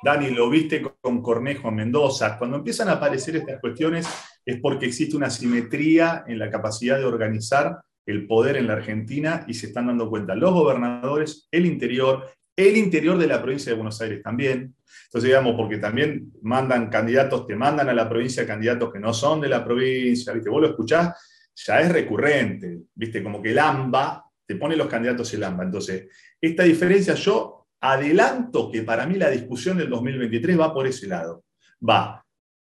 Dani, 0.02 0.30
lo 0.30 0.50
viste 0.50 0.82
con 0.82 1.22
Cornejo 1.22 1.68
en 1.68 1.76
Mendoza. 1.76 2.36
Cuando 2.36 2.56
empiezan 2.56 2.88
a 2.88 2.92
aparecer 2.92 3.36
estas 3.36 3.60
cuestiones 3.60 4.08
es 4.44 4.60
porque 4.60 4.86
existe 4.86 5.16
una 5.16 5.30
simetría 5.30 6.24
en 6.26 6.40
la 6.40 6.50
capacidad 6.50 6.98
de 6.98 7.04
organizar 7.04 7.80
el 8.04 8.26
poder 8.26 8.56
en 8.56 8.66
la 8.66 8.72
Argentina 8.72 9.44
y 9.46 9.54
se 9.54 9.66
están 9.66 9.86
dando 9.86 10.10
cuenta 10.10 10.34
los 10.34 10.52
gobernadores, 10.52 11.46
el 11.52 11.66
interior, 11.66 12.28
el 12.68 12.76
interior 12.76 13.18
de 13.18 13.26
la 13.26 13.40
provincia 13.40 13.70
de 13.70 13.76
Buenos 13.76 14.00
Aires 14.00 14.22
también. 14.22 14.74
Entonces, 15.04 15.28
digamos, 15.28 15.54
porque 15.56 15.78
también 15.78 16.32
mandan 16.42 16.88
candidatos, 16.88 17.46
te 17.46 17.54
mandan 17.54 17.88
a 17.88 17.94
la 17.94 18.08
provincia 18.08 18.46
candidatos 18.46 18.92
que 18.92 18.98
no 18.98 19.12
son 19.12 19.40
de 19.40 19.48
la 19.48 19.64
provincia, 19.64 20.32
¿viste? 20.32 20.48
Vos 20.48 20.62
lo 20.62 20.68
escuchás, 20.68 21.14
ya 21.54 21.80
es 21.80 21.92
recurrente, 21.92 22.78
¿viste? 22.94 23.22
Como 23.22 23.42
que 23.42 23.50
el 23.50 23.58
AMBA 23.58 24.24
te 24.46 24.56
pone 24.56 24.76
los 24.76 24.86
candidatos 24.86 25.32
el 25.34 25.44
AMBA. 25.44 25.64
Entonces, 25.64 26.08
esta 26.40 26.62
diferencia 26.62 27.14
yo 27.14 27.68
adelanto 27.80 28.70
que 28.70 28.82
para 28.82 29.06
mí 29.06 29.16
la 29.16 29.28
discusión 29.30 29.76
del 29.76 29.90
2023 29.90 30.58
va 30.58 30.72
por 30.72 30.86
ese 30.86 31.06
lado. 31.06 31.44
Va 31.86 32.24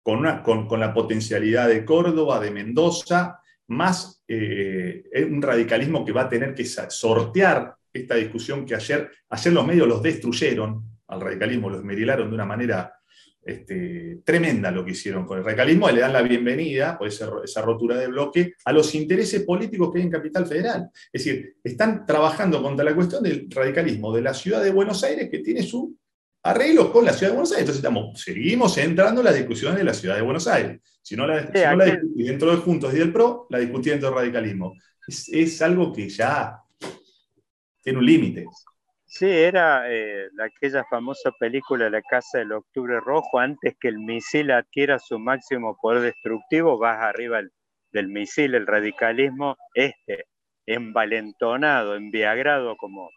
con, 0.01 0.19
una, 0.19 0.41
con, 0.41 0.79
la 0.79 0.93
potencialidad 0.93 1.67
de 1.67 1.85
Córdoba, 1.85 2.39
de 2.39 2.51
Mendoza, 2.51 3.39
más 3.67 4.23
eh, 4.27 5.03
un 5.29 5.41
radicalismo 5.41 6.03
que 6.03 6.11
va 6.11 6.23
a 6.23 6.29
tener 6.29 6.53
que 6.53 6.65
sortear 6.65 7.75
esta 7.93 8.15
discusión 8.15 8.65
que 8.65 8.75
ayer, 8.75 9.09
ayer 9.29 9.53
los 9.53 9.65
medios 9.65 9.87
los 9.87 10.01
destruyeron, 10.01 10.83
al 11.07 11.21
radicalismo 11.21 11.69
los 11.69 11.83
merilaron 11.83 12.29
de 12.29 12.35
una 12.35 12.45
manera 12.45 12.93
este, 13.45 14.21
tremenda 14.23 14.71
lo 14.71 14.85
que 14.85 14.91
hicieron 14.91 15.25
con 15.25 15.37
el 15.37 15.43
radicalismo, 15.43 15.89
y 15.89 15.93
le 15.93 16.01
dan 16.01 16.13
la 16.13 16.21
bienvenida, 16.21 16.97
por 16.97 17.07
esa, 17.07 17.29
esa 17.43 17.61
rotura 17.61 17.97
de 17.97 18.07
bloque, 18.07 18.53
a 18.65 18.71
los 18.71 18.95
intereses 18.95 19.43
políticos 19.43 19.91
que 19.91 19.99
hay 19.99 20.05
en 20.05 20.11
Capital 20.11 20.47
Federal. 20.47 20.89
Es 21.11 21.25
decir, 21.25 21.57
están 21.63 22.05
trabajando 22.05 22.61
contra 22.61 22.85
la 22.85 22.95
cuestión 22.95 23.21
del 23.21 23.47
radicalismo 23.49 24.13
de 24.15 24.21
la 24.21 24.33
ciudad 24.33 24.63
de 24.63 24.71
Buenos 24.71 25.03
Aires, 25.03 25.29
que 25.29 25.39
tiene 25.39 25.61
su 25.61 25.95
arreglo 26.43 26.91
con 26.91 27.05
la 27.05 27.13
ciudad 27.13 27.31
de 27.31 27.35
Buenos 27.35 27.51
Aires. 27.51 27.61
Entonces 27.61 27.83
estamos, 27.83 28.21
seguimos 28.21 28.77
entrando 28.77 29.21
en 29.21 29.25
las 29.25 29.35
discusiones 29.35 29.77
de 29.77 29.83
la 29.83 29.93
ciudad 29.93 30.15
de 30.15 30.21
Buenos 30.21 30.47
Aires. 30.47 30.79
Si 31.01 31.15
no 31.15 31.27
la, 31.27 31.41
discutí 31.41 32.23
dentro 32.23 32.51
de 32.51 32.57
Juntos 32.57 32.93
y 32.93 32.97
del 32.97 33.11
PRO, 33.11 33.47
la 33.49 33.59
discutí 33.59 33.89
dentro 33.89 34.09
del 34.09 34.19
radicalismo. 34.19 34.73
Es, 35.05 35.27
es 35.29 35.61
algo 35.61 35.91
que 35.91 36.07
ya 36.07 36.62
tiene 37.83 37.99
un 37.99 38.05
límite. 38.05 38.45
Sí, 39.05 39.29
era 39.29 39.91
eh, 39.91 40.27
aquella 40.41 40.83
famosa 40.89 41.31
película 41.39 41.89
La 41.89 42.01
Casa 42.01 42.39
del 42.39 42.53
Octubre 42.53 42.99
Rojo, 42.99 43.37
antes 43.37 43.75
que 43.79 43.89
el 43.89 43.99
misil 43.99 44.49
adquiera 44.51 44.97
su 44.97 45.19
máximo 45.19 45.77
poder 45.79 46.01
destructivo, 46.01 46.79
vas 46.79 46.99
arriba 46.99 47.41
del 47.91 48.07
misil, 48.07 48.55
el 48.55 48.65
radicalismo 48.65 49.55
este, 49.75 50.25
envalentonado, 50.65 51.95
enviagrado, 51.95 52.75
como 52.77 53.09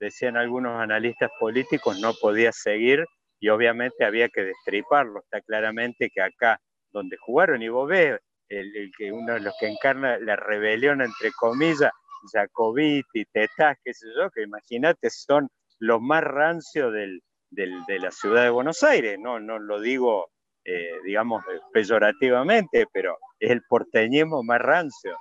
decían 0.00 0.36
algunos 0.36 0.80
analistas 0.80 1.30
políticos, 1.38 2.00
no 2.00 2.14
podía 2.14 2.50
seguir 2.52 3.04
y 3.38 3.48
obviamente 3.50 4.04
había 4.04 4.28
que 4.28 4.44
destriparlo. 4.44 5.20
Está 5.20 5.40
claramente 5.42 6.10
que 6.10 6.22
acá 6.22 6.60
donde 6.92 7.16
jugaron, 7.18 7.62
y 7.62 7.68
vos 7.68 7.90
el, 7.92 8.90
que 8.96 9.12
uno 9.12 9.34
de 9.34 9.40
los 9.40 9.54
que 9.58 9.68
encarna 9.68 10.18
la 10.18 10.36
rebelión, 10.36 11.02
entre 11.02 11.30
comillas, 11.32 11.90
Jacobiti, 12.30 13.24
Tetaz, 13.32 13.78
qué 13.82 13.94
sé 13.94 14.06
yo, 14.16 14.30
que 14.30 14.42
imagínate, 14.42 15.10
son 15.10 15.48
los 15.78 16.00
más 16.00 16.22
rancios 16.22 16.92
del, 16.92 17.22
de 17.50 17.98
la 17.98 18.10
ciudad 18.10 18.44
de 18.44 18.50
Buenos 18.50 18.82
Aires. 18.82 19.18
No, 19.20 19.40
no 19.40 19.58
lo 19.58 19.80
digo, 19.80 20.30
eh, 20.64 20.98
digamos, 21.04 21.42
peyorativamente, 21.72 22.86
pero 22.92 23.16
es 23.38 23.50
el 23.50 23.62
porteñismo 23.68 24.42
más 24.42 24.60
rancio. 24.60 25.16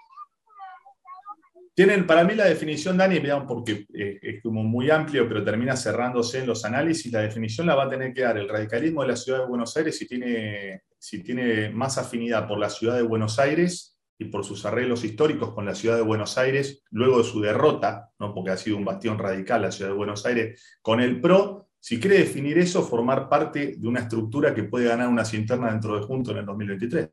Tienen, 1.73 2.05
para 2.05 2.23
mí 2.25 2.35
la 2.35 2.45
definición, 2.45 2.97
Dani, 2.97 3.21
porque 3.47 3.87
eh, 3.93 4.19
es 4.21 4.43
como 4.43 4.61
muy 4.61 4.91
amplio, 4.91 5.27
pero 5.27 5.43
termina 5.43 5.75
cerrándose 5.75 6.39
en 6.39 6.47
los 6.47 6.65
análisis, 6.65 7.11
la 7.11 7.21
definición 7.21 7.65
la 7.65 7.75
va 7.75 7.85
a 7.85 7.89
tener 7.89 8.13
que 8.13 8.21
dar 8.21 8.37
el 8.37 8.49
radicalismo 8.49 9.01
de 9.01 9.07
la 9.07 9.15
ciudad 9.15 9.39
de 9.39 9.45
Buenos 9.47 9.75
Aires 9.77 9.97
si 9.97 10.05
tiene, 10.05 10.83
si 10.99 11.23
tiene 11.23 11.69
más 11.69 11.97
afinidad 11.97 12.47
por 12.47 12.59
la 12.59 12.69
ciudad 12.69 12.97
de 12.97 13.03
Buenos 13.03 13.39
Aires 13.39 13.90
y 14.21 14.25
por 14.25 14.45
sus 14.45 14.65
arreglos 14.65 15.03
históricos 15.03 15.51
con 15.51 15.65
la 15.65 15.73
ciudad 15.73 15.95
de 15.95 16.03
Buenos 16.03 16.37
Aires, 16.37 16.83
luego 16.91 17.17
de 17.17 17.23
su 17.23 17.41
derrota, 17.41 18.11
¿no? 18.19 18.35
porque 18.35 18.51
ha 18.51 18.57
sido 18.57 18.77
un 18.77 18.85
bastión 18.85 19.17
radical 19.17 19.63
la 19.63 19.71
ciudad 19.71 19.89
de 19.89 19.97
Buenos 19.97 20.23
Aires, 20.27 20.77
con 20.83 20.99
el 20.99 21.19
PRO, 21.19 21.69
si 21.79 21.99
quiere 21.99 22.19
definir 22.19 22.59
eso, 22.59 22.83
formar 22.83 23.27
parte 23.27 23.77
de 23.79 23.87
una 23.87 24.01
estructura 24.01 24.53
que 24.53 24.61
puede 24.61 24.89
ganar 24.89 25.07
una 25.07 25.23
interna 25.33 25.71
dentro 25.71 25.99
de 25.99 26.05
Juntos 26.05 26.33
en 26.33 26.41
el 26.41 26.45
2023. 26.45 27.09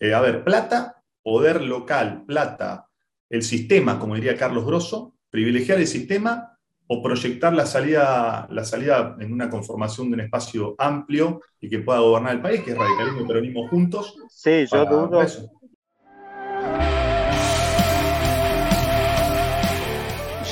Eh, 0.00 0.12
a 0.12 0.20
ver, 0.20 0.42
plata, 0.42 1.00
poder 1.22 1.62
local, 1.62 2.24
plata, 2.26 2.88
el 3.30 3.44
sistema, 3.44 4.00
como 4.00 4.16
diría 4.16 4.36
Carlos 4.36 4.66
Grosso, 4.66 5.14
privilegiar 5.30 5.78
el 5.78 5.86
sistema 5.86 6.58
o 6.88 7.00
proyectar 7.00 7.52
la 7.54 7.66
salida, 7.66 8.48
la 8.50 8.64
salida 8.64 9.16
en 9.20 9.32
una 9.32 9.48
conformación 9.48 10.08
de 10.08 10.14
un 10.14 10.20
espacio 10.22 10.74
amplio 10.76 11.40
y 11.60 11.68
que 11.68 11.78
pueda 11.78 12.00
gobernar 12.00 12.34
el 12.34 12.42
país, 12.42 12.62
que 12.62 12.72
es 12.72 12.76
radicalismo 12.76 13.20
y 13.20 13.26
peronismo 13.28 13.68
juntos. 13.68 14.16
Sí, 14.28 14.66
yo 14.66 14.84
dudo, 14.84 15.24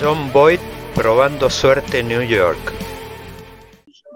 John 0.02 0.32
Boyd 0.32 0.60
probando 0.94 1.50
suerte 1.50 1.98
en 1.98 2.08
New 2.08 2.22
York. 2.22 2.58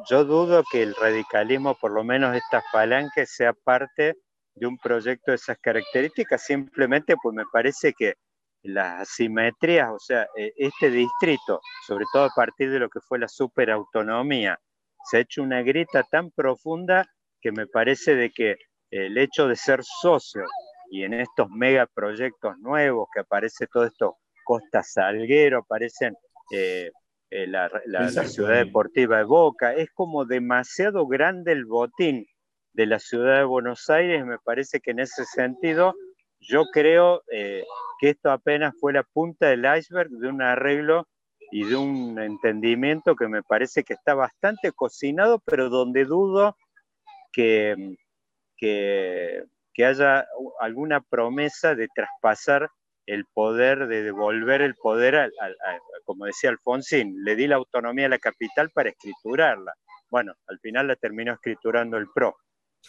Yo 0.09 0.25
dudo 0.25 0.65
que 0.73 0.83
el 0.83 0.95
radicalismo, 0.95 1.75
por 1.75 1.93
lo 1.93 2.03
menos 2.03 2.35
esta 2.35 2.63
falange, 2.73 3.27
sea 3.27 3.53
parte 3.53 4.17
de 4.55 4.67
un 4.67 4.79
proyecto 4.79 5.33
de 5.33 5.35
esas 5.35 5.59
características, 5.59 6.43
simplemente 6.43 7.17
pues 7.23 7.35
me 7.35 7.45
parece 7.53 7.93
que 7.93 8.15
las 8.63 9.03
asimetrías, 9.03 9.91
o 9.91 9.99
sea, 9.99 10.27
e, 10.35 10.55
este 10.57 10.89
distrito, 10.89 11.61
sobre 11.87 12.07
todo 12.15 12.25
a 12.25 12.35
partir 12.35 12.71
de 12.71 12.79
lo 12.79 12.89
que 12.89 13.01
fue 13.01 13.19
la 13.19 13.29
superautonomía, 13.29 14.59
se 15.11 15.19
ha 15.19 15.21
hecho 15.21 15.43
una 15.43 15.61
grita 15.61 16.03
tan 16.05 16.31
profunda 16.31 17.05
que 17.43 17.53
me 17.53 17.67
parece 17.67 18.15
de 18.15 18.31
que 18.31 18.57
el 18.91 19.19
hecho 19.19 19.49
de 19.49 19.57
ser 19.57 19.81
socio 19.85 20.45
y 20.91 21.03
en 21.05 21.13
estos 21.13 21.51
megaproyectos 21.51 22.57
nuevos 22.59 23.07
que 23.13 23.21
aparece 23.21 23.67
todo 23.67 23.85
esto 23.85 24.17
Costa 24.45 24.83
Salguero, 24.83 25.59
aparecen 25.61 26.15
eh, 26.53 26.91
eh, 27.31 27.47
la, 27.47 27.69
ciudad 28.27 28.57
deportiva 28.57 29.19
de 29.19 29.25
Boca. 29.25 29.75
Es 29.75 29.91
como 29.93 30.25
demasiado 30.25 31.07
grande 31.07 31.53
el 31.53 31.65
botín 31.65 32.27
de 32.73 32.87
la 32.87 32.99
ciudad 32.99 33.39
de 33.39 33.45
Buenos 33.45 33.89
Aires. 33.91 34.25
Me 34.25 34.39
parece 34.39 34.81
que 34.81 34.93
en 34.93 35.01
ese 35.01 35.25
sentido 35.25 35.95
yo 36.39 36.65
creo 36.73 37.23
eh, 37.33 37.65
que 37.99 38.11
esto 38.11 38.31
apenas 38.31 38.75
fue 38.79 38.93
la 38.93 39.03
punta 39.03 39.49
del 39.49 39.65
iceberg 39.65 40.11
de 40.11 40.29
un 40.29 40.43
arreglo 40.43 41.09
y 41.51 41.65
de 41.65 41.77
un 41.77 42.19
entendimiento 42.19 43.17
que 43.17 43.29
me 43.29 43.43
parece 43.43 43.85
que 43.85 43.95
está 43.95 44.15
bastante 44.15 44.73
cocinado, 44.73 45.41
pero 45.45 45.69
donde 45.69 46.05
dudo 46.05 46.57
que, 47.33 47.97
que, 48.57 49.45
haya 49.85 50.27
alguna 50.61 51.01
promesa 51.01 51.75
de 51.75 51.89
traspasar 51.95 52.71
el 53.07 53.27
poder, 53.27 53.87
de 53.87 54.03
devolver 54.03 54.63
el 54.63 54.75
poder, 54.75 55.17
al, 55.17 55.33
como 56.05 56.27
decía 56.27 56.51
Alfonsín, 56.51 57.23
le 57.25 57.37
di 57.37 57.47
la 57.47 57.57
autonomía 57.57 58.07
a 58.07 58.11
la 58.11 58.19
capital 58.19 58.71
para 58.71 58.91
escriturarla. 58.91 59.75
Bueno, 60.11 60.35
al 60.47 60.59
final 60.61 60.89
la 60.89 60.97
terminó 60.97 61.33
escriturando 61.33 61.97
el 61.97 62.09
PRO. 62.15 62.37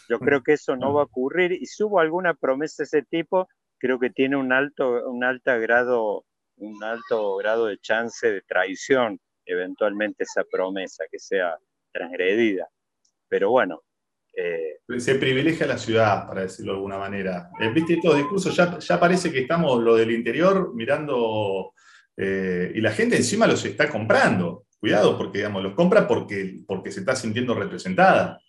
Yo 0.10 0.20
creo 0.20 0.44
que 0.44 0.54
eso 0.54 0.76
no 0.76 0.94
va 0.94 1.02
a 1.02 1.06
ocurrir 1.06 1.54
y 1.54 1.66
si 1.66 1.84
hubo 1.84 2.00
alguna 2.00 2.34
promesa 2.34 2.84
de 2.84 2.86
ese 2.86 3.02
tipo, 3.04 3.48
creo 3.78 3.98
que 4.00 4.10
tiene 4.10 4.36
un 4.36 4.52
alto, 4.52 5.10
un 5.10 5.24
alto 5.24 5.58
grado, 5.60 6.26
un 6.58 6.84
alto 6.84 7.38
grado 7.38 7.68
de 7.68 7.78
chance 7.80 8.30
de 8.30 8.42
traición 8.42 9.20
eventualmente 9.46 10.24
esa 10.24 10.44
promesa 10.44 11.06
que 11.10 11.20
sea 11.20 11.58
transgredida. 11.92 12.68
Pero 13.28 13.52
bueno. 13.52 13.82
Eh, 14.36 14.99
se 14.99 15.16
privilegia 15.16 15.66
la 15.66 15.78
ciudad, 15.78 16.28
para 16.28 16.41
decirlo 16.41 16.74
de 16.74 16.78
alguna 16.78 16.98
manera. 16.98 17.49
Eh, 17.60 17.70
Viste, 17.74 17.94
estos 17.94 18.18
discursos 18.18 18.56
ya, 18.56 18.78
ya 18.80 18.99
parece 18.99 19.32
que 19.32 19.40
estamos 19.40 19.82
lo 19.82 19.95
del 19.95 20.12
interior 20.12 20.74
mirando 20.76 21.74
eh, 22.18 22.72
y 22.76 22.82
la 22.82 22.91
gente 22.91 23.16
encima 23.16 23.48
los 23.48 23.64
está 23.66 23.90
comprando. 23.90 24.66
Cuidado, 24.80 25.18
porque 25.18 25.40
digamos, 25.40 25.64
los 25.64 25.74
compra 25.74 26.07
porque, 26.07 26.62
porque 26.68 26.91
se 26.91 26.99
está 26.99 27.16
sintiendo 27.16 27.56
representada. 27.56 28.40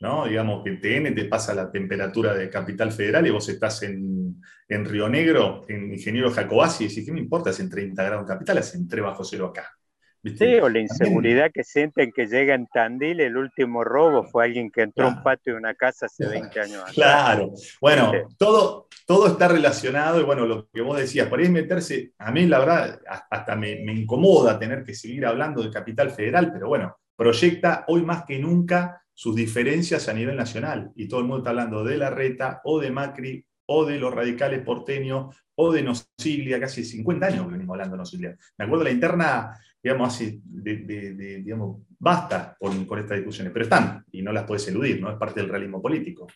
¿no? 0.00 0.26
Digamos 0.26 0.62
que 0.64 0.72
TN 0.72 1.14
te 1.14 1.24
pasa 1.26 1.54
la 1.54 1.70
temperatura 1.70 2.34
de 2.34 2.50
Capital 2.50 2.92
Federal 2.92 3.26
y 3.26 3.30
vos 3.30 3.48
estás 3.48 3.82
en, 3.82 4.40
Río 4.68 5.08
Negro, 5.08 5.62
en 5.68 5.92
Ingeniero 5.92 6.30
Jacobasi, 6.30 6.84
y 6.84 6.88
decís, 6.88 7.06
¿qué 7.06 7.12
me 7.12 7.20
importa 7.20 7.52
si 7.52 7.62
en 7.62 7.70
30 7.70 8.02
grados 8.02 8.22
en 8.22 8.28
Capital 8.28 8.58
es 8.58 8.74
en 8.74 8.88
3 8.88 9.02
bajo 9.02 9.24
cero 9.24 9.46
acá? 9.46 9.70
Sí, 10.24 10.54
o 10.54 10.68
la 10.68 10.80
inseguridad 10.80 11.50
que 11.52 11.64
sienten 11.64 12.12
que 12.12 12.26
llega 12.26 12.54
en 12.54 12.66
Tandil, 12.66 13.20
el 13.20 13.36
último 13.36 13.84
robo 13.84 14.24
fue 14.24 14.44
alguien 14.44 14.70
que 14.70 14.82
entró 14.82 15.06
a 15.06 15.08
un 15.08 15.22
patio 15.22 15.52
de 15.52 15.58
una 15.58 15.74
casa 15.74 16.06
hace 16.06 16.26
20 16.26 16.60
años 16.60 16.78
atrás. 16.80 16.94
Claro, 16.94 17.52
bueno, 17.80 18.12
todo, 18.38 18.88
todo 19.06 19.26
está 19.26 19.48
relacionado 19.48 20.20
y 20.20 20.24
bueno, 20.24 20.46
lo 20.46 20.68
que 20.68 20.80
vos 20.80 20.96
decías, 20.96 21.28
por 21.28 21.40
ahí 21.40 21.48
meterse, 21.48 22.12
a 22.18 22.30
mí 22.30 22.46
la 22.46 22.58
verdad 22.58 23.00
hasta 23.30 23.54
me, 23.54 23.82
me 23.84 23.92
incomoda 23.92 24.58
tener 24.58 24.82
que 24.82 24.94
seguir 24.94 25.26
hablando 25.26 25.62
de 25.62 25.70
Capital 25.70 26.10
Federal, 26.10 26.50
pero 26.52 26.68
bueno, 26.68 26.96
proyecta 27.16 27.84
hoy 27.88 28.02
más 28.02 28.24
que 28.24 28.38
nunca 28.38 29.02
sus 29.14 29.36
diferencias 29.36 30.08
a 30.08 30.12
nivel 30.12 30.36
nacional. 30.36 30.90
Y 30.96 31.08
todo 31.08 31.20
el 31.20 31.26
mundo 31.26 31.38
está 31.38 31.50
hablando 31.50 31.84
de 31.84 31.96
la 31.96 32.10
reta 32.10 32.60
o 32.64 32.80
de 32.80 32.90
Macri 32.90 33.46
o 33.66 33.84
de 33.84 33.98
los 33.98 34.12
radicales 34.12 34.62
porteños 34.62 35.34
o 35.54 35.72
de 35.72 35.82
Nosiglia, 35.82 36.60
casi 36.60 36.84
50 36.84 37.26
años 37.26 37.46
que 37.46 37.52
venimos 37.52 37.74
hablando 37.74 37.94
de 37.94 37.98
Nosiglia. 37.98 38.36
Me 38.58 38.64
acuerdo 38.64 38.84
de 38.84 38.90
la 38.90 38.94
interna, 38.94 39.58
digamos 39.84 40.14
así, 40.14 40.40
digamos, 40.44 41.82
basta 41.98 42.56
con, 42.58 42.86
con, 42.86 42.98
estas 42.98 43.18
discusiones, 43.18 43.52
pero 43.52 43.64
están 43.64 44.04
y 44.10 44.22
no 44.22 44.32
las 44.32 44.44
puedes 44.44 44.66
eludir, 44.66 45.00
¿no? 45.00 45.10
Es 45.10 45.18
parte 45.18 45.40
del 45.40 45.50
realismo 45.50 45.80
político. 45.80 46.26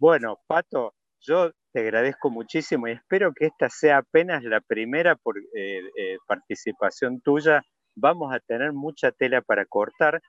Bueno, 0.00 0.40
Pato, 0.46 0.94
yo 1.20 1.52
te 1.72 1.80
agradezco 1.80 2.30
muchísimo 2.30 2.88
y 2.88 2.92
espero 2.92 3.32
que 3.32 3.46
esta 3.46 3.68
sea 3.68 3.98
apenas 3.98 4.42
la 4.42 4.60
primera 4.60 5.14
por, 5.14 5.38
eh, 5.38 5.82
eh, 5.96 6.16
participación 6.26 7.20
tuya. 7.20 7.62
Vamos 7.94 8.34
a 8.34 8.40
tener 8.40 8.72
mucha 8.72 9.12
tela 9.12 9.42
para 9.42 9.64
cortar 9.64 10.20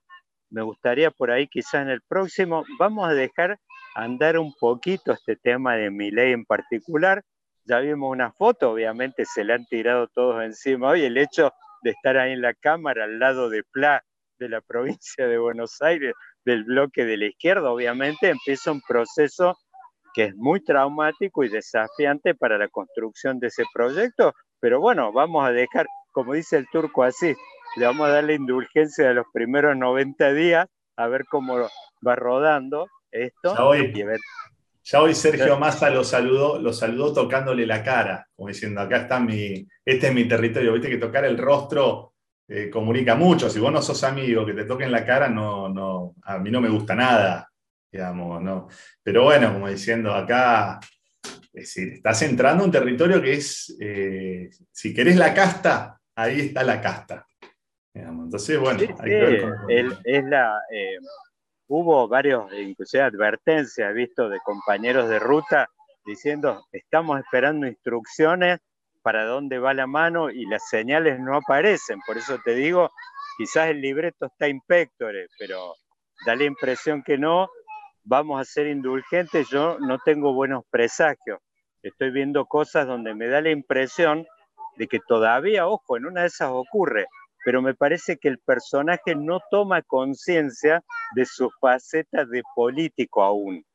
me 0.49 0.61
gustaría 0.63 1.11
por 1.11 1.31
ahí 1.31 1.47
quizás 1.47 1.83
en 1.83 1.89
el 1.89 2.01
próximo, 2.01 2.63
vamos 2.79 3.07
a 3.07 3.13
dejar 3.13 3.59
andar 3.95 4.37
un 4.37 4.53
poquito 4.59 5.13
este 5.13 5.35
tema 5.35 5.75
de 5.75 5.91
mi 5.91 6.11
ley 6.11 6.33
en 6.33 6.45
particular. 6.45 7.23
Ya 7.65 7.79
vimos 7.79 8.11
una 8.11 8.31
foto, 8.31 8.71
obviamente 8.71 9.25
se 9.25 9.43
le 9.43 9.53
han 9.53 9.65
tirado 9.65 10.07
todos 10.07 10.43
encima 10.43 10.89
hoy, 10.89 11.03
el 11.03 11.17
hecho 11.17 11.53
de 11.83 11.91
estar 11.91 12.17
ahí 12.17 12.33
en 12.33 12.41
la 12.41 12.53
cámara 12.53 13.05
al 13.05 13.19
lado 13.19 13.49
de 13.49 13.63
Pla 13.63 14.03
de 14.39 14.49
la 14.49 14.61
provincia 14.67 15.27
de 15.27 15.37
Buenos 15.37 15.81
Aires, 15.81 16.13
del 16.45 16.63
bloque 16.63 17.05
de 17.05 17.17
la 17.17 17.25
izquierda, 17.25 17.71
obviamente 17.71 18.29
empieza 18.29 18.71
un 18.71 18.81
proceso 18.81 19.57
que 20.13 20.25
es 20.25 20.35
muy 20.35 20.63
traumático 20.63 21.43
y 21.43 21.49
desafiante 21.49 22.33
para 22.33 22.57
la 22.57 22.67
construcción 22.67 23.39
de 23.39 23.47
ese 23.47 23.63
proyecto, 23.73 24.33
pero 24.59 24.79
bueno, 24.79 25.11
vamos 25.11 25.45
a 25.45 25.51
dejar, 25.51 25.85
como 26.11 26.33
dice 26.33 26.57
el 26.57 26.67
turco 26.71 27.03
así, 27.03 27.35
le 27.75 27.85
vamos 27.85 28.07
a 28.07 28.13
dar 28.13 28.23
la 28.23 28.33
indulgencia 28.33 29.07
de 29.07 29.13
los 29.13 29.25
primeros 29.31 29.77
90 29.77 30.33
días, 30.33 30.67
a 30.97 31.07
ver 31.07 31.25
cómo 31.29 31.67
va 32.05 32.15
rodando 32.15 32.87
esto. 33.11 33.53
Ya 34.91 35.03
hoy, 35.03 35.13
Sergio 35.13 35.59
Massa 35.59 35.91
lo 35.91 36.03
saludó, 36.03 36.57
lo 36.57 36.73
saludó 36.73 37.13
tocándole 37.13 37.63
la 37.67 37.83
cara, 37.83 38.27
como 38.35 38.47
diciendo, 38.47 38.81
acá 38.81 39.01
está 39.01 39.19
mi, 39.19 39.67
este 39.85 40.07
es 40.07 40.13
mi 40.13 40.27
territorio. 40.27 40.73
Viste 40.73 40.89
que 40.89 40.97
tocar 40.97 41.25
el 41.25 41.37
rostro 41.37 42.13
eh, 42.47 42.71
comunica 42.71 43.13
mucho. 43.13 43.51
Si 43.51 43.59
vos 43.59 43.71
no 43.71 43.83
sos 43.83 44.03
amigo, 44.03 44.43
que 44.47 44.53
te 44.53 44.65
toquen 44.65 44.91
la 44.91 45.05
cara, 45.05 45.29
no, 45.29 45.69
no, 45.69 46.15
a 46.23 46.39
mí 46.39 46.49
no 46.49 46.59
me 46.59 46.69
gusta 46.69 46.95
nada, 46.95 47.47
digamos, 47.91 48.41
¿no? 48.41 48.67
Pero 49.03 49.25
bueno, 49.25 49.53
como 49.53 49.69
diciendo, 49.69 50.11
acá 50.11 50.79
es 51.53 51.75
decir, 51.75 51.93
estás 51.93 52.23
entrando 52.23 52.63
a 52.63 52.65
un 52.65 52.71
territorio 52.71 53.21
que 53.21 53.33
es, 53.33 53.77
eh, 53.79 54.49
si 54.71 54.91
querés 54.91 55.17
la 55.17 55.35
casta, 55.35 55.99
ahí 56.15 56.39
está 56.41 56.63
la 56.63 56.81
casta. 56.81 57.27
Entonces, 57.93 58.59
bueno, 58.59 58.79
es 58.81 60.23
la, 60.23 60.61
eh, 60.71 60.97
hubo 61.69 62.07
varios, 62.07 62.51
inclusive 62.51 63.03
advertencias, 63.03 63.93
visto, 63.93 64.27
de 64.27 64.39
compañeros 64.39 65.07
de 65.07 65.19
ruta 65.19 65.69
diciendo, 66.05 66.65
estamos 66.71 67.19
esperando 67.19 67.67
instrucciones 67.67 68.59
para 69.03 69.25
dónde 69.25 69.59
va 69.59 69.73
la 69.73 69.85
mano 69.85 70.31
y 70.31 70.45
las 70.45 70.67
señales 70.67 71.19
no 71.19 71.35
aparecen. 71.37 71.99
Por 72.05 72.17
eso 72.17 72.39
te 72.43 72.55
digo, 72.55 72.89
quizás 73.37 73.69
el 73.69 73.81
libreto 73.81 74.25
está 74.25 74.47
impectore, 74.47 75.27
pero 75.37 75.75
da 76.25 76.35
la 76.35 76.45
impresión 76.45 77.03
que 77.03 77.17
no, 77.17 77.47
vamos 78.03 78.41
a 78.41 78.45
ser 78.45 78.65
indulgentes, 78.67 79.47
yo 79.49 79.77
no 79.79 79.99
tengo 79.99 80.33
buenos 80.33 80.63
presagios. 80.71 81.39
Estoy 81.83 82.09
viendo 82.09 82.45
cosas 82.45 82.87
donde 82.87 83.13
me 83.13 83.27
da 83.27 83.41
la 83.41 83.51
impresión 83.51 84.25
de 84.77 84.87
que 84.87 84.99
todavía, 85.07 85.67
ojo, 85.67 85.97
en 85.97 86.07
una 86.07 86.21
de 86.21 86.27
esas 86.27 86.49
ocurre, 86.51 87.05
pero 87.45 87.61
me 87.61 87.73
parece 87.73 88.17
que 88.17 88.27
el 88.27 88.39
personaje 88.39 89.15
no 89.15 89.39
toma 89.51 89.81
conciencia 89.81 90.83
de 91.15 91.25
su 91.25 91.49
faceta 91.59 92.25
de 92.25 92.43
político 92.55 93.23
aún. 93.23 93.65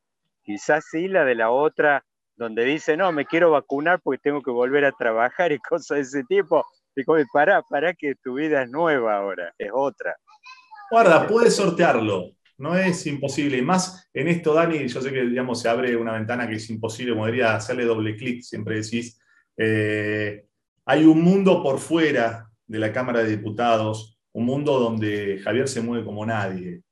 Quizás 0.43 0.85
sí 0.91 1.09
la 1.09 1.24
de 1.24 1.35
la 1.35 1.51
otra, 1.51 2.05
donde 2.36 2.65
dice, 2.65 2.97
no, 2.97 3.12
me 3.12 3.27
quiero 3.27 3.51
vacunar 3.51 4.01
porque 4.03 4.20
tengo 4.23 4.43
que 4.43 4.51
volver 4.51 4.85
a 4.85 4.93
trabajar 4.93 5.53
y 5.53 5.59
cosas 5.69 5.97
de 5.97 6.03
ese 6.03 6.24
tipo. 6.24 6.65
Digo, 6.95 7.16
para, 7.32 7.62
para 7.62 7.95
que 7.95 8.15
tu 8.23 8.35
vida 8.35 8.62
es 8.62 8.70
nueva 8.70 9.16
ahora, 9.16 9.53
es 9.59 9.70
otra. 9.73 10.15
Guarda, 10.91 11.27
puedes 11.27 11.57
sortearlo, 11.57 12.31
no 12.59 12.77
es 12.77 13.07
imposible. 13.07 13.59
Y 13.59 13.62
más 13.62 14.09
en 14.12 14.28
esto, 14.28 14.55
Dani, 14.55 14.86
yo 14.86 15.01
sé 15.01 15.11
que 15.11 15.23
digamos, 15.23 15.61
se 15.61 15.69
abre 15.69 15.97
una 15.97 16.12
ventana 16.12 16.47
que 16.47 16.57
es 16.57 16.70
imposible, 16.70 17.16
podría 17.16 17.57
hacerle 17.57 17.85
doble 17.85 18.16
clic, 18.16 18.43
siempre 18.43 18.77
decís. 18.77 19.19
Eh, 19.57 20.45
hay 20.85 21.05
un 21.05 21.23
mundo 21.23 21.62
por 21.62 21.78
fuera 21.78 22.49
de 22.66 22.78
la 22.78 22.93
Cámara 22.93 23.23
de 23.23 23.36
Diputados, 23.36 24.19
un 24.32 24.47
mundo 24.47 24.78
donde 24.78 25.39
Javier 25.43 25.69
se 25.69 25.81
mueve 25.81 26.05
como 26.05 26.27
nadie. 26.27 26.82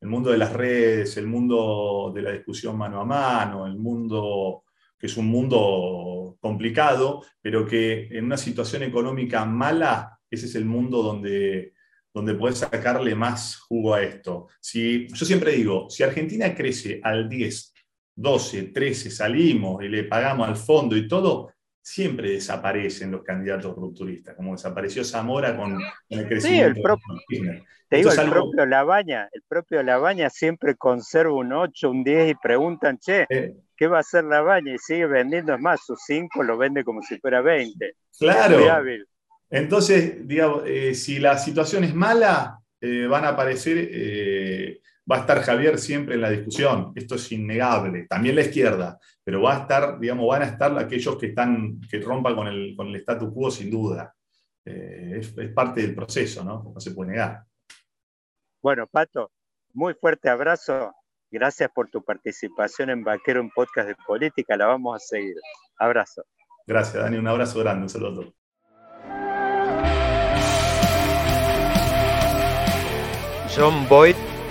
El 0.00 0.08
mundo 0.08 0.30
de 0.30 0.38
las 0.38 0.52
redes, 0.52 1.16
el 1.16 1.26
mundo 1.26 2.12
de 2.14 2.22
la 2.22 2.32
discusión 2.32 2.76
mano 2.76 3.00
a 3.00 3.04
mano, 3.04 3.66
el 3.66 3.76
mundo 3.76 4.64
que 4.98 5.06
es 5.06 5.16
un 5.16 5.26
mundo 5.26 6.38
complicado, 6.40 7.22
pero 7.40 7.66
que 7.66 8.08
en 8.10 8.24
una 8.24 8.36
situación 8.36 8.82
económica 8.82 9.44
mala, 9.44 10.18
ese 10.30 10.46
es 10.46 10.54
el 10.54 10.64
mundo 10.64 11.02
donde, 11.02 11.74
donde 12.12 12.34
puedes 12.34 12.58
sacarle 12.58 13.14
más 13.14 13.56
jugo 13.56 13.94
a 13.94 14.02
esto. 14.02 14.48
Si, 14.60 15.06
yo 15.08 15.26
siempre 15.26 15.52
digo, 15.52 15.90
si 15.90 16.02
Argentina 16.02 16.54
crece 16.54 17.00
al 17.02 17.28
10, 17.28 17.74
12, 18.14 18.62
13, 18.64 19.10
salimos 19.10 19.82
y 19.84 19.88
le 19.88 20.04
pagamos 20.04 20.48
al 20.48 20.56
fondo 20.56 20.96
y 20.96 21.06
todo, 21.06 21.52
siempre 21.86 22.32
desaparecen 22.32 23.12
los 23.12 23.22
candidatos 23.22 23.76
rupturistas, 23.76 24.34
como 24.34 24.52
desapareció 24.52 25.04
Zamora 25.04 25.56
con, 25.56 25.80
el 26.08 26.26
crecimiento. 26.26 26.74
Sí, 26.74 26.78
el 26.78 26.82
propio, 26.82 27.14
te 27.88 27.96
digo, 27.98 28.10
el 28.10 28.28
propio 28.28 28.66
Labaña, 28.66 29.28
el 29.30 29.42
propio 29.46 29.84
Labaña 29.84 30.28
siempre 30.28 30.74
conserva 30.74 31.32
un 31.32 31.52
8, 31.52 31.88
un 31.88 32.02
10 32.02 32.30
y 32.32 32.34
preguntan, 32.34 32.98
che, 32.98 33.28
¿qué 33.76 33.86
va 33.86 33.98
a 33.98 34.00
hacer 34.00 34.24
Labaña? 34.24 34.74
Y 34.74 34.78
sigue 34.78 35.06
vendiendo, 35.06 35.54
es 35.54 35.60
más, 35.60 35.86
sus 35.86 36.00
5 36.06 36.42
lo 36.42 36.58
vende 36.58 36.82
como 36.82 37.02
si 37.02 37.20
fuera 37.20 37.40
20. 37.40 37.94
Claro. 38.18 38.58
Entonces, 39.48 40.26
digamos, 40.26 40.64
eh, 40.66 40.92
si 40.92 41.20
la 41.20 41.38
situación 41.38 41.84
es 41.84 41.94
mala, 41.94 42.58
eh, 42.80 43.06
van 43.06 43.24
a 43.24 43.28
aparecer 43.28 43.76
eh, 43.78 44.80
va 45.10 45.16
a 45.16 45.20
estar 45.20 45.40
Javier 45.40 45.78
siempre 45.78 46.16
en 46.16 46.20
la 46.20 46.30
discusión, 46.30 46.92
esto 46.94 47.14
es 47.14 47.30
innegable, 47.32 48.06
también 48.08 48.34
la 48.34 48.42
izquierda, 48.42 48.98
pero 49.22 49.42
va 49.42 49.56
a 49.56 49.60
estar, 49.60 49.98
digamos, 49.98 50.26
van 50.26 50.42
a 50.42 50.46
estar 50.46 50.76
aquellos 50.78 51.16
que 51.16 51.26
están, 51.26 51.80
que 51.88 52.00
rompan 52.00 52.34
con 52.34 52.48
el, 52.48 52.74
con 52.76 52.88
el 52.88 52.96
statu 52.96 53.32
quo 53.32 53.50
sin 53.50 53.70
duda. 53.70 54.12
eh, 54.64 55.18
es, 55.20 55.36
es, 55.38 55.52
parte 55.52 55.82
del 55.82 55.94
proceso, 55.94 56.42
¿no? 56.42 56.72
No 56.74 56.80
se 56.80 56.90
puede 56.90 57.12
negar. 57.12 57.44
Bueno, 58.60 58.86
Pato, 58.88 59.30
muy 59.72 59.94
fuerte 59.94 60.28
abrazo. 60.28 60.92
Gracias 61.30 61.70
por 61.72 61.88
tu 61.88 62.02
participación 62.02 62.90
en 62.90 63.04
Vaquero, 63.04 63.40
un 63.40 63.50
podcast 63.50 63.88
de 63.88 63.94
política. 64.06 64.56
La 64.56 64.66
vamos 64.66 64.96
a 64.96 64.98
seguir. 64.98 65.36
Abrazo. 65.78 66.24
Gracias, 66.66 67.02
Dani. 67.02 67.16
Un 67.16 67.28
abrazo 67.28 67.60
grande. 67.60 67.82
Un 67.82 67.88
saludo 67.88 68.34
John 73.54 73.88
Boyd 73.88 74.16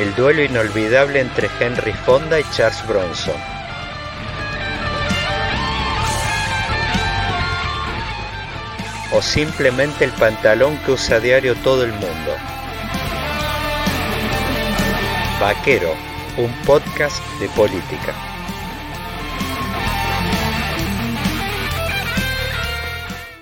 El 0.00 0.14
duelo 0.14 0.42
inolvidable 0.42 1.20
entre 1.20 1.50
Henry 1.60 1.92
Fonda 1.92 2.40
y 2.40 2.44
Charles 2.52 2.86
Bronson. 2.86 3.34
O 9.12 9.20
simplemente 9.20 10.06
el 10.06 10.12
pantalón 10.12 10.78
que 10.78 10.92
usa 10.92 11.16
a 11.16 11.20
diario 11.20 11.54
todo 11.56 11.84
el 11.84 11.92
mundo. 11.92 12.34
Vaquero, 15.38 15.94
un 16.38 16.50
podcast 16.64 17.22
de 17.38 17.50
política. 17.50 18.29